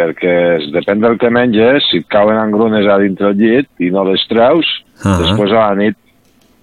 perquè 0.00 0.34
es- 0.56 0.68
depèn 0.72 1.00
del 1.04 1.18
que 1.20 1.28
menges, 1.30 1.84
si 1.90 2.00
et 2.00 2.06
cauen 2.08 2.38
engrunes 2.40 2.86
a 2.88 2.96
dintre 2.98 3.28
el 3.34 3.36
llit 3.36 3.68
i 3.84 3.90
no 3.92 4.04
les 4.08 4.24
treus, 4.32 4.66
Ah. 5.04 5.18
després 5.20 5.52
a 5.52 5.68
la 5.70 5.74
nit 5.76 5.96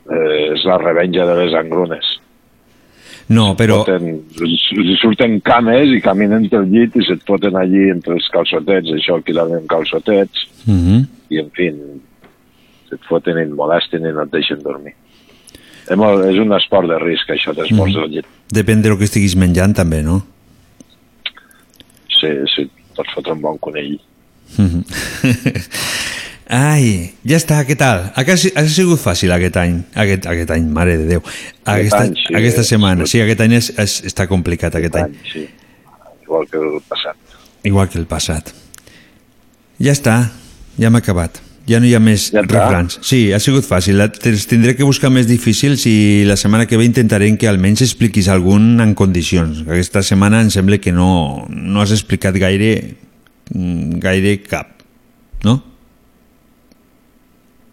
eh, 0.09 0.53
és 0.55 0.63
la 0.65 0.77
revenja 0.81 1.25
de 1.27 1.35
les 1.45 1.53
engrunes. 1.53 2.05
No, 3.29 3.55
però... 3.59 3.81
Foten, 3.83 4.21
els 4.39 4.61
surten 5.01 5.41
cames 5.43 5.89
i 5.91 5.99
caminen 6.01 6.45
pel 6.49 6.63
llit 6.71 6.95
i 6.95 7.03
se't 7.03 7.25
foten 7.27 7.57
allí 7.59 7.89
entre 7.91 8.13
els 8.15 8.29
calçotets, 8.31 8.87
això 8.95 9.17
aquí 9.19 9.33
l'anem 9.35 9.65
calçotets, 9.67 10.45
Mhm. 10.65 11.01
i 11.29 11.39
en 11.41 11.49
fi, 11.51 11.67
se't 12.87 13.03
foten 13.09 13.37
i 13.37 13.41
et 13.41 13.51
molesten 13.51 14.05
i 14.07 14.13
no 14.13 14.23
et 14.23 14.31
deixen 14.31 14.63
dormir. 14.63 14.93
És, 15.89 16.39
un 16.39 16.53
esport 16.53 16.87
de 16.87 16.97
risc, 16.99 17.27
això 17.29 17.53
d'esmorzar 17.55 18.03
al 18.03 18.09
llit. 18.11 18.25
Depèn 18.53 18.81
del 18.81 18.97
que 18.97 19.03
estiguis 19.05 19.35
menjant, 19.35 19.75
també, 19.75 20.01
no? 20.03 20.21
Sí, 22.19 22.27
sí, 22.55 22.69
pots 22.97 23.13
fotre 23.15 23.35
un 23.37 23.43
bon 23.43 23.59
conill. 23.61 23.99
Mhm. 24.57 24.83
Ai, 26.47 27.11
ja 27.27 27.35
està, 27.35 27.57
què 27.67 27.75
tal? 27.75 28.05
Ha, 28.15 28.23
ha 28.23 28.63
sigut 28.71 29.01
fàcil 29.01 29.33
aquest 29.35 29.57
any, 29.59 29.81
aquest, 29.99 30.29
aquest 30.31 30.53
any, 30.55 30.69
mare 30.71 30.93
de 31.01 31.07
Déu. 31.09 31.23
Aquesta, 31.67 32.05
any, 32.05 32.13
sí, 32.15 32.35
aquesta 32.39 32.63
setmana, 32.63 33.07
sí, 33.09 33.19
aquest 33.19 33.43
any 33.43 33.57
és, 33.57 33.67
és, 33.83 33.95
està 34.07 34.29
complicat, 34.31 34.77
aquest 34.79 34.95
any. 35.01 35.17
Sí, 35.27 35.43
igual 36.23 36.47
que 36.47 36.61
el 36.61 36.79
passat. 36.87 37.35
Igual 37.67 37.91
que 37.91 37.99
el 37.99 38.07
passat. 38.07 38.53
Ja 39.83 39.91
està, 39.91 40.15
ja 40.79 40.87
hem 40.87 41.01
acabat. 41.01 41.41
Ja 41.67 41.81
no 41.83 41.87
hi 41.89 41.93
ha 41.97 41.99
més 41.99 42.29
Ja 42.31 42.41
refrans. 42.45 42.99
Sí, 43.03 43.33
ha 43.35 43.39
sigut 43.43 43.65
fàcil. 43.67 43.99
Els 43.99 44.47
tindré 44.47 44.75
que 44.77 44.87
buscar 44.87 45.09
més 45.11 45.27
difícils 45.27 45.83
i 45.89 46.23
la 46.27 46.37
setmana 46.39 46.65
que 46.65 46.79
ve 46.79 46.85
intentarem 46.87 47.35
que 47.37 47.49
almenys 47.49 47.83
expliquis 47.83 48.29
algun 48.31 48.79
en 48.79 48.93
condicions. 48.95 49.65
Aquesta 49.67 50.03
setmana 50.03 50.39
em 50.45 50.51
sembla 50.53 50.79
que 50.79 50.93
no, 50.95 51.45
no 51.49 51.81
has 51.83 51.91
explicat 51.91 52.39
gaire, 52.39 52.95
mm, 53.53 53.99
gaire 54.03 54.37
cap. 54.47 54.73
no? 55.43 55.59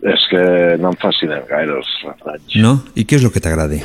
És 0.04 0.26
que 0.28 0.40
no 0.82 0.90
em 0.92 0.96
fascinen 1.00 1.46
gaire 1.48 1.78
els 1.78 1.92
refranys. 2.04 2.56
No? 2.60 2.74
I 2.94 3.06
què 3.08 3.16
és 3.16 3.24
el 3.24 3.32
que 3.32 3.40
t'agrada? 3.40 3.78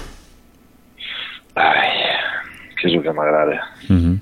Ai, 1.56 1.94
què 2.76 2.90
és 2.90 2.98
el 2.98 3.06
que 3.06 3.14
m'agrada? 3.16 3.62
Uh 3.88 3.96
-huh. 3.96 4.18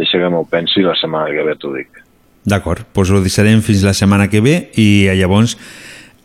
Deixa 0.00 0.18
que 0.18 0.30
m'ho 0.30 0.46
pensi 0.48 0.80
i 0.80 0.84
la 0.86 0.94
setmana 0.96 1.28
que 1.34 1.44
ve 1.44 1.54
t'ho 1.56 1.74
dic. 1.74 2.01
D'acord, 2.44 2.86
doncs 2.94 3.10
ho 3.10 3.20
deixarem 3.22 3.60
fins 3.62 3.84
la 3.86 3.94
setmana 3.94 4.28
que 4.28 4.40
ve 4.42 4.56
i 4.80 5.06
llavors 5.18 5.56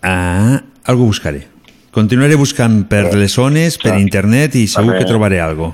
ah, 0.01 0.61
algo 0.85 1.05
buscaré. 1.05 1.45
Continuaré 1.93 2.35
buscant 2.37 2.83
per 2.89 3.13
les 3.13 3.33
zones, 3.33 3.77
per 3.81 3.97
internet 3.97 4.55
i 4.55 4.67
segur 4.69 4.97
que 4.97 5.05
trobaré 5.09 5.39
algo. 5.41 5.73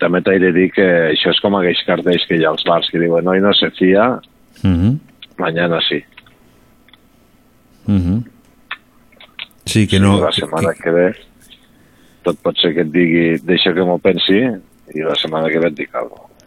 També 0.00 0.20
t'he 0.20 0.38
de 0.40 0.52
dir 0.52 0.70
que 0.74 0.86
això 1.12 1.32
és 1.32 1.40
com 1.40 1.56
aquells 1.56 1.80
cartells 1.88 2.26
que 2.28 2.36
hi 2.36 2.44
ha 2.44 2.50
als 2.52 2.64
bars 2.68 2.88
que 2.92 3.00
diuen 3.00 3.28
hoy 3.28 3.40
no 3.40 3.52
se 3.56 3.70
fía, 3.78 4.18
Uh 4.64 4.70
-huh. 4.70 4.98
mañana 5.38 5.78
sí. 5.88 6.04
Uh 7.86 7.92
-huh. 7.94 8.24
Sí, 9.64 9.86
que 9.86 9.98
no... 9.98 10.20
la 10.20 10.32
setmana 10.32 10.72
que... 10.72 10.90
ve 10.90 11.14
tot 12.22 12.38
pot 12.42 12.56
ser 12.58 12.74
que 12.74 12.80
et 12.80 12.90
digui 12.90 13.38
deixa 13.42 13.72
que 13.72 13.80
m'ho 13.80 13.98
pensi 13.98 14.38
i 14.94 15.00
la 15.00 15.14
setmana 15.14 15.48
que 15.48 15.58
ve 15.58 15.68
et 15.68 15.76
dic 15.76 15.94
alguna 15.94 16.22
cosa. 16.22 16.46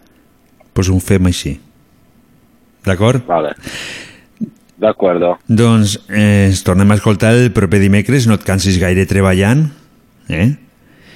Doncs 0.75 0.89
ho 0.89 0.99
fem 0.99 1.25
així. 1.25 1.59
D'acord? 2.89 3.21
Vale. 3.29 3.53
D'acord. 4.79 5.25
Doncs 5.51 5.97
eh, 6.07 6.47
ens 6.47 6.63
tornem 6.63 6.89
a 6.91 6.95
escoltar 6.97 7.33
el 7.35 7.49
proper 7.55 7.81
dimecres, 7.83 8.25
no 8.29 8.37
et 8.39 8.45
cansis 8.47 8.77
gaire 8.79 9.03
treballant, 9.09 9.65
eh? 10.31 10.53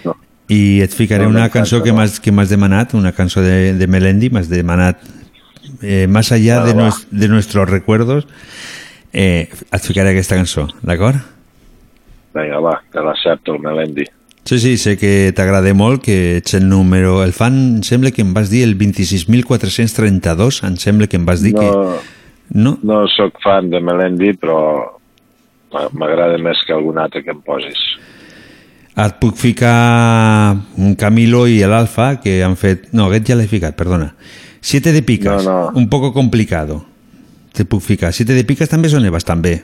No. 0.04 0.18
I 0.52 0.82
et 0.84 0.92
ficaré 0.94 1.24
No, 1.26 1.32
no 1.32 1.40
una 1.40 1.50
cançó 1.54 1.80
no. 1.80 1.94
m'has 1.96 2.20
que 2.20 2.34
m'has 2.36 2.52
demanat, 2.52 2.94
una 3.00 3.14
cançó 3.16 3.42
de, 3.42 3.74
de 3.80 3.88
Melendi, 3.88 4.30
m'has 4.36 4.50
demanat 4.52 5.00
eh, 5.82 6.08
más 6.12 6.32
allá 6.36 6.60
Vale, 6.60 6.74
de, 6.74 6.82
nues, 6.82 7.08
de 7.10 7.28
nuestros 7.32 7.70
recuerdos, 7.70 8.28
eh, 9.14 9.48
et 9.72 9.82
ficaré 9.88 10.12
aquesta 10.12 10.36
cançó, 10.36 10.68
d'acord? 10.84 11.24
Vinga, 12.36 12.60
va, 12.60 12.82
que 12.92 13.00
l'accepto, 13.00 13.56
el 13.56 13.62
Melendi. 13.64 14.04
Sí, 14.46 14.60
sí, 14.60 14.78
sé 14.78 14.98
que 15.00 15.32
t'agrada 15.36 15.72
molt, 15.74 16.02
que 16.04 16.38
ets 16.42 16.54
el 16.58 16.68
número... 16.68 17.22
El 17.24 17.32
fan, 17.32 17.56
em 17.78 17.84
sembla 17.88 18.12
que 18.12 18.22
em 18.26 18.34
vas 18.36 18.50
dir 18.52 18.64
el 18.68 18.76
26.432, 18.78 20.64
em 20.68 20.76
sembla 20.78 21.08
que 21.08 21.16
em 21.16 21.26
vas 21.26 21.42
dir 21.42 21.54
que... 21.56 21.64
No, 21.70 21.96
No? 22.54 22.74
no 22.84 23.08
sóc 23.08 23.40
fan 23.42 23.70
de 23.72 23.80
Melendi, 23.82 24.34
però 24.38 24.58
m'a- 25.74 25.88
m'agrada 25.96 26.36
més 26.44 26.60
que 26.68 26.74
algun 26.76 27.00
altre 27.00 27.24
que 27.24 27.32
em 27.32 27.40
posis. 27.42 27.80
Et 29.00 29.16
puc 29.22 29.40
ficar 29.40 30.52
un 30.78 30.94
Camilo 31.00 31.46
i 31.50 31.62
l'Alfa, 31.64 32.20
que 32.22 32.42
han 32.46 32.58
fet... 32.60 32.90
No, 32.94 33.08
aquest 33.08 33.32
ja 33.32 33.38
l'he 33.40 33.48
ficat, 33.50 33.78
perdona. 33.80 34.12
Siete 34.62 34.92
de 34.94 35.02
picas, 35.08 35.48
No, 35.48 35.72
no. 35.72 35.80
un 35.80 35.88
poco 35.90 36.12
complicado. 36.14 36.84
Te 37.56 37.64
puc 37.66 37.82
ficar. 37.82 38.12
Siete 38.14 38.36
de 38.36 38.44
picas 38.44 38.70
també 38.70 38.92
sona 38.92 39.10
bastant 39.10 39.42
bé. 39.42 39.56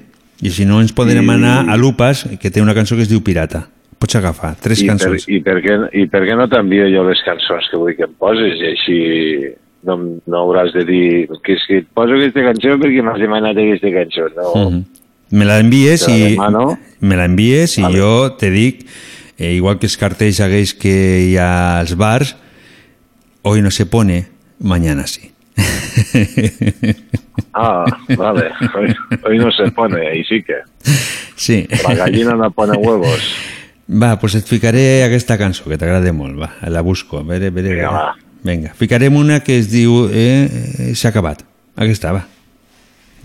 I 0.41 0.49
si 0.55 0.65
no, 0.65 0.79
ens 0.81 0.95
podrem 0.95 1.27
I- 1.27 1.35
anar 1.35 1.67
a 1.69 1.75
Lupas, 1.77 2.25
que 2.39 2.49
té 2.49 2.63
una 2.63 2.73
cançó 2.73 2.95
que 2.95 3.03
es 3.05 3.11
diu 3.11 3.21
Pirata. 3.21 3.67
Pots 3.99 4.15
agafar 4.15 4.53
tres 4.63 4.79
I 4.81 4.85
per, 4.87 4.93
cançons. 4.95 5.25
i, 5.27 5.39
per 5.43 5.57
què, 5.63 5.73
I 5.99 6.05
per 6.07 6.21
què 6.23 6.35
no 6.39 6.47
t'envio 6.47 6.85
jo 6.87 7.03
les 7.09 7.19
cançons 7.25 7.67
que 7.71 7.77
vull 7.81 7.95
que 7.97 8.05
em 8.07 8.13
poses 8.19 8.55
i 8.61 8.69
així 8.71 8.99
no, 9.83 9.97
no 10.25 10.37
hauràs 10.45 10.71
de 10.75 10.85
dir 10.87 11.27
que 11.43 11.53
és 11.57 11.65
que 11.67 11.81
et 11.83 11.87
poso 11.93 12.15
aquesta 12.15 12.45
cançó 12.47 12.77
perquè 12.79 13.03
m'has 13.03 13.19
demanat 13.19 13.59
aquesta 13.59 13.91
cançó. 13.97 14.29
No, 14.37 14.53
Mhm. 14.69 14.83
Me 15.31 15.45
la 15.45 15.59
envies 15.61 16.07
la 16.07 16.15
i 16.17 16.37
me 17.01 17.15
la 17.15 17.25
envies 17.29 17.77
i 17.77 17.83
Vale. 17.83 17.97
jo 17.99 18.31
te 18.39 18.49
dic, 18.49 18.87
eh, 19.37 19.51
igual 19.53 19.77
que 19.77 19.85
els 19.85 19.95
cartells 19.97 20.39
aquells 20.41 20.73
que 20.73 20.95
hi 21.27 21.35
ha 21.37 21.79
als 21.79 21.93
bars, 21.95 22.35
hoy 23.43 23.61
no 23.61 23.69
se 23.69 23.85
pone, 23.85 24.25
mañana 24.59 25.05
sí. 25.05 25.29
Ah, 27.53 27.85
vale. 28.17 28.49
Hoy, 28.75 28.95
hoy 29.23 29.37
no 29.37 29.51
se 29.51 29.69
pone, 29.71 30.07
ahí 30.07 30.23
sí 30.23 30.41
que. 30.41 30.55
Sí. 31.35 31.67
La 31.87 31.93
gallina 31.95 32.33
no 32.35 32.49
pone 32.51 32.77
huevos. 32.77 33.35
Va, 33.89 34.19
pues 34.21 34.35
et 34.37 34.45
ficaré 34.45 35.01
aquesta 35.01 35.37
cançó, 35.41 35.65
que 35.65 35.77
t'agrada 35.81 36.11
molt, 36.13 36.37
va, 36.37 36.51
la 36.69 36.83
busco, 36.85 37.17
a 37.17 37.23
veure, 37.25 37.49
a 37.49 37.53
veure. 37.53 37.71
Vinga, 37.73 37.89
va. 37.89 38.09
Vinga, 38.45 38.73
ficarem 38.77 39.15
una 39.17 39.39
que 39.41 39.57
es 39.57 39.71
diu 39.71 40.05
eh, 40.13 40.45
eh, 40.45 40.91
S'ha 40.95 41.09
acabat. 41.09 41.41
Aquesta, 41.75 42.13
va. 42.13 42.21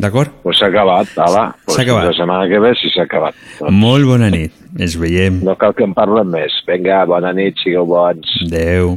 D'acord? 0.01 0.33
Pues 0.43 0.59
s'ha 0.59 0.71
acabat, 0.73 1.13
ala. 1.23 1.45
Pues 1.67 1.77
S'ha 1.77 1.85
acabat. 1.85 2.09
La 2.09 2.17
setmana 2.17 2.49
que 2.51 2.59
ve 2.65 2.73
sí 2.81 2.91
s'ha 2.95 3.05
acabat. 3.05 3.37
Molt 3.71 4.09
bona 4.09 4.31
nit. 4.33 4.57
Ens 4.81 4.97
veiem. 4.99 5.43
No 5.47 5.55
cal 5.61 5.77
que 5.77 5.85
en 5.87 5.93
parlem 5.95 6.33
més. 6.33 6.57
Vinga, 6.67 7.05
bona 7.07 7.35
nit, 7.37 7.61
sigueu 7.63 7.85
bons. 7.87 8.33
Adeu, 8.49 8.97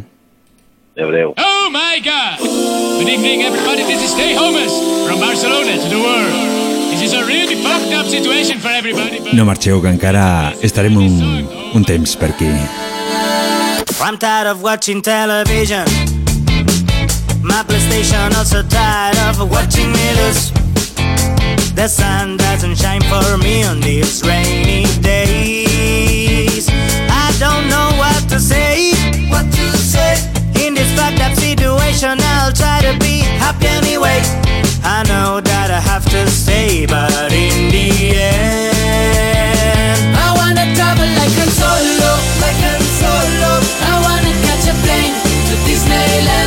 adeu. 0.97 1.35
Oh 1.35 1.67
my 1.69 1.99
God! 2.01 2.39
Good 2.97 3.11
evening, 3.11 3.43
everybody. 3.43 3.83
This 3.83 4.07
is 4.07 4.15
Stay 4.15 4.33
Homeless 4.39 4.73
from 5.05 5.19
Barcelona 5.19 5.77
to 5.83 5.89
the 5.91 6.01
world. 6.01 6.66
This 6.99 7.13
is 7.13 7.21
a 7.21 7.23
really 7.27 7.61
fucked 7.61 7.93
up 7.93 8.07
situation 8.07 8.57
for 8.57 8.69
everybody. 8.69 9.19
But 9.19 9.33
No 9.33 9.45
marxeu, 9.45 9.79
que 9.81 9.87
encara 9.87 10.55
estarem 10.63 10.97
un, 10.97 11.47
un 11.75 11.83
temps 11.85 12.15
per 12.15 12.31
aquí. 12.33 12.49
I'm 14.01 14.17
tired 14.17 14.47
of 14.47 14.63
watching 14.63 15.03
television. 15.03 15.85
My 17.43 17.61
PlayStation 17.67 18.35
also 18.35 18.63
tired 18.63 19.15
of 19.29 19.37
watching 19.51 19.91
me 19.91 20.07
lose. 20.17 20.51
The 21.75 21.87
sun 21.87 22.35
doesn't 22.37 22.77
shine 22.79 23.03
for 23.03 23.37
me 23.37 23.61
on 23.63 23.79
these 23.79 24.23
rainy 24.23 24.85
days. 25.01 26.67
I 27.13 27.29
don't 27.37 27.69
know 27.69 27.91
what 28.01 28.27
to 28.29 28.39
say. 28.39 28.93
What 29.29 29.45
to 29.53 29.67
say? 29.77 30.17
In 30.65 30.73
this 30.73 30.89
fucked 30.97 31.21
up 31.21 31.35
situation, 31.37 32.17
I'll 32.19 32.51
try 32.53 32.81
to 32.81 32.97
be 32.97 33.19
happy 33.37 33.67
anyway. 33.67 34.46
I 34.83 35.03
know 35.07 35.41
that 35.41 35.69
I 35.71 35.79
have 35.79 36.05
to 36.11 36.27
stay, 36.29 36.85
but 36.85 37.31
in 37.31 37.69
the 37.69 37.89
end, 38.15 38.77
I 40.15 40.33
wanna 40.39 40.65
travel 40.75 41.09
like 41.19 41.33
Han 41.39 41.51
Solo, 41.61 42.11
like 42.43 42.59
Han 42.65 42.81
Solo. 42.99 43.51
I 43.91 43.93
wanna 44.05 44.33
catch 44.47 44.65
a 44.71 44.75
plane 44.83 45.15
to 45.47 45.55
Disneyland. 45.67 46.46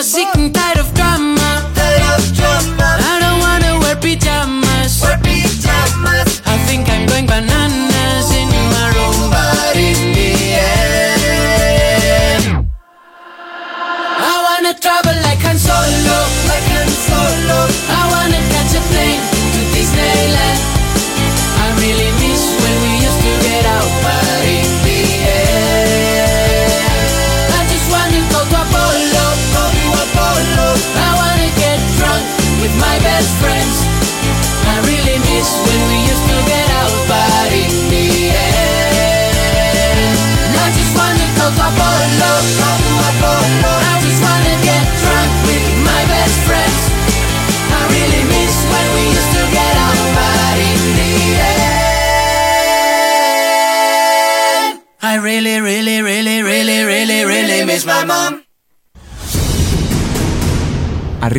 Cause 0.00 0.16
I'm 0.16 0.39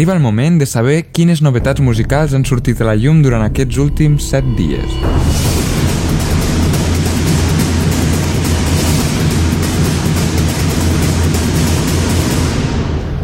Arriba 0.02 0.16
el 0.16 0.20
moment 0.20 0.58
de 0.58 0.66
saber 0.66 1.12
quines 1.14 1.44
novetats 1.46 1.82
musicals 1.86 2.32
han 2.34 2.42
sortit 2.42 2.80
a 2.82 2.88
la 2.88 2.96
llum 2.98 3.20
durant 3.22 3.44
aquests 3.46 3.78
últims 3.84 4.32
7 4.32 4.56
dies. 4.58 4.96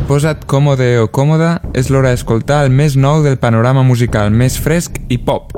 Posa't 0.05 0.45
còmode 0.45 0.91
o 1.01 1.09
còmoda, 1.09 1.55
és 1.73 1.89
l'hora 1.89 2.13
d'escoltar 2.13 2.61
el 2.67 2.69
més 2.69 2.93
nou 2.93 3.25
del 3.25 3.41
panorama 3.41 3.81
musical, 3.81 4.29
més 4.29 4.61
fresc 4.61 5.01
i 5.09 5.17
pop. 5.17 5.49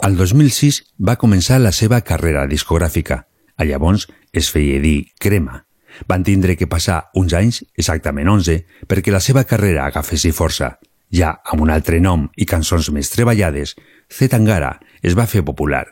Al 0.00 0.16
2006 0.16 0.86
va 0.96 1.20
començar 1.20 1.60
la 1.60 1.76
seva 1.76 2.00
carrera 2.00 2.48
discogràfica. 2.48 3.27
A 3.58 3.66
llavors 3.66 4.06
es 4.32 4.52
feia 4.54 4.78
dir 4.80 5.10
Crema. 5.18 5.64
Van 6.06 6.22
tindre 6.22 6.54
que 6.56 6.68
passar 6.70 7.10
uns 7.18 7.34
anys, 7.34 7.64
exactament 7.74 8.28
11, 8.30 8.62
perquè 8.86 9.10
la 9.10 9.20
seva 9.20 9.42
carrera 9.50 9.88
agafessi 9.88 10.30
força. 10.32 10.76
Ja 11.10 11.32
amb 11.42 11.64
un 11.64 11.72
altre 11.74 11.98
nom 12.00 12.28
i 12.36 12.46
cançons 12.46 12.92
més 12.94 13.10
treballades, 13.10 13.74
Zetangara 14.08 14.78
es 15.02 15.16
va 15.18 15.26
fer 15.26 15.42
popular. 15.42 15.88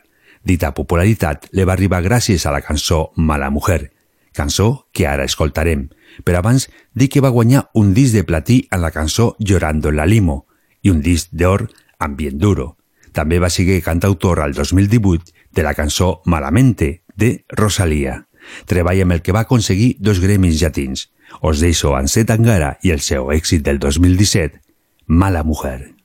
Dita 0.47 0.71
popularitat 0.71 1.49
li 1.51 1.65
va 1.67 1.75
arribar 1.75 1.99
gràcies 2.05 2.45
a 2.45 2.53
la 2.55 2.61
cançó 2.63 3.11
Mala 3.17 3.49
Mujer, 3.51 3.91
cançó 4.31 4.87
que 4.93 5.07
ara 5.09 5.25
escoltarem. 5.27 5.89
Però 6.23 6.39
abans 6.39 6.69
dic 6.95 7.17
que 7.17 7.23
va 7.25 7.33
guanyar 7.35 7.67
un 7.75 7.91
disc 7.93 8.15
de 8.15 8.23
platí 8.23 8.61
en 8.71 8.81
la 8.81 8.93
cançó 8.95 9.35
Llorando 9.39 9.89
en 9.89 9.97
la 9.97 10.05
Limo 10.05 10.45
i 10.81 10.93
un 10.93 11.01
disc 11.01 11.33
d'or 11.33 11.67
amb 11.99 12.15
Bien 12.15 12.37
Duro. 12.39 12.77
També 13.11 13.41
va 13.43 13.49
seguir 13.49 13.81
cantautor 13.83 14.39
al 14.39 14.53
2018 14.53 15.33
de 15.51 15.65
la 15.65 15.73
cançó 15.73 16.21
Malamente 16.25 17.06
de 17.17 17.43
Rosalía. 17.49 18.27
Treballa 18.65 19.03
el 19.03 19.21
que 19.21 19.33
va 19.33 19.41
aconseguir 19.41 19.97
dos 19.99 20.21
gremis 20.21 20.61
llatins. 20.61 21.11
Os 21.41 21.59
deixo 21.59 21.97
en 21.99 22.07
Zetangara 22.07 22.77
i 22.81 22.95
el 22.95 23.03
seu 23.03 23.33
èxit 23.35 23.65
del 23.65 23.83
2017, 23.83 24.61
Mala 25.05 25.43
Mujer. 25.43 25.97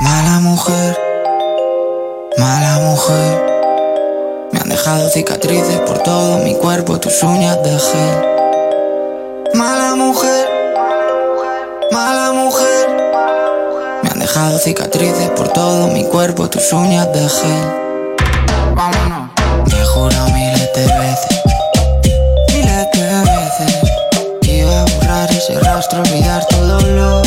Mala 0.00 0.40
mujer, 0.40 0.98
mala 2.38 2.78
mujer. 2.78 3.42
Me 4.52 4.60
han 4.60 4.68
dejado 4.68 5.08
cicatrices 5.08 5.80
por 5.80 5.98
todo 6.02 6.38
mi 6.38 6.54
cuerpo, 6.56 6.98
tus 7.00 7.22
uñas 7.22 7.62
de 7.62 7.78
gel. 7.78 8.16
Mala 9.54 9.94
mujer, 9.94 10.43
mala 11.94 12.32
mujer. 12.32 12.88
Me 14.02 14.10
han 14.10 14.18
dejado 14.18 14.58
cicatrices 14.58 15.30
por 15.30 15.48
todo 15.50 15.86
mi 15.88 16.04
cuerpo, 16.04 16.50
tus 16.50 16.72
uñas 16.72 17.06
de 17.12 17.28
gel. 17.28 17.64
Vámonos. 18.74 19.30
Me 19.70 19.80
he 19.80 19.84
jurado 19.86 20.28
miles 20.30 20.70
de 20.74 20.86
veces, 21.02 21.42
miles 22.52 22.86
de 22.94 23.02
veces. 23.30 23.72
que 24.42 24.58
Iba 24.58 24.80
a 24.80 24.84
borrar 24.84 25.30
ese 25.30 25.54
rastro, 25.60 26.00
olvidar 26.00 26.44
tu 26.46 26.56
dolor. 26.56 27.24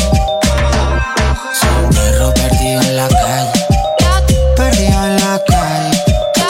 Soy 1.58 1.84
un 1.84 1.90
perro 1.90 2.34
perdido 2.34 2.82
en 2.82 2.96
la 2.96 3.08
calle, 3.08 3.66
perdido 4.54 5.06
en 5.06 5.16
la 5.16 5.42
calle, 5.46 6.04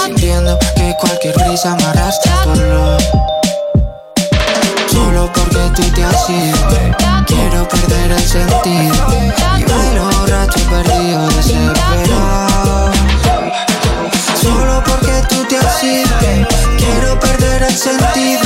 sintiendo 0.04 0.58
que 0.74 0.96
cualquier 1.00 1.36
risa 1.48 1.76
me 1.76 1.84
arrastra 1.84 2.32
tu 2.42 2.50
olor. 2.50 3.27
Solo 5.68 5.74
porque 5.74 5.82
tú 5.82 5.94
te 5.94 6.04
has 6.04 6.30
ido, 6.30 7.26
quiero 7.26 7.68
perder 7.68 8.12
el 8.12 8.20
sentido 8.20 8.94
y 9.58 9.64
bailo 9.64 10.10
borracho 10.18 10.60
perdido 10.70 11.28
desesperado. 11.28 12.92
Solo 14.40 14.82
porque 14.84 15.22
tú 15.28 15.44
te 15.44 15.58
has 15.58 15.84
ido, 15.84 16.16
quiero 16.78 17.20
perder 17.20 17.64
el 17.64 17.76
sentido 17.76 18.42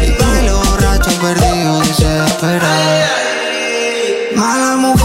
y 0.00 0.22
bailo 0.22 0.60
borracho 0.60 1.10
perdido 1.20 1.80
desesperado. 1.80 3.04
Mala 4.36 4.76
mujer. 4.76 4.99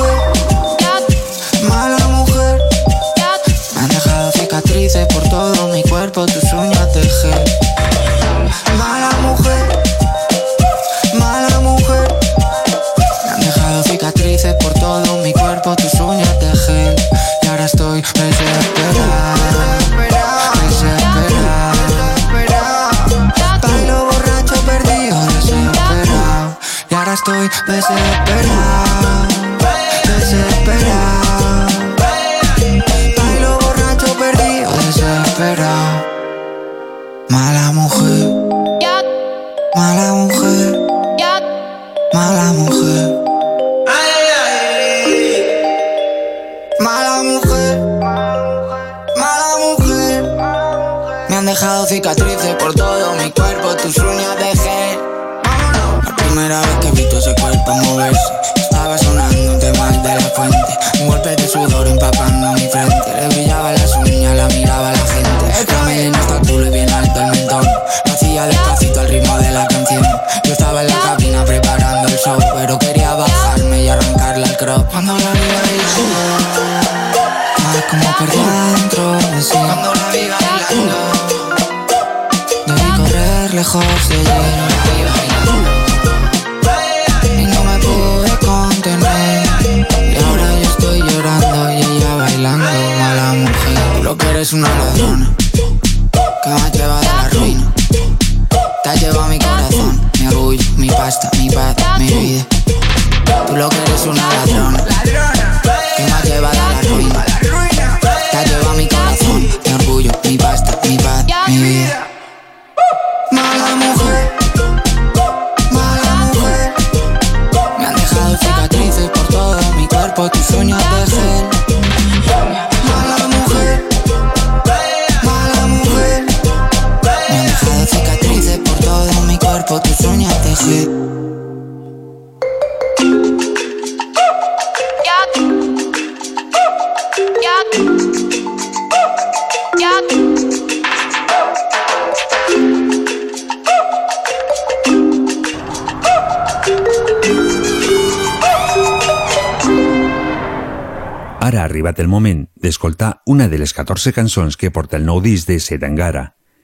14 153.85 154.13
cançons 154.13 154.55
que 154.57 154.71
porta 154.73 154.97
el 154.97 155.03
nou 155.05 155.19
disc 155.21 155.45
de 155.45 155.59
Setangara. 155.61 156.23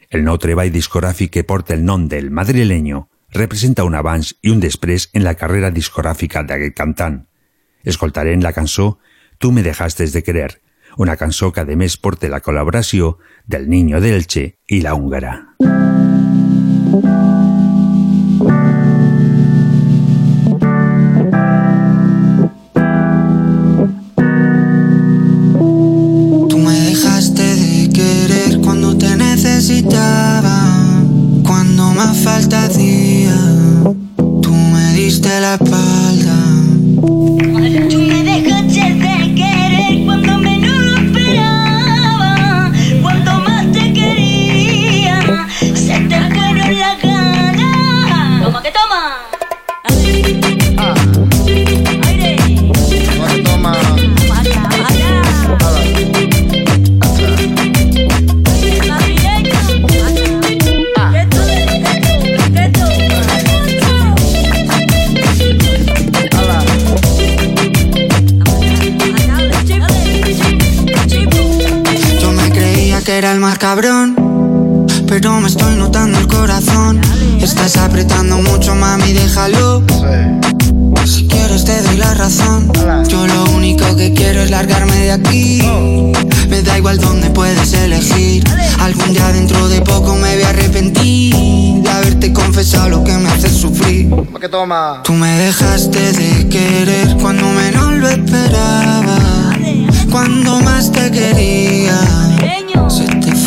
El 0.09 0.23
nou 0.25 0.39
treball 0.41 0.71
discogràfic 0.73 1.29
que 1.35 1.43
porta 1.45 1.75
el 1.75 1.83
nom 1.85 2.07
del 2.09 2.31
madrileño 2.33 3.03
representa 3.37 3.85
un 3.85 3.93
abans 3.93 4.31
i 4.41 4.49
un 4.49 4.59
després 4.59 5.05
en 5.13 5.21
la 5.23 5.35
carrera 5.37 5.69
discogràfica 5.69 6.41
d'aquest 6.41 6.73
cantant. 6.73 7.19
Escoltarem 7.85 8.41
la 8.41 8.55
cançó 8.57 8.97
Tu 9.37 9.51
me 9.51 9.61
dejaste 9.61 10.05
de 10.09 10.23
querer, 10.23 10.61
una 10.97 11.15
cançó 11.15 11.51
que 11.53 11.61
a 11.61 11.77
més 11.77 11.97
porta 11.97 12.29
la 12.29 12.41
col·laboració 12.41 13.19
del 13.45 13.69
Niño 13.69 14.01
de 14.01 14.15
Elche 14.17 14.45
i 14.65 14.81
la 14.81 14.95
húngara. 14.95 15.37
Falta 32.23 32.65
hacía, 32.65 33.35
tú 34.41 34.53
me 34.53 34.93
diste 34.93 35.29
la 35.39 35.55
espalda. 35.55 36.37
Cabrón, 73.61 74.87
pero 75.07 75.39
me 75.39 75.47
estoy 75.47 75.75
notando 75.75 76.17
el 76.17 76.27
corazón. 76.27 76.99
Estás 77.39 77.77
apretando 77.77 78.39
mucho, 78.39 78.73
mami, 78.73 79.13
déjalo. 79.13 79.83
Si 81.05 81.27
quieres 81.27 81.63
te 81.63 81.79
doy 81.83 81.97
la 81.97 82.11
razón. 82.15 82.71
Yo 83.07 83.27
lo 83.27 83.51
único 83.51 83.95
que 83.95 84.13
quiero 84.13 84.41
es 84.41 84.49
largarme 84.49 84.95
de 84.95 85.11
aquí. 85.11 85.61
Me 86.49 86.63
da 86.63 86.79
igual 86.79 86.97
dónde 86.97 87.29
puedes 87.29 87.73
elegir. 87.73 88.43
Algún 88.79 89.13
día 89.13 89.31
dentro 89.31 89.67
de 89.69 89.81
poco 89.81 90.15
me 90.15 90.33
voy 90.33 90.43
a 90.43 90.49
arrepentir 90.49 91.83
de 91.83 91.89
haberte 91.89 92.33
confesado 92.33 92.89
lo 92.89 93.03
que 93.03 93.13
me 93.13 93.29
hace 93.29 93.47
sufrir. 93.47 94.09
toma? 94.49 95.01
Tú 95.03 95.13
me 95.13 95.37
dejaste 95.37 96.13
de 96.13 96.49
querer 96.49 97.15
cuando 97.21 97.47
menos 97.47 97.93
lo 97.93 98.09
esperaba. 98.09 99.19
Cuando 100.09 100.59
más 100.61 100.91
te 100.91 101.11
quería, 101.11 102.01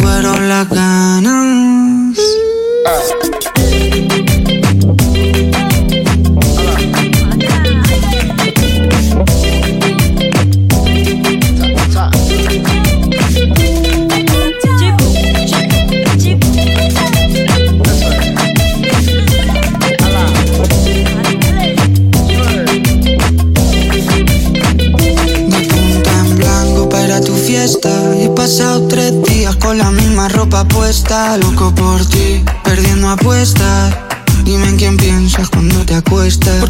fueron 0.05 0.48
las 0.48 0.68
ganas. 0.68 2.18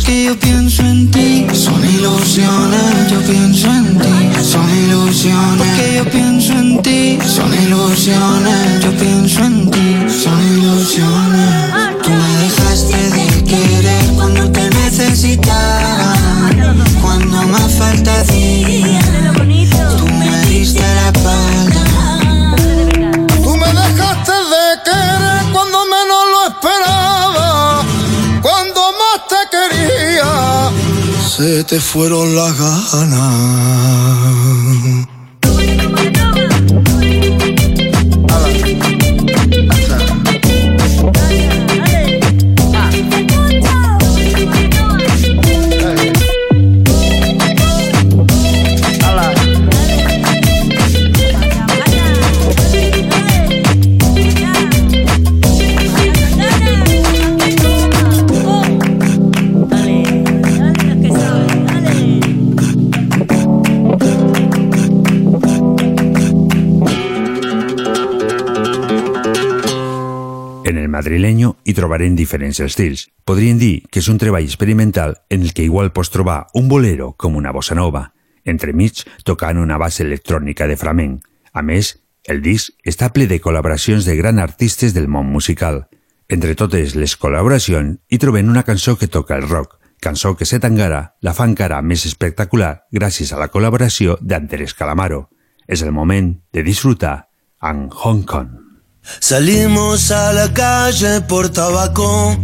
Porque 0.05 0.25
yo 0.25 0.39
pienso 0.39 0.83
en 0.83 1.11
ti. 1.11 1.47
Son 1.55 1.83
ilusiones, 1.83 3.11
yo 3.11 3.21
pienso 3.21 3.69
en 3.69 3.99
ti. 3.99 4.43
Son 4.43 4.69
ilusiones. 4.85 5.67
Porque 5.67 5.95
yo 5.97 6.05
pienso 6.11 6.53
en 6.53 6.83
ti. 6.83 7.19
Son 7.27 7.51
ilusiones, 7.55 8.54
te 31.75 31.81
fueron 31.81 32.37
las 32.37 32.57
ganas. 32.57 33.84
Trobarem 71.85 72.17
diferents 72.17 72.63
estils. 72.65 73.09
Podríem 73.29 73.61
dir 73.61 73.85
que 73.93 74.01
és 74.01 74.09
un 74.09 74.17
treball 74.21 74.47
experimental 74.49 75.19
en 75.29 75.45
el 75.45 75.53
que 75.53 75.67
igual 75.69 75.93
pots 75.93 76.11
trobar 76.15 76.47
un 76.57 76.69
bolero 76.69 77.13
com 77.21 77.37
una 77.37 77.53
bossa 77.53 77.77
nova, 77.77 78.15
entremig 78.45 79.05
tocant 79.25 79.61
una 79.61 79.77
base 79.77 80.05
electrònica 80.05 80.69
de 80.71 80.79
flamenc. 80.81 81.21
A 81.53 81.63
més, 81.63 81.99
el 82.25 82.41
disc 82.41 82.73
està 82.89 83.11
ple 83.13 83.29
de 83.29 83.41
col·laboracions 83.45 84.09
de 84.09 84.17
grans 84.17 84.41
artistes 84.41 84.97
del 84.97 85.09
món 85.13 85.29
musical. 85.29 85.85
Entre 86.29 86.57
totes 86.57 86.97
les 86.97 87.19
col·laboracions 87.21 88.01
hi 88.09 88.19
trobem 88.19 88.49
una 88.49 88.65
cançó 88.65 88.97
que 88.97 89.13
toca 89.13 89.37
el 89.37 89.49
rock, 89.49 89.77
cançó 90.01 90.35
que 90.37 90.49
se 90.49 90.61
tangara 90.61 91.17
la 91.21 91.37
fa 91.37 91.45
encara 91.45 91.83
més 91.85 92.09
espectacular 92.09 92.89
gràcies 92.93 93.33
a 93.33 93.41
la 93.41 93.53
col·laboració 93.53 94.17
d'Andrés 94.21 94.73
Calamaro. 94.73 95.29
És 95.69 95.85
el 95.85 95.93
moment 95.93 96.35
de 96.53 96.65
disfrutar 96.65 97.29
en 97.61 97.91
Hong 97.93 98.25
Kong. 98.25 98.64
Salimos 99.21 100.11
a 100.11 100.33
la 100.33 100.53
calle 100.53 101.21
por 101.21 101.51
tabaco. 101.51 102.37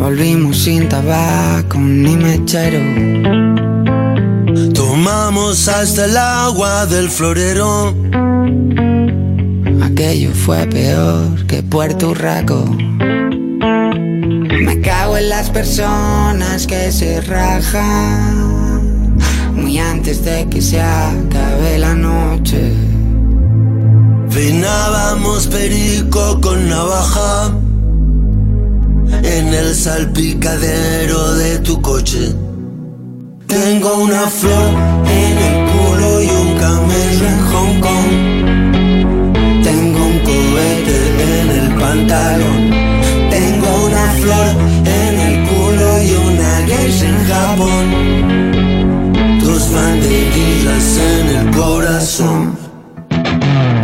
Volvimos 0.00 0.56
sin 0.58 0.88
tabaco 0.88 1.78
ni 1.78 2.16
mechero. 2.16 2.78
Tomamos 4.74 5.66
hasta 5.68 6.04
el 6.04 6.16
agua 6.16 6.86
del 6.86 7.10
florero. 7.10 7.92
Aquello 9.82 10.30
fue 10.32 10.64
peor 10.66 11.44
que 11.46 11.62
Puerto 11.64 12.14
Rico. 12.14 12.64
Me 14.60 14.80
cago 14.80 15.16
en 15.16 15.28
las 15.28 15.50
personas 15.50 16.68
que 16.68 16.92
se 16.92 17.20
rajan 17.20 19.16
muy 19.54 19.78
antes 19.78 20.24
de 20.24 20.46
que 20.48 20.62
se 20.62 20.80
acabe 20.80 21.78
la 21.78 21.94
noche. 21.94 22.97
Finábamos 24.38 25.48
perico 25.48 26.40
con 26.40 26.68
navaja 26.68 27.50
en 29.24 29.52
el 29.52 29.74
salpicadero 29.74 31.34
de 31.34 31.58
tu 31.58 31.82
coche. 31.82 32.36
Tengo 33.48 33.96
una 33.96 34.28
flor 34.28 34.74
en 35.10 35.38
el 35.38 35.72
culo 35.72 36.22
y 36.22 36.28
un 36.28 36.56
camello 36.56 37.26
en 37.26 37.40
Hong 37.50 37.80
Kong. 37.80 38.10
Tengo 39.64 40.06
un 40.06 40.18
cohete 40.20 40.98
en 41.32 41.50
el 41.58 41.74
pantalón. 41.74 42.70
Tengo 43.30 43.68
una 43.86 44.06
flor 44.22 44.46
en 44.84 45.18
el 45.18 45.48
culo 45.48 46.00
y 46.00 46.10
una 46.30 46.50
geisha 46.64 47.08
en 47.08 47.18
Japón. 47.26 47.84
Dos 49.40 49.62
banderillas 49.72 50.96
en 50.96 51.26
el 51.26 51.50
corazón. 51.56 52.67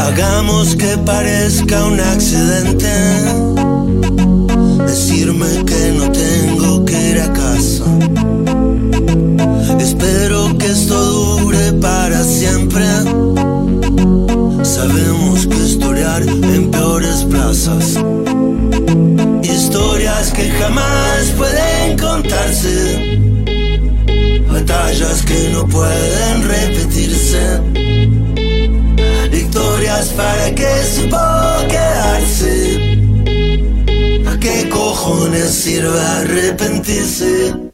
Hagamos 0.04 0.76
que 0.76 0.98
parezca 0.98 1.86
un 1.86 1.98
accidente. 1.98 2.92
Decirme 4.86 5.64
que 5.64 5.92
no 5.96 6.12
tengo 6.12 6.84
que 6.84 7.10
ir 7.10 7.20
a 7.22 7.32
casa. 7.32 7.84
Espero 9.80 10.58
que 10.58 10.66
esto 10.66 10.94
dure 11.38 11.72
para 11.80 12.22
siempre. 12.22 12.84
Sabemos 14.62 15.46
que 15.46 15.56
historiar 15.56 16.22
en 16.22 16.70
peores 16.70 17.24
plazas. 17.24 17.96
Historias 19.42 20.32
que 20.32 20.50
jamás 20.50 21.32
pueden 21.38 21.98
contarse. 21.98 23.20
Batallas 24.52 25.22
que 25.22 25.48
no 25.50 25.66
pueden 25.66 26.42
repetirse 26.46 27.83
historias 29.54 30.08
para 30.16 30.50
que 30.52 30.82
sepa 30.82 31.64
quedarse. 31.68 32.96
¿A 34.26 34.36
qué 34.40 34.68
cojones 34.68 35.54
sirve 35.54 36.00
arrepentirse? 36.00 37.73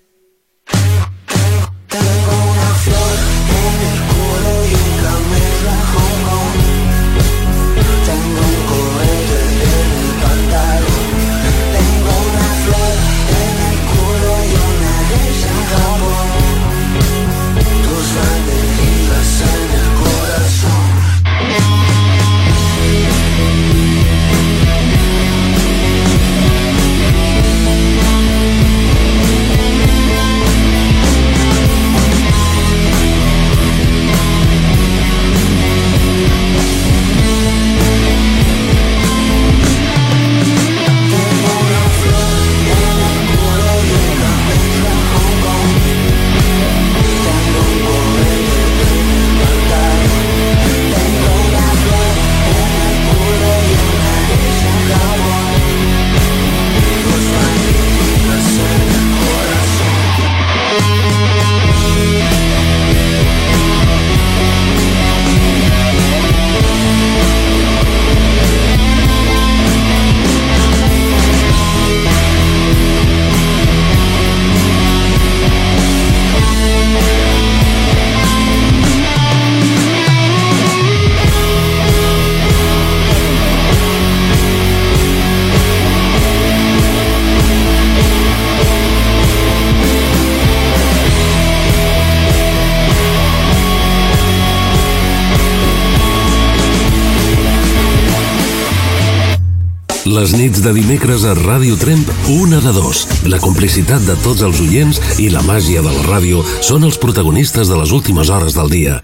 Les 100.21 100.35
nits 100.37 100.61
de 100.61 100.71
dimecres 100.77 101.23
a 101.25 101.31
Ràdio 101.33 101.79
Tremp, 101.81 102.03
una 102.29 102.59
de 102.61 102.75
dos. 102.77 103.07
La 103.33 103.39
complicitat 103.41 104.03
de 104.05 104.13
tots 104.21 104.43
els 104.45 104.59
oients 104.61 104.99
i 105.17 105.31
la 105.33 105.41
màgia 105.47 105.81
de 105.81 105.89
la 105.89 106.03
ràdio 106.05 106.43
són 106.61 106.85
els 106.85 106.99
protagonistes 107.01 107.71
de 107.71 107.79
les 107.79 107.95
últimes 107.97 108.29
hores 108.29 108.53
del 108.53 108.69
dia. 108.69 108.99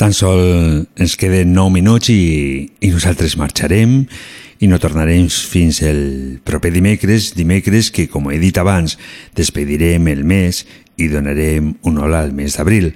Tan 0.00 0.16
sol 0.16 0.40
ens 0.96 1.16
queden 1.20 1.52
9 1.52 1.74
minuts 1.74 2.08
i, 2.14 2.64
i 2.80 2.92
nosaltres 2.94 3.36
marxarem 3.36 4.06
i 4.64 4.70
no 4.70 4.80
tornarem 4.80 5.26
fins 5.28 5.82
el 5.84 6.40
proper 6.48 6.72
dimecres, 6.72 7.34
dimecres 7.36 7.92
que, 7.92 8.08
com 8.08 8.32
he 8.32 8.40
dit 8.40 8.56
abans, 8.56 8.96
despedirem 9.36 10.08
el 10.14 10.24
mes 10.24 10.62
i 10.96 11.10
donarem 11.12 11.74
un 11.84 12.00
hola 12.00 12.24
al 12.24 12.32
mes 12.32 12.56
d'abril. 12.56 12.94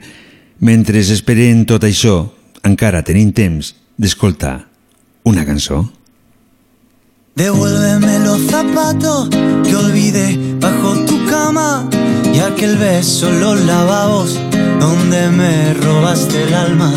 Mentre 0.64 1.04
esperem 1.04 1.66
tot 1.68 1.84
això, 1.84 2.16
encara 2.64 3.04
tenim 3.04 3.36
temps 3.36 3.74
d'escoltar 4.00 4.56
una 5.28 5.44
cançó. 5.44 5.84
Devuélveme 7.38 8.18
los 8.18 8.40
zapatos 8.46 9.28
que 9.28 9.76
olvidé 9.76 10.56
bajo 10.58 11.04
tu 11.06 11.24
cama 11.26 11.88
y 12.34 12.40
aquel 12.40 12.76
beso 12.76 13.28
en 13.28 13.38
los 13.38 13.60
lavabos 13.60 14.36
donde 14.80 15.28
me 15.28 15.72
robaste 15.74 16.42
el 16.42 16.52
alma. 16.52 16.92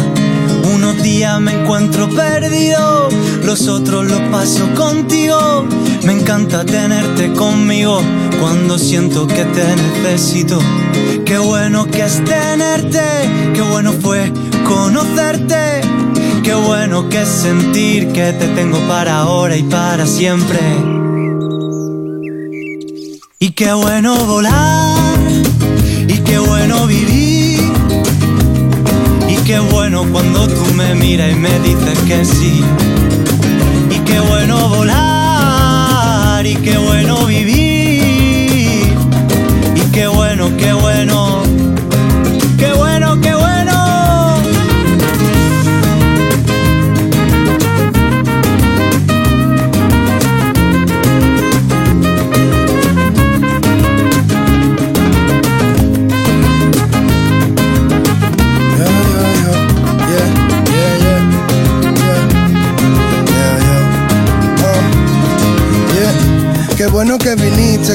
Unos 0.74 1.00
días 1.04 1.40
me 1.40 1.52
encuentro 1.62 2.10
perdido, 2.10 3.10
los 3.44 3.68
otros 3.68 4.08
los 4.08 4.20
paso 4.32 4.68
contigo. 4.74 5.64
Me 6.06 6.14
encanta 6.14 6.66
tenerte 6.66 7.32
conmigo 7.34 8.02
cuando 8.40 8.80
siento 8.80 9.28
que 9.28 9.46
te 9.46 9.76
necesito. 9.76 10.58
Qué 11.24 11.38
bueno 11.38 11.86
que 11.86 12.04
es 12.04 12.16
tenerte, 12.26 13.04
qué 13.54 13.62
bueno 13.62 13.94
fue 13.94 14.34
conocerte. 14.68 15.82
Qué 16.52 16.58
bueno 16.58 17.08
que 17.08 17.26
sentir 17.26 18.12
que 18.12 18.34
te 18.34 18.46
tengo 18.48 18.78
para 18.86 19.20
ahora 19.22 19.56
y 19.56 19.64
para 19.64 20.06
siempre. 20.06 20.60
Y 23.40 23.52
qué 23.52 23.72
bueno 23.72 24.18
volar, 24.26 25.18
y 26.10 26.18
qué 26.18 26.40
bueno 26.40 26.88
vivir. 26.88 27.62
Y 29.30 29.36
qué 29.46 29.60
bueno 29.60 30.06
cuando 30.12 30.46
tú 30.50 30.74
me 30.76 30.94
miras 30.94 31.32
y 31.32 31.36
me 31.36 31.58
dices 31.62 31.98
que 32.00 32.26
sí. 32.26 32.62
Y 33.90 34.00
qué 34.00 34.20
bueno 34.20 34.68
volar, 34.68 36.46
y 36.46 36.56
qué 36.56 36.78
bueno 36.78 37.28
vivir. 37.28 37.71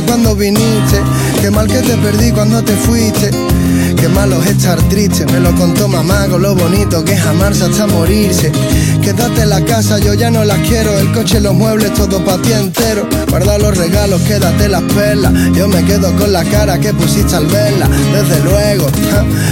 Cuando 0.07 0.35
viniste. 0.35 1.01
Qué 1.41 1.51
mal 1.51 1.67
que 1.67 1.81
te 1.81 1.97
perdí 1.99 2.31
cuando 2.33 2.63
te 2.63 2.75
fuiste. 2.75 3.31
Qué 3.97 4.09
malo 4.09 4.43
es 4.43 4.51
estar 4.51 4.81
triste. 4.89 5.27
Me 5.27 5.41
lo 5.41 5.55
contó 5.55 5.89
mamá 5.89 6.27
con 6.29 6.43
lo 6.43 6.55
bonito 6.55 7.05
que 7.05 7.15
es 7.15 7.27
amarse 7.27 7.65
hasta 7.65 7.87
morirse. 7.87 8.53
Quédate 9.03 9.43
en 9.43 9.51
la 9.51 9.61
casa, 9.65 9.99
yo 9.99 10.15
ya 10.15 10.31
no 10.31 10.45
las 10.45 10.59
quiero. 10.69 10.99
El 10.99 11.13
coche, 11.13 11.41
los 11.41 11.55
muebles, 11.55 11.93
todo 11.95 12.25
para 12.25 12.41
ti 12.43 12.53
entero. 12.53 13.07
Guarda 13.29 13.59
los 13.59 13.77
regalos, 13.77 14.21
quédate 14.23 14.69
las 14.69 14.83
perlas. 14.83 15.33
Yo 15.55 15.69
me 15.69 15.85
quedo 15.85 16.15
con 16.17 16.33
la 16.33 16.45
cara 16.45 16.79
que 16.79 16.93
pusiste 16.95 17.35
al 17.35 17.47
verla. 17.47 17.89
Desde 18.13 18.43
luego, 18.45 18.87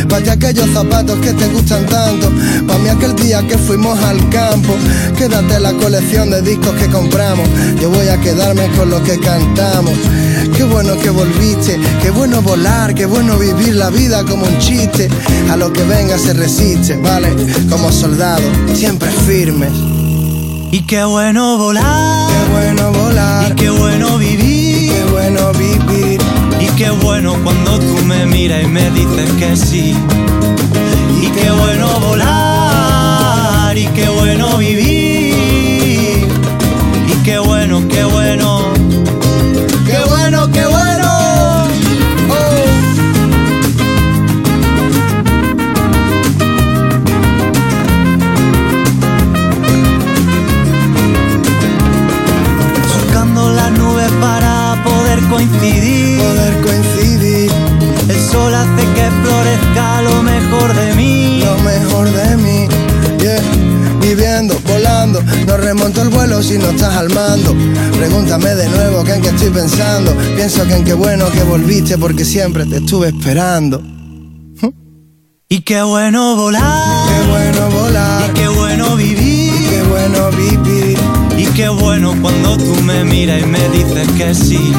para 0.09 0.23
ti 0.23 0.31
aquellos 0.31 0.71
zapatos 0.71 1.19
que 1.21 1.33
te 1.33 1.49
gustan 1.49 1.85
tanto. 1.87 2.31
Para 2.67 2.79
mí 2.79 2.89
aquel 2.89 3.15
día 3.17 3.47
que 3.47 3.59
fuimos 3.59 3.99
al 4.05 4.29
campo. 4.31 4.75
Quédate 5.17 5.61
la 5.61 5.73
colección 5.73 6.31
de 6.31 6.43
discos 6.43 6.75
que 6.75 6.89
compramos. 6.89 7.49
Yo 7.81 7.91
voy 7.91 8.09
a 8.09 8.21
quedarme 8.21 8.69
con 8.77 8.91
lo 8.91 9.03
que 9.03 9.19
cantamos. 9.19 9.95
Qué 10.53 10.65
bueno 10.65 10.97
que 10.99 11.11
volviste, 11.11 11.79
qué 12.03 12.11
bueno 12.11 12.43
volar, 12.43 12.95
qué 12.95 13.07
bueno 13.07 13.39
vivir 13.39 13.75
la 13.75 13.91
vida 13.91 14.25
como 14.25 14.47
un 14.47 14.59
chiste. 14.59 15.09
A 15.51 15.57
lo 15.57 15.73
que 15.73 15.83
venga 15.85 16.19
se 16.19 16.35
resiste, 16.35 16.97
¿vale? 16.97 17.35
Como 17.71 17.91
soldado, 17.91 18.43
siempre 18.75 19.11
firmes. 19.11 19.73
Y 20.71 20.83
qué 20.83 21.05
bueno 21.05 21.57
volar, 21.59 22.29
qué 22.31 22.53
bueno 22.53 22.93
volar, 22.93 23.53
y 23.53 23.55
qué 23.55 23.71
bueno 23.71 24.19
vivir, 24.19 24.93
qué 24.93 25.05
bueno 25.11 25.53
vivir. 25.53 26.21
Y 26.61 26.67
qué 26.77 26.91
bueno 26.91 27.37
cuando 27.43 27.79
tú 27.79 28.05
me 28.05 28.27
miras 28.27 28.65
y 28.65 28.67
me 28.67 28.91
dices 28.91 29.31
que 29.39 29.57
sí. 29.57 29.95
Y 31.23 31.27
qué 31.29 31.51
bueno 31.51 32.01
volar, 32.01 33.77
y 33.79 33.87
qué 33.89 34.09
bueno 34.09 34.57
vivir. 34.59 35.34
Lo 60.03 60.23
mejor 60.23 60.75
de 60.75 60.95
mí. 60.95 61.43
Lo 61.45 61.57
mejor 61.59 62.11
de 62.11 62.37
mí. 62.37 62.69
Yeah. 63.19 63.41
Viviendo, 64.01 64.55
volando, 64.67 65.23
no 65.47 65.57
remonto 65.57 66.03
el 66.03 66.11
vuelo 66.11 66.43
si 66.43 66.59
no 66.59 66.69
estás 66.71 66.95
al 66.95 67.09
mando. 67.11 67.55
Pregúntame 67.97 68.55
de 68.55 68.69
nuevo 68.69 69.03
que 69.03 69.15
en 69.15 69.23
qué 69.23 69.29
estoy 69.29 69.51
pensando. 69.51 70.15
Pienso 70.37 70.67
que 70.67 70.75
en 70.75 70.85
qué 70.85 70.93
bueno 70.93 71.31
que 71.31 71.43
volviste 71.43 71.97
porque 71.97 72.25
siempre 72.25 72.67
te 72.67 72.77
estuve 72.77 73.09
esperando. 73.09 73.83
Y 75.49 75.61
qué 75.61 75.83
bueno 75.83 76.37
volar. 76.37 77.09
Qué 77.09 77.31
bueno 77.31 77.71
volar. 77.71 78.31
Y 78.31 78.35
qué 78.35 78.49
bueno 78.49 78.97
vivir. 78.97 79.55
Y 79.55 79.69
qué 79.69 79.83
bueno 79.83 80.31
vivir. 80.33 80.99
Y 81.39 81.47
qué 81.55 81.69
bueno 81.69 82.15
cuando 82.21 82.57
tú 82.57 82.75
me 82.83 83.05
miras 83.05 83.43
y 83.43 83.47
me 83.47 83.69
dices 83.71 84.09
que 84.19 84.35
sí. 84.35 84.73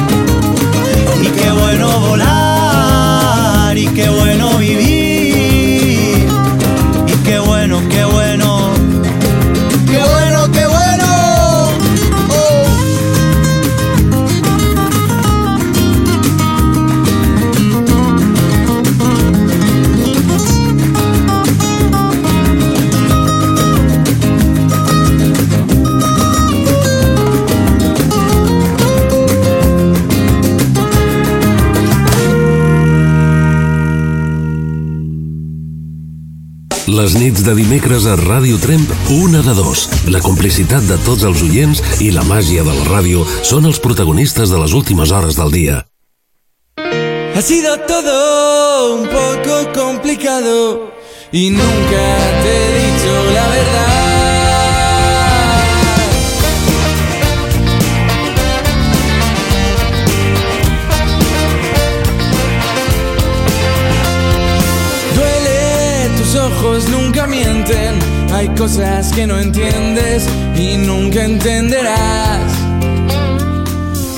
Y 1.22 1.26
qué 1.28 1.50
bueno 1.50 2.00
volar. 2.00 2.55
Y 3.76 3.86
qué 3.88 4.08
bueno 4.08 4.56
vivir. 4.56 5.05
Les 37.06 37.14
nits 37.14 37.42
de 37.46 37.52
dimecres 37.54 38.02
a 38.10 38.16
Ràdio 38.18 38.56
Tremp, 38.58 38.88
una 39.14 39.38
de 39.46 39.52
dos. 39.54 39.84
La 40.10 40.18
complicitat 40.18 40.82
de 40.88 40.96
tots 41.06 41.22
els 41.28 41.44
oients 41.46 41.78
i 42.02 42.08
la 42.10 42.24
màgia 42.26 42.64
de 42.66 42.72
la 42.74 42.86
ràdio 42.88 43.22
són 43.46 43.68
els 43.70 43.78
protagonistes 43.84 44.50
de 44.50 44.58
les 44.58 44.74
últimes 44.74 45.12
hores 45.14 45.38
del 45.38 45.54
dia. 45.54 45.76
Ha 46.82 47.42
sido 47.46 47.76
todo 47.86 48.96
un 48.96 49.06
poco 49.06 49.70
complicado 49.70 50.90
y 51.30 51.50
nunca 51.50 52.02
te 52.42 52.50
he 52.58 52.74
dicho 52.82 53.14
la 53.38 53.48
verdad. 53.54 54.05
Mienten, 67.46 67.94
hay 68.32 68.48
cosas 68.48 69.12
que 69.12 69.26
no 69.26 69.38
entiendes 69.38 70.28
y 70.56 70.76
nunca 70.78 71.24
entenderás. 71.24 72.52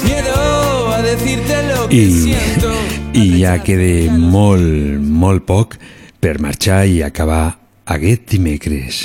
Miedo 0.04 0.88
a 0.88 1.02
decirte 1.02 1.54
lo 1.74 1.88
que 1.88 1.96
I, 1.96 2.12
siento. 2.12 2.72
I 3.12 3.42
ja 3.42 3.58
queda 3.64 4.12
molt, 4.12 5.00
molt 5.00 5.44
poc 5.44 5.76
per 6.20 6.38
marxar 6.40 6.86
i 6.86 7.02
acabar 7.02 7.58
aquest 7.86 8.30
dimecres. 8.32 9.04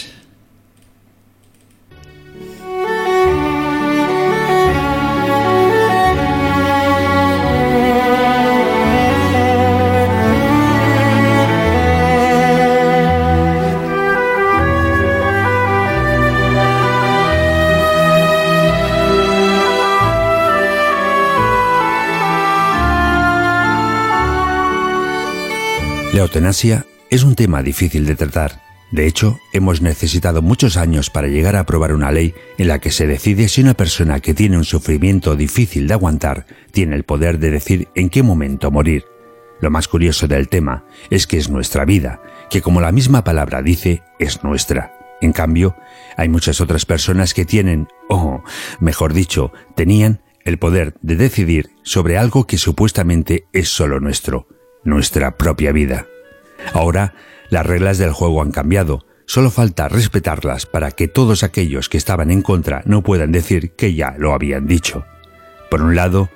Eutanasia 26.24 26.86
es 27.10 27.24
un 27.24 27.36
tema 27.36 27.62
difícil 27.62 28.06
de 28.06 28.16
tratar. 28.16 28.62
De 28.92 29.08
hecho, 29.08 29.40
hemos 29.52 29.82
necesitado 29.82 30.42
muchos 30.42 30.78
años 30.78 31.10
para 31.10 31.28
llegar 31.28 31.56
a 31.56 31.62
aprobar 31.62 31.94
una 31.94 32.12
ley 32.12 32.34
en 32.58 32.68
la 32.68 32.80
que 32.80 32.92
se 32.92 33.08
decide 33.08 33.50
si 33.50 33.62
una 33.62 33.74
persona 33.74 34.20
que 34.20 34.34
tiene 34.34 34.58
un 34.58 34.64
sufrimiento 34.64 35.36
difícil 35.36 35.88
de 35.88 35.96
aguantar 35.96 36.46
tiene 36.72 36.96
el 36.96 37.04
poder 37.04 37.40
de 37.40 37.52
decir 37.52 37.88
en 37.96 38.10
qué 38.10 38.24
momento 38.24 38.72
morir. 38.72 39.06
Lo 39.60 39.70
más 39.70 39.88
curioso 39.88 40.28
del 40.28 40.48
tema 40.48 40.86
es 41.10 41.28
que 41.28 41.38
es 41.38 41.50
nuestra 41.50 41.86
vida, 41.86 42.22
que 42.50 42.62
como 42.62 42.82
la 42.82 42.92
misma 42.92 43.24
palabra 43.24 43.62
dice, 43.62 44.04
es 44.20 44.44
nuestra. 44.44 44.94
En 45.22 45.34
cambio, 45.34 45.76
hay 46.16 46.30
muchas 46.30 46.62
otras 46.62 46.86
personas 46.86 47.34
que 47.34 47.46
tienen, 47.46 47.88
o 48.10 48.44
mejor 48.80 49.14
dicho, 49.14 49.52
tenían 49.76 50.22
el 50.46 50.58
poder 50.58 50.96
de 51.02 51.16
decidir 51.16 51.72
sobre 51.84 52.18
algo 52.18 52.46
que 52.46 52.58
supuestamente 52.58 53.46
es 53.54 53.70
solo 53.70 54.00
nuestro, 54.00 54.48
nuestra 54.84 55.38
propia 55.38 55.72
vida. 55.72 56.08
Ahora, 56.74 57.14
las 57.50 57.66
reglas 57.66 57.98
del 57.98 58.12
juego 58.12 58.42
han 58.42 58.52
cambiado, 58.52 59.06
solo 59.26 59.52
falta 59.52 59.90
respetarlas 59.90 60.66
para 60.66 60.92
que 60.92 61.08
todos 61.08 61.44
aquellos 61.44 61.90
que 61.90 61.98
estaban 61.98 62.32
en 62.32 62.42
contra 62.42 62.82
no 62.86 63.04
puedan 63.04 63.32
decir 63.32 63.72
que 63.72 63.94
ya 63.94 64.16
lo 64.18 64.34
habían 64.34 64.68
dicho. 64.68 65.06
Por 65.70 65.82
un 65.82 65.96
lado, 65.96 66.30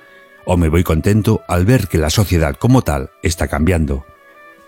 o 0.44 0.56
me 0.56 0.68
voy 0.68 0.84
contento 0.84 1.42
al 1.48 1.66
ver 1.66 1.88
que 1.88 1.98
la 1.98 2.10
sociedad 2.10 2.56
como 2.56 2.82
tal 2.82 3.10
está 3.22 3.48
cambiando, 3.48 4.06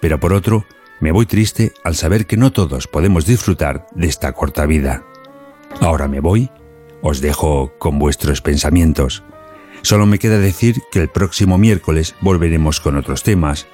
pero 0.00 0.18
por 0.20 0.32
otro, 0.32 0.64
me 1.00 1.12
voy 1.12 1.26
triste 1.26 1.72
al 1.84 1.94
saber 1.94 2.26
que 2.26 2.36
no 2.36 2.52
todos 2.52 2.86
podemos 2.86 3.24
disfrutar 3.24 3.86
de 3.94 4.06
esta 4.06 4.32
corta 4.32 4.66
vida. 4.66 5.02
Ahora 5.80 6.08
me 6.08 6.20
voy, 6.20 6.50
os 7.00 7.20
dejo 7.20 7.72
con 7.78 7.98
vuestros 7.98 8.42
pensamientos. 8.42 9.22
Solo 9.82 10.06
me 10.06 10.18
queda 10.18 10.38
decir 10.38 10.82
que 10.90 11.00
el 11.00 11.08
próximo 11.08 11.58
miércoles 11.58 12.14
volveremos 12.20 12.80
con 12.80 12.96
otros 12.96 13.22
temas, 13.22 13.66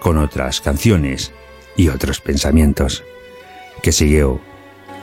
con 0.00 0.18
otras 0.18 0.60
canciones 0.60 1.32
y 1.76 1.88
otros 1.88 2.20
pensamientos. 2.20 3.02
Que 3.82 3.92
sigueu 3.92 4.38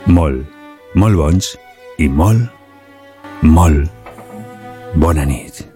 molt, 0.06 0.48
molt 0.94 1.18
bons 1.18 1.52
i 1.98 2.08
molt, 2.08 2.50
molt 3.42 3.90
bona 4.94 5.71